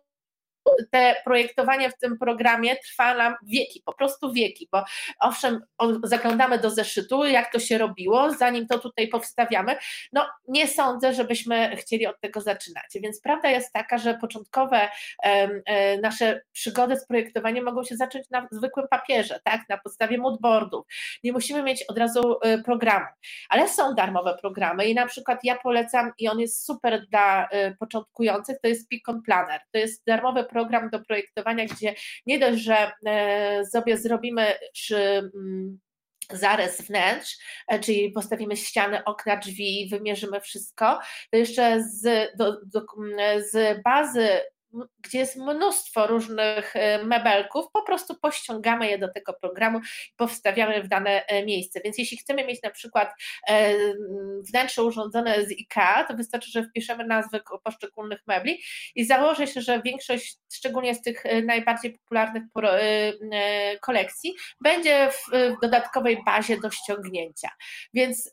te 0.91 1.15
projektowanie 1.25 1.89
w 1.89 1.97
tym 1.97 2.17
programie 2.17 2.75
trwa 2.75 3.15
nam 3.15 3.35
wieki, 3.47 3.81
po 3.85 3.93
prostu 3.93 4.33
wieki, 4.33 4.69
bo 4.71 4.83
owszem, 5.19 5.61
zaglądamy 6.03 6.59
do 6.59 6.69
zeszytu, 6.69 7.25
jak 7.25 7.51
to 7.51 7.59
się 7.59 7.77
robiło, 7.77 8.31
zanim 8.31 8.67
to 8.67 8.79
tutaj 8.79 9.07
powstawiamy, 9.07 9.75
no 10.13 10.27
nie 10.47 10.67
sądzę, 10.67 11.13
żebyśmy 11.13 11.75
chcieli 11.75 12.07
od 12.07 12.19
tego 12.19 12.41
zaczynać, 12.41 12.85
więc 12.95 13.21
prawda 13.21 13.49
jest 13.49 13.73
taka, 13.73 13.97
że 13.97 14.17
początkowe 14.17 14.89
e, 15.23 15.97
nasze 15.97 16.41
przygody 16.51 16.99
z 16.99 17.07
projektowaniem 17.07 17.65
mogą 17.65 17.83
się 17.83 17.95
zacząć 17.95 18.29
na 18.29 18.47
zwykłym 18.51 18.87
papierze, 18.87 19.39
tak, 19.43 19.61
na 19.69 19.77
podstawie 19.77 20.17
moodboardów, 20.17 20.85
nie 21.23 21.31
musimy 21.31 21.63
mieć 21.63 21.83
od 21.83 21.97
razu 21.97 22.37
e, 22.41 22.57
programu, 22.57 23.05
ale 23.49 23.67
są 23.67 23.95
darmowe 23.95 24.37
programy 24.41 24.85
i 24.85 24.95
na 24.95 25.07
przykład 25.07 25.39
ja 25.43 25.55
polecam 25.55 26.11
i 26.17 26.27
on 26.27 26.39
jest 26.39 26.65
super 26.65 27.07
dla 27.09 27.47
e, 27.49 27.75
początkujących, 27.75 28.57
to 28.61 28.67
jest 28.67 28.89
Beacon 28.89 29.21
Planner, 29.21 29.61
to 29.71 29.79
jest 29.79 30.05
darmowy 30.05 30.43
program 30.43 30.60
do 30.91 30.99
projektowania, 30.99 31.65
gdzie 31.65 31.95
nie 32.25 32.39
dość, 32.39 32.63
że 32.63 32.91
e, 33.05 33.65
sobie 33.65 33.97
zrobimy 33.97 34.53
mm, 34.91 35.79
zarys 36.29 36.81
wnętrz, 36.81 37.37
e, 37.67 37.79
czyli 37.79 38.11
postawimy 38.11 38.57
ściany, 38.57 39.03
okna, 39.03 39.37
drzwi, 39.37 39.87
wymierzymy 39.91 40.41
wszystko, 40.41 40.99
to 41.31 41.37
jeszcze 41.37 41.83
z, 41.83 42.31
do, 42.37 42.57
do, 42.65 42.85
z 43.51 43.83
bazy 43.83 44.27
gdzie 44.99 45.19
jest 45.19 45.35
mnóstwo 45.37 46.07
różnych 46.07 46.75
e, 46.75 47.03
mebelków, 47.03 47.65
po 47.73 47.81
prostu 47.83 48.15
pościągamy 48.15 48.89
je 48.89 48.97
do 48.97 49.11
tego 49.13 49.33
programu 49.33 49.79
i 49.79 50.15
powstawiamy 50.17 50.83
w 50.83 50.87
dane 50.87 51.25
e, 51.25 51.45
miejsce. 51.45 51.81
Więc 51.83 51.97
jeśli 51.97 52.17
chcemy 52.17 52.45
mieć 52.45 52.63
na 52.63 52.69
przykład 52.69 53.13
e, 53.47 53.73
wnętrze 54.49 54.83
urządzone 54.83 55.45
z 55.45 55.51
IKEA, 55.51 56.07
to 56.07 56.13
wystarczy, 56.13 56.51
że 56.51 56.63
wpiszemy 56.63 57.05
nazwy 57.05 57.41
poszczególnych 57.63 58.19
mebli 58.27 58.61
i 58.95 59.05
założę 59.05 59.47
się, 59.47 59.61
że 59.61 59.81
większość, 59.81 60.37
szczególnie 60.53 60.95
z 60.95 61.01
tych 61.01 61.23
najbardziej 61.45 61.93
popularnych 61.93 62.43
kolekcji, 63.81 64.33
będzie 64.61 65.09
w 65.11 65.55
dodatkowej 65.61 66.23
bazie 66.25 66.59
do 66.59 66.71
ściągnięcia. 66.71 67.49
Więc 67.93 68.31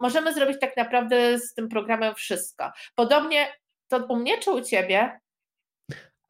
możemy 0.00 0.34
zrobić 0.34 0.60
tak 0.60 0.76
naprawdę 0.76 1.38
z 1.38 1.54
tym 1.54 1.68
programem 1.68 2.14
wszystko. 2.14 2.70
Podobnie 2.94 3.48
to 3.88 4.06
u 4.08 4.16
mnie 4.16 4.38
czy 4.38 4.50
u 4.50 4.60
Ciebie? 4.60 5.19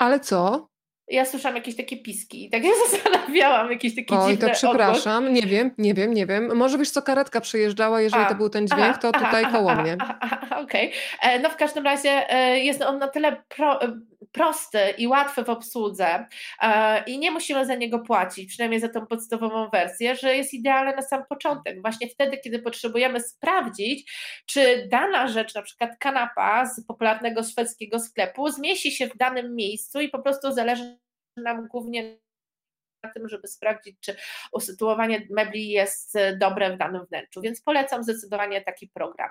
Ale 0.01 0.21
co? 0.21 0.71
Ja 1.09 1.25
słyszałam 1.25 1.57
jakieś 1.57 1.77
takie 1.77 1.97
piski 1.97 2.45
i 2.45 2.51
tak 2.51 2.65
ja 2.65 2.71
zastanawiałam, 2.91 3.71
jakieś 3.71 3.95
takie 3.97 4.19
Oj, 4.19 4.33
dziwne 4.33 4.49
to 4.49 4.55
przepraszam, 4.55 5.25
odgłos. 5.25 5.43
nie 5.43 5.51
wiem, 5.51 5.71
nie 5.79 5.95
wiem, 5.95 6.15
nie 6.15 6.27
wiem. 6.27 6.57
Może 6.57 6.79
wiesz 6.79 6.91
co, 6.91 7.03
karetka 7.03 7.41
przejeżdżała, 7.41 8.01
jeżeli 8.01 8.25
a, 8.25 8.29
to 8.29 8.35
był 8.35 8.49
ten 8.49 8.67
dźwięk, 8.67 8.83
aha, 8.83 8.99
to 8.99 9.13
tutaj 9.13 9.45
aha, 9.45 9.59
koło 9.59 9.75
mnie. 9.75 9.97
Okej, 10.65 10.89
okay. 10.89 11.31
E, 11.31 11.39
no 11.39 11.51
w 11.51 11.57
każdym 11.57 11.85
razie 11.85 12.31
e, 12.31 12.59
jest 12.59 12.83
on 12.83 12.99
na 12.99 13.09
tyle 13.09 13.43
pro, 13.49 13.83
e, 13.83 14.01
prosty 14.33 14.79
i 14.99 15.07
łatwy 15.09 15.45
w 15.45 15.49
obsłudze 15.49 16.27
i 17.07 17.19
nie 17.19 17.31
musimy 17.31 17.67
za 17.67 17.75
niego 17.75 17.99
płacić, 17.99 18.49
przynajmniej 18.49 18.81
za 18.81 18.89
tą 18.89 19.07
podstawową 19.07 19.69
wersję, 19.69 20.17
że 20.17 20.37
jest 20.37 20.55
idealny 20.55 20.97
na 20.97 21.03
sam 21.03 21.25
początek. 21.29 21.83
Właśnie 21.83 22.09
wtedy, 22.09 22.39
kiedy 22.39 22.59
potrzebujemy 22.59 23.21
sprawdzić, 23.21 24.13
czy 24.47 24.89
dana 24.91 25.29
rzecz, 25.29 25.55
na 25.55 25.63
przykład 25.63 25.91
kanapa 25.99 26.67
z 26.67 26.87
popularnego 26.87 27.43
szwedzkiego 27.43 28.01
sklepu, 28.01 28.49
zmieści 28.49 28.93
się 28.93 29.07
w 29.07 29.17
danym 29.17 29.55
miejscu 29.55 30.01
i 30.01 30.09
po 30.09 30.19
prostu 30.19 30.53
zależy 30.53 30.99
nam 31.37 31.69
głównie 31.69 32.19
na 33.03 33.11
tym, 33.11 33.29
żeby 33.29 33.49
sprawdzić, 33.49 33.97
czy 34.01 34.17
usytuowanie 34.53 35.27
mebli 35.31 35.69
jest 35.69 36.15
dobre 36.39 36.75
w 36.75 36.79
danym 36.79 37.07
wnętrzu. 37.07 37.41
Więc 37.41 37.63
polecam 37.63 38.03
zdecydowanie 38.03 38.61
taki 38.61 38.89
program. 38.89 39.29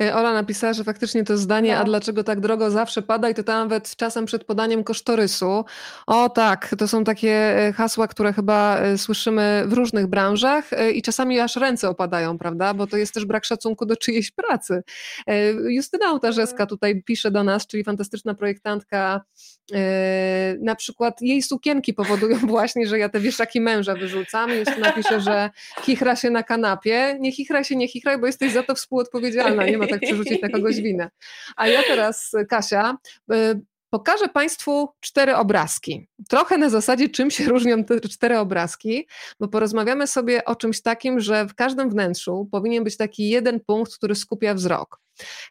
E, 0.00 0.14
Ola 0.14 0.32
napisała, 0.32 0.72
że 0.72 0.84
faktycznie 0.84 1.24
to 1.24 1.36
zdanie, 1.36 1.74
no. 1.74 1.80
a 1.80 1.84
dlaczego 1.84 2.24
tak 2.24 2.40
drogo 2.40 2.70
zawsze 2.70 3.02
pada 3.02 3.30
i 3.30 3.34
to 3.34 3.42
nawet 3.46 3.96
czasem 3.96 4.26
przed 4.26 4.44
podaniem 4.44 4.84
kosztorysu. 4.84 5.64
O 6.06 6.28
tak, 6.28 6.74
to 6.78 6.88
są 6.88 7.04
takie 7.04 7.30
e, 7.30 7.72
hasła, 7.72 8.08
które 8.08 8.32
chyba 8.32 8.78
e, 8.78 8.98
słyszymy 8.98 9.64
w 9.66 9.72
różnych 9.72 10.06
branżach 10.06 10.70
i 10.94 11.02
czasami 11.02 11.40
aż 11.40 11.56
ręce 11.56 11.88
opadają, 11.88 12.38
prawda? 12.38 12.74
Bo 12.74 12.86
to 12.86 12.96
jest 12.96 13.14
też 13.14 13.24
brak 13.24 13.44
szacunku 13.44 13.86
do 13.86 13.96
czyjejś 13.96 14.30
pracy. 14.30 14.82
Justyna 15.68 16.10
Ołtarzeska 16.10 16.66
tutaj 16.66 17.02
pisze 17.02 17.30
do 17.30 17.44
nas, 17.44 17.66
czyli 17.66 17.84
fantastyczna 17.84 18.34
projektantka, 18.34 19.20
na 20.60 20.74
przykład 20.74 21.22
jej 21.22 21.42
sukienki 21.42 21.94
powodują 21.94 22.38
właśnie, 22.56 22.86
że 22.86 22.98
ja 22.98 23.08
te 23.08 23.20
wieszaki 23.20 23.60
męża 23.60 23.94
wyrzucam. 23.94 24.50
Justyna 24.50 24.92
pisze, 24.92 25.20
że 25.20 25.50
chichra 25.82 26.16
się 26.16 26.30
na 26.30 26.42
kanapie. 26.42 27.16
Nie 27.20 27.32
chichra 27.32 27.64
się, 27.64 27.76
nie 27.76 27.88
chichra, 27.88 28.18
bo 28.18 28.26
jesteś 28.26 28.52
za 28.52 28.62
to 28.62 28.74
współodpowiedzialna 29.54 29.70
nie 29.70 29.78
ma 29.78 29.86
tak 29.86 30.00
przerzucić 30.00 30.42
na 30.42 30.48
kogoś 30.48 30.80
winę. 30.80 31.10
A 31.56 31.68
ja 31.68 31.82
teraz, 31.82 32.32
Kasia, 32.48 32.96
y, 33.32 33.60
pokażę 33.90 34.28
Państwu 34.28 34.88
cztery 35.00 35.36
obrazki. 35.36 36.08
Trochę 36.28 36.58
na 36.58 36.70
zasadzie, 36.70 37.08
czym 37.08 37.30
się 37.30 37.44
różnią 37.44 37.84
te 37.84 38.00
cztery 38.00 38.38
obrazki, 38.38 39.08
bo 39.40 39.48
porozmawiamy 39.48 40.06
sobie 40.06 40.44
o 40.44 40.56
czymś 40.56 40.82
takim, 40.82 41.20
że 41.20 41.46
w 41.46 41.54
każdym 41.54 41.90
wnętrzu 41.90 42.48
powinien 42.52 42.84
być 42.84 42.96
taki 42.96 43.28
jeden 43.28 43.60
punkt, 43.60 43.96
który 43.96 44.14
skupia 44.14 44.54
wzrok. 44.54 45.00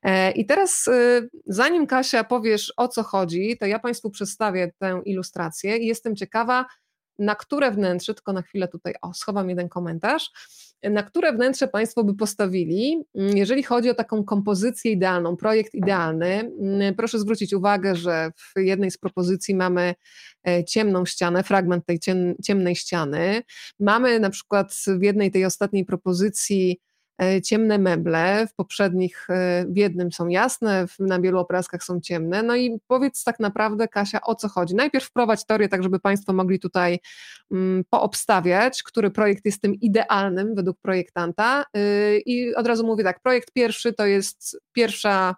E, 0.04 0.32
I 0.32 0.46
teraz, 0.46 0.88
y, 0.88 1.30
zanim 1.46 1.88
Kasia 1.88 2.24
powiesz 2.24 2.74
o 2.78 2.88
co 2.88 3.04
chodzi, 3.04 3.58
to 3.60 3.66
ja 3.66 3.80
Państwu 3.80 4.10
przedstawię 4.10 4.72
tę 4.80 5.02
ilustrację 5.06 5.78
i 5.78 5.88
jestem 5.88 6.16
ciekawa, 6.16 6.66
na 7.20 7.36
które 7.36 7.72
wnętrze, 7.72 8.14
tylko 8.14 8.34
na 8.34 8.42
chwilę 8.42 8.68
tutaj, 8.68 8.94
o, 9.02 9.14
schowam 9.14 9.50
jeden 9.50 9.70
komentarz, 9.70 10.32
na 10.84 11.04
które 11.04 11.34
wnętrze 11.34 11.68
Państwo 11.68 12.04
by 12.04 12.16
postawili, 12.16 13.04
mm, 13.16 13.38
jeżeli 13.38 13.64
chodzi 13.64 13.90
o 13.90 13.94
taką 13.94 14.24
kompozycję 14.24 14.92
idealną, 14.92 15.38
projekt 15.38 15.74
idealny. 15.76 16.52
Mm, 16.62 16.96
proszę 16.96 17.20
zwrócić 17.20 17.54
uwagę, 17.54 17.96
że 17.96 18.32
w 18.38 18.60
jednej 18.60 18.92
z 18.92 18.98
propozycji 18.98 19.56
mamy 19.56 19.96
e, 20.48 20.64
ciemną 20.66 21.06
ścianę, 21.06 21.44
fragment 21.44 21.86
tej 21.86 22.00
ciemnej 22.44 22.76
ściany. 22.76 23.42
Mamy 23.80 24.20
na 24.20 24.30
przykład 24.30 24.74
w 25.00 25.04
jednej 25.04 25.32
tej 25.32 25.46
ostatniej 25.46 25.86
propozycji 25.86 26.80
ciemne 27.44 27.78
meble, 27.78 28.48
w 28.48 28.56
poprzednich, 28.56 29.28
e, 29.30 29.66
w 29.70 29.78
jednym 29.78 30.12
są 30.12 30.28
jasne, 30.28 30.86
na 31.00 31.20
wielu 31.20 31.40
obrazkach 31.40 31.84
są 31.84 32.00
ciemne. 32.02 32.44
No 32.44 32.56
i 32.56 32.80
powiedz 32.88 33.24
tak 33.24 33.40
naprawdę, 33.40 33.88
Kasia, 33.88 34.22
o 34.22 34.36
co 34.36 34.50
chodzi. 34.50 34.76
Najpierw 34.76 35.06
wprowadź 35.06 35.46
teorię, 35.46 35.70
tak 35.70 35.84
żeby 35.84 36.00
Państwo 36.00 36.34
mogli 36.34 36.60
tutaj 36.60 37.00
mm, 37.52 37.84
poobstawiać, 37.90 38.84
który 38.84 39.12
projekt 39.12 39.46
jest 39.46 39.62
tym 39.62 39.76
idealnym 39.76 40.56
według 40.56 40.78
projektanta. 40.82 41.66
Y, 41.78 42.22
I 42.26 42.56
od 42.56 42.68
razu 42.68 42.86
mówię 42.86 43.04
tak, 43.04 43.20
projekt 43.20 43.52
pierwszy 43.52 43.94
to 43.94 44.06
jest 44.06 44.58
pierwsza 44.72 45.36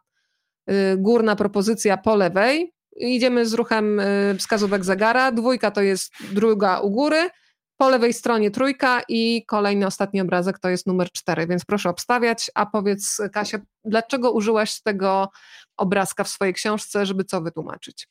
y, 0.70 0.98
górna 0.98 1.36
propozycja 1.36 1.98
po 1.98 2.16
lewej, 2.16 2.74
idziemy 2.96 3.46
z 3.46 3.54
ruchem 3.54 4.00
y, 4.00 4.36
wskazówek 4.40 4.86
zegara, 4.86 5.32
dwójka 5.32 5.72
to 5.72 5.82
jest 5.82 6.14
druga 6.32 6.80
u 6.80 6.92
góry, 6.92 7.30
po 7.78 7.90
lewej 7.90 8.14
stronie 8.14 8.52
trójka 8.52 9.02
i 9.10 9.46
kolejny, 9.46 9.86
ostatni 9.86 10.22
obrazek 10.22 10.60
to 10.60 10.70
jest 10.70 10.88
numer 10.88 11.12
cztery, 11.12 11.48
więc 11.48 11.66
proszę 11.66 11.90
obstawiać. 11.90 12.52
A 12.56 12.66
powiedz, 12.66 13.22
Kasia, 13.34 13.58
dlaczego 13.86 14.32
użyłaś 14.32 14.82
tego 14.82 15.30
obrazka 15.78 16.24
w 16.24 16.30
swojej 16.30 16.54
książce, 16.54 17.06
żeby 17.06 17.24
co 17.24 17.42
wytłumaczyć? 17.42 18.08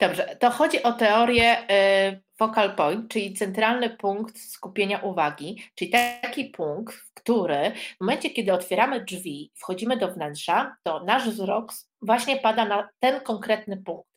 Dobrze, 0.00 0.36
to 0.40 0.50
chodzi 0.50 0.82
o 0.82 0.92
teorię 0.92 1.70
y, 2.10 2.22
focal 2.38 2.76
point, 2.76 3.10
czyli 3.10 3.34
centralny 3.34 3.90
punkt 3.90 4.38
skupienia 4.38 4.98
uwagi, 4.98 5.62
czyli 5.74 5.90
taki 5.90 6.44
punkt, 6.44 6.94
który 7.14 7.72
w 7.96 8.00
momencie, 8.00 8.30
kiedy 8.30 8.52
otwieramy 8.52 9.04
drzwi, 9.04 9.52
wchodzimy 9.54 9.96
do 9.96 10.12
wnętrza, 10.12 10.76
to 10.82 11.04
nasz 11.04 11.28
wzrok 11.28 11.72
właśnie 12.02 12.36
pada 12.36 12.64
na 12.64 12.88
ten 12.98 13.20
konkretny 13.20 13.76
punkt. 13.76 14.08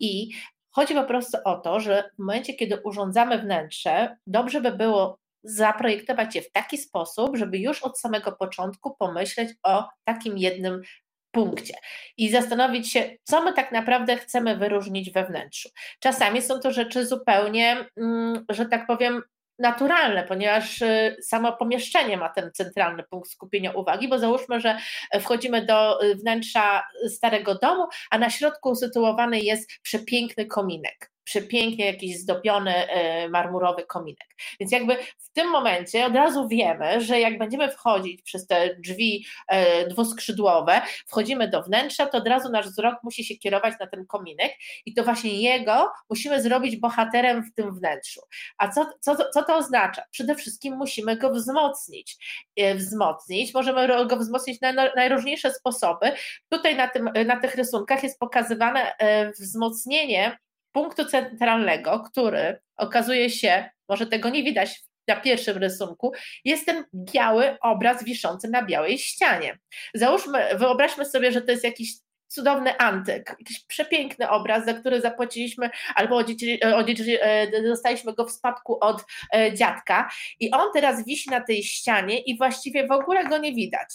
I 0.00 0.30
Chodzi 0.76 0.94
po 0.94 1.04
prostu 1.04 1.38
o 1.44 1.56
to, 1.56 1.80
że 1.80 2.10
w 2.14 2.18
momencie, 2.18 2.54
kiedy 2.54 2.80
urządzamy 2.84 3.38
wnętrze, 3.38 4.16
dobrze 4.26 4.60
by 4.60 4.72
było 4.72 5.18
zaprojektować 5.44 6.34
je 6.34 6.42
w 6.42 6.52
taki 6.52 6.78
sposób, 6.78 7.36
żeby 7.36 7.58
już 7.58 7.82
od 7.82 8.00
samego 8.00 8.32
początku 8.32 8.96
pomyśleć 8.98 9.48
o 9.62 9.88
takim 10.04 10.38
jednym 10.38 10.82
punkcie 11.30 11.74
i 12.16 12.30
zastanowić 12.30 12.92
się, 12.92 13.10
co 13.24 13.42
my 13.42 13.52
tak 13.52 13.72
naprawdę 13.72 14.16
chcemy 14.16 14.56
wyróżnić 14.56 15.10
we 15.10 15.26
wnętrzu. 15.26 15.68
Czasami 16.00 16.42
są 16.42 16.60
to 16.60 16.72
rzeczy 16.72 17.06
zupełnie, 17.06 17.86
mm, 17.96 18.44
że 18.48 18.66
tak 18.66 18.86
powiem, 18.86 19.22
naturalne, 19.58 20.24
ponieważ 20.24 20.82
y, 20.82 21.16
samo 21.22 21.52
pomieszczenie 21.52 22.16
ma 22.16 22.28
ten 22.28 22.52
centralny 22.52 23.02
punkt 23.02 23.30
skupienia 23.30 23.72
uwagi, 23.72 24.08
bo 24.08 24.18
załóżmy, 24.18 24.60
że 24.60 24.78
wchodzimy 25.20 25.66
do 25.66 26.04
y, 26.04 26.14
wnętrza 26.14 26.84
starego 27.08 27.54
domu, 27.54 27.86
a 28.10 28.18
na 28.18 28.30
środku 28.30 28.70
usytuowany 28.70 29.40
jest 29.40 29.70
przepiękny 29.82 30.46
kominek 30.46 31.13
przepięknie 31.24 31.86
jakiś 31.86 32.18
zdobiony 32.18 32.74
e, 32.74 33.28
marmurowy 33.28 33.84
kominek. 33.86 34.28
Więc 34.60 34.72
jakby 34.72 34.96
w 35.18 35.32
tym 35.32 35.50
momencie 35.50 36.06
od 36.06 36.14
razu 36.14 36.48
wiemy, 36.48 37.00
że 37.00 37.20
jak 37.20 37.38
będziemy 37.38 37.70
wchodzić 37.70 38.22
przez 38.22 38.46
te 38.46 38.76
drzwi 38.76 39.26
e, 39.48 39.86
dwuskrzydłowe, 39.86 40.80
wchodzimy 41.06 41.48
do 41.48 41.62
wnętrza, 41.62 42.06
to 42.06 42.18
od 42.18 42.28
razu 42.28 42.50
nasz 42.50 42.66
wzrok 42.66 42.94
musi 43.02 43.24
się 43.24 43.34
kierować 43.34 43.74
na 43.80 43.86
ten 43.86 44.06
kominek 44.06 44.52
i 44.86 44.94
to 44.94 45.04
właśnie 45.04 45.40
jego 45.40 45.92
musimy 46.10 46.42
zrobić 46.42 46.76
bohaterem 46.76 47.42
w 47.42 47.54
tym 47.54 47.74
wnętrzu. 47.74 48.20
A 48.58 48.68
co, 48.68 48.86
co, 49.00 49.16
co 49.16 49.42
to 49.42 49.56
oznacza? 49.56 50.02
Przede 50.10 50.34
wszystkim 50.34 50.76
musimy 50.76 51.16
go 51.16 51.30
wzmocnić. 51.30 52.16
E, 52.56 52.74
wzmocnić, 52.74 53.54
możemy 53.54 54.06
go 54.06 54.16
wzmocnić 54.16 54.60
na 54.60 54.72
najróżniejsze 54.72 55.50
sposoby. 55.50 56.12
Tutaj 56.48 56.76
na, 56.76 56.88
tym, 56.88 57.10
na 57.26 57.40
tych 57.40 57.54
rysunkach 57.54 58.02
jest 58.02 58.18
pokazywane 58.18 58.92
wzmocnienie 59.38 60.38
punktu 60.74 61.04
centralnego, 61.04 62.00
który 62.00 62.58
okazuje 62.76 63.30
się, 63.30 63.70
może 63.88 64.06
tego 64.06 64.28
nie 64.28 64.42
widać 64.42 64.80
na 65.08 65.16
pierwszym 65.16 65.56
rysunku, 65.58 66.12
jest 66.44 66.66
ten 66.66 66.84
biały 66.94 67.56
obraz 67.60 68.04
wiszący 68.04 68.48
na 68.48 68.62
białej 68.62 68.98
ścianie. 68.98 69.58
Załóżmy, 69.94 70.48
wyobraźmy 70.54 71.04
sobie, 71.04 71.32
że 71.32 71.42
to 71.42 71.50
jest 71.50 71.64
jakiś 71.64 71.92
cudowny 72.28 72.78
antyk, 72.78 73.36
jakiś 73.38 73.64
przepiękny 73.64 74.28
obraz, 74.28 74.64
za 74.64 74.74
który 74.74 75.00
zapłaciliśmy 75.00 75.70
albo 75.94 76.20
e, 76.20 77.62
dostaliśmy 77.62 78.14
go 78.14 78.26
w 78.26 78.32
spadku 78.32 78.78
od 78.80 79.04
e, 79.34 79.54
dziadka 79.54 80.10
i 80.40 80.50
on 80.50 80.72
teraz 80.72 81.04
wisi 81.04 81.30
na 81.30 81.40
tej 81.40 81.62
ścianie 81.62 82.18
i 82.18 82.38
właściwie 82.38 82.86
w 82.86 82.92
ogóle 82.92 83.24
go 83.24 83.38
nie 83.38 83.52
widać. 83.52 83.88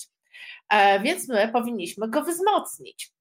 E, 0.69 0.99
więc 0.99 1.27
my 1.27 1.49
powinniśmy 1.53 2.09
go 2.09 2.23
wzmocnić. 2.23 3.11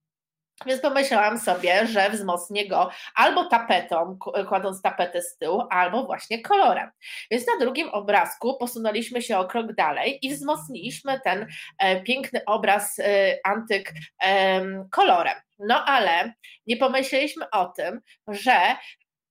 Więc 0.66 0.82
pomyślałam 0.82 1.39
sobie, 1.39 1.86
że 1.86 2.10
wzmocnię 2.10 2.68
go 2.68 2.90
albo 3.14 3.44
tapetą, 3.44 4.18
kładąc 4.48 4.82
tapetę 4.82 5.22
z 5.22 5.36
tyłu, 5.36 5.62
albo 5.70 6.06
właśnie 6.06 6.43
kolorem. 6.43 6.90
Więc 7.30 7.47
na 7.47 7.59
drugim 7.60 7.89
obrazku 7.89 8.59
posunęliśmy 8.59 9.22
się 9.22 9.39
o 9.39 9.44
krok 9.44 9.72
dalej 9.72 10.18
i 10.22 10.35
wzmocniliśmy 10.35 11.20
ten 11.24 11.47
e, 11.78 12.02
piękny 12.02 12.40
obraz 12.47 12.98
e, 12.98 13.39
antyk 13.44 13.93
e, 14.22 14.60
kolorem. 14.90 15.35
No 15.59 15.85
ale 15.85 16.32
nie 16.66 16.76
pomyśleliśmy 16.76 17.51
o 17.51 17.66
tym, 17.66 18.01
że 18.28 18.76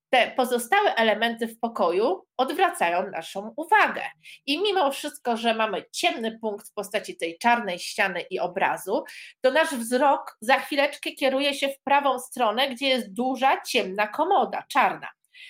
te 0.10 0.32
pozostałe 0.38 0.96
elementy 0.96 1.48
w 1.48 1.60
pokoju 1.60 2.26
odwracają 2.38 3.10
naszą 3.12 3.54
uwagę. 3.56 4.02
I 4.46 4.62
mimo 4.62 4.92
wszystko, 4.92 5.38
że 5.38 5.54
mamy 5.54 5.84
ciemny 5.92 6.40
punkt 6.40 6.70
w 6.70 6.74
postaci 6.74 7.18
tej 7.18 7.38
czarnej 7.38 7.80
ściany 7.80 8.22
i 8.22 8.40
obrazu, 8.40 9.04
to 9.42 9.52
nasz 9.52 9.70
wzrok 9.70 10.38
za 10.42 10.60
chwileczkę 10.60 11.12
kieruje 11.12 11.54
się 11.54 11.70
w 11.70 11.84
prawą 11.84 12.20
stronę, 12.20 12.70
gdzie 12.70 12.88
jest 12.88 13.14
duża, 13.14 13.62
ciemna 13.62 14.08
komoda, 14.08 14.64
czarna 14.70 15.08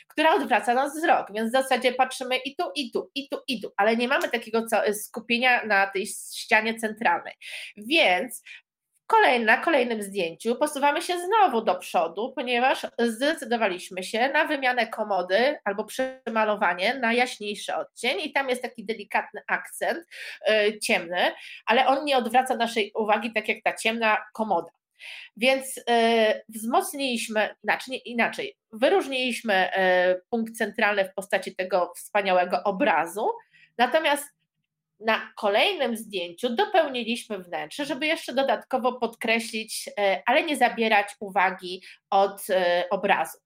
która 0.07 0.35
odwraca 0.35 0.73
nas 0.73 0.97
wzrok, 0.97 1.27
więc 1.33 1.49
w 1.49 1.51
zasadzie 1.51 1.93
patrzymy 1.93 2.37
i 2.37 2.55
tu, 2.55 2.63
i 2.75 2.91
tu, 2.91 3.11
i 3.15 3.29
tu, 3.29 3.37
i 3.47 3.61
tu, 3.61 3.71
ale 3.77 3.97
nie 3.97 4.07
mamy 4.07 4.29
takiego 4.29 4.65
skupienia 4.93 5.65
na 5.65 5.87
tej 5.87 6.07
ścianie 6.07 6.75
centralnej. 6.79 7.33
Więc 7.77 8.41
Kolej, 9.07 9.45
na 9.45 9.57
kolejnym 9.57 10.01
zdjęciu 10.01 10.55
posuwamy 10.55 11.01
się 11.01 11.13
znowu 11.19 11.61
do 11.61 11.75
przodu, 11.75 12.33
ponieważ 12.35 12.87
zdecydowaliśmy 12.99 14.03
się 14.03 14.29
na 14.29 14.45
wymianę 14.45 14.87
komody 14.87 15.59
albo 15.63 15.83
przemalowanie 15.83 16.95
na 16.95 17.13
jaśniejszy 17.13 17.75
odcień 17.75 18.19
i 18.21 18.33
tam 18.33 18.49
jest 18.49 18.61
taki 18.61 18.85
delikatny 18.85 19.41
akcent 19.47 20.07
yy, 20.47 20.79
ciemny, 20.79 21.31
ale 21.65 21.87
on 21.87 22.05
nie 22.05 22.17
odwraca 22.17 22.55
naszej 22.55 22.91
uwagi 22.95 23.33
tak 23.33 23.47
jak 23.47 23.57
ta 23.63 23.73
ciemna 23.73 24.17
komoda. 24.33 24.71
Więc 25.37 25.75
yy, 25.75 25.83
wzmocniliśmy, 26.49 27.55
znaczy 27.63 27.91
nie, 27.91 27.97
inaczej, 27.97 28.57
wyróżniliśmy 28.71 29.69
yy, 29.77 30.21
punkt 30.29 30.57
centralny 30.57 31.05
w 31.05 31.13
postaci 31.13 31.55
tego 31.55 31.93
wspaniałego 31.95 32.63
obrazu, 32.63 33.31
natomiast 33.77 34.36
na 34.99 35.31
kolejnym 35.35 35.97
zdjęciu 35.97 36.55
dopełniliśmy 36.55 37.39
wnętrze, 37.39 37.85
żeby 37.85 38.07
jeszcze 38.07 38.33
dodatkowo 38.33 38.93
podkreślić, 38.93 39.89
e, 39.99 40.23
ale 40.25 40.43
nie 40.43 40.57
zabierać 40.57 41.07
uwagi 41.19 41.81
od 42.09 42.41
obrazu. 42.91 43.37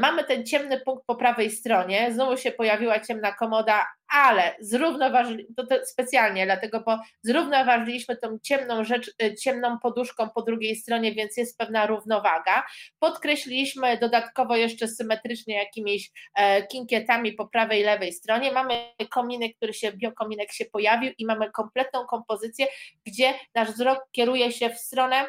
Mamy 0.00 0.24
ten 0.24 0.46
ciemny 0.46 0.80
punkt 0.80 1.06
po 1.06 1.16
prawej 1.16 1.50
stronie, 1.50 2.12
znowu 2.12 2.36
się 2.36 2.52
pojawiła 2.52 3.00
ciemna 3.00 3.32
komoda, 3.32 3.86
ale 4.08 4.56
zrównoważyliśmy, 4.60 5.54
to, 5.54 5.66
to 5.66 5.86
specjalnie 5.86 6.46
dlatego, 6.46 6.80
bo 6.80 6.98
zrównoważyliśmy 7.22 8.16
tą 8.16 8.38
ciemną 8.42 8.84
rzecz, 8.84 9.14
ciemną 9.42 9.78
poduszką 9.78 10.30
po 10.30 10.42
drugiej 10.42 10.76
stronie, 10.76 11.12
więc 11.12 11.36
jest 11.36 11.58
pewna 11.58 11.86
równowaga. 11.86 12.66
Podkreśliliśmy 12.98 13.98
dodatkowo 13.98 14.56
jeszcze 14.56 14.88
symetrycznie 14.88 15.54
jakimiś 15.54 16.10
kinkietami 16.70 17.32
po 17.32 17.48
prawej 17.48 17.80
i 17.80 17.84
lewej 17.84 18.12
stronie. 18.12 18.52
Mamy 18.52 18.74
kominek, 19.10 19.56
który 19.56 19.74
się, 19.74 19.92
biokominek 19.92 20.52
się 20.52 20.64
pojawił 20.64 21.12
i 21.18 21.26
mamy 21.26 21.50
kompletną 21.50 22.06
kompozycję, 22.06 22.66
gdzie 23.06 23.34
nasz 23.54 23.70
wzrok 23.70 24.06
kieruje 24.12 24.52
się 24.52 24.70
w 24.70 24.78
stronę 24.78 25.26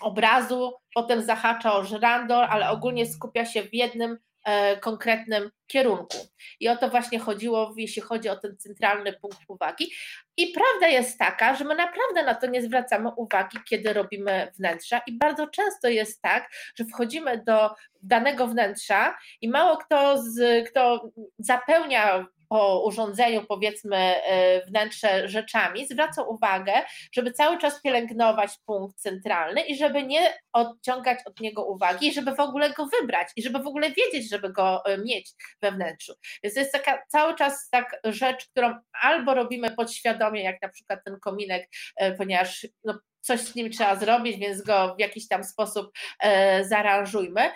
obrazu, 0.00 0.72
potem 0.94 1.22
zahacza 1.22 1.72
o 1.74 1.84
żyrandol, 1.84 2.44
ale 2.44 2.70
ogólnie 2.70 3.06
skupia 3.06 3.44
się 3.44 3.62
w 3.62 3.74
jednym 3.74 4.18
e, 4.44 4.76
konkretnym 4.76 5.50
kierunku. 5.66 6.16
I 6.60 6.68
o 6.68 6.76
to 6.76 6.90
właśnie 6.90 7.18
chodziło, 7.18 7.74
jeśli 7.76 8.02
chodzi 8.02 8.28
o 8.28 8.36
ten 8.36 8.56
centralny 8.56 9.12
punkt 9.12 9.38
uwagi. 9.48 9.92
I 10.36 10.46
prawda 10.46 10.88
jest 10.88 11.18
taka, 11.18 11.54
że 11.54 11.64
my 11.64 11.74
naprawdę 11.74 12.22
na 12.22 12.34
to 12.34 12.46
nie 12.46 12.62
zwracamy 12.62 13.10
uwagi, 13.16 13.58
kiedy 13.68 13.92
robimy 13.92 14.52
wnętrza, 14.58 15.00
i 15.06 15.18
bardzo 15.18 15.46
często 15.46 15.88
jest 15.88 16.22
tak, 16.22 16.50
że 16.74 16.84
wchodzimy 16.84 17.42
do 17.46 17.70
danego 18.02 18.46
wnętrza 18.46 19.18
i 19.40 19.48
mało 19.48 19.76
kto, 19.76 20.22
z, 20.22 20.68
kto 20.68 21.10
zapełnia 21.38 22.26
po 22.50 22.82
urządzeniu, 22.84 23.44
powiedzmy, 23.48 23.96
e, 23.96 24.66
wnętrze 24.66 25.28
rzeczami, 25.28 25.86
zwraca 25.86 26.22
uwagę, 26.22 26.72
żeby 27.12 27.32
cały 27.32 27.58
czas 27.58 27.82
pielęgnować 27.82 28.50
punkt 28.66 28.96
centralny 28.96 29.60
i 29.60 29.76
żeby 29.76 30.02
nie 30.02 30.38
odciągać 30.52 31.18
od 31.26 31.40
niego 31.40 31.64
uwagi, 31.64 32.08
i 32.08 32.12
żeby 32.12 32.34
w 32.34 32.40
ogóle 32.40 32.70
go 32.70 32.86
wybrać 32.86 33.28
i 33.36 33.42
żeby 33.42 33.58
w 33.58 33.66
ogóle 33.66 33.90
wiedzieć, 33.90 34.30
żeby 34.30 34.52
go 34.52 34.84
e, 34.84 34.98
mieć 34.98 35.30
we 35.62 35.72
wnętrzu. 35.72 36.14
Więc 36.42 36.54
to 36.54 36.60
jest 36.60 36.72
taka 36.72 37.02
cały 37.08 37.34
czas 37.34 37.68
tak 37.70 38.00
rzecz, 38.04 38.48
którą 38.48 38.74
albo 39.02 39.34
robimy 39.34 39.70
podświadomie, 39.70 40.42
jak 40.42 40.62
na 40.62 40.68
przykład 40.68 41.00
ten 41.04 41.20
kominek, 41.20 41.68
e, 41.96 42.12
ponieważ 42.12 42.66
no, 42.84 42.98
coś 43.20 43.40
z 43.40 43.54
nim 43.54 43.70
trzeba 43.70 43.96
zrobić, 43.96 44.38
więc 44.38 44.62
go 44.62 44.94
w 44.96 45.00
jakiś 45.00 45.28
tam 45.28 45.44
sposób 45.44 45.90
e, 46.20 46.64
zaaranżujmy, 46.64 47.50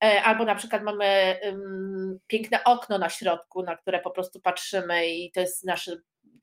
albo 0.00 0.44
na 0.44 0.54
przykład 0.54 0.82
mamy 0.82 1.40
piękne 2.26 2.64
okno 2.64 2.98
na 2.98 3.08
środku, 3.08 3.62
na 3.62 3.76
które 3.76 4.00
po 4.00 4.10
prostu 4.10 4.40
patrzymy 4.40 5.08
i 5.08 5.32
to 5.32 5.40
jest 5.40 5.64
nasze, 5.64 5.96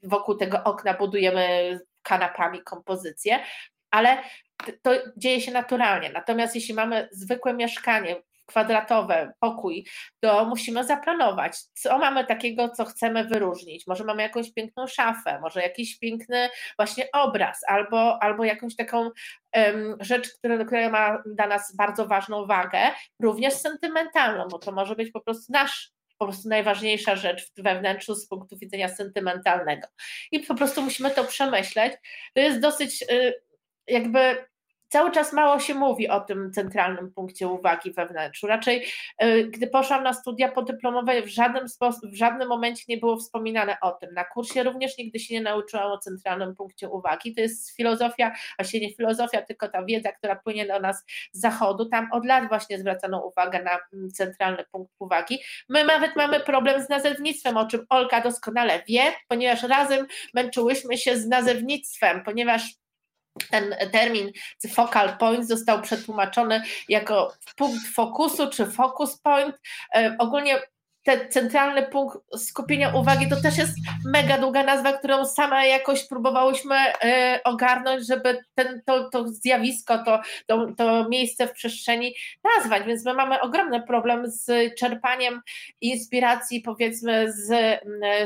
wokół 0.03 0.35
tego 0.35 0.63
okna 0.63 0.93
budujemy 0.93 1.79
kanapami 2.01 2.63
kompozycję, 2.63 3.39
ale 3.91 4.17
to 4.81 4.91
dzieje 5.17 5.41
się 5.41 5.51
naturalnie. 5.51 6.09
Natomiast 6.09 6.55
jeśli 6.55 6.73
mamy 6.73 7.09
zwykłe 7.11 7.53
mieszkanie, 7.53 8.15
kwadratowe, 8.47 9.33
pokój, 9.39 9.85
to 10.19 10.45
musimy 10.45 10.83
zaplanować, 10.83 11.57
co 11.73 11.97
mamy 11.97 12.25
takiego, 12.25 12.69
co 12.69 12.85
chcemy 12.85 13.25
wyróżnić. 13.25 13.87
Może 13.87 14.03
mamy 14.03 14.23
jakąś 14.23 14.53
piękną 14.53 14.87
szafę, 14.87 15.39
może 15.41 15.61
jakiś 15.61 15.99
piękny 15.99 16.49
właśnie 16.77 17.07
obraz, 17.13 17.61
albo, 17.67 18.23
albo 18.23 18.43
jakąś 18.43 18.75
taką 18.75 19.09
um, 19.55 19.97
rzecz, 19.99 20.29
która, 20.37 20.65
która 20.65 20.89
ma 20.89 21.23
dla 21.25 21.47
nas 21.47 21.75
bardzo 21.75 22.07
ważną 22.07 22.45
wagę, 22.45 22.79
również 23.21 23.53
sentymentalną, 23.53 24.47
bo 24.51 24.59
to 24.59 24.71
może 24.71 24.95
być 24.95 25.11
po 25.11 25.21
prostu 25.21 25.51
nasz 25.53 25.97
po 26.17 26.25
prostu 26.25 26.49
najważniejsza 26.49 27.15
rzecz 27.15 27.51
we 27.57 27.79
wnętrzu 27.79 28.15
z 28.15 28.27
punktu 28.27 28.57
widzenia 28.57 28.89
sentymentalnego. 28.89 29.87
I 30.31 30.39
po 30.39 30.55
prostu 30.55 30.81
musimy 30.81 31.11
to 31.11 31.23
przemyśleć. 31.23 31.93
To 32.33 32.41
jest 32.41 32.59
dosyć 32.59 33.01
y, 33.11 33.33
jakby 33.87 34.47
cały 34.87 35.11
czas 35.11 35.33
mało 35.33 35.59
się 35.59 35.73
mówi 35.73 36.09
o 36.09 36.19
tym 36.19 36.51
centralnym 36.51 37.11
punkcie 37.13 37.47
uwagi 37.47 37.91
we 37.91 38.05
wnętrzu. 38.05 38.47
Raczej, 38.47 38.85
e, 39.17 39.43
gdy 39.43 39.67
poszłam 39.67 40.03
na 40.03 40.13
studia 40.13 40.51
podyplomowe, 40.51 41.21
w 41.21 41.27
żadnym, 41.27 41.69
sposób, 41.69 42.11
w 42.11 42.15
żadnym 42.15 42.47
momencie 42.47 42.83
nie 42.87 42.97
było 42.97 43.17
wspominane 43.17 43.77
o 43.81 43.91
tym. 43.91 44.13
Na 44.13 44.23
kursie 44.23 44.63
również 44.63 44.97
nigdy 44.97 45.19
się 45.19 45.33
nie 45.33 45.41
nauczyłam 45.41 45.91
o 45.91 45.97
centralnym 45.97 46.55
punkcie 46.55 46.89
uwagi. 46.89 47.35
To 47.35 47.41
jest 47.41 47.75
filozofia, 47.75 48.31
właściwie 48.59 48.87
nie 48.87 48.93
filozofia, 48.93 49.41
tylko 49.41 49.67
ta 49.67 49.85
wiedza, 49.85 50.11
która 50.11 50.35
płynie 50.35 50.67
do 50.67 50.79
nas 50.79 51.05
z 51.31 51.39
zachodu. 51.39 51.85
Tam 51.85 52.07
od 52.11 52.25
lat 52.25 52.47
właśnie 52.49 52.79
zwracano 52.79 53.25
uwagę 53.25 53.63
na 53.63 53.79
mm, 53.93 54.11
centralny 54.11 54.65
punkt 54.71 54.93
uwagi. 54.99 55.39
My 55.69 55.83
nawet 55.83 56.15
mamy 56.15 56.39
problem 56.39 56.81
z 56.81 56.89
nazewnictwem, 56.89 57.57
o 57.57 57.67
czym 57.67 57.85
Olka 57.89 58.21
doskonale 58.21 58.83
wie, 58.87 59.01
ponieważ 59.27 59.63
razem 59.63 60.07
męczyłyśmy 60.33 60.97
się 60.97 61.17
z 61.17 61.27
nazewnictwem, 61.27 62.23
ponieważ 62.23 62.61
ten 63.51 63.75
termin 63.91 64.31
focal 64.73 65.17
point 65.17 65.47
został 65.47 65.81
przetłumaczony 65.81 66.61
jako 66.89 67.33
punkt 67.55 67.87
fokusu 67.87 68.49
czy 68.49 68.65
focus 68.65 69.17
point. 69.17 69.55
E, 69.95 70.15
ogólnie 70.19 70.61
ten 71.07 71.31
centralny 71.31 71.83
punkt 71.83 72.17
skupienia 72.37 72.95
uwagi 72.95 73.29
to 73.29 73.41
też 73.41 73.57
jest 73.57 73.73
mega 74.05 74.37
długa 74.37 74.63
nazwa, 74.63 74.93
którą 74.93 75.25
sama 75.25 75.65
jakoś 75.65 76.07
próbowałyśmy 76.07 76.75
e, 76.75 77.39
ogarnąć, 77.43 78.07
żeby 78.07 78.39
ten, 78.55 78.81
to, 78.85 79.09
to 79.09 79.27
zjawisko, 79.27 80.03
to, 80.03 80.21
to, 80.47 80.67
to 80.77 81.09
miejsce 81.09 81.47
w 81.47 81.51
przestrzeni 81.51 82.15
nazwać. 82.43 82.83
Więc 82.83 83.05
my 83.05 83.13
mamy 83.13 83.41
ogromny 83.41 83.81
problem 83.81 84.31
z 84.31 84.75
czerpaniem 84.79 85.41
inspiracji, 85.81 86.61
powiedzmy, 86.61 87.33
z 87.33 87.79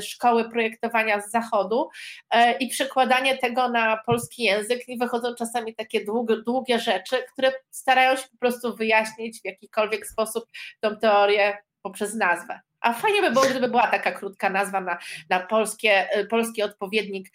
szkoły 0.05 0.49
projektowania 0.49 1.21
z 1.21 1.31
zachodu 1.31 1.89
e, 2.31 2.57
i 2.57 2.67
przekładanie 2.67 3.37
tego 3.37 3.69
na 3.69 3.97
polski 4.05 4.43
język. 4.43 4.89
I 4.89 4.97
wychodzą 4.97 5.35
czasami 5.35 5.75
takie 5.75 6.05
długie, 6.05 6.35
długie 6.45 6.79
rzeczy, 6.79 7.23
które 7.33 7.51
starają 7.69 8.15
się 8.15 8.27
po 8.31 8.37
prostu 8.37 8.75
wyjaśnić 8.75 9.41
w 9.41 9.45
jakikolwiek 9.45 10.07
sposób 10.07 10.45
tą 10.79 10.97
teorię 10.97 11.57
poprzez 11.81 12.15
nazwę. 12.15 12.59
A 12.81 12.93
fajnie 12.93 13.21
by 13.21 13.31
było, 13.31 13.45
gdyby 13.45 13.67
była 13.67 13.87
taka 13.87 14.11
krótka 14.11 14.49
nazwa 14.49 14.81
na, 14.81 14.97
na 15.29 15.39
polskie, 15.39 16.07
polski 16.29 16.63
odpowiednik 16.63 17.29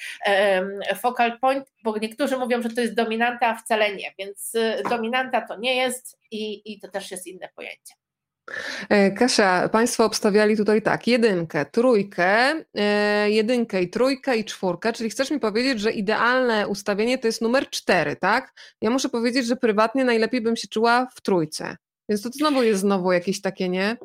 focal 1.01 1.39
point, 1.39 1.73
bo 1.82 1.98
niektórzy 1.98 2.36
mówią, 2.36 2.62
że 2.62 2.68
to 2.68 2.81
jest 2.81 2.94
dominanta, 2.94 3.48
a 3.48 3.55
wcale 3.55 3.94
nie, 3.94 4.14
więc 4.18 4.55
y, 4.55 4.82
dominanta 4.90 5.40
to 5.40 5.56
nie 5.59 5.77
jest 5.77 6.18
i, 6.31 6.73
i 6.73 6.81
to 6.81 6.89
też 6.89 7.10
jest 7.10 7.27
inne 7.27 7.48
pojęcie. 7.56 7.94
E, 8.89 9.10
Kasia, 9.10 9.68
Państwo 9.68 10.05
obstawiali 10.05 10.56
tutaj 10.56 10.82
tak, 10.82 11.06
jedynkę, 11.06 11.66
trójkę, 11.66 12.55
e, 12.74 13.31
jedynkę 13.31 13.82
i 13.82 13.90
trójkę 13.90 14.36
i 14.36 14.44
czwórkę, 14.44 14.93
czyli 14.93 15.10
chcesz 15.10 15.31
mi 15.31 15.40
powiedzieć, 15.40 15.81
że 15.81 15.93
idealne 15.93 16.68
ustawienie 16.68 17.18
to 17.18 17.27
jest 17.27 17.43
numer 17.43 17.70
cztery, 17.70 18.16
tak? 18.16 18.52
Ja 18.81 18.90
muszę 18.90 19.09
powiedzieć, 19.09 19.47
że 19.47 19.56
prywatnie 19.56 20.05
najlepiej 20.05 20.40
bym 20.40 20.56
się 20.56 20.68
czuła 20.68 21.06
w 21.14 21.20
trójce. 21.20 21.77
Więc 22.09 22.23
to 22.23 22.28
znowu 22.28 22.62
jest 22.62 22.81
znowu 22.81 23.12
jakieś 23.12 23.40
takie, 23.40 23.68
nie? 23.68 23.97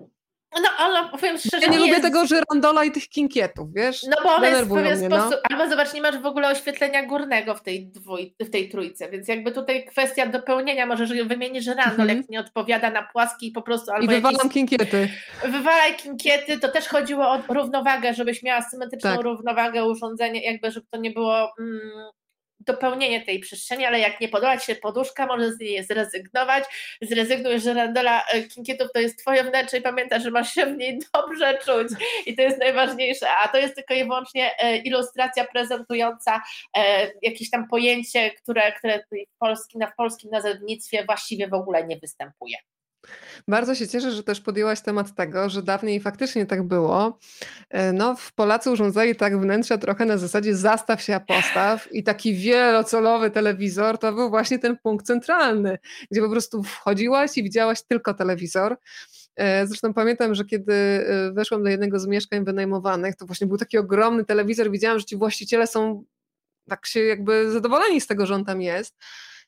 No, 0.56 0.70
ale 0.78 1.10
powiem 1.10 1.38
szczerze. 1.38 1.66
Ja 1.66 1.68
nie, 1.68 1.74
nie 1.74 1.80
lubię 1.80 1.92
jest... 1.92 2.04
tego 2.04 2.26
żyrandola 2.28 2.84
i 2.84 2.92
tych 2.92 3.10
kinkietów, 3.10 3.74
wiesz? 3.74 4.04
No 4.04 4.18
bo 4.24 4.36
one 4.36 4.50
jest 4.50 4.64
w 4.64 4.74
pewien 4.74 4.98
mnie, 4.98 5.08
sposób. 5.08 5.32
No. 5.32 5.40
Albo 5.58 5.70
zobacz, 5.70 5.94
nie 5.94 6.02
masz 6.02 6.18
w 6.18 6.26
ogóle 6.26 6.50
oświetlenia 6.50 7.06
górnego 7.06 7.56
w 7.56 7.62
tej, 7.62 7.88
dwój, 7.88 8.36
w 8.40 8.50
tej 8.50 8.70
trójce, 8.70 9.10
więc 9.10 9.28
jakby 9.28 9.52
tutaj 9.52 9.86
kwestia 9.86 10.26
dopełnienia, 10.26 10.86
może 10.86 11.06
wymienić 11.06 11.64
żyrandol, 11.64 12.02
mhm. 12.02 12.18
jak 12.18 12.30
nie 12.30 12.40
odpowiada 12.40 12.90
na 12.90 13.04
płaski 13.04 13.48
i 13.48 13.52
po 13.52 13.62
prostu. 13.62 13.92
Albo 13.92 14.06
I 14.06 14.16
wywalam 14.16 14.34
jakiś... 14.34 14.54
kinkiety. 14.54 15.10
Wywalaj 15.44 15.96
kinkiety, 15.96 16.60
to 16.60 16.68
też 16.68 16.88
chodziło 16.88 17.30
o 17.30 17.42
równowagę, 17.50 18.14
żebyś 18.14 18.44
miała 18.44 18.62
symetryczną 18.62 19.12
tak. 19.12 19.22
równowagę 19.22 19.86
urządzenia, 19.86 20.42
jakby, 20.44 20.72
żeby 20.72 20.88
to 20.92 20.98
nie 20.98 21.12
było. 21.12 21.54
Mm, 21.60 21.82
dopełnienie 22.66 23.22
tej 23.26 23.40
przestrzeni, 23.40 23.86
ale 23.86 24.00
jak 24.00 24.22
nie 24.22 24.30
podoba 24.30 24.58
Ci 24.58 24.66
się 24.66 24.76
poduszka, 24.76 25.26
może 25.26 25.54
z 25.54 25.60
niej 25.60 25.84
zrezygnować. 25.84 26.64
Zrezygnuj 27.02 27.60
z 27.60 27.64
żerandola 27.64 28.24
e, 28.24 28.44
kinkietów, 28.44 28.88
to 28.94 29.00
jest 29.00 29.20
Twoje 29.20 29.44
wnętrze 29.44 29.78
i 29.78 29.82
pamiętaj, 29.82 30.22
że 30.22 30.32
masz 30.32 30.54
się 30.54 30.66
w 30.66 30.78
niej 30.78 31.00
dobrze 31.14 31.58
czuć 31.58 31.88
i 32.26 32.36
to 32.36 32.42
jest 32.42 32.60
najważniejsze, 32.60 33.30
a 33.30 33.48
to 33.48 33.58
jest 33.58 33.76
tylko 33.76 33.94
i 33.94 34.04
wyłącznie 34.04 34.60
e, 34.60 34.78
ilustracja 34.78 35.46
prezentująca 35.46 36.42
e, 36.78 37.12
jakieś 37.22 37.50
tam 37.50 37.68
pojęcie, 37.68 38.32
które, 38.32 38.72
które 38.72 39.00
w 39.00 39.38
polskim, 39.40 39.80
na 39.80 39.88
w 39.88 39.96
polskim 39.96 40.32
nazewnictwie 40.32 41.06
właściwie 41.06 41.48
w 41.48 41.54
ogóle 41.54 41.88
nie 41.88 41.98
występuje. 41.98 42.58
Bardzo 43.48 43.76
się 43.76 43.88
cieszę, 43.88 44.12
że 44.12 44.24
też 44.24 44.42
podjęłaś 44.42 44.82
temat 44.82 45.16
tego, 45.16 45.50
że 45.50 45.64
dawniej 45.64 46.00
faktycznie 46.00 46.46
tak 46.46 46.64
było. 46.64 47.20
E, 47.70 47.94
no, 47.94 48.16
w 48.16 48.34
Polacy 48.34 48.72
urządzali 48.72 49.16
tak 49.16 49.40
wnętrze 49.40 49.78
trochę 49.78 50.06
na 50.06 50.18
zasadzie 50.18 50.56
zastaw 50.56 51.02
się, 51.02 51.16
a 51.16 51.20
postaw 51.20 51.92
i 51.92 52.04
taki 52.04 52.36
wielocolowy 52.36 53.32
telewizor 53.32 53.98
to 53.98 54.14
był 54.14 54.30
właśnie 54.30 54.60
ten 54.60 54.78
punkt 54.78 55.06
centralny, 55.06 55.78
gdzie 56.12 56.22
po 56.22 56.30
prostu 56.30 56.64
wchodziłaś 56.64 57.38
i 57.38 57.44
widziałaś 57.44 57.84
tylko 57.84 58.14
telewizor. 58.14 58.78
E, 59.36 59.68
zresztą 59.68 59.94
pamiętam, 59.94 60.36
że 60.36 60.46
kiedy 60.46 60.74
e, 60.74 61.32
weszłam 61.32 61.64
do 61.64 61.70
jednego 61.70 62.00
z 62.00 62.08
mieszkań 62.08 62.46
wynajmowanych, 62.46 63.16
to 63.16 63.26
właśnie 63.26 63.48
był 63.48 63.58
taki 63.58 63.78
ogromny 63.78 64.26
telewizor. 64.26 64.72
Widziałam, 64.72 65.00
że 65.00 65.06
ci 65.06 65.18
właściciele 65.18 65.68
są 65.68 66.04
tak 66.70 66.86
się 66.86 67.00
jakby 67.00 67.52
zadowoleni 67.52 68.02
z 68.02 68.08
tego, 68.08 68.26
że 68.26 68.36
on 68.36 68.46
tam 68.46 68.62
jest. 68.62 68.96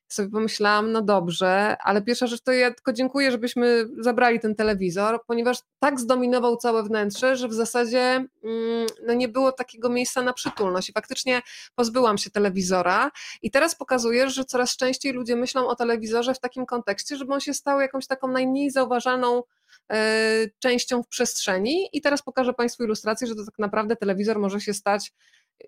Sobie 0.08 0.30
pomyślałam, 0.30 0.92
no 0.92 1.02
dobrze, 1.02 1.78
ale 1.84 2.02
pierwsza 2.02 2.28
rzecz 2.28 2.42
to 2.42 2.52
ja 2.52 2.74
tylko 2.74 2.94
dziękuję, 2.94 3.32
żebyśmy 3.32 3.86
zabrali 4.00 4.40
ten 4.40 4.56
telewizor, 4.56 5.20
ponieważ 5.28 5.58
tak 5.80 6.00
zdominował 6.00 6.58
całe 6.58 6.84
wnętrze, 6.84 7.36
że 7.36 7.48
w 7.48 7.54
zasadzie 7.54 8.00
mm, 8.44 8.88
no 9.08 9.14
nie 9.14 9.28
było 9.28 9.52
takiego 9.52 9.90
miejsca 9.90 10.22
na 10.22 10.34
przytulność. 10.34 10.90
I 10.90 10.94
faktycznie 10.94 11.42
pozbyłam 11.76 12.18
się 12.18 12.30
telewizora 12.30 13.12
i 13.42 13.52
teraz 13.52 13.76
pokazuje, 13.76 14.30
że 14.30 14.46
coraz 14.46 14.78
częściej 14.78 15.14
ludzie 15.14 15.36
myślą 15.36 15.68
o 15.68 15.76
telewizorze 15.76 16.34
w 16.34 16.40
takim 16.40 16.66
kontekście, 16.66 17.18
żeby 17.18 17.34
on 17.34 17.40
się 17.40 17.54
stał 17.54 17.80
jakąś 17.80 18.08
taką 18.08 18.28
najmniej 18.28 18.72
zauważalną 18.72 19.44
e, 19.92 20.50
częścią 20.60 21.04
w 21.04 21.08
przestrzeni. 21.08 21.90
I 21.94 22.02
teraz 22.02 22.22
pokażę 22.22 22.54
Państwu 22.54 22.84
ilustrację, 22.84 23.28
że 23.28 23.36
to 23.36 23.46
tak 23.46 23.60
naprawdę 23.60 23.96
telewizor 23.96 24.40
może 24.40 24.62
się 24.62 24.74
stać 24.74 25.12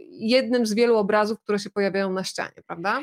jednym 0.10 0.66
z 0.66 0.74
wielu 0.74 0.98
obrazów, 0.98 1.40
które 1.40 1.60
się 1.60 1.70
pojawiają 1.70 2.14
na 2.14 2.24
ścianie, 2.24 2.64
prawda? 2.68 3.02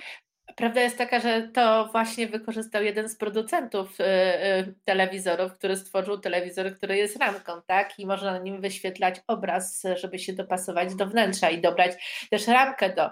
Prawda 0.56 0.80
jest 0.80 0.98
taka, 0.98 1.20
że 1.20 1.48
to 1.48 1.88
właśnie 1.92 2.26
wykorzystał 2.26 2.82
jeden 2.82 3.08
z 3.08 3.16
producentów 3.16 4.00
y, 4.00 4.04
y, 4.04 4.74
telewizorów, 4.84 5.52
który 5.52 5.76
stworzył 5.76 6.18
telewizor, 6.18 6.76
który 6.76 6.96
jest 6.96 7.16
ramką, 7.16 7.52
tak? 7.66 7.98
I 7.98 8.06
można 8.06 8.32
na 8.32 8.38
nim 8.38 8.60
wyświetlać 8.60 9.20
obraz, 9.26 9.82
żeby 9.96 10.18
się 10.18 10.32
dopasować 10.32 10.94
do 10.94 11.06
wnętrza 11.06 11.50
i 11.50 11.60
dobrać 11.60 12.26
też 12.30 12.46
ramkę 12.46 12.94
do 12.94 13.10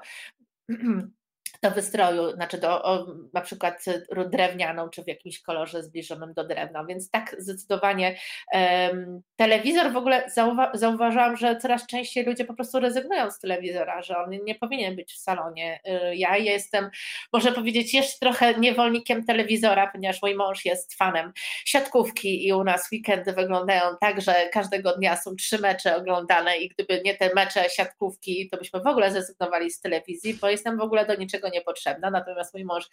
do 1.62 1.70
wystroju, 1.70 2.30
znaczy 2.30 2.58
do 2.58 2.82
o, 2.82 3.06
na 3.32 3.40
przykład 3.40 3.84
drewnianą, 4.32 4.88
czy 4.88 5.02
w 5.02 5.08
jakimś 5.08 5.42
kolorze 5.42 5.82
zbliżonym 5.82 6.34
do 6.34 6.44
drewna, 6.44 6.84
więc 6.84 7.10
tak 7.10 7.36
zdecydowanie 7.38 8.16
um, 8.52 9.22
telewizor 9.36 9.92
w 9.92 9.96
ogóle 9.96 10.30
zauwa 10.34 10.70
zauważyłam, 10.74 11.36
że 11.36 11.56
coraz 11.56 11.86
częściej 11.86 12.24
ludzie 12.24 12.44
po 12.44 12.54
prostu 12.54 12.80
rezygnują 12.80 13.30
z 13.30 13.38
telewizora, 13.38 14.02
że 14.02 14.18
on 14.18 14.30
nie 14.44 14.54
powinien 14.54 14.96
być 14.96 15.12
w 15.12 15.18
salonie. 15.18 15.80
Y, 15.88 16.16
ja 16.16 16.36
jestem, 16.36 16.90
można 17.32 17.52
powiedzieć, 17.52 17.94
jeszcze 17.94 18.18
trochę 18.18 18.54
niewolnikiem 18.54 19.24
telewizora, 19.24 19.90
ponieważ 19.92 20.22
mój 20.22 20.34
mąż 20.34 20.64
jest 20.64 20.94
fanem 20.94 21.32
siatkówki 21.64 22.46
i 22.46 22.52
u 22.52 22.64
nas 22.64 22.88
weekendy 22.92 23.32
wyglądają 23.32 23.82
tak, 24.00 24.20
że 24.20 24.34
każdego 24.52 24.92
dnia 24.92 25.16
są 25.16 25.36
trzy 25.36 25.58
mecze 25.58 25.96
oglądane 25.96 26.58
i 26.58 26.68
gdyby 26.68 27.02
nie 27.04 27.14
te 27.14 27.34
mecze 27.34 27.70
siatkówki, 27.70 28.48
to 28.50 28.56
byśmy 28.56 28.80
w 28.80 28.86
ogóle 28.86 29.12
zrezygnowali 29.12 29.70
z 29.70 29.80
telewizji, 29.80 30.34
bo 30.34 30.48
jestem 30.48 30.78
w 30.78 30.82
ogóle 30.82 31.06
do 31.06 31.14
niczego 31.14 31.49
niepotrzebna, 31.50 32.10
natomiast 32.10 32.54
mój 32.54 32.64
mąż, 32.64 32.84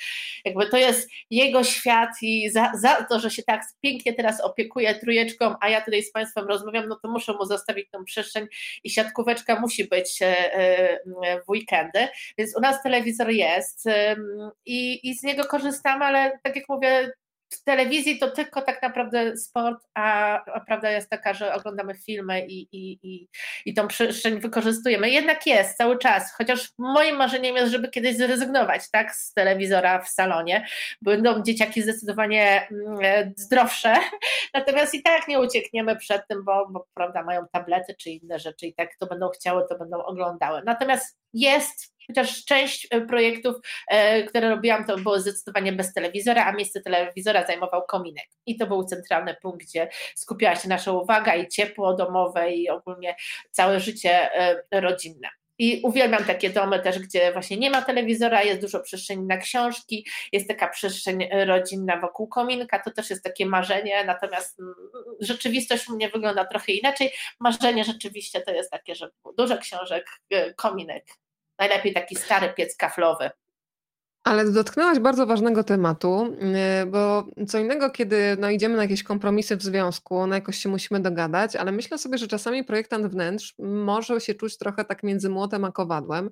jakby 0.46 0.70
to 0.70 0.78
jest 0.78 1.10
jego 1.30 1.64
świat 1.64 2.10
i 2.22 2.50
za, 2.50 2.72
za 2.76 3.04
to, 3.04 3.20
że 3.20 3.32
się 3.32 3.44
tak 3.44 3.62
pięknie 3.82 4.14
teraz 4.14 4.42
opiekuje 4.42 4.96
trójeczką, 4.96 5.56
a 5.62 5.70
ja 5.70 5.82
tutaj 5.82 6.04
z 6.04 6.12
Państwem 6.12 6.48
rozmawiam, 6.48 6.88
no 6.88 7.00
to 7.02 7.10
muszę 7.10 7.34
mu 7.34 7.46
zostawić 7.46 7.90
tą 7.92 8.06
przestrzeń 8.06 8.48
i 8.84 8.90
siatkóweczka 8.90 9.60
musi 9.60 9.86
być 9.86 10.22
e, 10.22 10.54
e, 10.54 11.42
w 11.46 11.50
weekendy, 11.50 12.08
więc 12.38 12.58
u 12.58 12.60
nas 12.60 12.84
telewizor 12.84 13.30
jest 13.30 13.86
i, 14.66 15.10
i 15.10 15.16
z 15.16 15.24
niego 15.24 15.46
korzystamy, 15.46 16.06
ale 16.06 16.40
tak 16.44 16.56
jak 16.56 16.70
mówię, 16.70 17.12
w 17.49 17.64
telewizji 17.64 18.19
to 18.19 18.32
tylko 18.32 18.61
tak 18.61 18.82
naprawdę 18.82 19.38
sport, 19.38 19.78
a, 19.94 20.36
a 20.45 20.60
prawda 20.60 20.91
jest 20.91 21.10
taka, 21.10 21.34
że 21.34 21.53
oglądamy 21.53 21.95
filmy 21.95 22.48
i, 22.48 22.61
i, 22.72 22.99
i, 23.03 23.28
i 23.65 23.74
tą 23.74 23.88
przestrzeń 23.88 24.40
wykorzystujemy. 24.40 25.10
Jednak 25.10 25.48
jest 25.48 25.78
cały 25.78 25.98
czas, 25.98 26.34
chociaż 26.38 26.69
moim 26.78 27.15
marzeniem 27.15 27.56
jest, 27.56 27.72
żeby 27.72 27.90
kiedyś 27.90 28.18
zrezygnować 28.18 28.91
tak, 28.91 29.15
z 29.15 29.34
telewizora 29.34 30.02
w 30.02 30.10
salonie. 30.10 30.68
Będą 31.02 31.44
dzieciaki 31.44 31.82
zdecydowanie 31.82 32.68
mm, 32.72 33.34
zdrowsze, 33.38 33.95
natomiast 34.53 34.94
i 34.94 35.03
tak 35.03 35.28
nie 35.28 35.40
uciekniemy 35.40 35.95
przed 35.95 36.28
tym, 36.28 36.45
bo, 36.45 36.68
bo 36.69 36.88
prawda, 36.94 37.24
mają 37.24 37.45
tablety 37.52 37.95
czy 37.99 38.10
inne 38.10 38.40
rzeczy 38.40 38.68
i 38.68 38.74
tak 38.74 38.90
to 38.99 39.06
będą 39.06 39.30
chciały, 39.30 39.64
to 39.69 39.78
będą 39.78 39.98
oglądały. 40.03 40.61
Natomiast 40.65 41.18
jest 41.34 41.97
chociaż 42.08 42.46
część 42.46 42.88
e, 42.92 43.02
projektów, 43.02 43.56
e, 43.88 44.24
które 44.24 44.50
robiłam, 44.50 44.86
to 44.86 44.98
było 44.98 45.20
zdecydowanie 45.20 45.74
bez 45.74 45.94
telewizora, 45.94 46.46
a 46.46 46.52
miejsce 46.52 46.82
telewizora 46.82 47.48
zajmował 47.48 47.84
kominek. 47.86 48.26
I 48.46 48.58
to 48.58 48.68
był 48.68 48.84
centralny 48.84 49.36
punkt, 49.42 49.66
gdzie 49.66 49.90
skupiała 50.16 50.56
się 50.56 50.70
nasza 50.70 50.92
uwaga 50.92 51.36
i 51.36 51.48
ciepło 51.48 51.94
domowe 51.94 52.54
i 52.54 52.70
ogólnie 52.70 53.16
całe 53.52 53.80
życie 53.80 54.34
e, 54.34 54.82
rodzinne. 54.82 55.30
I 55.60 55.82
uwielbiam 55.84 56.24
takie 56.24 56.50
domy 56.50 56.80
też, 56.80 57.00
gdzie 57.00 57.34
właśnie 57.34 57.58
nie 57.58 57.70
ma 57.70 57.82
telewizora, 57.82 58.44
jest 58.44 58.62
dużo 58.62 58.80
przestrzeni 58.80 59.26
na 59.26 59.38
książki, 59.38 60.08
jest 60.32 60.48
taka 60.48 60.68
przestrzeń 60.68 61.30
rodzinna 61.46 62.00
wokół 62.00 62.28
kominka, 62.28 62.80
to 62.80 62.92
też 62.92 63.10
jest 63.10 63.24
takie 63.24 63.46
marzenie, 63.46 64.04
natomiast 64.04 64.60
mm, 64.60 64.74
rzeczywistość 65.20 65.90
u 65.90 65.96
mnie 65.96 66.10
wygląda 66.10 66.46
trochę 66.46 66.72
inaczej. 66.72 67.12
Marzenie 67.40 67.84
rzeczywiście 67.84 68.42
to 68.42 68.52
jest 68.52 68.72
takie, 68.72 68.96
że 68.96 69.10
dużo 69.38 69.58
książek, 69.58 70.06
kominek 70.56 71.06
najlepiej 71.60 71.94
taki 71.94 72.16
stary 72.16 72.54
piec 72.54 72.78
kaflowy. 72.78 73.30
Ale 74.24 74.52
dotknęłaś 74.52 75.00
bardzo 75.00 75.26
ważnego 75.26 75.64
tematu, 75.64 76.36
y, 76.84 76.86
bo 76.86 77.26
co 77.48 77.60
innego, 77.60 77.90
kiedy 77.90 78.38
no, 78.40 78.50
idziemy 78.50 78.76
na 78.76 78.82
jakieś 78.82 79.04
kompromisy 79.04 79.58
w 79.58 79.64
związku, 79.64 80.28
no 80.28 80.36
jakoś 80.36 80.58
się 80.58 80.70
musimy 80.70 81.00
dogadać, 81.00 81.56
ale 81.56 81.72
myślę 81.72 81.98
sobie, 81.98 82.18
że 82.18 82.28
czasami 82.28 82.64
projektant 82.64 83.08
wnętrz 83.08 83.56
może 83.60 84.22
się 84.22 84.34
czuć 84.36 84.58
trochę 84.58 84.86
tak 84.86 85.04
między 85.04 85.30
młotem 85.30 85.66
a 85.66 85.72
kowadłem, 85.72 86.30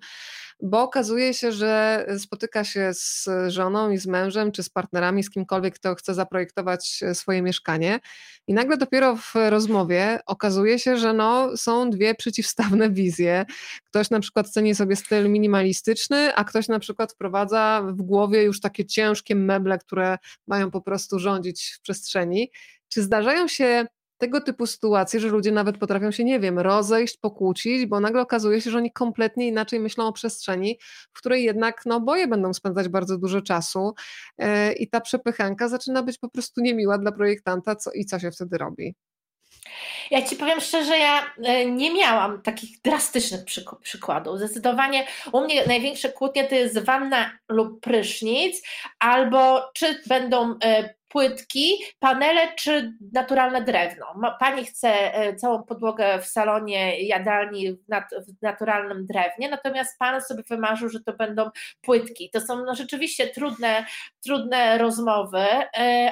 bo 0.61 0.81
okazuje 0.81 1.33
się, 1.33 1.51
że 1.51 2.05
spotyka 2.19 2.63
się 2.63 2.91
z 2.93 3.29
żoną 3.47 3.91
i 3.91 3.97
z 3.97 4.07
mężem, 4.07 4.51
czy 4.51 4.63
z 4.63 4.69
partnerami, 4.69 5.23
z 5.23 5.29
kimkolwiek, 5.29 5.75
kto 5.75 5.95
chce 5.95 6.13
zaprojektować 6.13 7.03
swoje 7.13 7.41
mieszkanie 7.41 7.99
i 8.47 8.53
nagle 8.53 8.77
dopiero 8.77 9.15
w 9.15 9.33
rozmowie 9.49 10.19
okazuje 10.25 10.79
się, 10.79 10.97
że 10.97 11.13
no, 11.13 11.57
są 11.57 11.89
dwie 11.89 12.15
przeciwstawne 12.15 12.89
wizje. 12.89 13.45
Ktoś 13.83 14.09
na 14.09 14.19
przykład 14.19 14.49
ceni 14.49 14.75
sobie 14.75 14.95
styl 14.95 15.29
minimalistyczny, 15.29 16.35
a 16.35 16.43
ktoś 16.43 16.67
na 16.67 16.79
przykład 16.79 17.13
wprowadza 17.13 17.81
w 17.87 18.01
głowie 18.01 18.43
już 18.43 18.61
takie 18.61 18.85
ciężkie 18.85 19.35
meble, 19.35 19.77
które 19.77 20.17
mają 20.47 20.71
po 20.71 20.81
prostu 20.81 21.19
rządzić 21.19 21.73
w 21.77 21.81
przestrzeni. 21.81 22.51
Czy 22.89 23.01
zdarzają 23.01 23.47
się 23.47 23.85
tego 24.17 24.41
typu 24.41 24.65
sytuacje, 24.65 25.19
że 25.19 25.27
ludzie 25.27 25.51
nawet 25.51 25.77
potrafią 25.77 26.11
się, 26.11 26.23
nie 26.23 26.39
wiem, 26.39 26.59
rozejść, 26.59 27.17
pokłócić, 27.17 27.85
bo 27.85 27.99
nagle 27.99 28.21
okazuje 28.21 28.61
się, 28.61 28.71
że 28.71 28.77
oni 28.77 28.91
kompletnie 28.91 29.47
inaczej 29.47 29.79
myślą 29.79 30.07
o 30.07 30.13
przestrzeni, 30.13 30.79
w 31.13 31.17
której 31.17 31.43
jednak 31.43 31.81
no, 31.85 31.95
oboje 31.95 32.27
będą 32.27 32.53
spędzać 32.53 32.87
bardzo 32.87 33.17
dużo 33.17 33.41
czasu 33.41 33.93
yy, 34.37 34.73
i 34.73 34.89
ta 34.89 35.01
przepychanka 35.01 35.67
zaczyna 35.67 36.03
być 36.03 36.17
po 36.17 36.29
prostu 36.29 36.61
niemiła 36.61 36.97
dla 36.97 37.11
projektanta 37.11 37.75
co, 37.75 37.91
i 37.91 38.05
co 38.05 38.19
się 38.19 38.31
wtedy 38.31 38.57
robi. 38.57 38.95
Ja 40.11 40.21
ci 40.21 40.35
powiem 40.35 40.61
szczerze, 40.61 40.97
ja 40.97 41.33
e, 41.43 41.65
nie 41.65 41.93
miałam 41.93 42.41
takich 42.41 42.81
drastycznych 42.81 43.41
przykładów. 43.81 44.37
Zdecydowanie 44.37 45.07
u 45.31 45.41
mnie 45.41 45.65
największe 45.67 46.09
kłótnie 46.09 46.43
to 46.43 46.55
jest 46.55 46.79
wanna 46.79 47.31
lub 47.49 47.81
prysznic, 47.81 48.67
albo 48.99 49.71
czy 49.73 50.01
będą 50.07 50.55
e, 50.63 50.95
płytki, 51.15 51.77
panele 51.99 52.55
czy 52.55 52.93
naturalne 53.13 53.61
drewno. 53.61 54.05
Pani 54.39 54.65
chce 54.65 55.13
e, 55.13 55.35
całą 55.35 55.63
podłogę 55.63 56.19
w 56.21 56.25
salonie 56.25 57.01
jadalni 57.01 57.73
w, 57.73 57.89
nat 57.89 58.03
w 58.27 58.41
naturalnym 58.41 59.05
drewnie, 59.05 59.49
natomiast 59.49 59.99
pan 59.99 60.21
sobie 60.21 60.43
wymarzył, 60.49 60.89
że 60.89 60.99
to 60.99 61.13
będą 61.13 61.49
płytki. 61.81 62.29
To 62.29 62.41
są 62.41 62.65
no, 62.65 62.75
rzeczywiście 62.75 63.27
trudne, 63.27 63.85
trudne 64.23 64.77
rozmowy, 64.77 65.45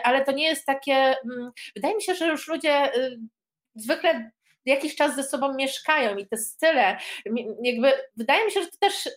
ale 0.04 0.26
to 0.26 0.32
nie 0.32 0.46
jest 0.46 0.66
takie. 0.66 0.94
Mm, 0.94 1.52
wydaje 1.76 1.96
mi 1.96 2.02
się, 2.02 2.16
że 2.16 2.28
już 2.28 2.48
ludzie 2.48 2.92
zwykle 3.76 4.32
jakiś 4.66 4.96
czas 4.96 5.16
ze 5.16 5.24
sobą 5.24 5.54
mieszkają 5.54 6.18
i 6.18 6.28
te 6.28 6.38
style, 6.38 6.98
jakby 7.64 7.92
wydaje 8.16 8.46
mi 8.46 8.52
się, 8.52 8.62
że 8.62 8.68
to 8.68 8.78
też 8.80 9.10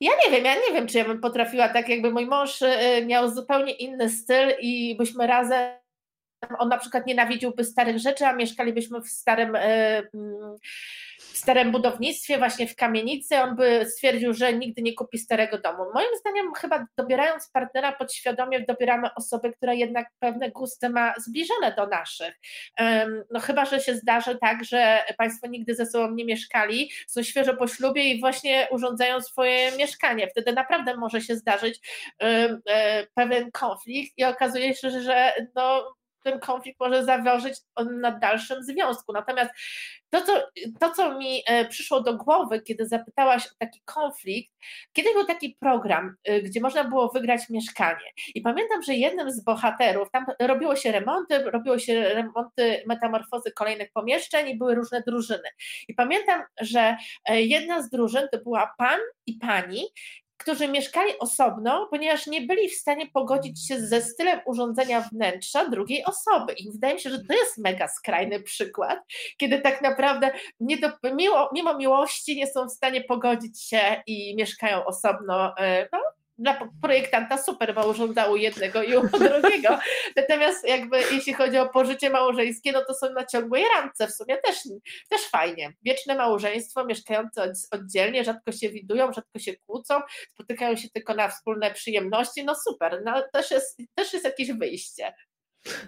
ja 0.00 0.12
nie 0.24 0.30
wiem, 0.30 0.44
ja 0.44 0.54
nie 0.54 0.74
wiem, 0.74 0.86
czy 0.86 0.98
ja 0.98 1.04
bym 1.04 1.20
potrafiła 1.20 1.68
tak, 1.68 1.88
jakby 1.88 2.10
mój 2.10 2.26
mąż 2.26 2.62
y, 2.62 3.06
miał 3.06 3.30
zupełnie 3.30 3.72
inny 3.72 4.10
styl 4.10 4.54
i 4.60 4.96
byśmy 4.96 5.26
razem 5.26 5.84
on 6.58 6.68
na 6.68 6.78
przykład 6.78 7.06
nienawidziłby 7.06 7.64
starych 7.64 7.98
rzeczy, 7.98 8.26
a 8.26 8.32
mieszkalibyśmy 8.32 9.00
w 9.00 9.08
starym, 9.08 9.56
y, 9.56 9.58
mm, 10.14 10.56
w 11.34 11.38
starym 11.38 11.72
budownictwie, 11.72 12.38
właśnie 12.38 12.68
w 12.68 12.76
kamienicy, 12.76 13.36
on 13.36 13.56
by 13.56 13.86
stwierdził, 13.86 14.34
że 14.34 14.52
nigdy 14.52 14.82
nie 14.82 14.94
kupi 14.94 15.18
starego 15.18 15.58
domu. 15.58 15.84
Moim 15.94 16.08
zdaniem 16.20 16.54
chyba 16.54 16.86
dobierając 16.96 17.48
partnera 17.48 17.92
podświadomie 17.92 18.60
dobieramy 18.60 19.08
osobę, 19.14 19.52
która 19.52 19.72
jednak 19.74 20.06
pewne 20.18 20.50
gusty 20.50 20.88
ma 20.90 21.14
zbliżone 21.18 21.74
do 21.76 21.86
naszych. 21.86 22.34
No 23.30 23.40
chyba, 23.40 23.64
że 23.64 23.80
się 23.80 23.94
zdarzy 23.94 24.38
tak, 24.40 24.64
że 24.64 25.04
Państwo 25.18 25.46
nigdy 25.46 25.74
ze 25.74 25.86
sobą 25.86 26.14
nie 26.14 26.24
mieszkali, 26.24 26.90
są 27.06 27.22
świeżo 27.22 27.56
po 27.56 27.66
ślubie 27.66 28.04
i 28.04 28.20
właśnie 28.20 28.68
urządzają 28.70 29.20
swoje 29.20 29.72
mieszkanie. 29.76 30.28
Wtedy 30.28 30.52
naprawdę 30.52 30.96
może 30.96 31.20
się 31.20 31.36
zdarzyć 31.36 31.80
e, 32.22 33.06
pewien 33.14 33.50
konflikt 33.50 34.12
i 34.18 34.24
okazuje 34.24 34.74
się, 34.74 34.90
że 34.90 35.32
no 35.54 35.94
ten 36.24 36.40
konflikt 36.40 36.80
może 36.80 37.04
zaważyć 37.04 37.54
na 38.00 38.10
dalszym 38.10 38.62
związku. 38.62 39.12
Natomiast 39.12 39.50
to 40.10 40.20
co, 40.20 40.32
to, 40.80 40.90
co 40.90 41.18
mi 41.18 41.42
e, 41.46 41.68
przyszło 41.68 42.00
do 42.00 42.16
głowy, 42.16 42.62
kiedy 42.62 42.86
zapytałaś 42.86 43.46
o 43.46 43.50
taki 43.58 43.80
konflikt, 43.84 44.52
kiedy 44.92 45.12
był 45.12 45.24
taki 45.24 45.56
program, 45.60 46.16
e, 46.24 46.42
gdzie 46.42 46.60
można 46.60 46.84
było 46.84 47.08
wygrać 47.08 47.50
mieszkanie. 47.50 48.12
I 48.34 48.40
pamiętam, 48.40 48.82
że 48.82 48.94
jednym 48.94 49.30
z 49.30 49.44
bohaterów, 49.44 50.10
tam 50.10 50.26
robiło 50.40 50.76
się 50.76 50.92
remonty, 50.92 51.50
robiło 51.50 51.78
się 51.78 52.02
remonty, 52.02 52.82
metamorfozy 52.86 53.52
kolejnych 53.52 53.92
pomieszczeń 53.92 54.48
i 54.48 54.58
były 54.58 54.74
różne 54.74 55.02
drużyny. 55.06 55.48
I 55.88 55.94
pamiętam, 55.94 56.42
że 56.60 56.96
e, 57.24 57.42
jedna 57.42 57.82
z 57.82 57.90
drużyn 57.90 58.28
to 58.32 58.38
była 58.38 58.74
pan 58.78 58.98
i 59.26 59.34
pani, 59.34 59.84
którzy 60.44 60.68
mieszkali 60.68 61.18
osobno, 61.18 61.88
ponieważ 61.90 62.26
nie 62.26 62.40
byli 62.40 62.68
w 62.68 62.74
stanie 62.74 63.06
pogodzić 63.06 63.68
się 63.68 63.80
ze 63.80 64.00
stylem 64.00 64.40
urządzenia 64.46 65.00
wnętrza 65.00 65.68
drugiej 65.68 66.04
osoby. 66.04 66.52
I 66.52 66.72
wydaje 66.72 66.94
mi 66.94 67.00
się, 67.00 67.10
że 67.10 67.18
to 67.24 67.34
jest 67.34 67.58
mega 67.58 67.88
skrajny 67.88 68.42
przykład, 68.42 68.98
kiedy 69.36 69.60
tak 69.60 69.82
naprawdę 69.82 70.30
nie 70.60 70.78
do, 70.78 70.88
mimo, 71.52 71.78
miłości 71.78 72.36
nie 72.36 72.46
są 72.46 72.66
w 72.66 72.72
stanie 72.72 73.00
pogodzić 73.00 73.62
się 73.62 74.02
i 74.06 74.36
mieszkają 74.36 74.84
osobno. 74.84 75.58
E, 75.58 75.88
no, 75.92 75.98
dla 76.38 76.68
projektanta 76.82 77.38
super, 77.38 77.74
bo 77.74 77.88
urządzało 77.88 78.36
jednego 78.36 78.82
i 78.82 78.92
drugiego. 79.42 79.78
Natomiast 80.16 80.68
jakby 80.68 81.00
jeśli 81.12 81.34
chodzi 81.34 81.58
o 81.58 81.68
pożycie 81.68 82.10
małżeńskie, 82.10 82.72
no 82.72 82.84
to 82.84 82.94
są 82.94 83.12
na 83.12 83.26
ciągłej 83.26 83.64
ramce 83.76 84.06
w 84.06 84.12
sumie 84.12 84.36
też, 84.36 84.56
też 85.10 85.20
fajnie. 85.28 85.72
Wieczne 85.82 86.14
małżeństwo, 86.14 86.84
mieszkające 86.84 87.52
oddzielnie, 87.70 88.24
rzadko 88.24 88.52
się 88.52 88.68
widują, 88.68 89.12
rzadko 89.12 89.38
się 89.38 89.56
kłócą, 89.56 90.00
spotykają 90.34 90.76
się 90.76 90.88
tylko 90.88 91.14
na 91.14 91.28
wspólne 91.28 91.70
przyjemności, 91.70 92.44
no 92.44 92.54
super, 92.54 93.02
no 93.04 93.22
też 93.32 93.50
jest, 93.50 93.78
też 93.94 94.12
jest 94.12 94.24
jakieś 94.24 94.52
wyjście. 94.52 95.14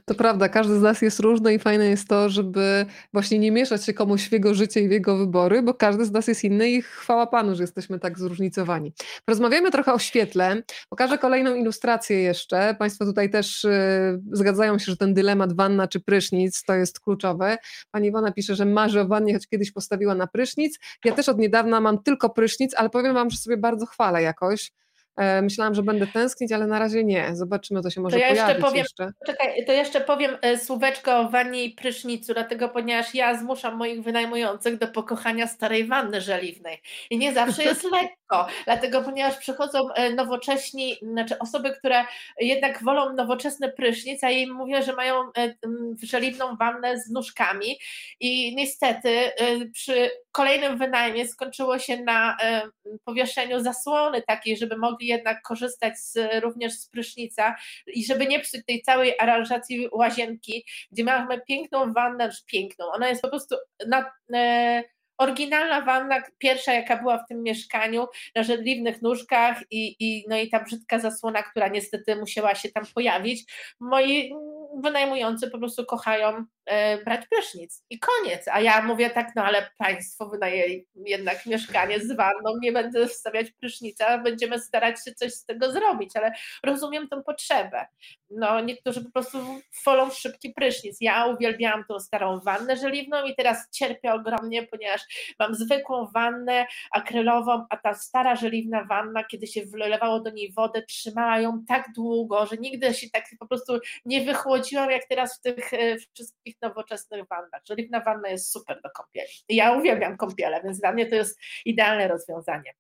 To 0.05 0.15
prawda, 0.15 0.48
każdy 0.48 0.78
z 0.78 0.82
nas 0.82 1.03
jest 1.03 1.20
różny 1.20 1.55
i 1.55 1.59
fajne 1.59 1.86
jest 1.86 2.09
to, 2.09 2.28
żeby 2.28 2.86
właśnie 3.12 3.39
nie 3.39 3.51
mieszać 3.51 3.85
się 3.85 3.94
komuś 3.94 4.28
w 4.28 4.32
jego 4.32 4.55
życie 4.55 4.81
i 4.81 4.89
w 4.89 4.90
jego 4.90 5.16
wybory, 5.16 5.62
bo 5.62 5.74
każdy 5.74 6.05
z 6.05 6.11
nas 6.11 6.28
jest 6.28 6.44
inny 6.44 6.70
i 6.70 6.82
chwała 6.82 7.27
Panu, 7.27 7.55
że 7.55 7.62
jesteśmy 7.62 7.98
tak 7.98 8.19
zróżnicowani. 8.19 8.93
Porozmawiamy 9.24 9.70
trochę 9.70 9.93
o 9.93 9.98
świetle. 9.98 10.62
Pokażę 10.89 11.19
kolejną 11.19 11.55
ilustrację 11.55 12.20
jeszcze. 12.20 12.77
Państwo 12.78 13.05
tutaj 13.05 13.31
też 13.31 13.65
y, 13.65 14.20
zgadzają 14.32 14.78
się, 14.78 14.85
że 14.85 14.97
ten 14.97 15.15
dylemat 15.15 15.57
wanna 15.57 15.89
czy 15.89 16.01
prysznic 16.01 16.62
to 16.62 16.74
jest 16.74 17.01
kluczowy. 17.01 17.57
Pani 17.90 18.09
Iwona 18.09 18.32
pisze, 18.32 18.55
że 18.55 18.65
marzy 18.65 19.01
o 19.01 19.07
wannie, 19.07 19.35
choć 19.35 19.48
kiedyś 19.48 19.73
postawiła 19.73 20.15
na 20.15 20.27
prysznic. 20.27 20.78
Ja 21.05 21.12
też 21.12 21.28
od 21.28 21.39
niedawna 21.39 21.81
mam 21.81 22.03
tylko 22.03 22.31
prysznic, 22.31 22.74
ale 22.77 22.90
powiem 22.90 23.15
Wam, 23.15 23.31
że 23.31 23.39
sobie 23.39 23.57
bardzo 23.57 23.86
chwalę 23.86 24.23
jakoś 24.23 24.73
myślałam, 25.43 25.75
że 25.75 25.83
będę 25.83 26.07
tęsknić, 26.07 26.53
ale 26.53 26.67
na 26.67 26.79
razie 26.79 27.05
nie. 27.05 27.37
Zobaczymy, 27.37 27.83
to 27.83 27.91
się 27.91 28.01
może 28.01 28.17
to 28.17 28.23
ja 28.23 28.29
jeszcze. 28.29 28.55
Powiem, 28.55 28.77
jeszcze. 28.77 29.13
Czekaj, 29.27 29.67
to 29.67 29.73
jeszcze 29.73 30.01
powiem 30.01 30.37
e, 30.43 30.59
słóweczko 30.59 31.19
o 31.19 31.29
wannie 31.29 31.65
i 31.65 31.71
prysznicu, 31.71 32.35
dlatego 32.35 32.69
ponieważ 32.69 33.15
ja 33.15 33.39
zmuszam 33.39 33.77
moich 33.77 34.03
wynajmujących 34.03 34.79
do 34.79 34.89
pokochania 34.89 35.47
starej 35.47 35.87
wanny 35.87 36.21
żeliwnej 36.21 36.83
i 37.11 37.19
nie 37.19 37.33
zawsze 37.33 37.65
jest 37.65 37.85
lekko, 38.01 38.47
dlatego 38.65 39.03
ponieważ 39.03 39.37
przychodzą 39.37 39.93
e, 39.93 40.11
nowocześni, 40.11 40.97
znaczy 41.03 41.39
osoby, 41.39 41.71
które 41.71 42.05
jednak 42.41 42.83
wolą 42.83 43.13
nowoczesny 43.13 43.73
prysznic, 43.73 44.25
a 44.25 44.31
im 44.31 44.55
mówię, 44.55 44.83
że 44.83 44.93
mają 44.93 45.15
żeliwną 46.03 46.57
wannę 46.57 47.01
z 47.01 47.11
nóżkami 47.11 47.79
i 48.21 48.57
niestety 48.57 49.11
przy 49.73 50.11
kolejnym 50.37 50.79
wynajmie 50.79 51.29
skończyło 51.29 51.79
się 51.79 52.03
na 52.03 52.37
powieszeniu 53.05 53.61
zasłony 53.61 54.23
takiej, 54.23 54.57
żeby 54.57 54.77
mogli 54.77 55.07
jednak 55.07 55.43
korzystać 55.43 55.99
z, 55.99 56.43
również 56.43 56.73
z 56.73 56.89
prysznica 56.89 57.57
i 57.87 58.05
żeby 58.05 58.27
nie 58.27 58.41
psuć 58.41 58.61
tej 58.67 58.83
całej 58.83 59.15
aranżacji 59.19 59.89
łazienki, 59.93 60.65
gdzie 60.93 61.05
mamy 61.05 61.41
piękną 61.49 61.93
wannę, 61.93 62.31
piękną, 62.47 62.87
ona 62.87 63.09
jest 63.09 63.23
po 63.23 63.29
prostu 63.29 63.57
na, 63.89 64.13
e, 64.35 64.83
oryginalna 65.19 65.81
wanna, 65.81 66.23
pierwsza 66.39 66.73
jaka 66.73 66.97
była 66.97 67.19
w 67.19 67.29
tym 67.29 67.43
mieszkaniu, 67.43 68.07
na 68.35 68.43
żedliwnych 68.43 69.03
nóżkach 69.03 69.63
i, 69.71 69.97
i, 70.01 70.25
no 70.29 70.39
i 70.39 70.51
ta 70.51 70.65
brzydka 70.65 70.99
zasłona, 70.99 71.43
która 71.43 71.69
niestety 71.69 72.17
musiała 72.17 72.55
się 72.55 72.69
tam 72.69 72.85
pojawić. 72.95 73.53
Moi 73.81 74.33
wynajmujący 74.83 75.51
po 75.51 75.59
prostu 75.59 75.85
kochają 75.85 76.45
e, 76.67 77.05
brać 77.05 77.27
prysznic 77.31 77.85
i 77.91 77.99
koniec. 77.99 78.49
A 78.49 78.61
ja 78.61 78.83
mówię 78.83 79.11
tak, 79.11 79.33
no 79.37 79.45
ale 79.45 79.71
państwo 79.79 80.29
wynajęli 80.29 80.87
jednak 80.95 81.47
mieszkanie 81.47 82.01
z 82.01 82.17
wanną, 82.17 82.59
nie 82.63 82.73
będę 82.73 83.07
wstawiać 83.07 83.51
prysznica, 83.51 84.19
będziemy 84.19 84.59
starać 84.61 85.05
się 85.05 85.15
coś 85.15 85.33
z 85.33 85.45
tego 85.45 85.73
zrobić, 85.73 86.17
ale 86.17 86.33
rozumiem 86.63 87.09
tą 87.09 87.23
potrzebę. 87.23 87.87
No 88.31 88.61
niektórzy 88.61 89.05
po 89.05 89.11
prostu 89.11 89.39
wolą 89.87 90.11
szybki 90.11 90.51
prysznic. 90.51 90.97
Ja 91.01 91.27
uwielbiałam 91.27 91.85
tą 91.89 92.01
starą 92.01 92.41
wannę 92.41 92.77
żeliwną 92.77 93.25
i 93.25 93.35
teraz 93.35 93.71
cierpię 93.71 94.13
ogromnie, 94.13 94.63
ponieważ 94.63 95.01
mam 95.39 95.55
zwykłą 95.55 96.07
wannę 96.07 96.67
akrylową, 96.91 97.67
a 97.71 97.77
ta 97.77 97.95
stara 97.95 98.37
żeliwna 98.37 98.85
wanna, 98.85 99.25
kiedy 99.25 99.47
się 99.47 99.65
wlewało 99.65 100.21
do 100.21 100.31
niej 100.31 100.53
wodę, 100.53 100.83
trzymała 100.83 101.39
ją 101.39 101.65
tak 101.69 101.93
długo, 101.95 102.47
że 102.47 102.57
nigdy 102.57 102.95
się 102.95 103.11
tak 103.11 103.25
po 103.39 103.47
prostu 103.47 103.79
nie 104.05 104.25
wychłodziłam 104.57 104.91
jak 104.91 105.03
teraz 105.09 105.39
w 105.39 105.41
tych 105.41 105.74
e, 105.74 105.97
wszystkich 106.15 106.55
nowoczesnych 106.62 107.28
wannach. 107.28 107.62
Żeliwna 107.69 108.01
wanna 108.01 108.28
jest 108.28 108.53
super 108.53 108.81
do 108.85 108.91
kąpieli. 108.91 109.28
Ja 109.49 109.73
uwielbiam 109.73 110.16
kąpiele, 110.16 110.62
więc 110.62 110.81
dla 110.81 110.93
mnie 110.93 111.07
to 111.07 111.15
jest 111.15 111.41
idealne 111.65 112.09
rozwiązanie. 112.09 112.73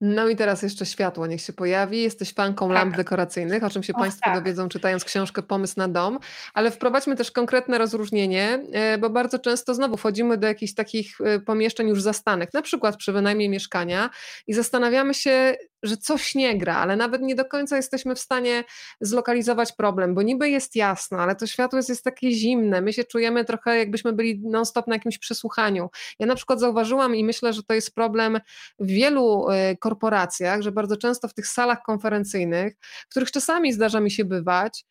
No 0.00 0.28
i 0.28 0.36
teraz 0.36 0.62
jeszcze 0.62 0.86
światło, 0.86 1.26
niech 1.26 1.40
się 1.40 1.52
pojawi. 1.52 2.02
Jesteś 2.02 2.32
fanką 2.32 2.68
tak. 2.68 2.74
lamp 2.74 2.96
dekoracyjnych, 2.96 3.64
o 3.64 3.70
czym 3.70 3.82
się 3.82 3.92
Państwo 3.92 4.24
tak. 4.24 4.34
dowiedzą, 4.34 4.68
czytając 4.68 5.04
książkę 5.04 5.42
Pomysł 5.42 5.74
na 5.76 5.88
dom, 5.88 6.18
ale 6.54 6.70
wprowadźmy 6.70 7.16
też 7.16 7.30
konkretne 7.30 7.78
rozróżnienie, 7.78 8.64
e, 8.72 8.98
bo 8.98 9.10
bardzo 9.10 9.38
często 9.38 9.74
znowu 9.74 9.96
wchodzimy 9.96 10.38
do 10.38 10.46
jakichś 10.46 10.74
takich 10.74 11.20
e, 11.20 11.40
pomieszczeń 11.40 11.88
już 11.88 12.02
zastanych, 12.02 12.54
na 12.54 12.62
przykład 12.62 12.96
przy 12.96 13.12
wynajmie 13.12 13.48
mieszkania 13.48 14.10
i 14.46 14.54
zastanawiamy 14.54 15.14
się, 15.14 15.56
że 15.82 15.96
coś 15.96 16.34
nie 16.34 16.58
gra, 16.58 16.76
ale 16.76 16.96
nawet 16.96 17.22
nie 17.22 17.34
do 17.34 17.44
końca 17.44 17.76
jesteśmy 17.76 18.14
w 18.14 18.20
stanie 18.20 18.64
zlokalizować 19.00 19.72
problem, 19.72 20.14
bo 20.14 20.22
niby 20.22 20.50
jest 20.50 20.76
jasno, 20.76 21.18
ale 21.18 21.36
to 21.36 21.46
światło 21.46 21.76
jest, 21.76 21.88
jest 21.88 22.04
takie 22.04 22.30
zimne, 22.30 22.80
my 22.80 22.92
się 22.92 23.04
czujemy 23.04 23.44
trochę 23.44 23.78
jakbyśmy 23.78 24.12
byli 24.12 24.40
non-stop 24.44 24.86
na 24.86 24.94
jakimś 24.94 25.18
przesłuchaniu. 25.18 25.88
Ja 26.18 26.26
na 26.26 26.34
przykład 26.34 26.60
zauważyłam 26.60 27.16
i 27.16 27.24
myślę, 27.24 27.52
że 27.52 27.62
to 27.62 27.74
jest 27.74 27.94
problem 27.94 28.40
w 28.78 28.86
wielu 28.86 29.50
e, 29.50 29.76
korporacjach, 29.76 30.62
że 30.62 30.72
bardzo 30.72 30.96
często 30.96 31.28
w 31.28 31.34
tych 31.34 31.46
salach 31.46 31.82
konferencyjnych, 31.86 32.76
w 32.80 33.10
których 33.10 33.30
czasami 33.30 33.72
zdarza 33.72 34.00
mi 34.00 34.10
się 34.10 34.24
bywać, 34.24 34.84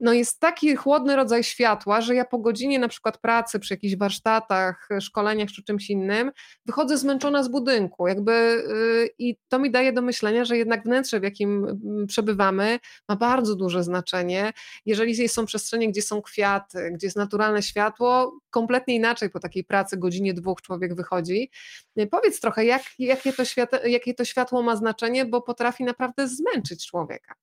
no 0.00 0.12
jest 0.12 0.40
taki 0.40 0.76
chłodny 0.76 1.16
rodzaj 1.16 1.44
światła, 1.44 2.00
że 2.00 2.14
ja 2.14 2.24
po 2.24 2.38
godzinie 2.38 2.78
na 2.78 2.88
przykład 2.88 3.18
pracy 3.18 3.58
przy 3.58 3.74
jakichś 3.74 3.96
warsztatach, 3.96 4.88
szkoleniach 5.00 5.48
czy 5.48 5.64
czymś 5.64 5.90
innym 5.90 6.32
wychodzę 6.66 6.98
zmęczona 6.98 7.42
z 7.42 7.48
budynku, 7.48 8.08
jakby 8.08 8.32
yy, 8.32 9.10
i 9.18 9.36
to 9.48 9.58
mi 9.58 9.70
daje 9.70 9.92
do 9.92 10.02
myślenia, 10.02 10.44
że 10.44 10.56
jednak 10.56 10.84
wnętrze, 10.84 11.20
w 11.20 11.22
jakim 11.22 11.64
mm, 11.64 12.06
przebywamy, 12.06 12.78
ma 13.08 13.16
bardzo 13.16 13.56
duże 13.56 13.84
znaczenie. 13.84 14.52
Jeżeli 14.86 15.28
są 15.28 15.46
przestrzenie, 15.46 15.88
gdzie 15.88 16.02
są 16.02 16.22
kwiaty, 16.22 16.90
gdzie 16.92 17.06
jest 17.06 17.16
naturalne 17.16 17.62
światło, 17.62 18.38
kompletnie 18.50 18.94
inaczej 18.94 19.30
po 19.30 19.40
takiej 19.40 19.64
pracy 19.64 19.96
godzinie 19.96 20.34
dwóch 20.34 20.62
człowiek 20.62 20.94
wychodzi. 20.94 21.50
Powiedz 22.10 22.40
trochę, 22.40 22.64
jak, 22.64 22.82
jakie, 22.98 23.32
to 23.32 23.44
światło, 23.44 23.78
jakie 23.84 24.14
to 24.14 24.24
światło 24.24 24.62
ma 24.62 24.76
znaczenie, 24.76 25.24
bo 25.24 25.42
potrafi 25.42 25.84
naprawdę 25.84 26.28
zmęczyć 26.28 26.86
człowieka. 26.86 27.34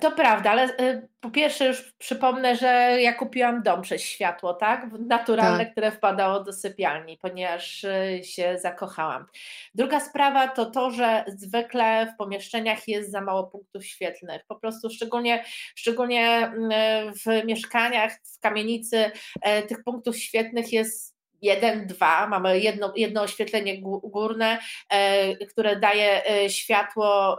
To 0.00 0.10
prawda, 0.10 0.50
ale 0.50 0.64
y, 0.64 1.08
po 1.20 1.30
pierwsze 1.30 1.66
już 1.66 1.92
przypomnę, 1.98 2.56
że 2.56 2.96
ja 3.00 3.12
kupiłam 3.12 3.62
dom 3.62 3.82
przez 3.82 4.02
światło, 4.02 4.54
tak? 4.54 4.86
Naturalne, 4.98 5.64
tak. 5.64 5.72
które 5.72 5.92
wpadało 5.92 6.44
do 6.44 6.52
sypialni, 6.52 7.18
ponieważ 7.18 7.84
y, 7.84 8.20
się 8.24 8.58
zakochałam. 8.58 9.26
Druga 9.74 10.00
sprawa 10.00 10.48
to 10.48 10.66
to, 10.66 10.90
że 10.90 11.24
zwykle 11.28 12.12
w 12.14 12.16
pomieszczeniach 12.16 12.88
jest 12.88 13.10
za 13.10 13.20
mało 13.20 13.44
punktów 13.44 13.86
świetlnych. 13.86 14.42
Po 14.48 14.56
prostu 14.56 14.90
szczególnie, 14.90 15.44
szczególnie 15.74 16.28
mm, 16.28 17.14
w 17.14 17.46
mieszkaniach, 17.46 18.12
w 18.36 18.40
kamienicy 18.40 19.10
e, 19.42 19.62
tych 19.62 19.84
punktów 19.84 20.18
świetlnych 20.18 20.72
jest 20.72 21.16
jeden, 21.42 21.86
dwa, 21.86 22.26
mamy 22.26 22.60
jedno, 22.60 22.92
jedno 22.96 23.22
oświetlenie 23.22 23.80
górne, 24.02 24.58
e, 24.90 25.46
które 25.46 25.76
daje 25.76 26.26
e, 26.26 26.50
światło 26.50 27.38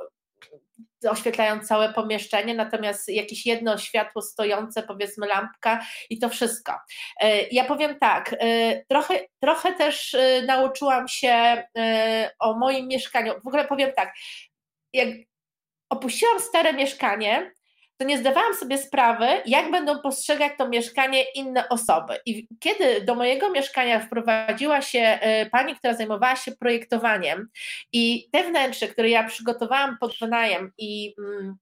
oświetlając 1.10 1.68
całe 1.68 1.94
pomieszczenie, 1.94 2.54
natomiast 2.54 3.10
jakieś 3.10 3.46
jedno 3.46 3.78
światło 3.78 4.22
stojące, 4.22 4.84
powiedzmy 4.84 5.28
lampka 5.28 5.86
i 6.10 6.20
to 6.20 6.30
wszystko. 6.30 6.74
E, 7.22 7.42
ja 7.48 7.66
powiem 7.66 8.00
tak, 8.00 8.36
e, 8.40 8.86
trochę, 8.86 9.20
trochę 9.42 9.74
też 9.74 10.14
e, 10.14 10.42
nauczyłam 10.42 11.08
się 11.08 11.64
o 12.40 12.58
moim 12.58 12.88
mieszkaniu. 12.88 13.34
W 13.44 13.48
ogóle 13.48 13.68
powiem 13.68 13.92
tak, 13.96 14.14
jak 14.94 15.08
opuściłam 15.90 16.40
stare 16.40 16.74
mieszkanie, 16.74 17.52
to 17.98 18.06
nie 18.06 18.18
zdawałam 18.18 18.54
sobie 18.54 18.78
sprawy, 18.78 19.28
jak 19.46 19.72
będą 19.72 20.02
postrzegać 20.02 20.52
to 20.58 20.70
mieszkanie 20.70 21.24
inne 21.36 21.70
osoby. 21.70 22.14
I 22.26 22.48
kiedy 22.60 23.02
do 23.02 23.16
mojego 23.16 23.52
mieszkania 23.52 24.00
wprowadziła 24.00 24.82
się 24.82 25.00
e, 25.00 25.46
pani, 25.46 25.76
która 25.76 25.94
zajmowała 25.94 26.36
się 26.36 26.52
projektowaniem, 26.52 27.50
i 27.94 28.30
te 28.32 28.44
wnętrze, 28.44 28.88
które 28.88 29.10
ja 29.10 29.24
przygotowałam 29.24 29.98
pod 29.98 30.18
wynajem 30.20 30.72
i. 30.78 31.14
Mm, 31.20 31.58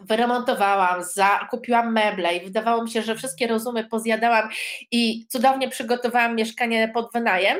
wyremontowałam, 0.00 1.02
kupiłam 1.50 1.92
meble 1.92 2.36
i 2.36 2.44
wydawało 2.44 2.84
mi 2.84 2.90
się, 2.90 3.02
że 3.02 3.14
wszystkie 3.14 3.46
rozumy 3.46 3.84
pozjadałam 3.84 4.48
i 4.90 5.26
cudownie 5.28 5.68
przygotowałam 5.68 6.36
mieszkanie 6.36 6.90
pod 6.94 7.12
wynajem. 7.14 7.58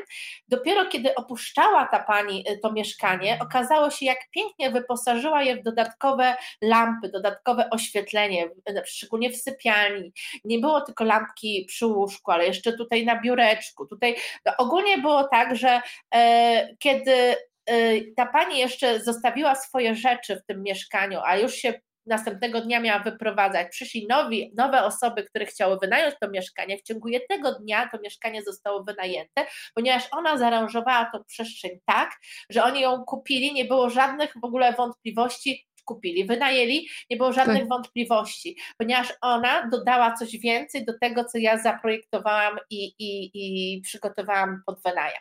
Dopiero 0.48 0.86
kiedy 0.86 1.14
opuszczała 1.14 1.86
ta 1.86 1.98
pani 2.02 2.44
y, 2.50 2.58
to 2.58 2.72
mieszkanie, 2.72 3.38
okazało 3.42 3.90
się, 3.90 4.06
jak 4.06 4.18
pięknie 4.30 4.70
wyposażyła 4.70 5.42
je 5.42 5.56
w 5.56 5.62
dodatkowe 5.62 6.36
lampy, 6.62 7.08
dodatkowe 7.08 7.70
oświetlenie, 7.70 8.50
szczególnie 8.84 9.30
w 9.30 9.36
sypialni. 9.36 10.12
Nie 10.44 10.58
było 10.58 10.80
tylko 10.80 11.04
lampki 11.04 11.64
przy 11.68 11.86
łóżku, 11.86 12.30
ale 12.30 12.46
jeszcze 12.46 12.72
tutaj 12.72 13.04
na 13.04 13.20
biureczku. 13.20 13.86
Tutaj 13.86 14.16
no 14.46 14.52
ogólnie 14.58 14.98
było 14.98 15.24
tak, 15.24 15.56
że 15.56 15.80
e, 16.14 16.76
kiedy 16.78 17.36
y, 17.70 18.12
ta 18.16 18.26
pani 18.26 18.58
jeszcze 18.58 19.00
zostawiła 19.00 19.54
swoje 19.54 19.94
rzeczy 19.94 20.36
w 20.36 20.46
tym 20.46 20.62
mieszkaniu, 20.62 21.20
a 21.24 21.36
już 21.36 21.54
się 21.54 21.74
następnego 22.06 22.60
dnia 22.60 22.80
miała 22.80 23.02
wyprowadzać. 23.02 23.66
Przyszli 23.70 24.06
nowi, 24.06 24.52
nowe 24.56 24.84
osoby, 24.84 25.24
które 25.24 25.46
chciały 25.46 25.78
wynająć 25.82 26.14
to 26.20 26.30
mieszkanie. 26.30 26.78
W 26.78 26.82
ciągu 26.82 27.08
jednego 27.08 27.52
dnia 27.52 27.88
to 27.92 27.98
mieszkanie 28.02 28.42
zostało 28.42 28.84
wynajęte, 28.84 29.46
ponieważ 29.74 30.08
ona 30.10 30.38
zaaranżowała 30.38 31.10
tą 31.12 31.24
przestrzeń 31.24 31.70
tak, 31.84 32.10
że 32.50 32.64
oni 32.64 32.80
ją 32.80 33.04
kupili, 33.04 33.52
nie 33.52 33.64
było 33.64 33.90
żadnych 33.90 34.32
w 34.42 34.44
ogóle 34.44 34.72
wątpliwości, 34.72 35.66
kupili, 35.86 36.24
wynajęli, 36.24 36.88
nie 37.10 37.16
było 37.16 37.32
żadnych 37.32 37.58
tak. 37.58 37.68
wątpliwości, 37.68 38.56
ponieważ 38.78 39.12
ona 39.20 39.68
dodała 39.68 40.12
coś 40.12 40.38
więcej 40.38 40.84
do 40.84 40.92
tego, 40.98 41.24
co 41.24 41.38
ja 41.38 41.58
zaprojektowałam 41.58 42.58
i, 42.70 42.92
i, 42.98 43.30
i 43.34 43.80
przygotowałam 43.80 44.62
pod 44.66 44.82
wynajem. 44.82 45.20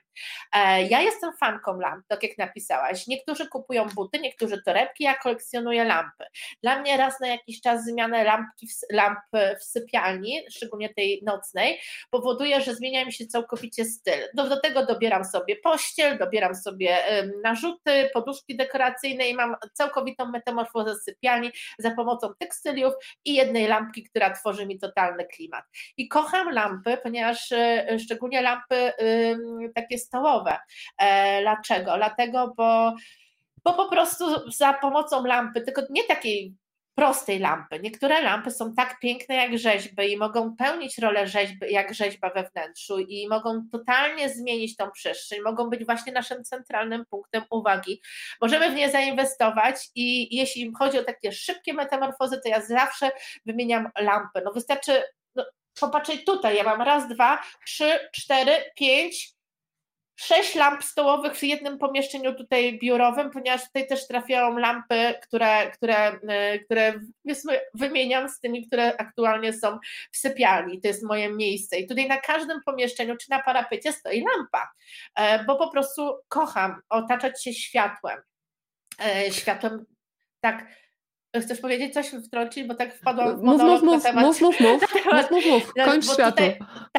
E, 0.53 0.83
ja 0.83 1.01
jestem 1.01 1.31
fanką 1.39 1.79
lamp, 1.79 2.05
tak 2.07 2.23
jak 2.23 2.37
napisałaś. 2.37 3.07
Niektórzy 3.07 3.47
kupują 3.47 3.87
buty, 3.95 4.19
niektórzy 4.19 4.63
torebki, 4.65 5.03
ja 5.03 5.15
kolekcjonuję 5.15 5.83
lampy. 5.83 6.25
Dla 6.63 6.81
mnie 6.81 6.97
raz 6.97 7.19
na 7.19 7.27
jakiś 7.27 7.61
czas 7.61 7.85
zmianę 7.85 8.23
lampki 8.23 8.67
w, 8.67 8.95
lamp 8.95 9.19
w 9.33 9.63
sypialni, 9.63 10.41
szczególnie 10.49 10.93
tej 10.93 11.21
nocnej, 11.25 11.79
powoduje, 12.09 12.61
że 12.61 12.75
zmienia 12.75 13.05
mi 13.05 13.13
się 13.13 13.25
całkowicie 13.25 13.85
styl. 13.85 14.19
Do, 14.33 14.49
do 14.49 14.61
tego 14.61 14.85
dobieram 14.85 15.25
sobie 15.25 15.55
pościel, 15.55 16.17
dobieram 16.17 16.55
sobie 16.55 16.97
narzuty, 17.43 18.09
poduszki 18.13 18.57
dekoracyjne 18.57 19.29
i 19.29 19.35
mam 19.35 19.55
całkowitą 19.73 20.25
metamorfozę 20.25 20.54
sypialni 21.05 21.51
za 21.79 21.91
pomocą 21.91 22.33
tekstyliów 22.39 22.93
i 23.25 23.33
jednej 23.33 23.67
lampki, 23.67 24.03
która 24.03 24.33
tworzy 24.33 24.65
mi 24.65 24.79
totalny 24.79 25.25
klimat. 25.25 25.65
I 25.97 26.07
kocham 26.07 26.51
lampy, 26.51 26.97
ponieważ 27.03 27.51
e, 27.51 27.99
szczególnie 27.99 28.41
lampy 28.41 28.91
takie 29.75 29.97
stołowe. 29.97 30.57
E, 30.97 31.41
dlaczego? 31.41 31.97
Dlatego, 31.97 32.53
bo, 32.57 32.95
bo 33.63 33.73
po 33.73 33.89
prostu 33.89 34.51
za 34.51 34.73
pomocą 34.73 35.25
lampy, 35.25 35.61
tylko 35.61 35.81
nie 35.89 36.03
takiej 36.03 36.55
prostej 36.95 37.39
lampy. 37.39 37.79
Niektóre 37.79 38.21
lampy 38.21 38.51
są 38.51 38.73
tak 38.73 38.99
piękne 38.99 39.35
jak 39.35 39.57
rzeźby 39.57 40.11
i 40.11 40.17
mogą 40.17 40.55
pełnić 40.55 40.97
rolę 40.97 41.27
rzeźby, 41.27 41.73
jak 41.73 41.93
rzeźba 41.93 42.29
we 42.29 42.49
wnętrzu 42.49 42.99
i 42.99 43.27
mogą 43.27 43.69
totalnie 43.71 44.29
zmienić 44.29 44.75
tą 44.75 44.91
przestrzeń, 44.91 45.41
mogą 45.41 45.69
być 45.69 45.85
właśnie 45.85 46.13
naszym 46.13 46.43
centralnym 46.43 47.05
punktem 47.05 47.43
uwagi. 47.49 48.01
Możemy 48.41 48.71
w 48.71 48.75
nie 48.75 48.89
zainwestować 48.89 49.89
i 49.95 50.35
jeśli 50.35 50.71
chodzi 50.79 50.99
o 50.99 51.03
takie 51.03 51.31
szybkie 51.31 51.73
metamorfozy, 51.73 52.41
to 52.43 52.49
ja 52.49 52.61
zawsze 52.61 53.11
wymieniam 53.45 53.89
lampy. 53.99 54.41
No 54.45 54.51
wystarczy 54.51 55.03
no, 55.35 55.45
popatrzeć 55.79 56.25
tutaj, 56.25 56.55
ja 56.57 56.63
mam 56.63 56.81
raz, 56.81 57.07
dwa, 57.07 57.41
trzy, 57.65 57.99
cztery, 58.13 58.51
pięć, 58.75 59.34
sześć 60.15 60.55
lamp 60.55 60.83
stołowych 60.83 61.35
w 61.35 61.43
jednym 61.43 61.77
pomieszczeniu 61.77 62.35
tutaj 62.35 62.79
biurowym, 62.79 63.31
ponieważ 63.31 63.65
tutaj 63.65 63.87
też 63.87 64.07
trafiają 64.07 64.57
lampy, 64.57 65.13
które, 65.21 65.71
które, 65.71 66.13
y, 66.13 66.59
które 66.65 66.93
wymieniam 67.73 68.29
z 68.29 68.39
tymi, 68.39 68.67
które 68.67 68.97
aktualnie 68.97 69.53
są 69.53 69.79
w 70.11 70.17
sypialni. 70.17 70.81
To 70.81 70.87
jest 70.87 71.03
moje 71.03 71.29
miejsce. 71.29 71.77
I 71.77 71.87
tutaj 71.87 72.07
na 72.07 72.17
każdym 72.17 72.61
pomieszczeniu, 72.65 73.17
czy 73.17 73.29
na 73.29 73.43
parapecie 73.43 73.91
stoi 73.91 74.23
lampa, 74.23 74.71
e, 75.15 75.43
bo 75.43 75.55
po 75.55 75.69
prostu 75.69 76.17
kocham 76.27 76.81
otaczać 76.89 77.43
się 77.43 77.53
światłem. 77.53 78.19
E, 79.05 79.31
światłem 79.31 79.85
tak 80.39 80.65
Chcesz 81.41 81.61
powiedzieć 81.61 81.93
coś, 81.93 82.11
wtrącić, 82.27 82.67
bo 82.67 82.75
tak 82.75 82.93
wpadłam 82.93 83.37
w 83.37 83.41
monolog 83.43 83.83
mów, 83.83 83.93
mów, 83.93 84.03
na 84.03 84.09
temat... 84.09 84.25
Mów, 84.25 84.41
mów, 84.41 84.59
mów, 84.59 84.81
mów, 85.13 85.31
mów, 85.31 85.45
mów. 85.45 85.73
kończ 85.85 86.13
światło. 86.13 86.47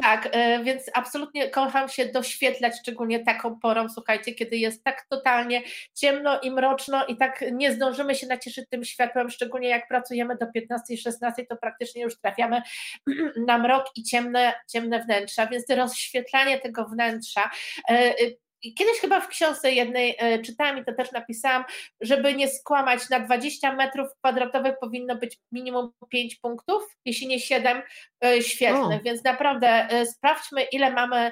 tak, 0.03 0.29
e, 0.31 0.63
więc 0.63 0.83
absolutnie 0.93 1.49
kocham 1.49 1.89
się 1.89 2.05
doświetlać, 2.05 2.79
szczególnie 2.79 3.19
taką 3.19 3.59
porą, 3.59 3.89
słuchajcie, 3.89 4.33
kiedy 4.33 4.57
jest 4.57 4.83
tak 4.83 5.05
totalnie 5.09 5.61
ciemno 5.95 6.39
i 6.39 6.51
mroczno 6.51 7.05
i 7.05 7.17
tak 7.17 7.43
nie 7.51 7.71
zdążymy 7.71 8.15
się 8.15 8.27
nacieszyć 8.27 8.65
tym 8.69 8.83
światłem, 8.85 9.29
szczególnie 9.29 9.69
jak 9.69 9.87
pracujemy 9.87 10.37
do 10.37 10.45
15-16, 10.45 11.45
to 11.49 11.55
praktycznie 11.55 12.03
już 12.03 12.19
trafiamy 12.19 12.61
na 13.47 13.57
mrok 13.57 13.85
i 13.95 14.03
ciemne, 14.03 14.53
ciemne 14.67 15.03
wnętrza, 15.03 15.47
więc 15.47 15.65
rozświetlanie 15.69 16.59
tego 16.59 16.85
wnętrza 16.85 17.49
e, 17.89 18.09
i 18.09 18.46
kiedyś 18.61 18.99
chyba 19.01 19.21
w 19.21 19.27
książce 19.27 19.71
jednej 19.71 20.15
e, 20.19 20.39
czytałam 20.39 20.77
i 20.77 20.85
to 20.85 20.93
też 20.93 21.11
napisałam, 21.11 21.63
żeby 22.01 22.33
nie 22.33 22.47
skłamać, 22.47 23.09
na 23.09 23.19
20 23.19 23.73
metrów 23.73 24.07
kwadratowych 24.17 24.73
powinno 24.81 25.15
być 25.15 25.37
minimum 25.51 25.91
5 26.09 26.35
punktów, 26.35 26.83
jeśli 27.05 27.27
nie 27.27 27.39
7 27.39 27.81
e, 28.25 28.41
świetnych, 28.41 29.03
więc 29.03 29.23
naprawdę 29.23 29.67
e, 29.67 30.05
sprawdźmy, 30.05 30.63
ile 30.63 30.91
mamy 30.91 31.31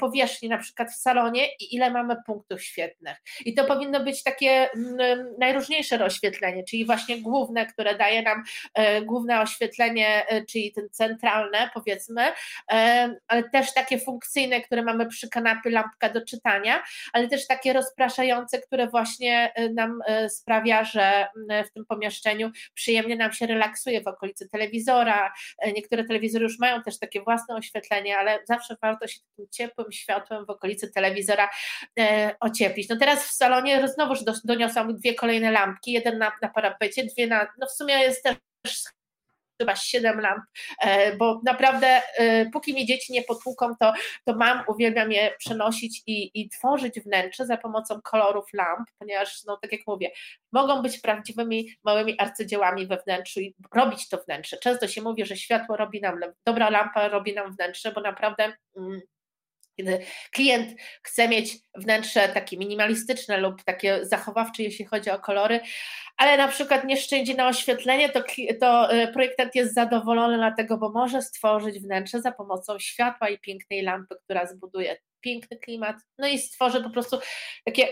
powierzchni 0.00 0.48
na 0.48 0.58
przykład 0.58 0.90
w 0.90 0.96
salonie 0.96 1.46
i 1.60 1.74
ile 1.74 1.90
mamy 1.90 2.16
punktów 2.26 2.62
świetnych. 2.62 3.16
I 3.44 3.54
to 3.54 3.64
powinno 3.64 4.00
być 4.00 4.22
takie 4.22 4.68
najróżniejsze 5.38 5.98
rozświetlenie, 5.98 6.64
czyli 6.64 6.86
właśnie 6.86 7.22
główne, 7.22 7.66
które 7.66 7.94
daje 7.94 8.22
nam 8.22 8.42
główne 9.02 9.40
oświetlenie, 9.40 10.26
czyli 10.48 10.72
ten 10.72 10.88
centralne 10.90 11.70
powiedzmy, 11.74 12.22
ale 13.28 13.50
też 13.52 13.74
takie 13.74 13.98
funkcyjne, 13.98 14.60
które 14.60 14.82
mamy 14.82 15.06
przy 15.06 15.28
kanapie, 15.28 15.70
lampka 15.70 16.08
do 16.08 16.24
czytania, 16.24 16.59
ale 17.12 17.28
też 17.28 17.46
takie 17.46 17.72
rozpraszające, 17.72 18.58
które 18.58 18.88
właśnie 18.88 19.52
y, 19.58 19.70
nam 19.70 20.02
y, 20.24 20.28
sprawia, 20.28 20.84
że 20.84 21.28
y, 21.52 21.64
w 21.64 21.72
tym 21.72 21.86
pomieszczeniu 21.86 22.50
przyjemnie 22.74 23.16
nam 23.16 23.32
się 23.32 23.46
relaksuje 23.46 24.02
w 24.02 24.06
okolicy 24.06 24.48
telewizora. 24.48 25.32
Niektóre 25.74 26.04
telewizory 26.04 26.42
już 26.42 26.58
mają 26.58 26.82
też 26.82 26.98
takie 26.98 27.22
własne 27.22 27.54
oświetlenie, 27.54 28.18
ale 28.18 28.38
zawsze 28.48 28.76
warto 28.82 29.08
się 29.08 29.20
takim 29.30 29.50
ciepłym 29.50 29.92
światłem 29.92 30.46
w 30.46 30.50
okolicy 30.50 30.92
telewizora 30.92 31.50
ocieplić. 32.40 32.88
No 32.88 32.96
teraz 32.96 33.26
w 33.26 33.32
salonie 33.32 33.88
znowuż 33.88 34.18
doniosłam 34.44 34.96
dwie 34.96 35.14
kolejne 35.14 35.50
lampki, 35.50 35.92
jeden 35.92 36.18
na, 36.18 36.32
na 36.42 36.48
parapecie, 36.48 37.04
dwie 37.04 37.26
na, 37.26 37.46
no 37.58 37.66
w 37.66 37.72
sumie 37.72 37.94
jest 37.94 38.24
też 38.62 38.84
chyba 39.60 39.76
siedem 39.76 40.20
lamp, 40.20 40.44
e, 40.82 41.16
bo 41.16 41.40
naprawdę 41.44 42.02
e, 42.18 42.50
póki 42.50 42.74
mi 42.74 42.86
dzieci 42.86 43.12
nie 43.12 43.22
potłuką, 43.22 43.74
to, 43.80 43.92
to 44.24 44.34
mam, 44.34 44.62
uwielbiam 44.68 45.12
je 45.12 45.32
przenosić 45.38 46.02
i, 46.06 46.40
i 46.40 46.48
tworzyć 46.48 47.00
wnętrze 47.00 47.46
za 47.46 47.56
pomocą 47.56 48.00
kolorów 48.02 48.52
lamp, 48.52 48.88
ponieważ, 48.98 49.44
no 49.46 49.56
tak 49.56 49.72
jak 49.72 49.80
mówię, 49.86 50.10
mogą 50.52 50.82
być 50.82 50.98
prawdziwymi 50.98 51.68
małymi 51.84 52.20
arcydziełami 52.20 52.86
we 52.86 52.96
wnętrzu 52.96 53.40
i 53.40 53.54
robić 53.74 54.08
to 54.08 54.18
wnętrze. 54.18 54.56
Często 54.56 54.88
się 54.88 55.02
mówi, 55.02 55.24
że 55.24 55.36
światło 55.36 55.76
robi 55.76 56.00
nam, 56.00 56.20
dobra 56.46 56.70
lampa 56.70 57.08
robi 57.08 57.34
nam 57.34 57.52
wnętrze, 57.52 57.92
bo 57.92 58.00
naprawdę 58.00 58.52
mm, 58.76 59.00
kiedy 59.80 60.04
klient 60.30 60.80
chce 61.02 61.28
mieć 61.28 61.56
wnętrze 61.74 62.28
takie 62.28 62.56
minimalistyczne 62.56 63.38
lub 63.38 63.62
takie 63.62 64.06
zachowawcze, 64.06 64.62
jeśli 64.62 64.84
chodzi 64.84 65.10
o 65.10 65.18
kolory, 65.18 65.60
ale 66.16 66.36
na 66.36 66.48
przykład 66.48 66.84
nie 66.84 66.96
szczędzi 66.96 67.34
na 67.34 67.48
oświetlenie, 67.48 68.08
to, 68.08 68.22
to 68.60 68.92
e, 68.92 69.12
projektant 69.12 69.54
jest 69.54 69.74
zadowolony 69.74 70.36
dlatego, 70.36 70.78
bo 70.78 70.92
może 70.92 71.22
stworzyć 71.22 71.80
wnętrze 71.80 72.20
za 72.20 72.32
pomocą 72.32 72.78
światła 72.78 73.28
i 73.28 73.38
pięknej 73.38 73.82
lampy, 73.82 74.16
która 74.24 74.46
zbuduje 74.46 74.96
piękny 75.20 75.58
klimat, 75.58 75.96
no 76.18 76.28
i 76.28 76.38
stworzy 76.38 76.82
po 76.82 76.90
prostu 76.90 77.18
takie 77.64 77.88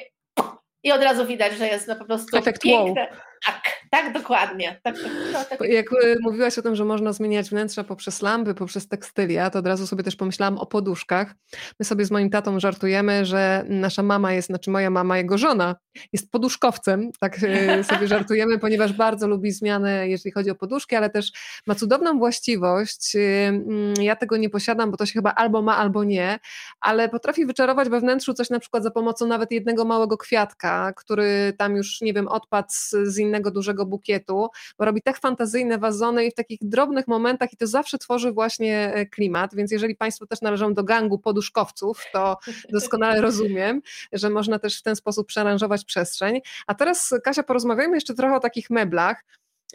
i 0.82 0.92
od 0.92 1.02
razu 1.02 1.26
widać, 1.26 1.52
że 1.52 1.66
jest 1.66 1.88
no 1.88 1.96
po 1.96 2.04
prostu 2.04 2.36
Efekt 2.36 2.62
piękne. 2.62 3.08
Wow. 3.10 3.20
Tak, 3.46 3.62
tak 3.90 4.12
dokładnie. 4.12 4.80
Tak, 4.82 4.96
no, 5.32 5.44
tak. 5.44 5.60
Jak 5.60 5.92
e, 5.92 6.16
mówiłaś 6.20 6.58
o 6.58 6.62
tym, 6.62 6.76
że 6.76 6.84
można 6.84 7.12
zmieniać 7.12 7.50
wnętrza 7.50 7.84
poprzez 7.84 8.22
lampy, 8.22 8.54
poprzez 8.54 8.88
tekstylia, 8.88 9.50
to 9.50 9.58
od 9.58 9.66
razu 9.66 9.86
sobie 9.86 10.02
też 10.02 10.16
pomyślałam 10.16 10.58
o 10.58 10.66
poduszkach. 10.66 11.34
My 11.80 11.84
sobie 11.84 12.04
z 12.04 12.10
moim 12.10 12.30
tatą 12.30 12.60
żartujemy, 12.60 13.26
że 13.26 13.64
nasza 13.68 14.02
mama 14.02 14.32
jest, 14.32 14.48
znaczy 14.48 14.70
moja 14.70 14.90
mama, 14.90 15.18
jego 15.18 15.38
żona, 15.38 15.76
jest 16.12 16.30
poduszkowcem, 16.30 17.10
tak 17.20 17.38
e, 17.42 17.84
sobie 17.94 18.08
żartujemy, 18.08 18.58
ponieważ 18.58 18.92
bardzo 18.92 19.28
lubi 19.28 19.52
zmiany, 19.52 20.08
jeżeli 20.08 20.32
chodzi 20.32 20.50
o 20.50 20.54
poduszki, 20.54 20.96
ale 20.96 21.10
też 21.10 21.32
ma 21.66 21.74
cudowną 21.74 22.18
właściwość. 22.18 23.16
E, 23.16 23.48
mm, 23.48 23.94
ja 24.00 24.16
tego 24.16 24.36
nie 24.36 24.50
posiadam, 24.50 24.90
bo 24.90 24.96
to 24.96 25.06
się 25.06 25.12
chyba 25.12 25.32
albo 25.34 25.62
ma, 25.62 25.76
albo 25.76 26.04
nie, 26.04 26.38
ale 26.80 27.08
potrafi 27.08 27.46
wyczarować 27.46 27.88
we 27.88 28.00
wnętrzu 28.00 28.34
coś 28.34 28.50
na 28.50 28.58
przykład 28.58 28.82
za 28.82 28.90
pomocą 28.90 29.26
nawet 29.26 29.50
jednego 29.50 29.84
małego 29.84 30.16
kwiatka, 30.16 30.92
który 30.96 31.52
tam 31.58 31.76
już, 31.76 32.00
nie 32.00 32.12
wiem, 32.12 32.28
odpadł 32.28 32.68
z, 32.70 32.90
z 32.90 33.18
innego 33.28 33.50
dużego 33.50 33.86
bukietu, 33.86 34.48
bo 34.78 34.84
robi 34.84 35.02
tak 35.02 35.18
fantazyjne 35.20 35.78
wazony 35.78 36.26
i 36.26 36.30
w 36.30 36.34
takich 36.34 36.58
drobnych 36.62 37.08
momentach 37.08 37.52
i 37.52 37.56
to 37.56 37.66
zawsze 37.66 37.98
tworzy 37.98 38.32
właśnie 38.32 38.92
e, 38.94 39.06
klimat, 39.06 39.54
więc 39.54 39.72
jeżeli 39.72 39.96
Państwo 39.96 40.26
też 40.26 40.40
należą 40.40 40.74
do 40.74 40.84
gangu 40.84 41.18
poduszkowców, 41.18 42.04
to 42.12 42.36
doskonale 42.72 43.20
rozumiem, 43.20 43.82
że 44.12 44.30
można 44.30 44.58
też 44.58 44.78
w 44.78 44.82
ten 44.82 44.96
sposób 44.96 45.26
przearanżować 45.26 45.84
przestrzeń. 45.84 46.40
A 46.66 46.74
teraz 46.74 47.14
Kasia, 47.24 47.42
porozmawiajmy 47.42 47.96
jeszcze 47.96 48.14
trochę 48.14 48.36
o 48.36 48.40
takich 48.40 48.70
meblach, 48.70 49.24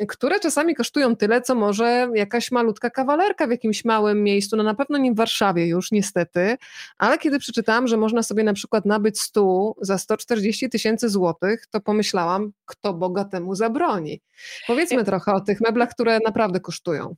które 0.08 0.40
czasami 0.40 0.76
kosztują 0.76 1.16
tyle, 1.16 1.42
co 1.42 1.56
może 1.56 2.10
jakaś 2.16 2.52
malutka 2.52 2.90
kawalerka 2.90 3.48
w 3.48 3.52
jakimś 3.52 3.86
małym 3.86 4.24
miejscu, 4.24 4.58
no 4.58 4.64
na 4.64 4.74
pewno 4.74 4.98
nie 4.98 5.12
w 5.12 5.16
Warszawie 5.16 5.68
już 5.68 5.92
niestety, 5.92 6.58
ale 6.98 7.18
kiedy 7.18 7.40
przeczytałam, 7.40 7.88
że 7.88 7.98
można 7.98 8.24
sobie 8.24 8.44
na 8.44 8.54
przykład 8.54 8.86
nabyć 8.86 9.20
stół 9.20 9.76
za 9.82 9.98
140 9.98 10.70
tysięcy 10.70 11.10
złotych, 11.10 11.68
to 11.68 11.82
pomyślałam, 11.82 12.52
kto 12.66 12.94
Boga 12.94 13.26
temu 13.26 13.56
zabroni. 13.56 14.22
Powiedzmy 14.68 15.04
trochę 15.04 15.34
o 15.34 15.42
tych 15.42 15.62
meblach, 15.62 15.90
które 15.90 16.20
naprawdę 16.26 16.60
kosztują 16.60 17.16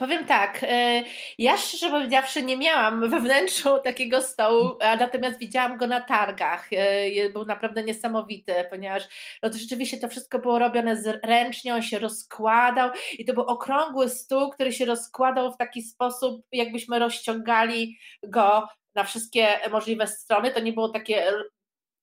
Powiem 0.00 0.24
tak, 0.24 0.60
e, 0.62 1.02
ja 1.38 1.56
szczerze 1.56 1.90
powiedziawszy 1.90 2.42
nie 2.42 2.56
miałam 2.56 3.10
we 3.10 3.20
wnętrzu 3.20 3.78
takiego 3.84 4.22
stołu, 4.22 4.76
a 4.80 4.96
natomiast 4.96 5.38
widziałam 5.38 5.78
go 5.78 5.86
na 5.86 6.00
targach. 6.00 6.72
E, 6.72 7.30
był 7.30 7.44
naprawdę 7.44 7.82
niesamowity, 7.82 8.52
ponieważ 8.70 9.02
no 9.42 9.50
to 9.50 9.58
rzeczywiście 9.58 9.98
to 9.98 10.08
wszystko 10.08 10.38
było 10.38 10.58
robione 10.58 11.02
ręcznie, 11.24 11.74
on 11.74 11.82
się 11.82 11.98
rozkładał 11.98 12.90
i 13.18 13.24
to 13.24 13.34
był 13.34 13.42
okrągły 13.42 14.08
stół, 14.08 14.50
który 14.50 14.72
się 14.72 14.84
rozkładał 14.84 15.52
w 15.52 15.56
taki 15.56 15.82
sposób, 15.82 16.42
jakbyśmy 16.52 16.98
rozciągali 16.98 17.98
go 18.22 18.68
na 18.94 19.04
wszystkie 19.04 19.48
możliwe 19.70 20.06
strony. 20.06 20.50
To 20.50 20.60
nie 20.60 20.72
było 20.72 20.88
takie 20.88 21.32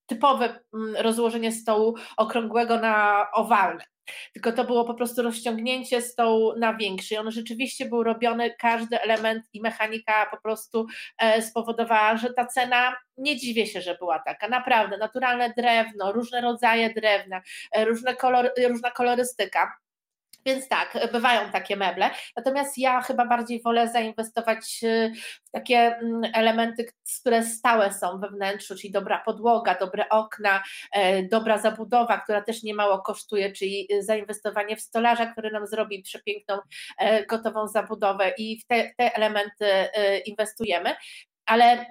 typowe 0.06 0.60
mm, 0.74 0.96
rozłożenie 0.96 1.52
stołu 1.52 1.96
okrągłego 2.18 2.80
na 2.80 3.26
owalne 3.34 3.97
tylko 4.34 4.52
to 4.52 4.64
było 4.64 4.86
po 4.86 4.94
prostu 4.94 5.22
rozciągnięcie 5.22 6.02
stołu 6.02 6.60
na 6.60 6.74
większy. 6.74 7.20
On 7.20 7.32
rzeczywiście 7.32 7.86
był 7.86 8.04
robiony, 8.04 8.56
każdy 8.60 9.02
element 9.02 9.46
i 9.54 9.62
mechanika 9.62 10.26
po 10.32 10.38
prostu 10.42 10.88
e, 11.18 11.42
spowodowała, 11.42 12.18
że 12.18 12.34
ta 12.34 12.46
cena, 12.46 12.98
nie 13.18 13.38
dziwię 13.38 13.68
się, 13.68 13.82
że 13.82 13.96
była 13.96 14.20
taka, 14.20 14.48
naprawdę, 14.48 14.98
naturalne 14.98 15.54
drewno, 15.58 16.12
różne 16.12 16.42
rodzaje 16.42 16.94
drewna, 16.94 17.42
e, 17.72 17.86
różne 17.86 18.16
kolor, 18.16 18.52
różna 18.70 18.92
kolorystyka. 18.92 19.87
Więc 20.46 20.68
tak, 20.68 20.98
bywają 21.12 21.52
takie 21.52 21.76
meble. 21.76 22.10
Natomiast 22.36 22.78
ja 22.78 23.02
chyba 23.02 23.26
bardziej 23.26 23.62
wolę 23.62 23.90
zainwestować 23.90 24.80
y, 24.84 25.12
w 25.46 25.52
takie 25.52 25.78
mm, 25.78 26.22
elementy, 26.34 26.86
które 27.22 27.44
stałe 27.44 27.94
są 27.94 28.20
we 28.20 28.30
wnętrzu, 28.30 28.76
czyli 28.76 28.92
dobra 28.92 29.22
podłoga, 29.26 29.76
dobre 29.76 30.10
okna, 30.10 30.64
e, 30.92 31.24
dobra 31.24 31.58
zabudowa, 31.58 32.18
która 32.18 32.42
też 32.42 32.64
niemało 32.64 33.02
kosztuje, 33.02 33.52
czyli 33.52 33.88
zainwestowanie 34.00 34.76
w 34.76 34.82
stolarza, 34.82 35.26
który 35.26 35.52
nam 35.52 35.68
zrobi 35.68 36.02
przepiękną, 36.02 36.60
e, 36.98 37.26
gotową 37.26 37.68
zabudowę 37.68 38.34
i 38.38 38.60
w 38.60 38.68
te, 38.68 38.92
te 38.98 39.16
elementy 39.16 39.66
e, 39.66 40.18
inwestujemy 40.20 40.96
ale 41.48 41.86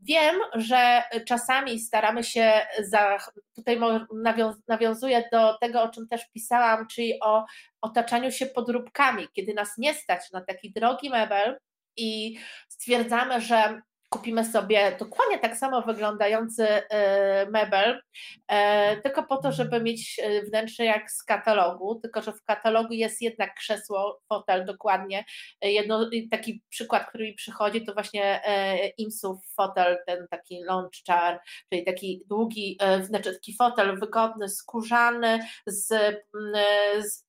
wiem, 0.00 0.36
że 0.54 1.02
czasami 1.28 1.80
staramy 1.80 2.24
się, 2.24 2.52
za, 2.82 3.18
tutaj 3.54 3.80
nawiązuję 4.68 5.28
do 5.32 5.58
tego, 5.58 5.82
o 5.82 5.88
czym 5.88 6.08
też 6.08 6.30
pisałam, 6.34 6.86
czyli 6.86 7.20
o 7.22 7.44
otaczaniu 7.80 8.32
się 8.32 8.46
podróbkami, 8.46 9.28
kiedy 9.32 9.54
nas 9.54 9.78
nie 9.78 9.94
stać 9.94 10.32
na 10.32 10.40
taki 10.40 10.72
drogi 10.72 11.10
mebel 11.10 11.58
i 11.96 12.38
stwierdzamy, 12.68 13.40
że 13.40 13.82
kupimy 14.08 14.44
sobie 14.44 14.96
dokładnie 14.98 15.38
tak 15.38 15.56
samo 15.56 15.82
wyglądający 15.82 16.66
e, 16.68 17.50
mebel, 17.50 18.00
e, 18.48 18.96
tylko 18.96 19.22
po 19.22 19.36
to, 19.36 19.52
żeby 19.52 19.80
mieć 19.80 20.20
e, 20.22 20.42
wnętrze 20.42 20.84
jak 20.84 21.10
z 21.10 21.24
katalogu, 21.24 22.00
tylko 22.02 22.22
że 22.22 22.32
w 22.32 22.44
katalogu 22.44 22.94
jest 22.94 23.22
jednak 23.22 23.54
krzesło, 23.54 24.20
fotel 24.28 24.64
dokładnie. 24.64 25.24
Jedno, 25.62 26.10
taki 26.30 26.62
przykład, 26.68 27.08
który 27.08 27.24
mi 27.24 27.34
przychodzi, 27.34 27.84
to 27.84 27.94
właśnie 27.94 28.40
Imsów 28.98 29.38
fotel, 29.56 29.98
ten 30.06 30.26
taki 30.30 30.62
launch 30.64 30.90
chair, 31.06 31.38
czyli 31.72 31.84
taki 31.84 32.22
długi, 32.28 32.78
znaczy 33.02 33.32
taki 33.32 33.56
fotel 33.56 34.00
wygodny, 34.00 34.48
skórzany 34.48 35.38
z, 35.66 35.88
z 36.98 37.26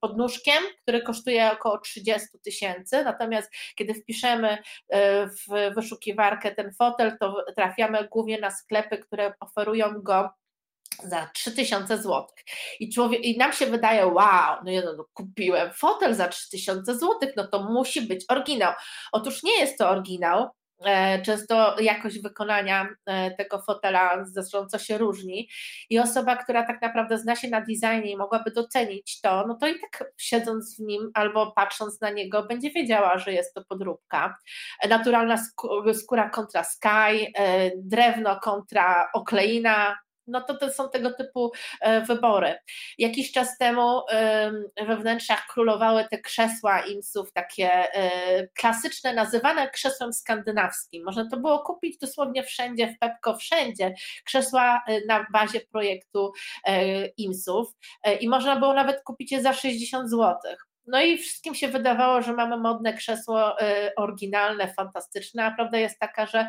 podnóżkiem, 0.00 0.62
który 0.82 1.02
kosztuje 1.02 1.52
około 1.52 1.78
30 1.78 2.28
tysięcy, 2.44 3.04
natomiast 3.04 3.50
kiedy 3.76 3.94
wpiszemy 3.94 4.58
w 5.48 5.74
wyszukiwanie 5.74 6.25
ten 6.56 6.72
fotel, 6.72 7.18
to 7.20 7.44
trafiamy 7.56 8.08
głównie 8.08 8.40
na 8.40 8.50
sklepy, 8.50 8.98
które 8.98 9.34
oferują 9.40 10.02
go 10.02 10.30
za 11.04 11.30
3000 11.34 11.96
zł. 11.96 12.26
I, 12.80 12.92
człowiek, 12.92 13.24
I 13.24 13.38
nam 13.38 13.52
się 13.52 13.66
wydaje, 13.66 14.06
wow, 14.06 14.56
no 14.64 14.70
ja 14.70 14.82
no, 14.82 15.06
kupiłem 15.14 15.72
fotel 15.72 16.14
za 16.14 16.28
3000 16.28 16.94
zł, 16.94 17.16
no 17.36 17.48
to 17.48 17.62
musi 17.62 18.02
być 18.02 18.24
oryginał. 18.28 18.72
Otóż 19.12 19.42
nie 19.42 19.60
jest 19.60 19.78
to 19.78 19.88
oryginał, 19.88 20.48
często 21.24 21.80
jakość 21.80 22.22
wykonania 22.22 22.88
e, 23.06 23.30
tego 23.30 23.62
fotela 23.62 24.24
znacząco 24.24 24.78
się 24.78 24.98
różni 24.98 25.48
i 25.90 25.98
osoba, 25.98 26.36
która 26.36 26.66
tak 26.66 26.82
naprawdę 26.82 27.18
zna 27.18 27.36
się 27.36 27.48
na 27.48 27.60
designie 27.60 28.10
i 28.10 28.16
mogłaby 28.16 28.50
docenić 28.50 29.20
to, 29.20 29.46
no 29.46 29.54
to 29.54 29.68
i 29.68 29.80
tak 29.80 30.12
siedząc 30.16 30.76
w 30.76 30.78
nim 30.78 31.10
albo 31.14 31.52
patrząc 31.52 32.00
na 32.00 32.10
niego 32.10 32.42
będzie 32.42 32.70
wiedziała, 32.70 33.18
że 33.18 33.32
jest 33.32 33.54
to 33.54 33.64
podróbka. 33.64 34.36
E, 34.82 34.88
naturalna 34.88 35.36
skóra 35.94 36.30
kontra 36.30 36.64
sky, 36.64 37.32
drewno 37.76 38.40
kontra 38.40 39.10
okleina, 39.14 39.96
no 40.26 40.40
to 40.40 40.56
to 40.56 40.70
są 40.70 40.90
tego 40.90 41.10
typu 41.10 41.52
e, 41.80 42.00
wybory. 42.00 42.54
Jakiś 42.98 43.32
czas 43.32 43.58
temu 43.58 44.02
we 44.86 44.96
wnętrzach 44.96 45.46
królowały 45.52 46.06
te 46.10 46.18
krzesła 46.18 46.80
imsów, 46.80 47.32
takie 47.32 47.94
e, 47.94 48.48
klasyczne, 48.48 49.14
nazywane 49.14 49.70
krzesłem 49.70 50.12
skandynawskim. 50.12 51.04
Można 51.04 51.30
to 51.30 51.36
było 51.36 51.58
kupić 51.58 51.98
dosłownie 51.98 52.44
wszędzie, 52.44 52.88
w 52.88 52.98
Pepko, 52.98 53.36
wszędzie. 53.36 53.94
Krzesła 54.24 54.82
e, 54.86 55.06
na 55.06 55.26
bazie 55.32 55.60
projektu 55.60 56.32
imsów 57.16 57.68
i 58.20 58.28
można 58.28 58.56
było 58.56 58.74
nawet 58.74 59.02
kupić 59.02 59.32
je 59.32 59.42
za 59.42 59.52
60 59.52 60.10
złotych. 60.10 60.66
No 60.86 61.02
i 61.02 61.18
wszystkim 61.18 61.54
się 61.54 61.68
wydawało, 61.68 62.22
że 62.22 62.32
mamy 62.32 62.56
modne 62.56 62.94
krzesło 62.94 63.60
y, 63.60 63.94
oryginalne, 63.96 64.74
fantastyczne, 64.74 65.44
a 65.44 65.50
prawda 65.50 65.78
jest 65.78 65.98
taka, 65.98 66.26
że 66.26 66.48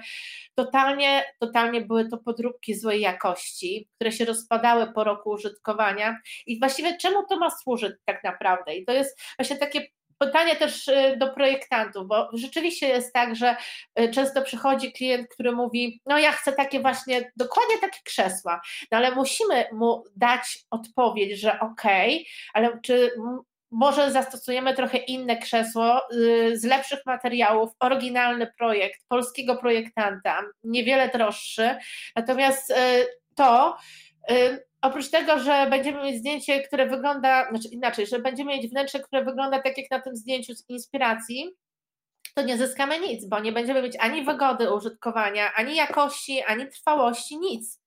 totalnie, 0.55 1.23
totalnie 1.39 1.81
były 1.81 2.09
to 2.09 2.18
podróbki 2.18 2.76
złej 2.76 3.01
jakości, 3.01 3.88
które 3.95 4.11
się 4.11 4.26
rozpadały 4.26 4.93
po 4.93 5.03
roku 5.03 5.30
użytkowania 5.30 6.18
i 6.45 6.59
właściwie 6.59 6.97
czemu 6.97 7.26
to 7.30 7.39
ma 7.39 7.49
służyć 7.49 7.93
tak 8.05 8.23
naprawdę? 8.23 8.76
I 8.76 8.85
to 8.85 8.93
jest 8.93 9.22
właśnie 9.38 9.57
takie 9.57 9.88
pytanie 10.18 10.55
też 10.55 10.88
y, 10.88 11.18
do 11.18 11.34
projektantów, 11.34 12.07
bo 12.07 12.30
rzeczywiście 12.34 12.88
jest 12.88 13.14
tak, 13.14 13.35
że 13.35 13.55
y, 13.99 14.11
często 14.11 14.41
przychodzi 14.41 14.91
klient, 14.93 15.27
który 15.27 15.51
mówi, 15.51 16.01
no 16.05 16.19
ja 16.19 16.31
chcę 16.31 16.53
takie 16.53 16.80
właśnie, 16.80 17.31
dokładnie 17.35 17.77
takie 17.81 17.99
krzesła, 18.03 18.61
no 18.91 18.97
ale 18.97 19.11
musimy 19.11 19.65
mu 19.72 20.03
dać 20.15 20.59
odpowiedź, 20.69 21.39
że 21.39 21.59
okej, 21.59 22.14
okay, 22.14 22.26
ale 22.53 22.80
czy 22.84 23.11
może 23.72 24.11
zastosujemy 24.11 24.73
trochę 24.73 24.98
inne 24.98 25.38
krzesło 25.38 26.14
y, 26.14 26.60
z 26.60 26.64
lepszych 26.64 26.99
materiałów, 27.06 27.69
oryginalny 27.80 28.52
projekt 28.57 28.99
polskiego 29.07 29.56
projektanta, 29.56 30.44
niewiele 30.64 31.10
droższy. 31.10 31.76
Natomiast 32.15 32.72
y, 32.72 32.76
to 33.35 33.77
y, 34.31 34.65
oprócz 34.81 35.10
tego, 35.10 35.39
że 35.39 35.68
będziemy 35.69 36.03
mieć 36.03 36.18
zdjęcie, 36.18 36.61
które 36.61 36.88
wygląda, 36.88 37.49
znaczy 37.49 37.68
inaczej, 37.72 38.07
że 38.07 38.19
będziemy 38.19 38.52
mieć 38.52 38.72
wnętrze, 38.72 38.99
które 38.99 39.23
wygląda 39.23 39.61
tak 39.61 39.77
jak 39.77 39.91
na 39.91 40.02
tym 40.02 40.15
zdjęciu 40.15 40.56
z 40.56 40.69
inspiracji, 40.69 41.56
to 42.35 42.41
nie 42.41 42.57
zyskamy 42.57 42.99
nic, 42.99 43.26
bo 43.26 43.39
nie 43.39 43.52
będziemy 43.52 43.81
mieć 43.81 43.98
ani 43.99 44.23
wygody 44.23 44.73
użytkowania, 44.73 45.53
ani 45.53 45.76
jakości, 45.76 46.44
ani 46.44 46.68
trwałości, 46.68 47.38
nic. 47.39 47.80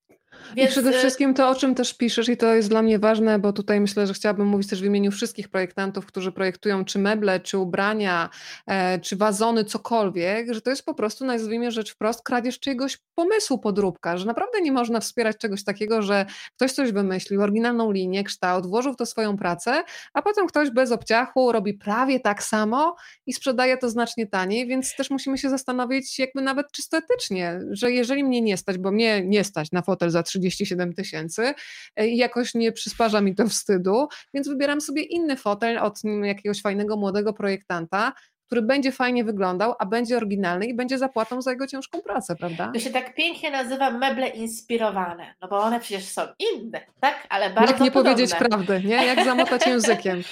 Więc... 0.56 0.70
I 0.70 0.72
przede 0.72 0.90
y, 0.90 0.92
wszystkim 0.92 1.34
to, 1.34 1.48
o 1.48 1.54
czym 1.54 1.74
też 1.74 1.94
piszesz, 1.94 2.28
i 2.28 2.36
to 2.36 2.54
jest 2.54 2.68
dla 2.68 2.82
mnie 2.82 2.98
ważne, 2.98 3.38
bo 3.38 3.52
tutaj 3.52 3.80
myślę, 3.80 4.06
że 4.06 4.14
chciałabym 4.14 4.46
mówić 4.46 4.68
też 4.68 4.82
w 4.82 4.84
imieniu 4.84 5.10
wszystkich 5.10 5.48
projektantów, 5.48 6.06
którzy 6.06 6.32
projektują 6.32 6.84
czy 6.84 6.98
meble, 6.98 7.40
czy 7.40 7.58
ubrania, 7.58 8.30
e, 8.66 8.98
czy 9.00 9.16
wazony, 9.16 9.64
cokolwiek, 9.64 10.54
że 10.54 10.60
to 10.60 10.70
jest 10.70 10.84
po 10.84 10.94
prostu, 10.94 11.24
nazwijmy 11.24 11.70
rzecz 11.70 11.94
wprost, 11.94 12.22
kradzież 12.22 12.60
czyjegoś 12.60 12.98
pomysłu 13.14 13.58
podróbka, 13.58 14.16
że 14.16 14.26
naprawdę 14.26 14.60
nie 14.60 14.72
można 14.72 15.00
wspierać 15.00 15.36
czegoś 15.36 15.64
takiego, 15.64 16.02
że 16.02 16.26
ktoś 16.56 16.72
coś 16.72 16.92
wymyślił, 16.92 17.42
oryginalną 17.42 17.92
linię, 17.92 18.24
kształt, 18.24 18.66
włożył 18.66 18.92
w 18.92 18.96
to 18.96 19.06
swoją 19.06 19.36
pracę, 19.36 19.82
a 20.14 20.22
potem 20.22 20.46
ktoś 20.46 20.70
bez 20.70 20.92
obciachu 20.92 21.52
robi 21.52 21.74
prawie 21.74 22.20
tak 22.20 22.42
samo 22.42 22.96
i 23.26 23.32
sprzedaje 23.32 23.76
to 23.76 23.90
znacznie 23.90 24.26
taniej, 24.26 24.66
więc 24.66 24.96
też 24.96 25.10
musimy 25.10 25.38
się 25.38 25.50
zastanowić 25.50 26.18
jakby 26.18 26.42
nawet 26.42 26.72
czysto 26.72 26.96
etycznie, 26.96 27.60
że 27.70 27.92
jeżeli 27.92 28.24
mnie 28.24 28.40
nie 28.40 28.56
stać, 28.56 28.78
bo 28.78 28.90
mnie 28.90 29.22
nie 29.24 29.44
stać 29.44 29.72
na 29.72 29.82
fotel 29.82 30.10
za 30.10 30.22
37 30.30 30.92
tysięcy 30.94 31.54
e, 31.96 32.08
i 32.08 32.16
jakoś 32.16 32.54
nie 32.54 32.72
przysparza 32.72 33.20
mi 33.20 33.34
to 33.34 33.48
wstydu, 33.48 34.08
więc 34.34 34.48
wybieram 34.48 34.80
sobie 34.80 35.02
inny 35.02 35.36
fotel 35.36 35.78
od 35.78 36.00
jakiegoś 36.22 36.62
fajnego 36.62 36.96
młodego 36.96 37.32
projektanta, 37.32 38.12
który 38.46 38.62
będzie 38.62 38.92
fajnie 38.92 39.24
wyglądał, 39.24 39.74
a 39.78 39.86
będzie 39.86 40.16
oryginalny 40.16 40.66
i 40.66 40.74
będzie 40.74 40.98
zapłatą 40.98 41.42
za 41.42 41.50
jego 41.50 41.66
ciężką 41.66 42.00
pracę, 42.00 42.36
prawda? 42.36 42.70
To 42.74 42.80
się 42.80 42.90
tak 42.90 43.14
pięknie 43.14 43.50
nazywa 43.50 43.90
meble 43.90 44.28
inspirowane, 44.28 45.34
no 45.42 45.48
bo 45.48 45.58
one 45.58 45.80
przecież 45.80 46.04
są 46.04 46.22
inne, 46.38 46.80
tak? 47.00 47.26
Ale 47.28 47.50
bardzo 47.50 47.72
Jak 47.72 47.80
nie 47.80 47.90
podobne. 47.90 48.12
powiedzieć 48.12 48.38
prawdy, 48.38 48.82
nie? 48.84 49.06
Jak 49.06 49.24
zamotać 49.24 49.66
językiem. 49.66 50.22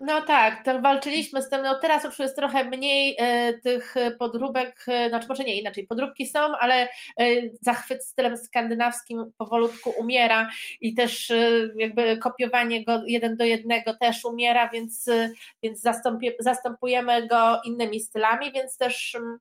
No 0.00 0.22
tak, 0.22 0.64
to 0.64 0.80
walczyliśmy 0.80 1.42
z 1.42 1.48
tym. 1.48 1.62
No 1.62 1.78
teraz 1.78 2.04
już 2.04 2.18
jest 2.18 2.36
trochę 2.36 2.64
mniej 2.64 3.16
e, 3.18 3.52
tych 3.52 3.94
podróbek, 4.18 4.84
e, 4.88 5.08
znaczy 5.08 5.28
może 5.28 5.44
nie 5.44 5.60
inaczej, 5.60 5.86
podróbki 5.86 6.26
są, 6.26 6.38
ale 6.40 6.74
e, 6.82 6.88
zachwyt 7.60 8.04
stylem 8.04 8.36
skandynawskim 8.36 9.32
powolutku 9.38 9.90
umiera 9.90 10.50
i 10.80 10.94
też 10.94 11.30
e, 11.30 11.68
jakby 11.76 12.16
kopiowanie 12.16 12.84
go 12.84 13.02
jeden 13.06 13.36
do 13.36 13.44
jednego 13.44 13.94
też 13.94 14.24
umiera, 14.24 14.68
więc, 14.68 15.08
e, 15.08 15.30
więc 15.62 15.82
zastąpujemy 16.38 17.26
go 17.26 17.60
innymi 17.64 18.00
stylami, 18.00 18.52
więc 18.52 18.76
też, 18.76 19.14
mm, 19.14 19.38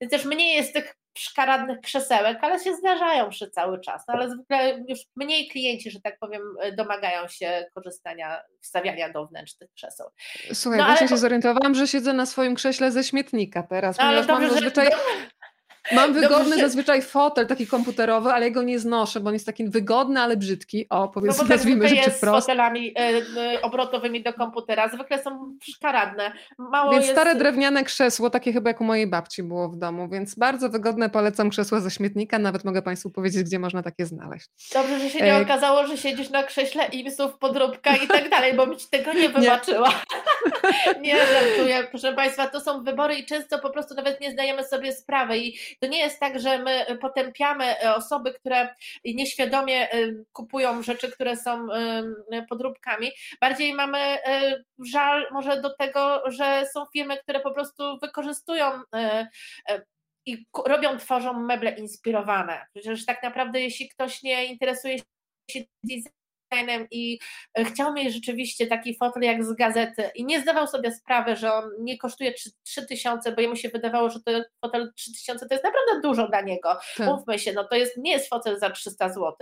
więc 0.00 0.10
też 0.10 0.24
mniej 0.24 0.56
jest 0.56 0.72
tych 0.72 0.96
szkaradnych 1.18 1.80
krzesełek, 1.80 2.38
ale 2.40 2.64
się 2.64 2.74
zdarzają 2.74 3.30
przy 3.30 3.50
cały 3.50 3.80
czas. 3.80 4.04
No, 4.08 4.14
ale 4.14 4.30
zwykle 4.30 4.84
już 4.88 4.98
mniej 5.16 5.48
klienci, 5.48 5.90
że 5.90 6.00
tak 6.00 6.18
powiem, 6.18 6.42
domagają 6.76 7.28
się 7.28 7.66
korzystania, 7.74 8.42
wstawiania 8.60 9.12
do 9.12 9.26
wnętrz 9.26 9.54
tych 9.54 9.72
krzeseł. 9.72 10.06
Słuchaj, 10.52 10.78
no, 10.78 10.84
właśnie 10.84 11.06
ale... 11.06 11.08
się 11.08 11.16
zorientowałam, 11.16 11.74
że 11.74 11.88
siedzę 11.88 12.12
na 12.12 12.26
swoim 12.26 12.54
krześle 12.54 12.92
ze 12.92 13.04
śmietnika 13.04 13.62
teraz, 13.62 13.98
no, 13.98 14.04
ponieważ 14.04 14.26
dobrze, 14.26 14.42
mam 14.42 14.54
zazwyczaj... 14.54 14.86
Że... 14.86 14.96
Mam 15.92 16.12
wygodny 16.12 16.50
Dobrze. 16.50 16.60
zazwyczaj 16.60 17.02
fotel 17.02 17.46
taki 17.46 17.66
komputerowy, 17.66 18.30
ale 18.30 18.46
jego 18.46 18.62
nie 18.62 18.78
znoszę, 18.78 19.20
bo 19.20 19.28
on 19.28 19.34
jest 19.34 19.46
taki 19.46 19.68
wygodny, 19.68 20.20
ale 20.20 20.36
brzydki. 20.36 20.86
O, 20.90 21.08
powiedzmy, 21.08 21.44
no 21.44 21.48
nazwijmy 21.48 21.88
rzeczy 21.88 22.02
jest 22.02 22.16
wprost. 22.16 22.44
z 22.44 22.46
fotelami 22.46 22.94
y, 23.54 23.60
obrotowymi 23.62 24.22
do 24.22 24.32
komputera, 24.32 24.88
zwykle 24.88 25.22
są 25.22 25.56
szkaradne. 25.62 26.32
Mało 26.58 26.92
więc 26.92 27.04
jest... 27.04 27.14
stare 27.14 27.34
drewniane 27.34 27.84
krzesło, 27.84 28.30
takie 28.30 28.52
chyba 28.52 28.70
jak 28.70 28.80
u 28.80 28.84
mojej 28.84 29.06
babci 29.06 29.42
było 29.42 29.68
w 29.68 29.76
domu, 29.76 30.08
więc 30.08 30.34
bardzo 30.34 30.68
wygodne, 30.68 31.10
polecam 31.10 31.50
krzesła 31.50 31.80
ze 31.80 31.90
śmietnika, 31.90 32.38
nawet 32.38 32.64
mogę 32.64 32.82
Państwu 32.82 33.10
powiedzieć, 33.10 33.42
gdzie 33.42 33.58
można 33.58 33.82
takie 33.82 34.06
znaleźć. 34.06 34.48
Dobrze, 34.74 35.00
że 35.00 35.10
się 35.10 35.18
nie 35.18 35.34
e... 35.34 35.42
okazało, 35.42 35.86
że 35.86 35.96
siedzisz 35.96 36.30
na 36.30 36.42
krześle 36.42 36.86
i 36.86 37.10
w 37.10 37.38
podróbka 37.38 37.96
i 37.96 38.08
tak 38.08 38.30
dalej, 38.30 38.54
bo 38.54 38.66
bym 38.66 38.78
Ci 38.78 38.86
tego 38.90 39.12
nie 39.12 39.28
wybaczyła. 39.38 39.88
Nie. 39.88 41.02
nie 41.06 41.16
żartuję, 41.16 41.86
proszę 41.90 42.12
Państwa, 42.12 42.46
to 42.46 42.60
są 42.60 42.84
wybory 42.84 43.14
i 43.14 43.26
często 43.26 43.58
po 43.58 43.70
prostu 43.70 43.94
nawet 43.94 44.20
nie 44.20 44.32
zdajemy 44.32 44.64
sobie 44.64 44.92
sprawy 44.92 45.38
i 45.38 45.58
to 45.80 45.86
nie 45.86 45.98
jest 45.98 46.20
tak, 46.20 46.40
że 46.40 46.58
my 46.58 46.98
potępiamy 47.00 47.64
e, 47.64 47.94
osoby, 47.94 48.32
które 48.32 48.74
nieświadomie 49.04 49.90
e, 49.90 50.12
kupują 50.32 50.82
rzeczy, 50.82 51.10
które 51.12 51.36
są 51.36 51.72
e, 51.72 52.46
podróbkami. 52.48 53.10
Bardziej 53.40 53.74
mamy 53.74 54.18
żal 54.78 55.26
może 55.32 55.60
do 55.60 55.76
tego, 55.76 56.30
że 56.30 56.66
są 56.72 56.86
firmy, 56.92 57.16
które 57.16 57.40
po 57.40 57.50
prostu 57.50 57.98
wykorzystują 58.02 58.72
i 60.26 60.46
robią, 60.66 60.98
tworzą 60.98 61.40
meble 61.40 61.70
inspirowane. 61.70 62.66
Przecież 62.74 63.06
tak 63.06 63.22
naprawdę, 63.22 63.60
jeśli 63.60 63.88
ktoś 63.88 64.22
nie 64.22 64.44
interesuje 64.44 64.98
się 65.50 65.60
designem, 65.84 66.12
i 66.90 67.18
e, 67.58 67.64
chciał 67.64 67.92
mieć 67.92 68.14
rzeczywiście 68.14 68.66
taki 68.66 68.96
fotel 68.96 69.22
jak 69.22 69.44
z 69.44 69.52
gazety 69.52 70.10
i 70.14 70.24
nie 70.24 70.40
zdawał 70.40 70.66
sobie 70.66 70.92
sprawy, 70.92 71.36
że 71.36 71.52
on 71.52 71.64
nie 71.80 71.98
kosztuje 71.98 72.34
3000, 72.64 73.32
bo 73.32 73.40
jemu 73.40 73.56
się 73.56 73.68
wydawało, 73.68 74.10
że 74.10 74.20
to 74.20 74.32
fotel 74.60 74.92
3000 74.96 75.48
to 75.48 75.54
jest 75.54 75.64
naprawdę 75.64 76.00
dużo 76.02 76.28
dla 76.28 76.40
niego. 76.40 76.78
Tak. 76.96 77.06
Mówmy 77.06 77.38
się, 77.38 77.52
no 77.52 77.64
to 77.64 77.76
jest, 77.76 77.96
nie 77.96 78.12
jest 78.12 78.28
fotel 78.28 78.58
za 78.58 78.70
300 78.70 79.08
zł. 79.08 79.34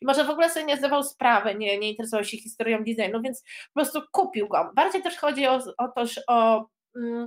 I 0.00 0.06
może 0.06 0.24
w 0.24 0.30
ogóle 0.30 0.50
sobie 0.50 0.66
nie 0.66 0.76
zdawał 0.76 1.02
sprawy, 1.02 1.54
nie, 1.54 1.78
nie 1.78 1.90
interesował 1.90 2.24
się 2.24 2.36
historią 2.36 2.78
designu, 2.78 3.22
więc 3.22 3.42
po 3.42 3.80
prostu 3.80 4.00
kupił 4.12 4.48
go. 4.48 4.70
Bardziej 4.74 5.02
też 5.02 5.16
chodzi 5.16 5.46
o, 5.46 5.60
o 5.78 5.88
to, 5.88 6.04
o 6.28 6.66
mm, 6.96 7.26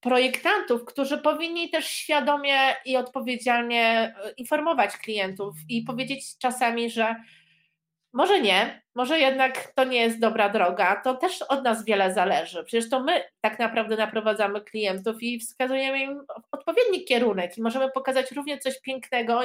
projektantów, 0.00 0.84
którzy 0.84 1.18
powinni 1.18 1.70
też 1.70 1.86
świadomie 1.86 2.58
i 2.84 2.96
odpowiedzialnie 2.96 4.14
e, 4.24 4.30
informować 4.36 4.96
klientów 4.96 5.54
i 5.68 5.82
powiedzieć 5.82 6.38
czasami, 6.38 6.90
że 6.90 7.16
może 8.12 8.40
nie, 8.40 8.82
może 8.94 9.18
jednak 9.18 9.72
to 9.74 9.84
nie 9.84 10.00
jest 10.00 10.20
dobra 10.20 10.48
droga, 10.48 11.00
to 11.04 11.14
też 11.14 11.42
od 11.42 11.64
nas 11.64 11.84
wiele 11.84 12.14
zależy. 12.14 12.64
Przecież 12.64 12.90
to 12.90 13.00
my 13.00 13.24
tak 13.40 13.58
naprawdę 13.58 13.96
naprowadzamy 13.96 14.60
klientów 14.60 15.22
i 15.22 15.40
wskazujemy 15.40 15.98
im 16.02 16.20
odpowiedni 16.52 17.04
kierunek 17.04 17.58
i 17.58 17.62
możemy 17.62 17.90
pokazać 17.90 18.32
równie 18.32 18.58
coś 18.58 18.80
pięknego, 18.80 19.40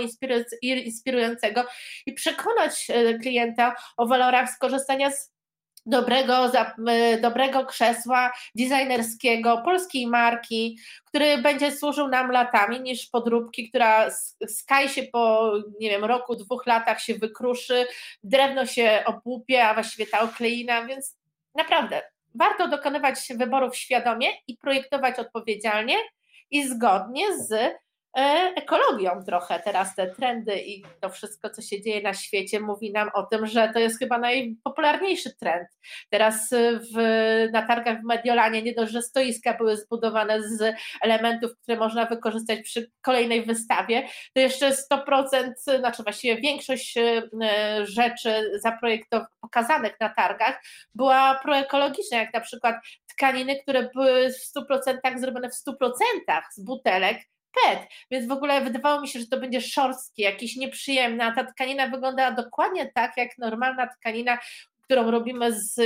inspirującego 0.62 1.64
i 2.06 2.14
przekonać 2.14 2.88
e, 2.90 3.20
klienta 3.20 3.76
o 3.98 4.08
walorach 4.08 4.50
skorzystania 4.50 5.12
z 5.12 5.33
dobrego, 5.86 6.52
dobrego 7.22 7.66
krzesła 7.66 8.32
designerskiego, 8.56 9.62
polskiej 9.66 10.08
marki, 10.08 10.78
który 11.06 11.38
będzie 11.38 11.72
służył 11.72 12.08
nam 12.08 12.32
latami, 12.32 12.82
niż 12.82 13.06
podróbki, 13.06 13.70
która 13.70 14.10
skaj 14.48 14.90
się 14.90 15.04
po, 15.04 15.54
nie 15.80 15.90
wiem, 15.90 16.06
roku, 16.06 16.36
dwóch 16.36 16.66
latach 16.66 17.02
się 17.02 17.16
wykruszy, 17.16 17.88
drewno 18.24 18.66
się 18.66 19.04
obłupie, 19.06 19.66
a 19.66 19.74
właściwie 19.74 20.08
ta 20.08 20.20
okleina, 20.20 20.86
więc 20.86 21.18
naprawdę 21.56 22.02
warto 22.36 22.68
dokonywać 22.68 23.16
wyborów 23.36 23.78
świadomie 23.78 24.28
i 24.48 24.58
projektować 24.58 25.20
odpowiedzialnie 25.20 25.96
i 26.52 26.68
zgodnie 26.68 27.38
z 27.38 27.52
E, 27.52 27.76
ekologią 28.56 29.24
trochę. 29.26 29.60
Teraz 29.60 29.96
te 29.96 30.08
trendy 30.08 30.62
i 30.62 30.84
to 31.02 31.10
wszystko, 31.10 31.50
co 31.50 31.62
się 31.62 31.82
dzieje 31.82 32.02
na 32.02 32.14
świecie, 32.14 32.60
mówi 32.60 32.92
nam 32.92 33.10
o 33.14 33.24
tym, 33.24 33.48
że 33.48 33.70
to 33.74 33.80
jest 33.80 34.00
chyba 34.00 34.18
najpopularniejszy 34.18 35.36
trend. 35.36 35.68
Teraz 36.10 36.50
w, 36.96 36.98
na 37.52 37.68
targach 37.68 38.02
w 38.02 38.04
Mediolanie 38.04 38.62
nie 38.62 38.74
dość, 38.74 38.92
że 38.92 39.02
stoiska 39.02 39.54
były 39.54 39.78
zbudowane 39.78 40.44
z 40.44 40.76
elementów, 41.02 41.52
które 41.62 41.78
można 41.78 42.06
wykorzystać 42.06 42.60
przy 42.62 42.92
kolejnej 43.02 43.46
wystawie, 43.46 44.08
to 44.34 44.40
jeszcze 44.40 44.72
100%, 44.72 45.54
znaczy 45.80 46.04
właściwie 46.04 46.42
większość 46.42 46.98
e, 46.98 47.22
rzeczy 47.86 48.60
zaprojektowanych, 48.62 49.34
pokazanych 49.54 50.00
na 50.00 50.10
targach 50.10 50.64
była 50.96 51.40
proekologiczna, 51.44 52.18
jak 52.18 52.34
na 52.34 52.40
przykład 52.40 52.76
tkaniny, 53.08 53.56
które 53.62 53.90
były 53.94 54.30
w 54.30 54.58
100% 54.58 55.20
zrobione 55.20 55.50
w 55.50 55.54
100% 55.54 56.42
z 56.54 56.64
butelek, 56.64 57.18
PET, 57.54 57.80
więc 58.12 58.28
w 58.28 58.32
ogóle 58.32 58.62
wydawało 58.62 59.02
mi 59.02 59.08
się, 59.08 59.20
że 59.20 59.28
to 59.28 59.40
będzie 59.40 59.62
szorstkie, 59.62 60.24
jakieś 60.24 60.56
nieprzyjemne, 60.56 61.26
a 61.26 61.32
ta 61.32 61.44
tkanina 61.44 61.88
wyglądała 61.88 62.32
dokładnie 62.32 62.92
tak, 62.96 63.18
jak 63.18 63.38
normalna 63.38 63.88
tkanina, 63.88 64.38
którą 64.82 65.12
robimy 65.12 65.54
z, 65.54 65.82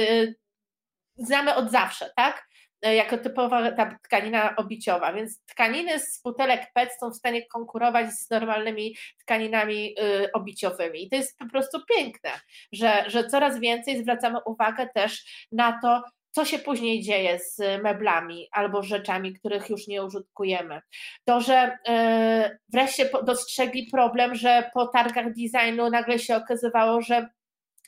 znamy 1.18 1.56
od 1.56 1.72
zawsze, 1.72 2.12
tak? 2.16 2.48
jako 2.82 3.18
typowa 3.18 3.72
ta 3.72 4.00
tkanina 4.04 4.56
obiciowa, 4.56 5.14
więc 5.14 5.46
tkaniny 5.46 6.00
z 6.00 6.22
butelek 6.24 6.72
PET 6.74 6.90
są 7.00 7.10
w 7.10 7.16
stanie 7.16 7.46
konkurować 7.46 8.12
z 8.12 8.30
normalnymi 8.30 8.96
tkaninami 9.20 9.96
y, 10.00 10.32
obiciowymi. 10.32 11.04
I 11.04 11.10
to 11.10 11.16
jest 11.16 11.38
po 11.38 11.46
prostu 11.46 11.78
piękne, 11.96 12.30
że, 12.72 13.04
że 13.08 13.28
coraz 13.28 13.60
więcej 13.60 14.02
zwracamy 14.02 14.40
uwagę 14.46 14.88
też 14.96 15.48
na 15.52 15.80
to, 15.82 16.04
co 16.38 16.46
się 16.46 16.60
później 16.60 17.02
dzieje 17.02 17.40
z 17.40 17.84
meblami 17.84 18.48
albo 18.52 18.84
rzeczami, 18.84 19.34
których 19.34 19.70
już 19.70 19.88
nie 19.88 20.04
użytkujemy. 20.04 20.82
To, 21.26 21.42
że 21.42 21.78
e, 21.88 22.58
wreszcie 22.70 23.10
dostrzegli 23.24 23.88
problem, 23.92 24.36
że 24.36 24.70
po 24.74 24.88
targach 24.88 25.26
designu 25.34 25.90
nagle 25.90 26.20
się 26.20 26.36
okazywało, 26.36 27.02
że 27.02 27.30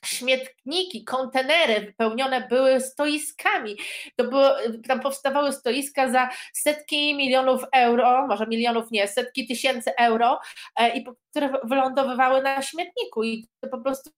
śmietniki, 0.06 1.04
kontenery 1.04 1.82
wypełnione 1.82 2.48
były 2.48 2.82
stoiskami. 2.82 3.78
To 4.16 4.24
było, 4.24 4.50
tam 4.88 5.00
powstawały 5.00 5.52
stoiska 5.52 6.12
za 6.12 6.30
setki 6.54 7.16
milionów 7.16 7.62
euro, 7.74 8.28
może 8.28 8.48
milionów 8.48 8.92
nie, 8.92 9.08
setki 9.08 9.48
tysięcy 9.48 9.96
euro, 9.96 10.40
e, 10.76 10.98
i 10.98 11.06
które 11.32 11.54
wylądowywały 11.64 12.42
na 12.42 12.62
śmietniku 12.62 13.24
i 13.24 13.48
to 13.62 13.70
po 13.70 13.82
prostu 13.82 14.12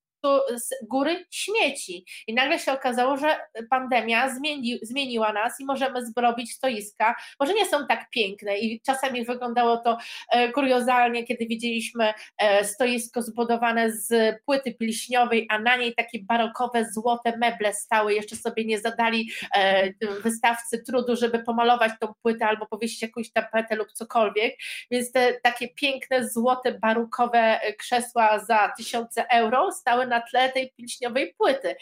z 0.55 0.87
góry 0.87 1.25
śmieci. 1.31 2.05
I 2.27 2.33
nagle 2.33 2.59
się 2.59 2.71
okazało, 2.71 3.17
że 3.17 3.39
pandemia 3.69 4.29
zmieni, 4.29 4.79
zmieniła 4.81 5.33
nas 5.33 5.59
i 5.59 5.65
możemy 5.65 6.05
zrobić 6.05 6.53
stoiska. 6.53 7.15
Może 7.39 7.53
nie 7.53 7.65
są 7.65 7.87
tak 7.87 8.09
piękne 8.09 8.57
i 8.57 8.81
czasami 8.81 9.25
wyglądało 9.25 9.77
to 9.77 9.97
e, 10.31 10.51
kuriozalnie, 10.51 11.23
kiedy 11.23 11.45
widzieliśmy 11.45 12.13
e, 12.37 12.65
stoisko 12.65 13.21
zbudowane 13.21 13.91
z 13.91 14.35
płyty 14.45 14.73
pilśniowej, 14.73 15.47
a 15.49 15.59
na 15.59 15.75
niej 15.75 15.95
takie 15.95 16.19
barokowe, 16.23 16.85
złote 16.91 17.37
meble 17.37 17.73
stały. 17.73 18.13
Jeszcze 18.13 18.35
sobie 18.35 18.65
nie 18.65 18.79
zadali 18.79 19.29
e, 19.55 19.93
wystawcy 20.23 20.83
trudu, 20.83 21.15
żeby 21.15 21.39
pomalować 21.39 21.91
tą 21.99 22.13
płytę 22.21 22.45
albo 22.47 22.65
powiesić 22.65 23.01
jakąś 23.01 23.31
tapetę 23.31 23.75
lub 23.75 23.91
cokolwiek. 23.91 24.55
Więc 24.91 25.11
te 25.11 25.33
takie 25.43 25.67
piękne, 25.67 26.29
złote, 26.29 26.71
barokowe 26.79 27.59
krzesła 27.77 28.39
za 28.39 28.73
tysiące 28.77 29.29
euro 29.29 29.71
stały 29.71 30.07
na 30.11 30.21
tle 30.21 30.49
tej 30.49 30.73
pilśniowej 30.77 31.33
płyty. 31.37 31.75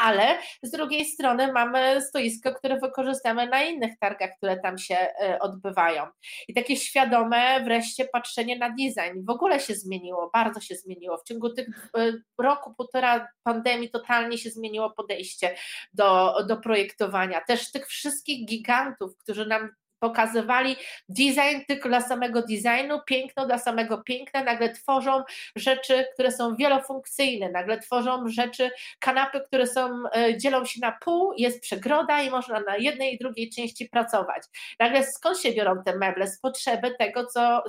Ale 0.00 0.38
z 0.62 0.70
drugiej 0.70 1.04
strony 1.04 1.52
mamy 1.52 2.02
stoisko, 2.02 2.54
które 2.54 2.80
wykorzystamy 2.80 3.46
na 3.46 3.62
innych 3.62 3.98
targach, 3.98 4.30
które 4.36 4.56
tam 4.56 4.78
się 4.78 4.96
e, 4.96 5.38
odbywają. 5.38 6.06
I 6.48 6.54
takie 6.54 6.76
świadome 6.76 7.64
wreszcie 7.64 8.04
patrzenie 8.04 8.58
na 8.58 8.70
design 8.70 9.24
w 9.24 9.30
ogóle 9.30 9.60
się 9.60 9.74
zmieniło, 9.74 10.30
bardzo 10.32 10.60
się 10.60 10.74
zmieniło. 10.74 11.18
W 11.18 11.24
ciągu 11.24 11.50
tych 11.50 11.90
e, 11.96 12.12
roku, 12.38 12.74
półtora 12.74 13.28
pandemii 13.42 13.90
totalnie 13.90 14.38
się 14.38 14.50
zmieniło 14.50 14.90
podejście 14.90 15.56
do, 15.92 16.36
do 16.48 16.56
projektowania. 16.56 17.40
Też 17.40 17.72
tych 17.72 17.86
wszystkich 17.86 18.46
gigantów, 18.46 19.16
którzy 19.18 19.46
nam 19.46 19.70
pokazywali 20.02 20.76
design 21.08 21.60
tylko 21.68 21.88
dla 21.88 22.00
samego 22.00 22.42
designu, 22.42 23.00
piękno 23.06 23.46
dla 23.46 23.58
samego 23.58 24.02
piękna, 24.02 24.44
nagle 24.44 24.72
tworzą 24.72 25.22
rzeczy, 25.56 26.06
które 26.14 26.32
są 26.32 26.56
wielofunkcyjne, 26.56 27.50
nagle 27.50 27.78
tworzą 27.78 28.28
rzeczy, 28.28 28.70
kanapy, 28.98 29.40
które 29.40 29.66
są, 29.66 30.02
e, 30.16 30.38
dzielą 30.38 30.64
się 30.64 30.80
na 30.80 30.92
pół, 30.92 31.32
jest 31.36 31.60
przegroda 31.60 32.22
i 32.22 32.30
można 32.30 32.60
na 32.60 32.76
jednej 32.76 33.14
i 33.14 33.18
drugiej 33.18 33.50
części 33.50 33.88
pracować. 33.88 34.42
Nagle 34.78 35.04
skąd 35.04 35.40
się 35.40 35.52
biorą 35.52 35.82
te 35.82 35.96
meble? 35.96 36.26
Z 36.26 36.40
potrzeby 36.40 36.94
tego, 36.98 37.26
co 37.26 37.64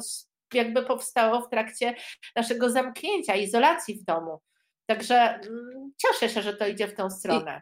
jakby 0.53 0.83
powstało 0.83 1.41
w 1.41 1.49
trakcie 1.49 1.95
naszego 2.35 2.69
zamknięcia, 2.69 3.35
izolacji 3.35 3.95
w 3.95 4.03
domu. 4.03 4.39
Także 4.85 5.15
mm, 5.15 5.91
cieszę 5.97 6.29
się, 6.29 6.41
że 6.41 6.53
to 6.53 6.67
idzie 6.67 6.87
w 6.87 6.95
tą 6.95 7.09
stronę. 7.09 7.61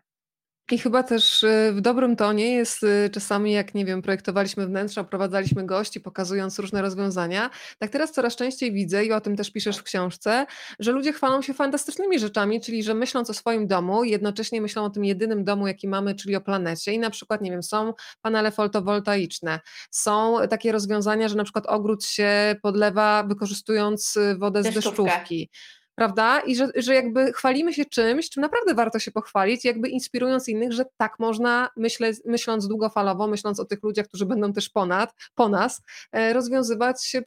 I 0.71 0.77
chyba 0.77 1.03
też 1.03 1.43
y, 1.43 1.71
w 1.73 1.81
dobrym 1.81 2.15
tonie 2.15 2.53
jest 2.53 2.83
y, 2.83 3.09
czasami, 3.13 3.51
jak 3.51 3.73
nie 3.73 3.85
wiem, 3.85 4.01
projektowaliśmy 4.01 4.67
wnętrza, 4.67 5.03
prowadzaliśmy 5.03 5.65
gości, 5.65 6.01
pokazując 6.01 6.59
różne 6.59 6.81
rozwiązania. 6.81 7.49
Tak 7.79 7.89
teraz 7.89 8.11
coraz 8.11 8.35
częściej 8.35 8.71
widzę, 8.71 9.05
i 9.05 9.11
o 9.11 9.21
tym 9.21 9.35
też 9.35 9.51
piszesz 9.51 9.77
w 9.77 9.83
książce, 9.83 10.45
że 10.79 10.91
ludzie 10.91 11.13
chwalą 11.13 11.41
się 11.41 11.53
fantastycznymi 11.53 12.19
rzeczami, 12.19 12.61
czyli 12.61 12.83
że 12.83 12.93
myśląc 12.93 13.29
o 13.29 13.33
swoim 13.33 13.67
domu, 13.67 14.03
jednocześnie 14.03 14.61
myślą 14.61 14.83
o 14.85 14.89
tym 14.89 15.05
jedynym 15.05 15.43
domu, 15.43 15.67
jaki 15.67 15.87
mamy, 15.87 16.15
czyli 16.15 16.35
o 16.35 16.41
planecie. 16.41 16.93
I 16.93 16.99
na 16.99 17.09
przykład, 17.09 17.41
nie 17.41 17.51
wiem, 17.51 17.63
są 17.63 17.93
panele 18.21 18.51
fotowoltaiczne, 18.51 19.59
są 19.91 20.37
takie 20.49 20.71
rozwiązania, 20.71 21.27
że 21.27 21.35
na 21.35 21.43
przykład 21.43 21.65
ogród 21.67 22.05
się 22.05 22.55
podlewa 22.61 23.23
wykorzystując 23.23 24.17
y, 24.17 24.35
wodę 24.37 24.63
z 24.63 24.73
deszczówki 24.73 25.49
prawda? 25.95 26.39
I 26.39 26.55
że, 26.55 26.67
że 26.75 26.95
jakby 26.95 27.33
chwalimy 27.33 27.73
się 27.73 27.85
czymś, 27.85 28.29
czym 28.29 28.41
naprawdę 28.41 28.73
warto 28.73 28.99
się 28.99 29.11
pochwalić, 29.11 29.65
jakby 29.65 29.89
inspirując 29.89 30.47
innych, 30.47 30.71
że 30.73 30.85
tak 30.97 31.19
można, 31.19 31.69
myślę, 31.77 32.11
myśląc 32.25 32.67
długofalowo, 32.67 33.27
myśląc 33.27 33.59
o 33.59 33.65
tych 33.65 33.83
ludziach, 33.83 34.07
którzy 34.07 34.25
będą 34.25 34.53
też 34.53 34.69
ponad, 34.69 35.13
po 35.35 35.49
nas, 35.49 35.81
e, 36.11 36.33
rozwiązywać 36.33 37.15
e, 37.15 37.21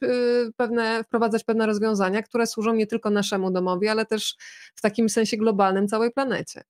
pewne, 0.57 1.03
wprowadzać 1.03 1.43
pewne 1.43 1.65
rozwiązania, 1.65 2.23
które 2.23 2.47
służą 2.47 2.73
nie 2.73 2.87
tylko 2.87 3.09
naszemu 3.09 3.51
domowi, 3.51 3.87
ale 3.87 4.05
też 4.05 4.35
w 4.75 4.81
takim 4.81 5.09
sensie 5.09 5.37
globalnym 5.37 5.87
całej 5.87 6.11
planecie. 6.11 6.63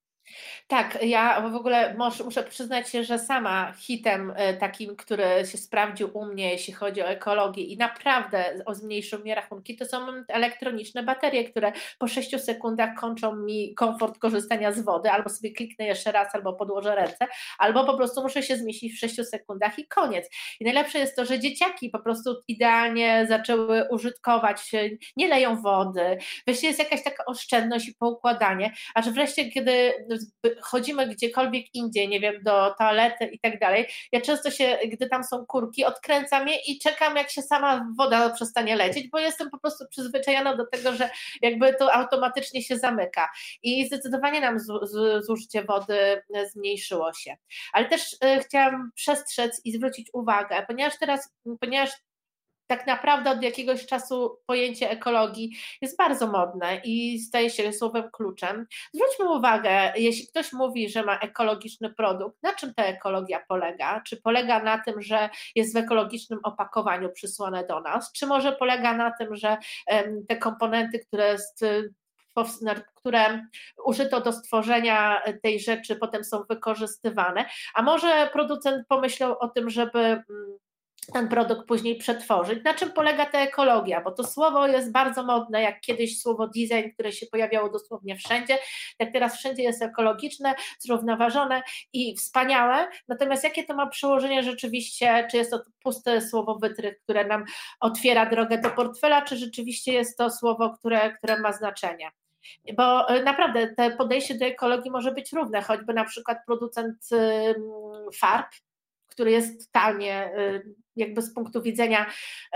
Tak, 0.68 0.98
ja 1.02 1.50
w 1.50 1.56
ogóle 1.56 1.96
muszę 2.26 2.44
przyznać 2.44 2.90
się, 2.90 3.04
że 3.04 3.20
sama 3.20 3.74
hitem 3.74 4.34
e, 4.36 4.54
takim, 4.54 4.96
który 4.96 5.26
się 5.52 5.58
sprawdził 5.58 6.18
u 6.18 6.26
mnie, 6.26 6.52
jeśli 6.52 6.74
chodzi 6.74 7.02
o 7.02 7.08
ekologię 7.08 7.64
i 7.64 7.78
naprawdę 7.78 8.64
zmniejszył 8.72 9.24
mi 9.24 9.36
rachunki, 9.36 9.76
to 9.76 9.86
są 9.86 10.08
elektroniczne 10.28 11.04
baterie, 11.04 11.50
które 11.50 11.72
po 12.00 12.08
6 12.08 12.44
sekundach 12.44 12.90
kończą 13.00 13.36
mi 13.36 13.74
komfort 13.76 14.20
korzystania 14.20 14.72
z 14.72 14.80
wody, 14.80 15.12
albo 15.12 15.30
sobie 15.30 15.52
kliknę 15.52 15.86
jeszcze 15.86 16.12
raz, 16.12 16.36
albo 16.36 16.54
podłożę 16.54 16.96
ręce, 16.96 17.28
albo 17.58 17.86
po 17.86 17.98
prostu 17.98 18.22
muszę 18.22 18.44
się 18.44 18.58
zmieścić 18.58 18.94
w 18.94 19.00
6 19.00 19.16
sekundach 19.30 19.80
i 19.80 19.88
koniec. 19.88 20.30
I 20.60 20.64
najlepsze 20.64 21.00
jest 21.00 21.16
to, 21.16 21.26
że 21.26 21.40
dzieciaki 21.40 21.90
po 21.90 22.00
prostu 22.00 22.36
idealnie 22.48 23.26
zaczęły 23.30 23.84
użytkować, 23.90 24.72
nie 25.18 25.28
leją 25.28 25.62
wody, 25.62 26.18
wreszcie 26.48 26.68
jest 26.68 26.80
jakaś 26.80 27.04
taka 27.04 27.26
oszczędność 27.26 27.88
i 27.88 27.94
poukładanie, 27.94 28.74
aż 28.96 29.10
wreszcie, 29.10 29.52
kiedy 29.52 29.94
chodzimy 30.62 31.08
gdziekolwiek 31.08 31.66
indziej, 31.74 32.10
nie 32.10 32.20
wiem, 32.20 32.44
do 32.44 32.76
toalety 32.78 33.26
i 33.26 33.40
tak 33.40 33.60
dalej, 33.60 33.88
ja 34.12 34.22
często 34.22 34.52
się, 34.52 34.78
gdy 34.92 35.10
tam 35.10 35.24
są 35.24 35.46
kurki, 35.46 35.86
odkręcam 35.86 36.48
je 36.48 36.56
i 36.68 36.80
czekam, 36.80 37.16
jak 37.16 37.32
się 37.32 37.42
sama 37.42 37.88
woda 37.98 38.30
przestanie 38.30 38.76
lecieć, 38.76 39.10
bo 39.10 39.20
jestem 39.20 39.50
po 39.50 39.60
prostu 39.60 39.86
przyzwyczajona 39.90 40.56
do 40.56 40.66
tego, 40.68 40.94
że 40.94 41.10
jakby 41.42 41.74
to 41.74 41.94
automatycznie 41.94 42.64
się 42.64 42.78
zamyka. 42.78 43.30
I 43.64 43.88
zdecydowanie 43.88 44.42
nam 44.42 44.60
zużycie 45.22 45.64
wody 45.64 46.22
zmniejszyło 46.52 47.14
się. 47.14 47.38
Ale 47.74 47.86
też 47.86 48.14
y, 48.14 48.18
chciałam 48.40 48.92
przestrzec 48.96 49.62
i 49.66 49.72
zwrócić 49.72 50.10
uwagę, 50.14 50.66
ponieważ 50.68 51.00
teraz, 51.00 51.34
ponieważ 51.60 51.90
tak 52.68 52.88
naprawdę 52.88 53.32
od 53.32 53.44
jakiegoś 53.44 53.86
czasu 53.86 54.40
pojęcie 54.46 54.90
ekologii 54.90 55.58
jest 55.82 55.98
bardzo 55.98 56.28
modne 56.28 56.82
i 56.84 57.20
staje 57.20 57.50
się 57.50 57.74
słowem 57.74 58.10
kluczem. 58.12 58.68
Zwróćmy 58.94 59.38
uwagę, 59.38 59.94
jeśli 59.96 60.28
ktoś 60.28 60.54
mówi, 60.54 60.90
że 60.90 61.04
ma 61.04 61.20
ekologiczny 61.20 61.94
produkt, 61.94 62.44
na 62.44 62.54
czym 62.54 62.74
ta 62.74 62.84
ekologia 62.84 63.40
polega? 63.48 64.02
Czy 64.02 64.22
polega 64.22 64.64
na 64.64 64.78
tym, 64.84 65.02
że 65.02 65.30
jest 65.56 65.74
w 65.74 65.78
ekologicznym 65.78 66.40
opakowaniu 66.44 67.10
przysłane 67.10 67.68
do 67.68 67.80
nas, 67.80 68.12
czy 68.12 68.28
może 68.28 68.52
polega 68.52 68.94
na 68.94 69.12
tym, 69.12 69.36
że 69.36 69.58
te 70.28 70.38
komponenty, 70.38 71.00
które 71.00 71.38
które 72.96 73.48
użyto 73.86 74.22
do 74.22 74.34
stworzenia 74.34 75.22
tej 75.44 75.60
rzeczy, 75.60 75.96
potem 75.96 76.24
są 76.24 76.44
wykorzystywane. 76.50 77.46
A 77.74 77.82
może 77.82 78.30
producent 78.34 78.88
pomyślał 78.88 79.40
o 79.40 79.48
tym, 79.48 79.70
żeby 79.70 80.00
mm, 80.00 80.26
ten 81.14 81.28
produkt 81.28 81.68
później 81.68 81.96
przetworzyć. 81.96 82.64
Na 82.64 82.74
czym 82.74 82.92
polega 82.92 83.26
ta 83.26 83.40
ekologia? 83.40 84.02
Bo 84.02 84.12
to 84.12 84.24
słowo 84.24 84.68
jest 84.68 84.92
bardzo 84.92 85.24
modne, 85.24 85.62
jak 85.62 85.82
kiedyś 85.82 86.22
słowo 86.22 86.48
design, 86.48 86.90
które 86.94 87.12
się 87.12 87.26
pojawiało 87.26 87.70
dosłownie 87.70 88.16
wszędzie, 88.16 88.58
tak 88.98 89.12
teraz 89.14 89.38
wszędzie 89.38 89.64
jest 89.64 89.82
ekologiczne, 89.82 90.56
zrównoważone 90.80 91.62
i 91.94 92.16
wspaniałe. 92.16 92.88
Natomiast 93.08 93.44
jakie 93.44 93.64
to 93.64 93.76
ma 93.76 93.88
przełożenie 93.88 94.44
rzeczywiście? 94.44 95.28
Czy 95.32 95.38
jest 95.38 95.52
to 95.52 95.62
puste 95.84 96.22
słowo 96.22 96.56
wytrych, 96.56 97.00
które 97.00 97.26
nam 97.26 97.46
otwiera 97.80 98.26
drogę 98.26 98.58
do 98.58 98.70
portfela, 98.70 99.22
czy 99.22 99.38
rzeczywiście 99.38 99.94
jest 99.94 100.18
to 100.18 100.32
słowo, 100.32 100.76
które, 100.80 101.14
które 101.14 101.40
ma 101.40 101.54
znaczenie? 101.54 102.12
Bo 102.78 103.10
e, 103.10 103.24
naprawdę 103.24 103.68
te 103.68 103.92
podejście 103.92 104.36
do 104.36 104.46
ekologii 104.46 104.92
może 104.92 105.12
być 105.12 105.34
równe, 105.34 105.62
choćby 105.62 105.94
na 105.94 106.06
przykład 106.06 106.38
producent 106.46 107.10
farb, 108.16 108.48
który 109.16 109.32
jest 109.32 109.66
totalnie 109.66 110.32
y, 110.38 110.76
jakby 110.96 111.22
z 111.22 111.34
punktu 111.34 111.62
widzenia 111.62 112.06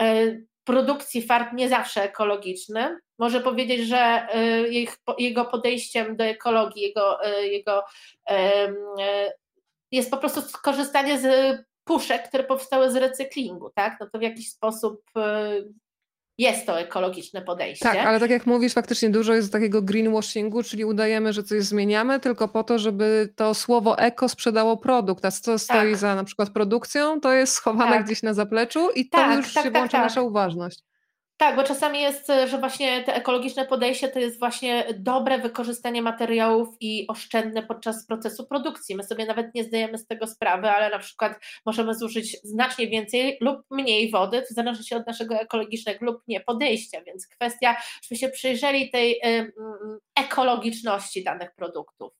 y, 0.01 0.45
produkcji 0.63 1.21
farb 1.21 1.53
nie 1.53 1.69
zawsze 1.69 2.03
ekologiczny. 2.03 2.97
Może 3.19 3.41
powiedzieć, 3.41 3.87
że 3.87 4.27
y, 4.35 4.87
jego 5.19 5.45
podejściem 5.45 6.15
do 6.15 6.23
ekologii, 6.23 6.81
jego, 6.81 7.19
jego 7.41 7.83
jest 9.91 10.11
po 10.11 10.17
prostu 10.17 10.41
skorzystanie 10.41 11.19
z 11.19 11.57
puszek, 11.83 12.27
które 12.27 12.43
powstały 12.43 12.91
z 12.91 12.95
recyklingu, 12.95 13.69
tak? 13.75 13.97
No 13.99 14.09
to 14.09 14.19
w 14.19 14.21
jakiś 14.21 14.49
sposób 14.49 15.01
jest 16.39 16.65
to 16.65 16.79
ekologiczne 16.79 17.41
podejście. 17.41 17.85
Tak, 17.85 17.97
ale 17.97 18.19
tak 18.19 18.29
jak 18.29 18.45
mówisz, 18.45 18.73
faktycznie 18.73 19.09
dużo 19.09 19.33
jest 19.33 19.53
takiego 19.53 19.81
greenwashingu, 19.81 20.63
czyli 20.63 20.85
udajemy, 20.85 21.33
że 21.33 21.43
coś 21.43 21.63
zmieniamy 21.63 22.19
tylko 22.19 22.47
po 22.47 22.63
to, 22.63 22.79
żeby 22.79 23.33
to 23.35 23.53
słowo 23.53 23.97
eko 23.97 24.29
sprzedało 24.29 24.77
produkt, 24.77 25.25
a 25.25 25.31
co 25.31 25.59
stoi 25.59 25.91
tak. 25.91 25.97
za 25.97 26.15
na 26.15 26.23
przykład 26.23 26.49
produkcją, 26.49 27.21
to 27.21 27.33
jest 27.33 27.53
schowane 27.53 27.91
tak. 27.91 28.05
gdzieś 28.05 28.23
na 28.23 28.33
zapleczu 28.33 28.89
i 28.91 29.09
tak, 29.09 29.31
to 29.31 29.37
już 29.37 29.53
tak, 29.53 29.63
się 29.63 29.71
tak, 29.71 29.79
włącza 29.79 29.97
tak. 29.97 30.01
nasza 30.01 30.21
uważność. 30.21 30.88
Tak, 31.39 31.55
bo 31.55 31.63
czasami 31.63 32.01
jest, 32.01 32.27
że 32.47 32.57
właśnie 32.57 33.03
te 33.03 33.15
ekologiczne 33.15 33.65
podejście 33.65 34.07
to 34.07 34.19
jest 34.19 34.39
właśnie 34.39 34.85
dobre 34.97 35.37
wykorzystanie 35.37 36.01
materiałów 36.01 36.69
i 36.79 37.05
oszczędne 37.07 37.63
podczas 37.63 38.05
procesu 38.05 38.47
produkcji. 38.47 38.95
My 38.95 39.03
sobie 39.03 39.25
nawet 39.25 39.55
nie 39.55 39.63
zdajemy 39.63 39.97
z 39.97 40.07
tego 40.07 40.27
sprawy, 40.27 40.69
ale 40.69 40.89
na 40.89 40.99
przykład 40.99 41.39
możemy 41.65 41.95
zużyć 41.95 42.37
znacznie 42.43 42.87
więcej 42.87 43.37
lub 43.41 43.57
mniej 43.71 44.11
wody, 44.11 44.41
w 44.41 44.53
zależności 44.53 44.95
od 44.95 45.07
naszego 45.07 45.35
ekologicznego 45.35 46.05
lub 46.05 46.21
nie 46.27 46.39
podejścia, 46.39 47.01
więc 47.01 47.27
kwestia, 47.27 47.75
żebyśmy 48.03 48.17
się 48.17 48.29
przyjrzeli 48.29 48.89
tej 48.89 49.21
ekologiczności 50.15 51.23
danych 51.23 51.55
produktów. 51.55 52.13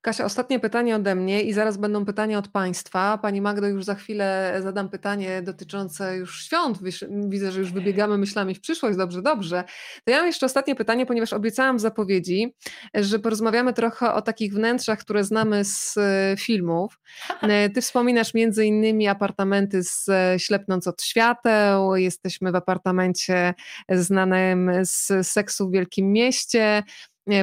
Kasia, 0.00 0.24
ostatnie 0.24 0.60
pytanie 0.60 0.96
ode 0.96 1.14
mnie 1.14 1.42
i 1.42 1.52
zaraz 1.52 1.76
będą 1.76 2.04
pytania 2.04 2.38
od 2.38 2.48
Państwa. 2.48 3.18
Pani 3.18 3.40
Magdo, 3.40 3.66
już 3.66 3.84
za 3.84 3.94
chwilę 3.94 4.56
zadam 4.62 4.88
pytanie 4.88 5.42
dotyczące 5.42 6.16
już 6.16 6.44
świąt. 6.44 6.78
Widzę, 7.10 7.52
że 7.52 7.60
już 7.60 7.72
wybiegamy 7.72 8.18
myślami 8.18 8.54
w 8.54 8.60
przyszłość. 8.60 8.98
Dobrze, 8.98 9.22
dobrze. 9.22 9.64
To 10.04 10.10
ja 10.10 10.16
mam 10.16 10.26
jeszcze 10.26 10.46
ostatnie 10.46 10.74
pytanie, 10.74 11.06
ponieważ 11.06 11.32
obiecałam 11.32 11.76
w 11.76 11.80
zapowiedzi, 11.80 12.54
że 12.94 13.18
porozmawiamy 13.18 13.72
trochę 13.72 14.12
o 14.12 14.22
takich 14.22 14.54
wnętrzach, 14.54 14.98
które 14.98 15.24
znamy 15.24 15.64
z 15.64 15.94
e, 15.96 16.34
filmów. 16.38 16.98
E, 17.42 17.70
ty 17.70 17.80
wspominasz 17.80 18.34
między 18.34 18.66
innymi 18.66 19.08
apartamenty 19.08 19.82
z 19.82 20.08
e, 20.08 20.38
Ślepnąc 20.38 20.86
od 20.86 21.02
świateł. 21.02 21.96
Jesteśmy 21.96 22.52
w 22.52 22.56
apartamencie 22.56 23.54
znanym 23.90 24.70
z 24.82 25.28
seksu 25.28 25.68
w 25.68 25.72
Wielkim 25.72 26.12
Mieście. 26.12 26.82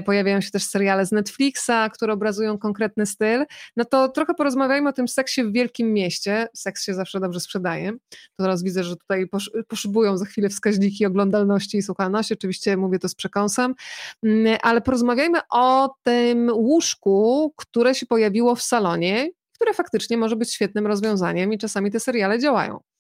Pojawiają 0.06 0.42
się 0.42 0.52
też 0.52 0.64
seriale 0.64 1.06
z 1.06 1.12
Netflixa, 1.12 1.90
które 1.94 2.14
obrazują 2.14 2.58
konkretny 2.58 3.06
styl. 3.06 3.46
No 3.78 3.86
to 3.86 4.10
trochę 4.10 4.34
porozmawiajmy 4.34 4.90
o 4.90 4.94
tym 4.94 5.08
seksie 5.08 5.44
w 5.44 5.52
wielkim 5.52 5.94
mieście. 5.94 6.48
Seks 6.56 6.84
się 6.84 6.94
zawsze 6.94 7.20
dobrze 7.20 7.40
sprzedaje. 7.40 7.92
To 8.12 8.44
teraz 8.44 8.64
widzę, 8.64 8.84
że 8.84 8.96
tutaj 8.96 9.28
posz, 9.28 9.52
poszybują 9.68 10.18
za 10.18 10.26
chwilę 10.26 10.50
wskaźniki 10.50 11.06
oglądalności 11.06 11.78
i 11.78 11.82
słuchalności. 11.82 12.34
Oczywiście 12.34 12.78
mówię 12.78 13.00
to 13.00 13.10
z 13.10 13.16
przekąsem, 13.16 13.76
mm, 14.24 14.58
ale 14.62 14.82
porozmawiajmy 14.82 15.40
o 15.52 15.96
tym 16.04 16.50
łóżku, 16.54 17.54
które 17.58 17.96
się 17.96 18.06
pojawiło 18.06 18.56
w 18.56 18.62
salonie, 18.62 19.30
które 19.54 19.74
faktycznie 19.74 20.18
może 20.18 20.36
być 20.36 20.54
świetnym 20.54 20.88
rozwiązaniem 20.88 21.54
i 21.54 21.58
czasami 21.58 21.92
te 21.92 22.00
seriale 22.00 22.40
działają. 22.40 22.93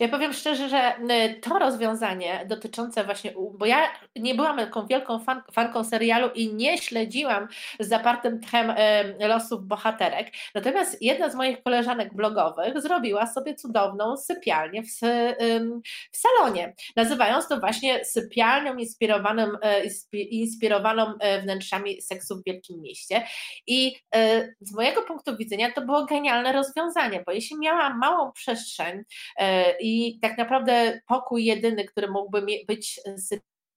Ja 0.00 0.08
powiem 0.08 0.32
szczerze, 0.32 0.68
że 0.68 0.94
y, 0.96 1.40
to 1.40 1.58
rozwiązanie 1.58 2.44
dotyczące 2.48 3.04
właśnie, 3.04 3.34
bo 3.58 3.66
ja 3.66 3.92
nie 4.16 4.34
byłam 4.34 4.56
taką 4.56 4.86
wielką 4.86 5.18
fan, 5.18 5.42
fanką 5.52 5.84
serialu 5.84 6.30
i 6.34 6.54
nie 6.54 6.78
śledziłam 6.78 7.48
z 7.80 7.88
zapartym 7.88 8.40
tchem 8.40 8.70
y, 8.70 9.28
losów 9.28 9.66
bohaterek, 9.66 10.32
natomiast 10.54 11.02
jedna 11.02 11.30
z 11.30 11.34
moich 11.34 11.62
koleżanek 11.62 12.14
blogowych 12.14 12.80
zrobiła 12.82 13.26
sobie 13.26 13.54
cudowną 13.54 14.16
sypialnię 14.16 14.82
w, 14.82 15.00
w 16.12 16.16
salonie, 16.16 16.74
nazywając 16.96 17.48
to 17.48 17.60
właśnie 17.60 18.04
sypialnią 18.04 18.76
inspirowaną, 18.76 19.46
y, 20.12 20.18
inspirowaną 20.18 21.14
wnętrzami 21.42 22.02
seksu 22.02 22.36
w 22.36 22.44
Wielkim 22.44 22.82
Mieście. 22.82 23.26
I 23.66 23.96
z 24.60 24.74
mojego 24.74 25.02
punktu 25.02 25.36
widzenia 25.36 25.72
to 25.72 25.80
było 25.80 26.04
genialne 26.04 26.52
rozwiązanie, 26.52 27.22
bo 27.26 27.32
jeśli 27.32 27.58
miałam 27.58 27.98
małą 27.98 28.32
przestrzeń, 28.32 29.02
i 29.80 30.18
tak 30.22 30.38
naprawdę 30.38 31.00
pokój 31.06 31.44
jedyny, 31.44 31.84
który 31.84 32.08
mógłby 32.10 32.46
być 32.68 33.00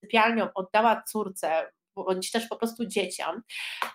sypialnią, 0.01 0.47
oddała 0.53 1.03
córce 1.07 1.65
bądź 2.03 2.31
też 2.31 2.47
po 2.47 2.55
prostu 2.55 2.85
dzieciom, 2.85 3.41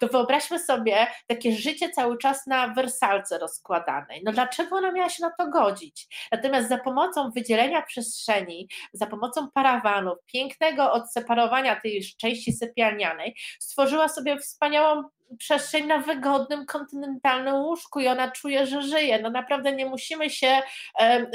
to 0.01 0.09
wyobraźmy 0.09 0.59
sobie 0.59 1.07
takie 1.27 1.53
życie 1.53 1.91
cały 1.91 2.19
czas 2.19 2.47
na 2.47 2.69
wersalce 2.69 3.39
rozkładanej. 3.39 4.23
No 4.25 4.33
dlaczego 4.33 4.77
ona 4.77 4.93
miała 4.93 5.09
się 5.09 5.23
na 5.23 5.31
to 5.39 5.51
godzić? 5.51 6.29
Natomiast 6.33 6.69
za 6.69 6.79
pomocą 6.79 7.31
wydzielenia 7.31 7.83
przestrzeni, 7.83 8.69
za 8.93 9.07
pomocą 9.07 9.51
parawanów, 9.55 10.19
pięknego 10.27 10.93
odseparowania 10.93 11.81
tej 11.81 12.05
części 12.21 12.53
sypialnianej, 12.53 13.37
stworzyła 13.59 14.09
sobie 14.09 14.39
wspaniałą 14.39 15.03
przestrzeń 15.39 15.87
na 15.87 15.99
wygodnym, 15.99 16.67
kontynentalnym 16.67 17.55
łóżku 17.55 18.01
i 18.01 18.09
ona 18.09 18.31
czuje, 18.31 18.67
że 18.67 18.83
żyje. 18.83 19.23
No 19.23 19.31
naprawdę 19.31 19.73
nie 19.73 19.87
musimy 19.87 20.31
się 20.31 20.47
e, 20.47 20.63
e, 21.01 21.29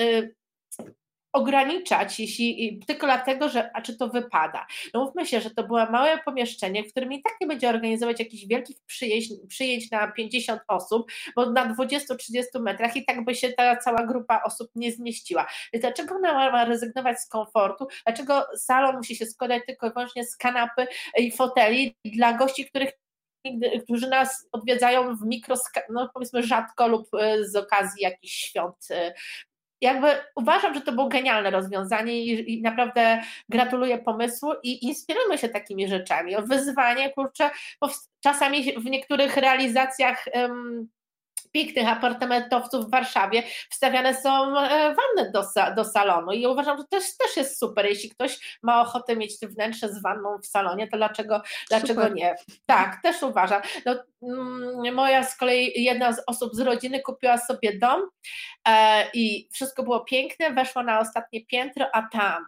ograniczać, 1.36 2.20
jeśli 2.20 2.80
tylko 2.88 3.08
dlatego, 3.08 3.50
że 3.50 3.76
a 3.76 3.82
czy 3.82 3.98
to 3.98 4.08
wypada. 4.08 4.68
No 4.94 5.06
mówmy 5.06 5.26
się, 5.26 5.42
że 5.42 5.50
to 5.50 5.64
było 5.64 5.86
małe 5.86 6.18
pomieszczenie, 6.18 6.84
w 6.84 6.92
którym 6.92 7.14
i 7.14 7.22
tak 7.22 7.34
nie 7.42 7.48
będzie 7.48 7.70
organizować 7.70 8.20
jakichś 8.20 8.46
wielkich 8.46 8.78
przyjęć, 8.86 9.26
przyjęć 9.48 9.92
na 9.92 10.08
50 10.12 10.62
osób, 10.68 11.12
bo 11.36 11.52
na 11.52 11.76
20-30 11.76 12.62
metrach 12.62 12.96
i 12.96 13.06
tak 13.06 13.26
by 13.26 13.36
się 13.36 13.50
ta 13.50 13.76
cała 13.76 14.06
grupa 14.06 14.42
osób 14.44 14.70
nie 14.76 14.92
zmieściła. 14.92 15.48
Więc 15.74 15.82
dlaczego 15.82 16.16
ona 16.16 16.52
ma 16.52 16.66
rezygnować 16.66 17.20
z 17.20 17.28
komfortu? 17.28 17.88
Dlaczego 18.06 18.46
salon 18.58 18.96
musi 18.98 19.16
się 19.16 19.26
składać 19.26 19.64
tylko 19.66 19.88
i 19.88 19.94
wyłącznie 19.94 20.26
z 20.26 20.38
kanapy 20.38 20.88
i 21.18 21.32
foteli 21.32 21.96
dla 22.06 22.34
gości, 22.34 22.66
których 22.66 22.92
którzy 23.84 24.10
nas 24.10 24.48
odwiedzają 24.52 25.16
w 25.16 25.26
mikro, 25.26 25.56
no 25.90 26.10
powiedzmy 26.14 26.44
rzadko 26.44 26.88
lub 26.88 27.08
e, 27.14 27.46
z 27.46 27.56
okazji 27.56 28.04
jakichś 28.04 28.34
świąt 28.34 28.76
e, 28.92 29.14
jakby 29.82 30.08
uważam, 30.36 30.74
że 30.74 30.82
to 30.82 30.92
było 30.92 31.08
genialne 31.08 31.52
rozwiązanie 31.52 32.26
i, 32.26 32.54
i, 32.54 32.62
naprawdę 32.62 33.22
gratuluję 33.50 33.98
pomysłu 33.98 34.54
i 34.64 34.86
inspirujmy 34.86 35.38
się 35.38 35.50
takimi 35.50 35.88
rzeczami. 35.88 36.36
Wyzwanie, 36.44 37.10
kurczę, 37.10 37.50
czasami 38.24 38.74
w 38.74 38.86
niektórych 38.86 39.38
realizacjach 39.38 40.26
pięknych 41.56 41.88
apartamentowców 41.88 42.86
w 42.86 42.92
Warszawie 42.92 43.44
wstawiane 43.70 44.22
są 44.22 44.60
e, 44.60 44.96
wanny 44.96 45.32
do, 45.32 45.44
do 45.76 45.86
salonu 45.86 46.32
i 46.32 46.48
uważam, 46.48 46.78
że 46.78 46.84
to 46.84 46.90
też, 46.90 47.18
też 47.18 47.38
jest 47.38 47.60
super. 47.60 47.86
Jeśli 47.86 48.10
ktoś 48.10 48.58
ma 48.64 48.82
ochotę 48.82 49.16
mieć 49.16 49.38
wnętrze 49.42 49.90
z 49.90 50.02
wanną 50.02 50.38
w 50.44 50.46
salonie, 50.46 50.88
to 50.88 50.98
dlaczego, 50.98 51.42
dlaczego 51.70 52.08
nie? 52.08 52.36
Tak, 52.66 53.02
też 53.02 53.24
uważam. 53.24 53.62
No, 53.86 53.96
mm, 54.24 54.96
moja 54.96 55.24
z 55.24 55.38
kolei 55.38 55.84
jedna 55.84 56.14
z 56.14 56.24
osób 56.28 56.56
z 56.56 56.60
rodziny 56.60 57.02
kupiła 57.02 57.38
sobie 57.38 57.80
dom 57.80 58.02
e, 58.68 59.06
i 59.14 59.50
wszystko 59.54 59.84
było 59.84 60.00
piękne, 60.00 60.54
weszła 60.54 60.84
na 60.84 61.00
ostatnie 61.00 61.46
piętro, 61.46 61.86
a 61.94 62.08
tam 62.12 62.46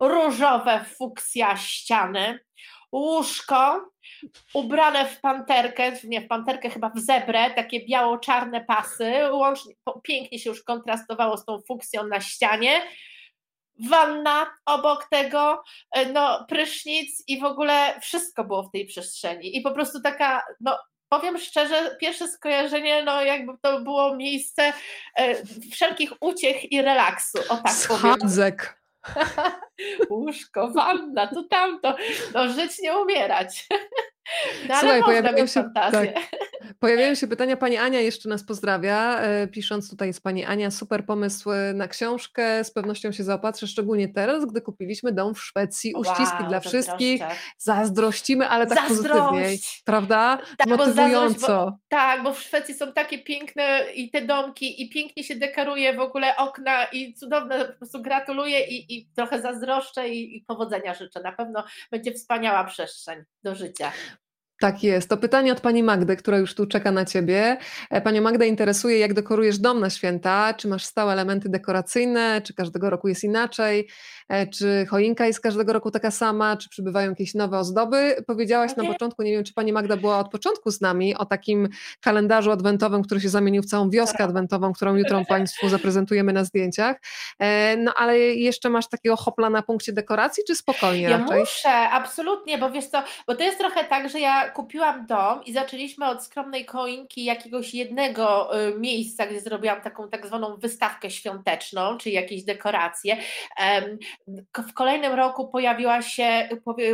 różowe 0.00 0.84
fuksja 0.98 1.56
ściany, 1.56 2.38
łóżko 2.94 3.90
ubrane 4.54 5.06
w 5.06 5.20
panterkę, 5.20 5.92
nie 6.04 6.20
w 6.20 6.28
panterkę, 6.28 6.70
chyba 6.70 6.90
w 6.90 6.98
zebrę, 6.98 7.50
takie 7.50 7.86
biało-czarne 7.86 8.64
pasy, 8.64 9.12
łącznie, 9.32 9.74
pięknie 10.02 10.38
się 10.38 10.50
już 10.50 10.62
kontrastowało 10.62 11.36
z 11.36 11.44
tą 11.44 11.60
fuksją 11.68 12.06
na 12.06 12.20
ścianie, 12.20 12.82
wanna 13.88 14.46
obok 14.66 15.08
tego, 15.10 15.62
e, 15.90 16.12
no 16.12 16.46
prysznic 16.48 17.24
i 17.28 17.40
w 17.40 17.44
ogóle 17.44 18.00
wszystko 18.00 18.44
było 18.44 18.62
w 18.62 18.70
tej 18.70 18.86
przestrzeni 18.86 19.56
i 19.56 19.60
po 19.60 19.70
prostu 19.70 20.00
taka, 20.00 20.42
no 20.60 20.78
powiem 21.08 21.38
szczerze, 21.38 21.96
pierwsze 22.00 22.28
skojarzenie, 22.28 23.02
no 23.02 23.22
jakby 23.22 23.52
to 23.62 23.80
było 23.80 24.16
miejsce 24.16 24.72
e, 25.16 25.44
wszelkich 25.72 26.12
uciech 26.20 26.72
i 26.72 26.82
relaksu, 26.82 27.38
o 27.48 27.56
tak 27.56 27.72
Schadzek. 27.72 28.56
powiem. 28.56 28.83
Łóżko, 30.10 30.70
wanna, 30.70 31.26
to 31.26 31.42
tamto. 31.44 31.96
No 32.34 32.48
żyć, 32.48 32.78
nie 32.82 32.98
umierać. 32.98 33.66
No, 34.68 34.74
Słuchaj, 34.80 35.02
pojawiają 35.02 35.46
się, 35.46 35.70
tak, 35.74 35.94
pojawiają 36.80 37.14
się 37.14 37.26
pytania. 37.26 37.56
Pani 37.56 37.76
Ania 37.76 38.00
jeszcze 38.00 38.28
nas 38.28 38.44
pozdrawia, 38.44 39.20
e, 39.20 39.46
pisząc 39.48 39.90
tutaj 39.90 40.12
z 40.12 40.20
Pani 40.20 40.44
Ania, 40.44 40.70
super 40.70 41.06
pomysł 41.06 41.50
na 41.74 41.88
książkę, 41.88 42.64
z 42.64 42.70
pewnością 42.70 43.12
się 43.12 43.24
zaopatrzę, 43.24 43.66
szczególnie 43.66 44.08
teraz, 44.08 44.46
gdy 44.46 44.60
kupiliśmy 44.60 45.12
dom 45.12 45.34
w 45.34 45.40
Szwecji, 45.40 45.94
uściski 45.94 46.36
wow, 46.40 46.48
dla 46.48 46.60
wszystkich, 46.60 47.22
zazdrościmy, 47.58 48.48
ale 48.48 48.66
tak 48.66 48.88
Zazdrość. 48.88 49.18
pozytywnie, 49.18 49.58
prawda? 49.84 50.38
Tak, 50.58 50.66
Motywująco. 50.66 51.64
Bo, 51.64 51.70
bo, 51.70 51.78
tak, 51.88 52.22
bo 52.22 52.34
w 52.34 52.42
Szwecji 52.42 52.74
są 52.74 52.92
takie 52.92 53.18
piękne 53.18 53.84
i 53.94 54.10
te 54.10 54.22
domki 54.22 54.82
i 54.82 54.90
pięknie 54.90 55.24
się 55.24 55.36
dekoruje 55.36 55.94
w 55.94 56.00
ogóle 56.00 56.36
okna 56.36 56.84
i 56.84 57.14
cudowne, 57.14 57.64
po 57.64 57.78
prostu 57.78 58.02
gratuluję 58.02 58.66
i, 58.66 58.98
i 58.98 59.06
trochę 59.06 59.42
zazdroszczę 59.42 60.08
i, 60.08 60.36
i 60.36 60.44
powodzenia 60.44 60.94
życzę. 60.94 61.20
Na 61.20 61.32
pewno 61.32 61.64
będzie 61.90 62.12
wspaniała 62.12 62.64
przestrzeń 62.64 63.24
do 63.44 63.54
życia. 63.54 63.92
Tak 64.60 64.82
jest. 64.82 65.08
To 65.08 65.16
pytanie 65.16 65.52
od 65.52 65.60
pani 65.60 65.82
Magdy, 65.82 66.16
która 66.16 66.38
już 66.38 66.54
tu 66.54 66.66
czeka 66.66 66.92
na 66.92 67.04
ciebie. 67.04 67.56
E, 67.90 68.00
Panią 68.00 68.22
Magdę 68.22 68.46
interesuje, 68.46 68.98
jak 68.98 69.14
dekorujesz 69.14 69.58
dom 69.58 69.80
na 69.80 69.90
święta? 69.90 70.54
Czy 70.54 70.68
masz 70.68 70.84
stałe 70.84 71.12
elementy 71.12 71.48
dekoracyjne? 71.48 72.42
Czy 72.44 72.54
każdego 72.54 72.90
roku 72.90 73.08
jest 73.08 73.24
inaczej? 73.24 73.88
E, 74.28 74.46
czy 74.46 74.86
choinka 74.90 75.26
jest 75.26 75.40
każdego 75.40 75.72
roku 75.72 75.90
taka 75.90 76.10
sama? 76.10 76.56
Czy 76.56 76.68
przybywają 76.68 77.10
jakieś 77.10 77.34
nowe 77.34 77.58
ozdoby? 77.58 78.16
Powiedziałaś 78.26 78.72
okay. 78.72 78.84
na 78.84 78.92
początku, 78.92 79.22
nie 79.22 79.32
wiem, 79.32 79.44
czy 79.44 79.54
pani 79.54 79.72
Magda 79.72 79.96
była 79.96 80.18
od 80.18 80.30
początku 80.30 80.70
z 80.70 80.80
nami, 80.80 81.14
o 81.14 81.24
takim 81.24 81.68
kalendarzu 82.00 82.50
adwentowym, 82.50 83.02
który 83.02 83.20
się 83.20 83.28
zamienił 83.28 83.62
w 83.62 83.66
całą 83.66 83.90
wioskę 83.90 84.18
tak. 84.18 84.26
adwentową, 84.26 84.72
którą 84.72 84.96
jutro 84.96 85.24
państwu 85.28 85.68
zaprezentujemy 85.68 86.32
na 86.32 86.44
zdjęciach. 86.44 87.00
E, 87.38 87.76
no 87.76 87.94
ale 87.96 88.18
jeszcze 88.18 88.70
masz 88.70 88.88
takiego 88.88 89.16
hopla 89.16 89.50
na 89.50 89.62
punkcie 89.62 89.92
dekoracji, 89.92 90.42
czy 90.46 90.56
spokojnie 90.56 91.02
ja 91.02 91.18
raczej? 91.18 91.40
muszę, 91.40 91.70
absolutnie, 91.70 92.58
bo 92.58 92.70
wiesz 92.70 92.86
co, 92.86 93.02
bo 93.26 93.34
to 93.34 93.42
jest 93.42 93.58
trochę 93.58 93.84
tak, 93.84 94.08
że 94.08 94.20
ja 94.20 94.50
kupiłam 94.50 95.06
dom 95.06 95.44
i 95.44 95.52
zaczęliśmy 95.52 96.06
od 96.06 96.24
skromnej 96.24 96.64
koinki 96.64 97.24
jakiegoś 97.24 97.74
jednego 97.74 98.50
y, 98.68 98.78
miejsca, 98.78 99.26
gdzie 99.26 99.40
zrobiłam 99.40 99.80
taką 99.80 100.08
tak 100.08 100.26
zwaną 100.26 100.56
wystawkę 100.56 101.10
świąteczną, 101.10 101.98
czyli 101.98 102.14
jakieś 102.14 102.44
dekoracje. 102.44 103.16
W 104.68 104.72
kolejnym 104.72 105.12
roku 105.12 105.48
pojawiła 105.48 106.02
się, 106.02 106.48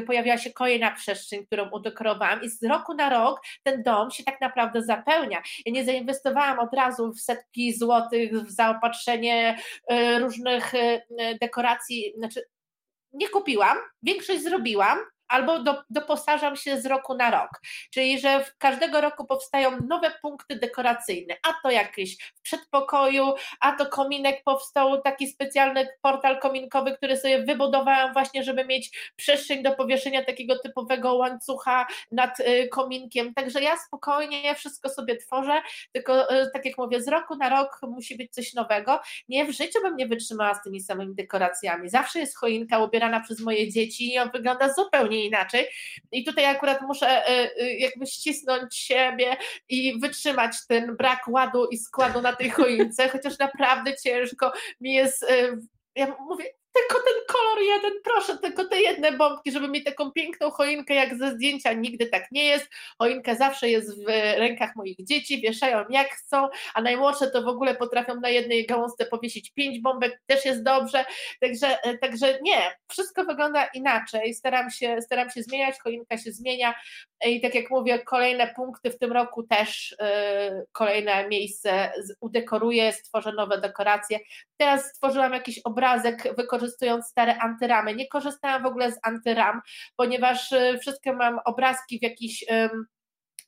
pojawiła 0.07 0.39
się 0.39 0.53
kolejna 0.53 0.91
przestrzeń, 0.91 1.47
którą 1.47 1.71
udekorowałam 1.71 2.43
i 2.43 2.49
z 2.49 2.63
roku 2.63 2.95
na 2.95 3.11
rok 3.11 3.41
ten 3.63 3.83
dom 3.83 4.11
się 4.11 4.25
tak 4.25 4.41
naprawdę 4.41 4.83
zapełnia. 4.83 5.43
Ja 5.67 5.73
nie 5.73 5.85
zainwestowałam 5.85 6.59
od 6.59 6.75
razu 6.75 7.13
w 7.13 7.21
setki 7.21 7.75
złotych 7.75 8.33
w 8.33 8.51
zaopatrzenie 8.51 9.59
y, 9.93 10.19
różnych 10.19 10.75
y, 10.75 11.01
dekoracji, 11.41 12.13
znaczy 12.17 12.43
nie 13.13 13.29
kupiłam, 13.29 13.77
większość 14.03 14.43
zrobiłam, 14.43 14.99
albo 15.31 15.59
do, 15.59 15.83
doposażam 15.91 16.57
się 16.57 16.81
z 16.81 16.87
roku 16.87 17.15
na 17.15 17.31
rok. 17.31 17.51
Czyli, 17.91 18.21
że 18.21 18.45
każdego 18.59 19.01
roku 19.01 19.25
powstają 19.25 19.71
nowe 19.89 20.11
punkty 20.23 20.57
dekoracyjne, 20.57 21.37
a 21.49 21.53
to 21.63 21.71
jakieś 21.71 22.17
w 22.17 22.41
przedpokoju, 22.43 23.35
a 23.61 23.73
to 23.73 23.87
kominek 23.87 24.43
powstał 24.45 25.03
taki 25.03 25.27
specjalny 25.27 25.89
portal 26.03 26.41
kominkowy, 26.41 26.97
który 26.97 27.17
sobie 27.17 27.43
wybudowałam 27.43 28.13
właśnie, 28.13 28.45
żeby 28.45 28.65
mieć 28.65 29.13
przestrzeń 29.17 29.63
do 29.63 29.73
powieszenia 29.73 30.25
takiego 30.25 30.59
typowego 30.59 31.15
łańcucha 31.15 31.87
nad 32.13 32.41
y, 32.41 32.69
kominkiem. 32.69 33.35
Także 33.35 33.63
ja 33.63 33.77
spokojnie 33.87 34.55
wszystko 34.55 34.89
sobie 34.89 35.17
tworzę, 35.17 35.63
tylko 35.93 36.35
y, 36.43 36.51
tak 36.53 36.65
jak 36.65 36.79
mówię, 36.79 37.03
z 37.03 37.09
roku 37.09 37.37
na 37.37 37.49
rok 37.49 37.81
musi 37.83 38.17
być 38.17 38.33
coś 38.33 38.55
nowego. 38.55 39.01
Nie 39.29 39.45
w 39.45 39.51
życiu 39.51 39.81
bym 39.83 39.97
nie 39.97 40.07
wytrzymała 40.07 40.55
z 40.55 40.63
tymi 40.63 40.81
samymi 40.81 41.15
dekoracjami. 41.15 41.89
Zawsze 41.89 42.19
jest 42.19 42.37
choinka 42.37 42.79
ubierana 42.79 43.21
przez 43.21 43.41
moje 43.41 43.73
dzieci 43.73 44.15
i 44.15 44.19
on 44.19 44.31
wygląda 44.31 44.75
zupełnie 44.75 45.20
inaczej. 45.27 45.67
I 46.13 46.25
tutaj 46.25 46.47
akurat 46.47 46.83
muszę 46.83 47.07
e, 47.09 47.51
e, 47.57 47.75
jakby 47.75 48.07
ścisnąć 48.07 48.77
siebie 48.77 49.37
i 49.69 50.01
wytrzymać 50.01 50.67
ten 50.69 50.97
brak 50.97 51.29
ładu 51.29 51.67
i 51.67 51.79
składu 51.79 52.21
na 52.21 52.33
tej 52.37 52.51
choince, 52.51 53.09
chociaż 53.09 53.39
naprawdę 53.39 53.97
ciężko 53.97 54.53
mi 54.81 54.93
jest 54.93 55.23
e, 55.23 55.57
ja 55.95 56.17
mówię, 56.21 56.45
tylko 56.73 57.05
ten 57.05 57.15
kolor 57.29 57.63
jeden, 57.63 57.93
proszę, 58.05 58.39
tylko 58.39 58.65
te 58.65 58.81
jedne 58.81 59.13
bombki, 59.13 59.53
żeby 59.53 59.69
mieć 59.69 59.85
taką 59.85 60.13
piękną 60.13 60.51
choinkę 60.51 60.95
jak 60.95 61.19
ze 61.19 61.31
zdjęcia, 61.31 61.73
nigdy 61.73 62.07
tak 62.07 62.31
nie 62.31 62.45
jest. 62.45 62.69
Choinka 62.99 63.35
zawsze 63.35 63.69
jest 63.69 64.05
w 64.05 64.09
rękach 64.39 64.77
moich 64.77 65.05
dzieci, 65.05 65.41
wieszają 65.41 65.85
jak 65.91 66.09
chcą, 66.09 66.49
a 66.75 66.83
najmłodsze 66.83 67.31
to 67.31 67.43
w 67.43 67.49
ogóle 67.49 67.75
potrafią 67.75 68.21
na 68.21 68.29
jednej 68.29 68.67
gałązce 68.67 69.07
powiesić 69.07 69.51
pięć 69.51 69.81
bombek, 69.81 70.23
też 70.27 70.45
jest 70.45 70.63
dobrze, 70.63 71.05
także, 71.41 71.79
także 72.01 72.39
nie, 72.43 72.77
wszystko 72.89 73.25
wygląda 73.25 73.67
inaczej, 73.75 74.35
staram 74.35 74.71
się, 74.71 75.03
staram 75.03 75.31
się 75.31 75.43
zmieniać, 75.43 75.75
choinka 75.83 76.19
się 76.19 76.33
zmienia 76.33 76.75
i 77.27 77.41
tak 77.41 77.55
jak 77.55 77.71
mówię, 77.71 77.99
kolejne 77.99 78.55
punkty 78.57 78.91
w 78.91 78.99
tym 78.99 79.13
roku 79.13 79.43
też 79.43 79.97
yy, 80.01 80.67
kolejne 80.73 81.29
miejsce 81.29 81.93
udekoruję, 82.21 82.93
stworzę 82.93 83.33
nowe 83.33 83.61
dekoracje. 83.61 84.19
Teraz 84.57 84.85
stworzyłam 84.85 85.33
jakiś 85.33 85.61
obrazek 85.65 86.35
wykorzystany 86.37 86.60
wykorzystując 86.61 87.07
stare 87.07 87.39
antyramy. 87.39 87.95
Nie 87.95 88.09
korzystałam 88.09 88.63
w 88.63 88.67
ogóle 88.67 88.93
z 88.93 88.99
antyram, 89.03 89.61
ponieważ 89.97 90.53
y, 90.53 90.79
wszystkie 90.81 91.13
mam 91.13 91.39
obrazki 91.45 91.99
w 91.99 92.03
jakichś 92.03 92.45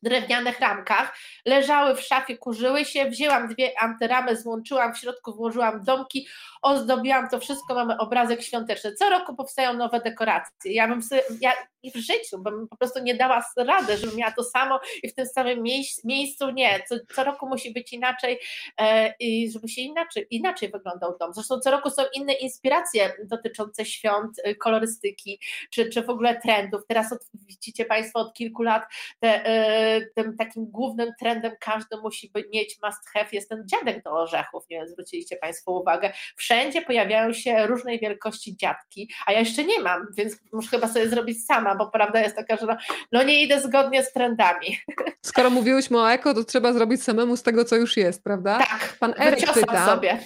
drewnianych 0.02 0.60
ramkach, 0.60 1.18
leżały 1.46 1.96
w 1.96 2.00
szafie, 2.00 2.38
kurzyły 2.38 2.84
się, 2.84 3.10
wzięłam 3.10 3.48
dwie 3.48 3.80
antyramy, 3.80 4.36
złączyłam, 4.36 4.94
w 4.94 4.98
środku 4.98 5.34
włożyłam 5.34 5.84
domki, 5.84 6.28
ozdobiłam 6.62 7.28
to 7.28 7.40
wszystko, 7.40 7.74
mamy 7.74 7.98
obrazek 7.98 8.42
świąteczny. 8.42 8.94
Co 8.94 9.10
roku 9.10 9.36
powstają 9.36 9.74
nowe 9.74 10.00
dekoracje. 10.00 10.72
Ja 10.72 10.88
bym 10.88 11.02
sobie, 11.02 11.22
ja 11.40 11.52
w 11.94 11.98
życiu 11.98 12.38
bym 12.38 12.68
po 12.68 12.76
prostu 12.76 13.02
nie 13.02 13.14
dała 13.14 13.44
rady, 13.56 13.96
żebym 13.96 14.16
miała 14.16 14.32
to 14.32 14.44
samo 14.44 14.80
i 15.02 15.08
w 15.08 15.14
tym 15.14 15.26
samym 15.26 15.62
miejscu, 16.04 16.50
nie. 16.50 16.82
Co, 16.88 16.94
co 17.14 17.24
roku 17.24 17.48
musi 17.48 17.72
być 17.72 17.92
inaczej 17.92 18.38
e, 18.80 19.14
i 19.20 19.50
żeby 19.50 19.68
się 19.68 19.80
inaczej, 19.80 20.26
inaczej 20.30 20.70
wyglądał 20.70 21.18
dom. 21.18 21.34
Zresztą 21.34 21.60
co 21.60 21.70
roku 21.70 21.90
są 21.90 22.02
inne 22.14 22.32
inspiracje 22.32 23.12
dotyczące 23.24 23.84
świąt, 23.84 24.38
y, 24.46 24.54
kolorystyki, 24.54 25.40
czy, 25.70 25.88
czy 25.88 26.02
w 26.02 26.10
ogóle 26.10 26.40
trendów. 26.40 26.82
Teraz 26.88 27.12
od, 27.12 27.18
widzicie 27.34 27.84
Państwo 27.84 28.18
od 28.18 28.34
kilku 28.34 28.62
lat 28.62 28.82
te, 29.20 29.44
e, 29.44 29.91
tym 30.14 30.36
takim 30.36 30.66
głównym 30.66 31.12
trendem 31.18 31.52
każdy 31.60 31.96
musi 31.96 32.32
mieć 32.52 32.78
must 32.82 33.08
have 33.14 33.28
jest 33.32 33.48
ten 33.48 33.64
dziadek 33.68 34.02
do 34.02 34.10
orzechów. 34.10 34.64
Nie 34.70 34.78
wiem, 34.78 34.88
zwróciliście 34.88 35.36
Państwo 35.36 35.72
uwagę. 35.72 36.12
Wszędzie 36.36 36.82
pojawiają 36.82 37.32
się 37.32 37.66
różnej 37.66 38.00
wielkości 38.00 38.56
dziadki, 38.56 39.10
a 39.26 39.32
ja 39.32 39.38
jeszcze 39.38 39.64
nie 39.64 39.80
mam, 39.80 40.06
więc 40.16 40.36
muszę 40.52 40.68
chyba 40.68 40.88
sobie 40.88 41.08
zrobić 41.08 41.46
sama, 41.46 41.74
bo 41.74 41.90
prawda 41.90 42.20
jest 42.20 42.36
taka, 42.36 42.56
że 42.56 42.66
no, 42.66 42.76
no 43.12 43.22
nie 43.22 43.42
idę 43.42 43.60
zgodnie 43.60 44.04
z 44.04 44.12
trendami. 44.12 44.78
Skoro 45.26 45.50
mówiłyśmy 45.50 46.00
o 46.00 46.12
eko, 46.12 46.34
to 46.34 46.44
trzeba 46.44 46.72
zrobić 46.72 47.02
samemu 47.02 47.36
z 47.36 47.42
tego, 47.42 47.64
co 47.64 47.76
już 47.76 47.96
jest, 47.96 48.24
prawda? 48.24 48.58
Tak, 48.58 48.96
Pan 49.00 49.14
Eryk 49.18 49.52
pyta, 49.52 49.86
sobie. 49.86 50.18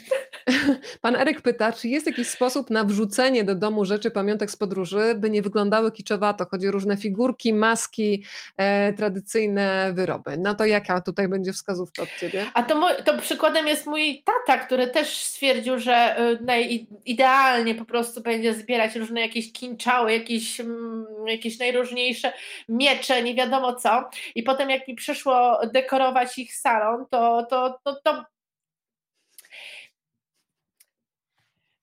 Pan 1.02 1.16
Eryk 1.16 1.40
pyta, 1.40 1.73
czy 1.73 1.89
jest 1.89 2.06
jakiś 2.06 2.28
sposób 2.28 2.70
na 2.70 2.85
wrzucenie 2.85 3.44
do 3.44 3.55
domu 3.55 3.85
rzeczy, 3.85 4.10
pamiątek 4.10 4.51
z 4.51 4.56
podróży, 4.56 5.14
by 5.16 5.31
nie 5.31 5.43
wyglądały 5.43 5.93
kiczowato? 5.93 6.47
Chodzi 6.51 6.68
o 6.68 6.70
różne 6.70 6.97
figurki, 6.97 7.55
maski, 7.55 8.24
e, 8.56 8.93
tradycyjne 8.93 9.93
wyroby. 9.94 10.36
No 10.39 10.55
to 10.55 10.64
jaka 10.64 11.01
tutaj 11.01 11.28
będzie 11.28 11.52
wskazówka 11.52 12.02
od 12.02 12.09
Ciebie? 12.20 12.47
A 12.55 12.62
to, 12.62 12.89
to 13.05 13.18
przykładem 13.18 13.66
jest 13.66 13.86
mój 13.86 14.23
tata, 14.24 14.64
który 14.64 14.86
też 14.86 15.24
stwierdził, 15.24 15.78
że 15.78 16.20
y, 16.20 16.86
idealnie 17.05 17.74
po 17.74 17.85
prostu 17.85 18.20
będzie 18.20 18.55
zbierać 18.55 18.97
różne 18.97 19.20
jakieś 19.20 19.52
kinczały, 19.52 20.12
jakieś, 20.12 20.60
mm, 20.60 21.06
jakieś 21.27 21.59
najróżniejsze 21.59 22.32
miecze, 22.68 23.23
nie 23.23 23.35
wiadomo 23.35 23.74
co. 23.74 24.10
I 24.35 24.43
potem 24.43 24.70
jak 24.70 24.89
mi 24.89 24.94
przyszło 24.94 25.60
dekorować 25.73 26.39
ich 26.39 26.55
salon, 26.55 27.06
to, 27.10 27.47
to, 27.51 27.78
to, 27.85 28.01
to 28.05 28.35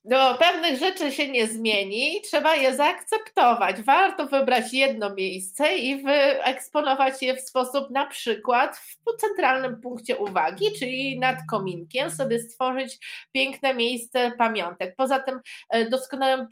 do 0.06 0.38
pewnych 0.40 0.80
rzeczy 0.80 1.12
się 1.12 1.32
nie 1.32 1.48
zmieni, 1.48 2.22
trzeba 2.22 2.56
je 2.56 2.76
zaakceptować. 2.76 3.82
Warto 3.82 4.28
wybrać 4.28 4.74
jedno 4.74 5.16
miejsce 5.16 5.76
i 5.76 6.04
wyeksponować 6.04 7.22
je 7.22 7.36
w 7.36 7.42
sposób 7.42 7.90
na 7.90 8.06
przykład 8.06 8.78
w 8.78 9.22
centralnym 9.22 9.82
punkcie 9.82 10.18
uwagi, 10.18 10.66
czyli 10.80 11.20
nad 11.20 11.38
kominkiem, 11.50 12.12
sobie 12.12 12.40
stworzyć 12.40 13.00
piękne 13.32 13.74
miejsce 13.74 14.32
pamiątek. 14.38 14.96
Poza 14.98 15.20
tym 15.20 15.40
e, 15.70 15.90
doskonałym 15.90 16.48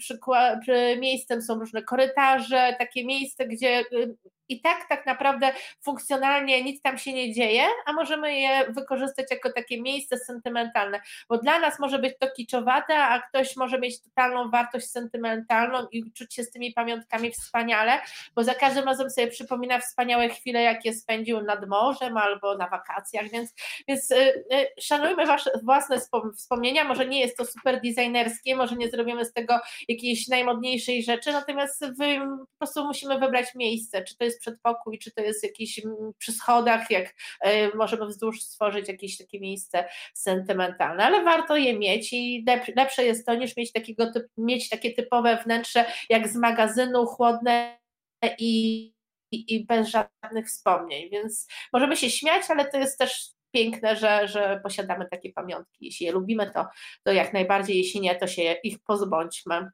miejscem 1.00 1.42
są 1.42 1.60
różne 1.60 1.84
korytarze, 1.84 2.76
takie 2.80 3.06
miejsce, 3.06 3.48
gdzie 3.48 3.80
y, 3.80 4.16
i 4.52 4.62
tak 4.62 4.90
tak 4.90 5.06
naprawdę 5.06 5.54
funkcjonalnie 5.82 6.64
nic 6.64 6.82
tam 6.82 6.98
się 6.98 7.14
nie 7.14 7.34
dzieje, 7.34 7.64
a 7.86 7.94
możemy 7.94 8.40
je 8.40 8.66
wykorzystać 8.70 9.32
jako 9.32 9.54
takie 9.54 9.82
miejsce 9.82 10.18
sentymentalne, 10.18 11.02
bo 11.30 11.38
dla 11.38 11.60
nas 11.60 11.80
może 11.80 12.00
być 12.00 12.14
to 12.20 12.32
kiczowate, 12.32 12.98
a 12.98 13.22
ktoś 13.22 13.56
może 13.56 13.80
mieć 13.80 14.02
totalną 14.02 14.50
wartość 14.50 14.90
sentymentalną 14.90 15.88
i 15.92 16.12
czuć 16.12 16.36
się 16.36 16.44
z 16.44 16.52
tymi 16.52 16.74
pamiątkami 16.74 17.32
wspaniale, 17.32 18.02
bo 18.36 18.44
za 18.44 18.54
każdym 18.54 18.86
razem 18.86 19.10
sobie 19.10 19.28
przypomina 19.28 19.80
wspaniałe 19.80 20.30
chwile, 20.30 20.62
jakie 20.62 20.94
spędził 20.94 21.42
nad 21.42 21.68
morzem 21.68 22.18
albo 22.18 22.58
na 22.58 22.68
wakacjach, 22.68 23.30
więc, 23.30 23.54
więc 23.88 24.10
yy, 24.10 24.46
yy, 24.52 24.68
szanujmy 24.80 25.26
wasze 25.26 25.52
własne 25.64 25.98
wspomnienia, 26.36 26.84
może 26.84 27.06
nie 27.06 27.20
jest 27.20 27.38
to 27.38 27.46
super 27.46 27.82
designerskie, 27.82 28.56
może 28.56 28.76
nie 28.76 28.90
zrobimy 28.90 29.26
z 29.26 29.34
tego 29.34 29.60
jakiejś 29.88 30.28
najmodniejszej 30.28 31.04
rzeczy, 31.04 31.32
natomiast 31.32 31.86
wy, 31.98 32.20
po 32.50 32.58
prostu 32.58 32.86
musimy 32.86 33.20
wybrać 33.20 33.56
miejsce, 33.56 34.04
czy 34.04 34.18
to 34.18 34.24
jest 34.24 34.41
przedpokój, 34.42 35.00
czy 35.00 35.12
to 35.12 35.22
jest 35.22 35.44
jakieś 35.44 35.86
mm, 35.86 35.96
przy 36.18 36.32
schodach, 36.32 36.92
jak 36.92 37.16
e, 37.42 37.76
możemy 37.76 38.06
wzdłuż 38.06 38.42
stworzyć 38.42 38.88
jakieś 38.88 39.18
takie 39.18 39.40
miejsce 39.40 39.86
sentymentalne, 40.14 41.04
ale 41.04 41.24
warto 41.24 41.58
je 41.58 41.80
mieć 41.80 42.14
i 42.14 42.46
lepsze 42.76 43.06
jest 43.06 43.26
to 43.26 43.36
niż 43.36 43.58
mieć 43.58 43.72
takiego 43.72 44.12
mieć 44.38 44.70
takie 44.70 44.94
typowe 44.94 45.38
wnętrze 45.46 45.86
jak 46.10 46.28
z 46.28 46.36
magazynu, 46.36 47.06
chłodne 47.06 47.80
i, 48.40 48.84
i, 49.32 49.56
i 49.56 49.66
bez 49.66 49.88
żadnych 49.88 50.48
wspomnień, 50.48 51.10
więc 51.10 51.48
możemy 51.74 51.98
się 51.98 52.10
śmiać, 52.10 52.44
ale 52.50 52.66
to 52.66 52.78
jest 52.78 52.98
też 52.98 53.32
piękne, 53.52 53.96
że, 53.96 54.28
że 54.28 54.60
posiadamy 54.64 55.08
takie 55.12 55.34
pamiątki. 55.34 55.86
Jeśli 55.86 56.06
je 56.06 56.12
lubimy, 56.12 56.52
to, 56.52 56.66
to 57.04 57.12
jak 57.12 57.34
najbardziej, 57.34 57.78
jeśli 57.78 58.02
nie, 58.02 58.16
to 58.16 58.28
się 58.28 58.56
ich 58.64 58.78
pozbądźmy. 58.80 59.72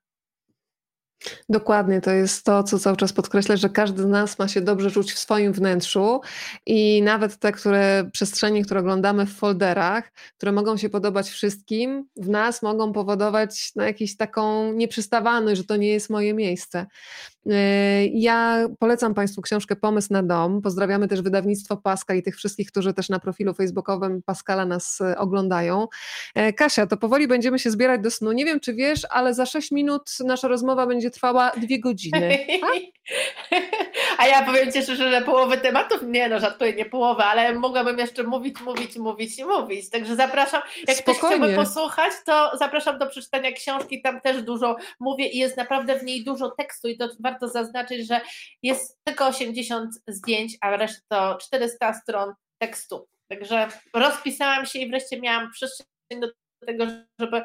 Dokładnie, 1.50 2.02
to 2.02 2.12
jest 2.12 2.46
to, 2.46 2.64
co 2.64 2.80
cały 2.80 2.98
czas 2.98 3.14
podkreślę, 3.14 3.58
że 3.58 3.70
każdy 3.70 4.04
z 4.04 4.06
nas 4.06 4.40
ma 4.40 4.48
się 4.48 4.62
dobrze 4.62 4.92
czuć 4.92 5.14
w 5.14 5.20
swoim 5.20 5.54
wnętrzu 5.54 6.22
i 6.66 7.02
nawet 7.02 7.38
te 7.38 7.52
które, 7.52 8.10
przestrzenie, 8.14 8.66
które 8.66 8.80
oglądamy 8.80 9.26
w 9.26 9.34
folderach, 9.34 10.12
które 10.38 10.52
mogą 10.52 10.78
się 10.78 10.90
podobać 10.90 11.30
wszystkim, 11.30 12.08
w 12.16 12.30
nas 12.30 12.62
mogą 12.62 12.94
powodować 12.94 13.76
na 13.76 13.86
jakąś 13.86 14.16
taką 14.16 14.74
nieprzystawalność, 14.74 15.58
że 15.58 15.64
to 15.64 15.76
nie 15.76 15.88
jest 15.88 16.10
moje 16.10 16.34
miejsce. 16.34 16.86
Yy, 17.48 18.08
ja 18.14 18.68
polecam 18.80 19.14
Państwu 19.14 19.42
książkę 19.42 19.76
Pomysł 19.76 20.14
na 20.14 20.24
dom. 20.24 20.62
Pozdrawiamy 20.62 21.08
też 21.08 21.22
wydawnictwo 21.22 21.78
Pascal 21.78 22.18
i 22.18 22.24
tych 22.24 22.36
wszystkich, 22.36 22.72
którzy 22.72 22.94
też 22.94 23.10
na 23.10 23.20
profilu 23.20 23.54
facebookowym 23.54 24.22
Pascala 24.26 24.66
nas 24.66 25.02
e, 25.02 25.18
oglądają. 25.18 25.88
E, 26.36 26.54
Kasia, 26.54 26.88
to 26.88 26.98
powoli 26.98 27.28
będziemy 27.28 27.60
się 27.60 27.72
zbierać 27.72 28.02
do 28.02 28.12
snu. 28.12 28.32
Nie 28.32 28.46
wiem, 28.46 28.60
czy 28.60 28.74
wiesz, 28.74 29.02
ale 29.10 29.34
za 29.34 29.46
6 29.46 29.72
minut 29.72 30.12
nasza 30.26 30.48
rozmowa 30.48 30.88
będzie 30.88 31.12
trwała 31.12 31.52
dwie 31.52 31.80
godziny. 31.80 32.38
A 34.18 34.28
ja 34.28 34.46
powiem 34.46 34.72
Ci 34.72 34.84
szczerze, 34.84 35.12
że 35.12 35.22
połowy 35.22 35.58
tematów, 35.58 36.04
nie 36.04 36.30
no, 36.30 36.40
żartuję, 36.40 36.74
nie 36.74 36.86
połowę, 36.86 37.26
ale 37.26 37.54
mogłabym 37.54 38.00
jeszcze 38.00 38.24
mówić, 38.24 38.62
mówić, 38.62 38.98
mówić 38.98 39.40
i 39.40 39.46
mówić. 39.46 39.90
Także 39.90 40.16
zapraszam, 40.16 40.62
jak 40.88 40.98
Spokojnie. 40.98 41.38
ktoś 41.38 41.38
chciałby 41.38 41.56
posłuchać, 41.56 42.14
to 42.26 42.52
zapraszam 42.58 43.00
do 43.00 43.08
przeczytania 43.08 43.52
książki, 43.52 44.02
tam 44.02 44.22
też 44.22 44.44
dużo 44.44 44.76
mówię 45.00 45.28
i 45.28 45.38
jest 45.38 45.58
naprawdę 45.58 46.00
w 46.00 46.04
niej 46.04 46.24
dużo 46.24 46.52
tekstu 46.52 46.88
i 46.88 46.98
to 46.98 47.08
warto 47.20 47.37
zaznaczyć, 47.42 48.08
że 48.08 48.22
jest 48.64 48.98
tylko 49.04 49.28
80 49.28 49.92
zdjęć, 50.08 50.58
a 50.62 50.78
reszta 50.78 51.02
to 51.10 51.38
400 51.38 51.94
stron 51.94 52.34
tekstu. 52.62 53.08
Także 53.32 53.68
rozpisałam 53.94 54.66
się 54.66 54.80
i 54.80 54.90
wreszcie 54.90 55.22
miałam 55.22 55.52
przestrzeń 55.52 56.22
do 56.22 56.28
tego, 56.66 56.86
żeby 57.20 57.42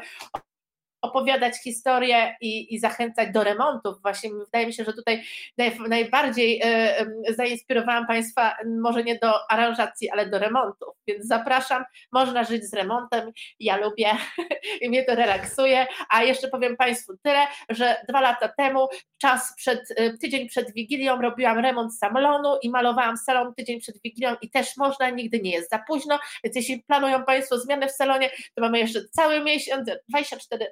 opowiadać 1.02 1.56
historię 1.62 2.36
i, 2.40 2.74
i, 2.74 2.78
zachęcać 2.78 3.32
do 3.32 3.44
remontów. 3.44 4.02
Właśnie 4.02 4.30
wydaje 4.30 4.66
mi 4.66 4.72
się, 4.72 4.84
że 4.84 4.92
tutaj 4.92 5.22
naj, 5.58 5.78
najbardziej 5.88 6.60
e, 6.64 7.06
zainspirowałam 7.28 8.06
Państwa 8.06 8.56
może 8.82 9.04
nie 9.04 9.18
do 9.18 9.50
aranżacji, 9.50 10.10
ale 10.10 10.26
do 10.26 10.38
remontów, 10.38 10.88
więc 11.06 11.26
zapraszam, 11.26 11.84
można 12.12 12.44
żyć 12.44 12.64
z 12.64 12.74
remontem, 12.74 13.32
ja 13.60 13.76
lubię 13.76 14.10
i 14.82 14.88
mnie 14.88 15.04
to 15.04 15.14
relaksuje, 15.14 15.86
a 16.10 16.22
jeszcze 16.22 16.48
powiem 16.48 16.76
Państwu 16.76 17.12
tyle, 17.22 17.46
że 17.68 17.96
dwa 18.08 18.20
lata 18.20 18.48
temu, 18.48 18.88
czas 19.18 19.54
przed, 19.56 19.80
e, 19.96 20.18
tydzień 20.18 20.48
przed 20.48 20.72
Wigilią 20.72 21.22
robiłam 21.22 21.58
remont 21.58 21.98
salonu 21.98 22.58
i 22.62 22.70
malowałam 22.70 23.16
salon 23.16 23.54
tydzień 23.54 23.80
przed 23.80 24.02
Wigilią 24.02 24.36
i 24.42 24.50
też 24.50 24.76
można, 24.76 25.10
nigdy 25.10 25.40
nie 25.40 25.50
jest 25.50 25.70
za 25.70 25.78
późno, 25.78 26.18
więc 26.44 26.56
jeśli 26.56 26.82
planują 26.82 27.24
Państwo 27.24 27.58
zmianę 27.58 27.88
w 27.88 27.92
salonie, 27.92 28.30
to 28.54 28.62
mamy 28.62 28.78
jeszcze 28.78 29.00
cały 29.10 29.40
miesiąc, 29.40 29.90
24, 30.08 30.66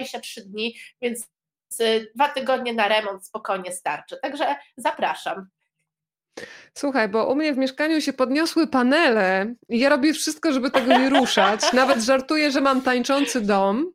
23 0.00 0.44
dni, 0.44 0.74
więc 1.02 1.28
dwa 2.14 2.28
tygodnie 2.28 2.74
na 2.74 2.88
remont 2.88 3.26
spokojnie 3.26 3.72
starczy. 3.72 4.18
Także 4.22 4.56
zapraszam. 4.76 5.48
Słuchaj, 6.74 7.08
bo 7.08 7.26
u 7.26 7.34
mnie 7.34 7.52
w 7.52 7.58
mieszkaniu 7.58 8.00
się 8.00 8.12
podniosły 8.12 8.66
panele 8.66 9.54
i 9.68 9.78
ja 9.78 9.88
robię 9.88 10.12
wszystko, 10.12 10.52
żeby 10.52 10.70
tego 10.70 10.98
nie 10.98 11.10
ruszać. 11.10 11.60
Nawet 11.72 12.02
żartuję, 12.02 12.50
że 12.50 12.60
mam 12.60 12.82
tańczący 12.82 13.40
dom. 13.40 13.92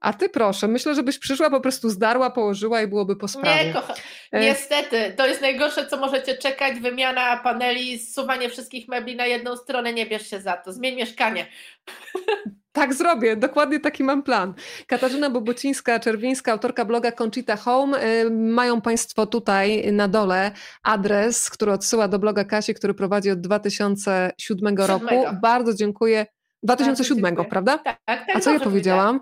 A 0.00 0.12
ty 0.12 0.28
proszę, 0.28 0.68
myślę, 0.68 0.94
żebyś 0.94 1.18
przyszła, 1.18 1.50
po 1.50 1.60
prostu 1.60 1.90
zdarła, 1.90 2.30
położyła 2.30 2.82
i 2.82 2.86
byłoby 2.86 3.16
po 3.16 3.28
sprawie. 3.28 3.64
Nie, 3.64 3.72
kocha. 3.72 3.94
E, 4.32 4.40
niestety, 4.40 5.14
to 5.16 5.26
jest 5.26 5.40
najgorsze, 5.40 5.86
co 5.86 5.96
możecie 5.96 6.38
czekać, 6.38 6.80
wymiana 6.80 7.36
paneli, 7.36 7.98
zsuwanie 7.98 8.48
wszystkich 8.48 8.88
mebli 8.88 9.16
na 9.16 9.26
jedną 9.26 9.56
stronę, 9.56 9.92
nie 9.92 10.06
bierz 10.06 10.30
się 10.30 10.40
za 10.40 10.56
to, 10.56 10.72
zmień 10.72 10.96
mieszkanie. 10.96 11.46
Tak 12.74 12.94
zrobię, 12.94 13.36
dokładnie 13.36 13.80
taki 13.80 14.04
mam 14.04 14.22
plan. 14.22 14.54
Katarzyna 14.86 15.30
Bobocińska-Czerwińska, 15.30 16.50
autorka 16.50 16.84
bloga 16.84 17.12
Conchita 17.12 17.56
Home. 17.56 18.04
Y, 18.22 18.30
mają 18.30 18.80
Państwo 18.80 19.26
tutaj 19.26 19.92
na 19.92 20.08
dole 20.08 20.50
adres, 20.82 21.50
który 21.50 21.72
odsyła 21.72 22.08
do 22.08 22.18
bloga 22.18 22.44
Kasi, 22.44 22.74
który 22.74 22.94
prowadzi 22.94 23.30
od 23.30 23.40
2007 23.40 24.76
roku. 24.76 25.14
Bardzo 25.42 25.74
dziękuję. 25.74 26.26
2007, 26.62 27.22
Bardzo 27.22 27.30
dziękuję. 27.30 27.50
prawda? 27.50 27.78
Tak, 27.78 27.98
tak. 28.06 28.36
A 28.36 28.40
co 28.40 28.52
ja 28.52 28.60
powiedziałam? 28.60 29.20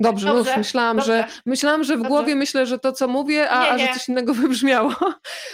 Dobrze, 0.00 0.26
dobrze 0.26 0.50
już 0.50 0.58
myślałam, 0.58 0.96
dobrze. 0.96 1.12
że 1.28 1.40
myślałam, 1.46 1.84
że 1.84 1.94
w 1.94 1.96
dobrze. 1.96 2.08
głowie 2.08 2.34
myślę, 2.34 2.66
że 2.66 2.78
to, 2.78 2.92
co 2.92 3.08
mówię, 3.08 3.50
a, 3.50 3.62
nie, 3.62 3.70
a 3.70 3.78
że 3.78 3.94
coś 3.94 4.08
innego 4.08 4.34
wybrzmiało. 4.44 4.94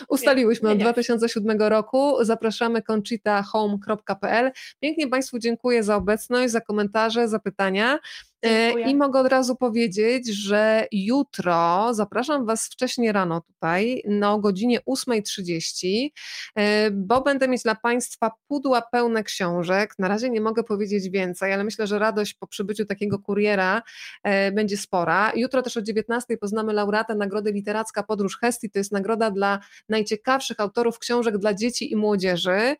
Ustaliłyśmy 0.09 0.69
nie, 0.69 0.75
od 0.75 0.81
2007 0.81 1.61
roku. 1.61 2.17
Zapraszamy 2.21 2.83
conchitahome.pl. 2.83 4.53
Pięknie 4.81 5.09
Państwu 5.09 5.39
dziękuję 5.39 5.83
za 5.83 5.97
obecność, 5.97 6.53
za 6.53 6.61
komentarze, 6.61 7.29
za 7.29 7.39
pytania. 7.39 7.99
E, 8.45 8.49
Dziękuję. 8.49 8.91
I 8.91 8.97
mogę 8.97 9.21
od 9.21 9.27
razu 9.27 9.57
powiedzieć, 9.57 10.29
że 10.29 10.87
jutro 10.93 11.89
zapraszam 11.95 12.47
Was 12.47 12.67
wcześniej 12.67 13.13
rano 13.13 13.41
tutaj, 13.41 14.03
no 14.09 14.33
o 14.33 14.39
godzinie 14.39 14.81
8.30, 14.81 16.09
e, 16.55 16.91
bo 16.91 17.21
będę 17.21 17.49
mieć 17.49 17.63
dla 17.63 17.75
Państwa 17.75 18.31
pudła 18.49 18.83
pełne 18.93 19.25
książek. 19.25 19.95
Na 19.99 20.09
razie 20.09 20.31
nie 20.31 20.41
mogę 20.41 20.65
powiedzieć 20.65 21.11
więcej, 21.11 21.53
ale 21.53 21.65
myślę, 21.65 21.87
że 21.87 21.99
radość 21.99 22.35
po 22.35 22.47
przybyciu 22.47 22.85
takiego 22.85 23.19
kuriera 23.19 23.83
e, 24.23 24.53
będzie 24.53 24.77
spora. 24.77 25.33
Jutro 25.37 25.63
też 25.63 25.77
o 25.77 25.81
19.00 25.81 26.37
poznamy 26.41 26.73
laureatę 26.73 27.15
Nagrody 27.15 27.53
Literacka 27.53 28.03
Podróż 28.03 28.39
Hesti. 28.39 28.71
To 28.71 28.79
jest 28.79 28.93
nagroda 28.93 29.31
dla 29.31 29.61
najciekawszych 29.89 30.61
autorów 30.61 30.99
książek 30.99 31.39
dla 31.39 31.55
dzieci 31.55 31.93
i 31.93 31.97
młodzieży. 31.97 32.77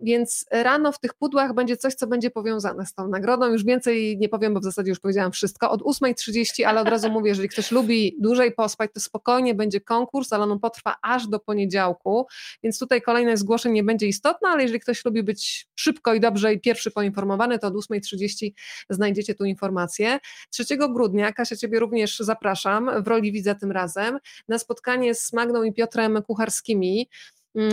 Więc 0.00 0.44
rano 0.50 0.92
w 0.92 0.98
tych 0.98 1.14
pudłach 1.14 1.54
będzie 1.54 1.76
coś, 1.76 1.94
co 1.94 2.06
będzie 2.06 2.30
powiązane 2.30 2.86
z 2.86 2.94
tą 2.94 3.08
nagrodą. 3.08 3.46
Już 3.46 3.64
więcej 3.64 4.18
nie 4.18 4.28
powiem, 4.28 4.59
w 4.60 4.64
zasadzie 4.64 4.88
już 4.88 5.00
powiedziałam 5.00 5.32
wszystko, 5.32 5.70
od 5.70 5.82
8.30, 5.82 6.64
ale 6.64 6.80
od 6.80 6.88
razu 6.88 7.10
mówię, 7.10 7.28
jeżeli 7.28 7.48
ktoś 7.48 7.70
lubi 7.70 8.16
dłużej 8.20 8.52
pospać, 8.52 8.90
to 8.94 9.00
spokojnie 9.00 9.54
będzie 9.54 9.80
konkurs, 9.80 10.32
ale 10.32 10.44
on 10.44 10.58
potrwa 10.58 10.96
aż 11.02 11.28
do 11.28 11.38
poniedziałku, 11.38 12.26
więc 12.62 12.78
tutaj 12.78 13.02
kolejność 13.02 13.40
zgłoszeń 13.40 13.72
nie 13.72 13.84
będzie 13.84 14.06
istotna, 14.06 14.48
ale 14.48 14.62
jeżeli 14.62 14.80
ktoś 14.80 15.04
lubi 15.04 15.22
być 15.22 15.68
szybko 15.74 16.14
i 16.14 16.20
dobrze 16.20 16.54
i 16.54 16.60
pierwszy 16.60 16.90
poinformowany, 16.90 17.58
to 17.58 17.66
od 17.66 17.74
8.30 17.74 18.50
znajdziecie 18.90 19.34
tu 19.34 19.44
informację. 19.44 20.18
3 20.50 20.64
grudnia, 20.76 21.32
Kasia 21.32 21.56
Ciebie 21.56 21.78
również 21.78 22.18
zapraszam, 22.18 23.02
w 23.02 23.08
roli 23.08 23.32
widza 23.32 23.54
tym 23.54 23.72
razem, 23.72 24.18
na 24.48 24.58
spotkanie 24.58 25.14
z 25.14 25.32
Magną 25.32 25.62
i 25.62 25.72
Piotrem 25.72 26.22
Kucharskimi, 26.22 27.08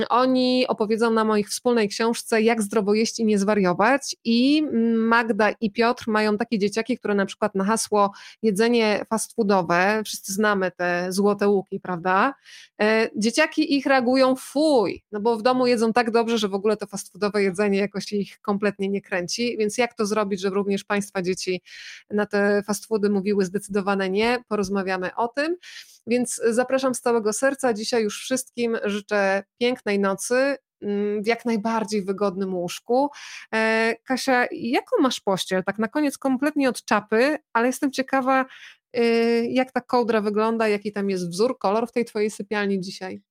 oni 0.10 0.68
opowiedzą 0.68 1.12
nam 1.12 1.32
o 1.32 1.38
ich 1.38 1.50
wspólnej 1.50 1.90
książce 1.90 2.42
Jak 2.42 2.62
zdrowo 2.62 2.94
jeść 2.94 3.20
i 3.20 3.26
nie 3.26 3.40
zwariować. 3.40 4.16
I 4.24 4.64
Magda 4.98 5.52
i 5.62 5.72
Piotr 5.72 6.04
mają 6.08 6.38
takie 6.38 6.60
dzieciaki, 6.60 6.98
które 6.98 7.16
na 7.16 7.26
przykład 7.26 7.56
na 7.56 7.64
hasło 7.64 8.12
jedzenie 8.42 9.06
fast 9.10 9.36
foodowe, 9.36 10.02
wszyscy 10.06 10.34
znamy 10.34 10.72
te 10.72 11.08
złote 11.10 11.48
łuki, 11.48 11.80
prawda? 11.80 12.34
E, 12.82 13.10
dzieciaki 13.16 13.76
ich 13.76 13.86
reagują 13.86 14.36
fuj, 14.36 15.04
no 15.12 15.20
bo 15.20 15.38
w 15.38 15.42
domu 15.42 15.68
jedzą 15.68 15.94
tak 15.94 16.12
dobrze, 16.12 16.38
że 16.38 16.48
w 16.48 16.54
ogóle 16.54 16.78
to 16.78 16.88
fast 16.88 17.12
foodowe 17.12 17.44
jedzenie 17.44 17.80
jakoś 17.80 18.14
ich 18.14 18.40
kompletnie 18.42 18.90
nie 18.90 19.02
kręci. 19.02 19.58
Więc 19.58 19.78
jak 19.78 19.94
to 19.94 20.06
zrobić, 20.06 20.42
żeby 20.42 20.56
również 20.56 20.84
Państwa 20.84 21.22
dzieci 21.22 21.62
na 22.10 22.26
te 22.26 22.64
fast 22.64 22.86
foody 22.86 23.10
mówiły 23.10 23.46
zdecydowane 23.46 24.10
nie? 24.10 24.38
Porozmawiamy 24.48 25.16
o 25.16 25.28
tym. 25.28 25.58
Więc 26.08 26.42
zapraszam 26.50 26.96
z 26.96 27.02
całego 27.02 27.34
serca. 27.34 27.74
Dzisiaj 27.74 28.04
już 28.04 28.22
wszystkim 28.22 28.78
życzę 28.84 29.44
pięknej 29.60 30.00
nocy, 30.00 30.56
mm, 30.82 31.24
w 31.24 31.28
jak 31.28 31.46
najbardziej 31.46 32.06
wygodnym 32.06 32.56
łóżku. 32.56 33.10
E, 33.54 33.96
Kasia, 34.04 34.48
jaką 34.52 35.02
masz 35.02 35.20
pościel? 35.20 35.64
Tak 35.64 35.80
na 35.80 35.88
koniec 35.88 36.18
kompletnie 36.18 36.70
od 36.70 36.86
czapy, 36.86 37.38
ale 37.54 37.68
jestem 37.68 37.92
ciekawa, 37.92 38.46
y, 38.98 39.48
jak 39.50 39.72
ta 39.72 39.82
kołdra 39.82 40.22
wygląda, 40.22 40.68
jaki 40.68 40.92
tam 40.94 41.10
jest 41.10 41.30
wzór, 41.30 41.58
kolor 41.60 41.88
w 41.88 41.92
tej 41.92 42.06
twojej 42.06 42.32
sypialni 42.32 42.82
dzisiaj. 42.82 43.22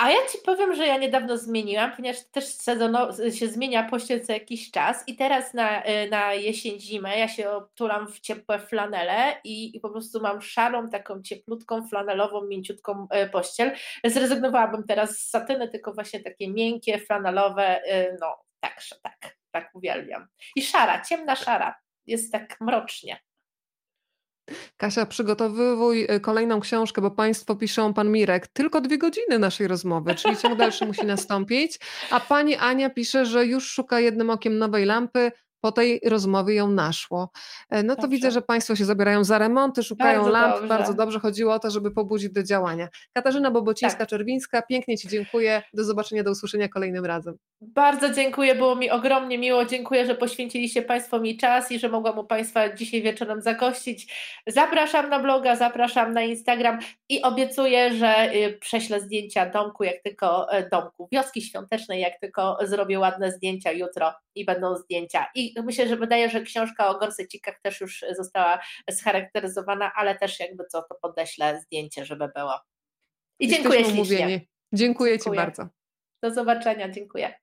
A 0.00 0.10
ja 0.10 0.26
Ci 0.32 0.38
powiem, 0.38 0.74
że 0.74 0.86
ja 0.86 0.98
niedawno 0.98 1.38
zmieniłam, 1.38 1.96
ponieważ 1.96 2.24
też 2.24 2.44
sezono, 2.44 3.08
się 3.30 3.48
zmienia 3.48 3.88
pościel 3.88 4.26
co 4.26 4.32
jakiś 4.32 4.70
czas 4.70 5.04
i 5.06 5.16
teraz 5.16 5.54
na, 5.54 5.86
y, 5.86 6.10
na 6.10 6.34
jesień, 6.34 6.80
zimę 6.80 7.18
ja 7.18 7.28
się 7.28 7.50
obtulam 7.50 8.08
w 8.08 8.20
ciepłe 8.20 8.58
flanele 8.58 9.40
i, 9.44 9.76
i 9.76 9.80
po 9.80 9.90
prostu 9.90 10.20
mam 10.20 10.42
szarą, 10.42 10.88
taką 10.88 11.22
cieplutką, 11.22 11.88
flanelową, 11.88 12.44
mięciutką 12.44 13.08
y, 13.24 13.28
pościel. 13.28 13.72
Zrezygnowałabym 14.04 14.84
teraz 14.84 15.18
z 15.18 15.30
satyny, 15.30 15.68
tylko 15.68 15.92
właśnie 15.92 16.20
takie 16.20 16.50
miękkie, 16.50 16.98
flanelowe, 16.98 17.82
y, 17.84 18.16
no 18.20 18.36
tak, 18.60 18.80
tak, 19.02 19.36
tak 19.50 19.70
uwielbiam. 19.74 20.26
I 20.56 20.62
szara, 20.62 21.04
ciemna 21.04 21.36
szara, 21.36 21.74
jest 22.06 22.32
tak 22.32 22.56
mrocznie. 22.60 23.20
Kasia, 24.76 25.06
przygotowuj 25.06 26.06
y, 26.10 26.20
kolejną 26.20 26.60
książkę, 26.60 27.00
bo 27.00 27.10
Państwo 27.10 27.56
piszą, 27.56 27.94
Pan 27.94 28.12
Mirek, 28.12 28.46
tylko 28.46 28.80
dwie 28.80 28.98
godziny 28.98 29.38
naszej 29.38 29.68
rozmowy, 29.68 30.14
czyli 30.14 30.36
ciąg 30.36 30.58
dalszy 30.58 30.86
musi 30.86 31.06
nastąpić. 31.06 31.78
A 32.10 32.20
Pani 32.20 32.56
Ania 32.56 32.90
pisze, 32.90 33.26
że 33.26 33.46
już 33.46 33.70
szuka 33.70 34.00
jednym 34.00 34.30
okiem 34.30 34.58
nowej 34.58 34.84
lampy, 34.84 35.32
po 35.60 35.72
tej 35.72 36.00
rozmowie 36.04 36.54
ją 36.54 36.70
naszło. 36.70 37.30
E, 37.70 37.82
no 37.82 37.96
to 37.96 38.02
dobrze. 38.02 38.16
widzę, 38.16 38.30
że 38.30 38.42
Państwo 38.42 38.76
się 38.76 38.84
zabierają 38.84 39.24
za 39.24 39.38
remonty, 39.38 39.82
szukają 39.82 40.18
bardzo 40.18 40.30
lamp. 40.30 40.54
Dobrze. 40.54 40.68
Bardzo 40.68 40.94
dobrze 40.94 41.20
chodziło 41.20 41.54
o 41.54 41.58
to, 41.58 41.70
żeby 41.70 41.90
pobudzić 41.90 42.32
do 42.32 42.42
działania. 42.42 42.88
Katarzyna 43.12 43.50
Bobocińska-Czerwińska, 43.50 44.52
tak. 44.52 44.66
pięknie 44.66 44.98
Ci 44.98 45.08
dziękuję. 45.08 45.62
Do 45.74 45.84
zobaczenia, 45.84 46.22
do 46.22 46.30
usłyszenia 46.30 46.68
kolejnym 46.68 47.04
razem. 47.04 47.36
Bardzo 47.60 48.10
dziękuję, 48.10 48.54
było 48.54 48.76
mi 48.76 48.90
ogromnie 48.90 49.38
miło. 49.38 49.64
Dziękuję, 49.64 50.06
że 50.06 50.14
poświęciliście 50.14 50.82
Państwo 50.82 51.20
mi 51.20 51.36
czas 51.36 51.72
i 51.72 51.78
że 51.78 51.88
mogłam 51.88 52.18
u 52.18 52.24
Państwa 52.24 52.74
dzisiaj 52.74 53.02
wieczorem 53.02 53.42
zagościć. 53.42 54.14
Zapraszam 54.46 55.08
na 55.08 55.18
bloga, 55.18 55.56
zapraszam 55.56 56.12
na 56.12 56.22
Instagram 56.22 56.78
i 57.08 57.22
obiecuję, 57.22 57.92
że 57.92 58.34
y, 58.34 58.58
prześlę 58.60 59.00
zdjęcia 59.00 59.46
domku, 59.50 59.84
jak 59.84 60.02
tylko 60.02 60.52
e, 60.52 60.68
domku, 60.68 61.08
wioski 61.12 61.42
świątecznej, 61.42 62.00
jak 62.00 62.20
tylko 62.20 62.58
zrobię 62.62 62.98
ładne 62.98 63.32
zdjęcia 63.32 63.72
jutro 63.72 64.12
i 64.34 64.44
będą 64.44 64.76
zdjęcia. 64.76 65.26
I 65.34 65.49
myślę, 65.56 65.88
że 65.88 65.96
wydaje, 65.96 66.30
że 66.30 66.40
książka 66.42 66.88
o 66.88 66.98
gorsecikach 66.98 67.60
też 67.62 67.80
już 67.80 68.04
została 68.16 68.60
scharakteryzowana, 68.90 69.92
ale 69.94 70.18
też 70.18 70.40
jakby 70.40 70.64
co, 70.64 70.82
to 70.82 70.94
podeślę 71.02 71.60
zdjęcie, 71.60 72.04
żeby 72.04 72.28
było. 72.34 72.60
I 73.40 73.48
dziękuję 73.48 73.84
ślicznie. 73.84 74.16
Dziękuję, 74.18 74.40
dziękuję 74.72 75.18
Ci 75.18 75.30
bardzo. 75.30 75.68
Do 76.22 76.34
zobaczenia, 76.34 76.90
dziękuję. 76.90 77.34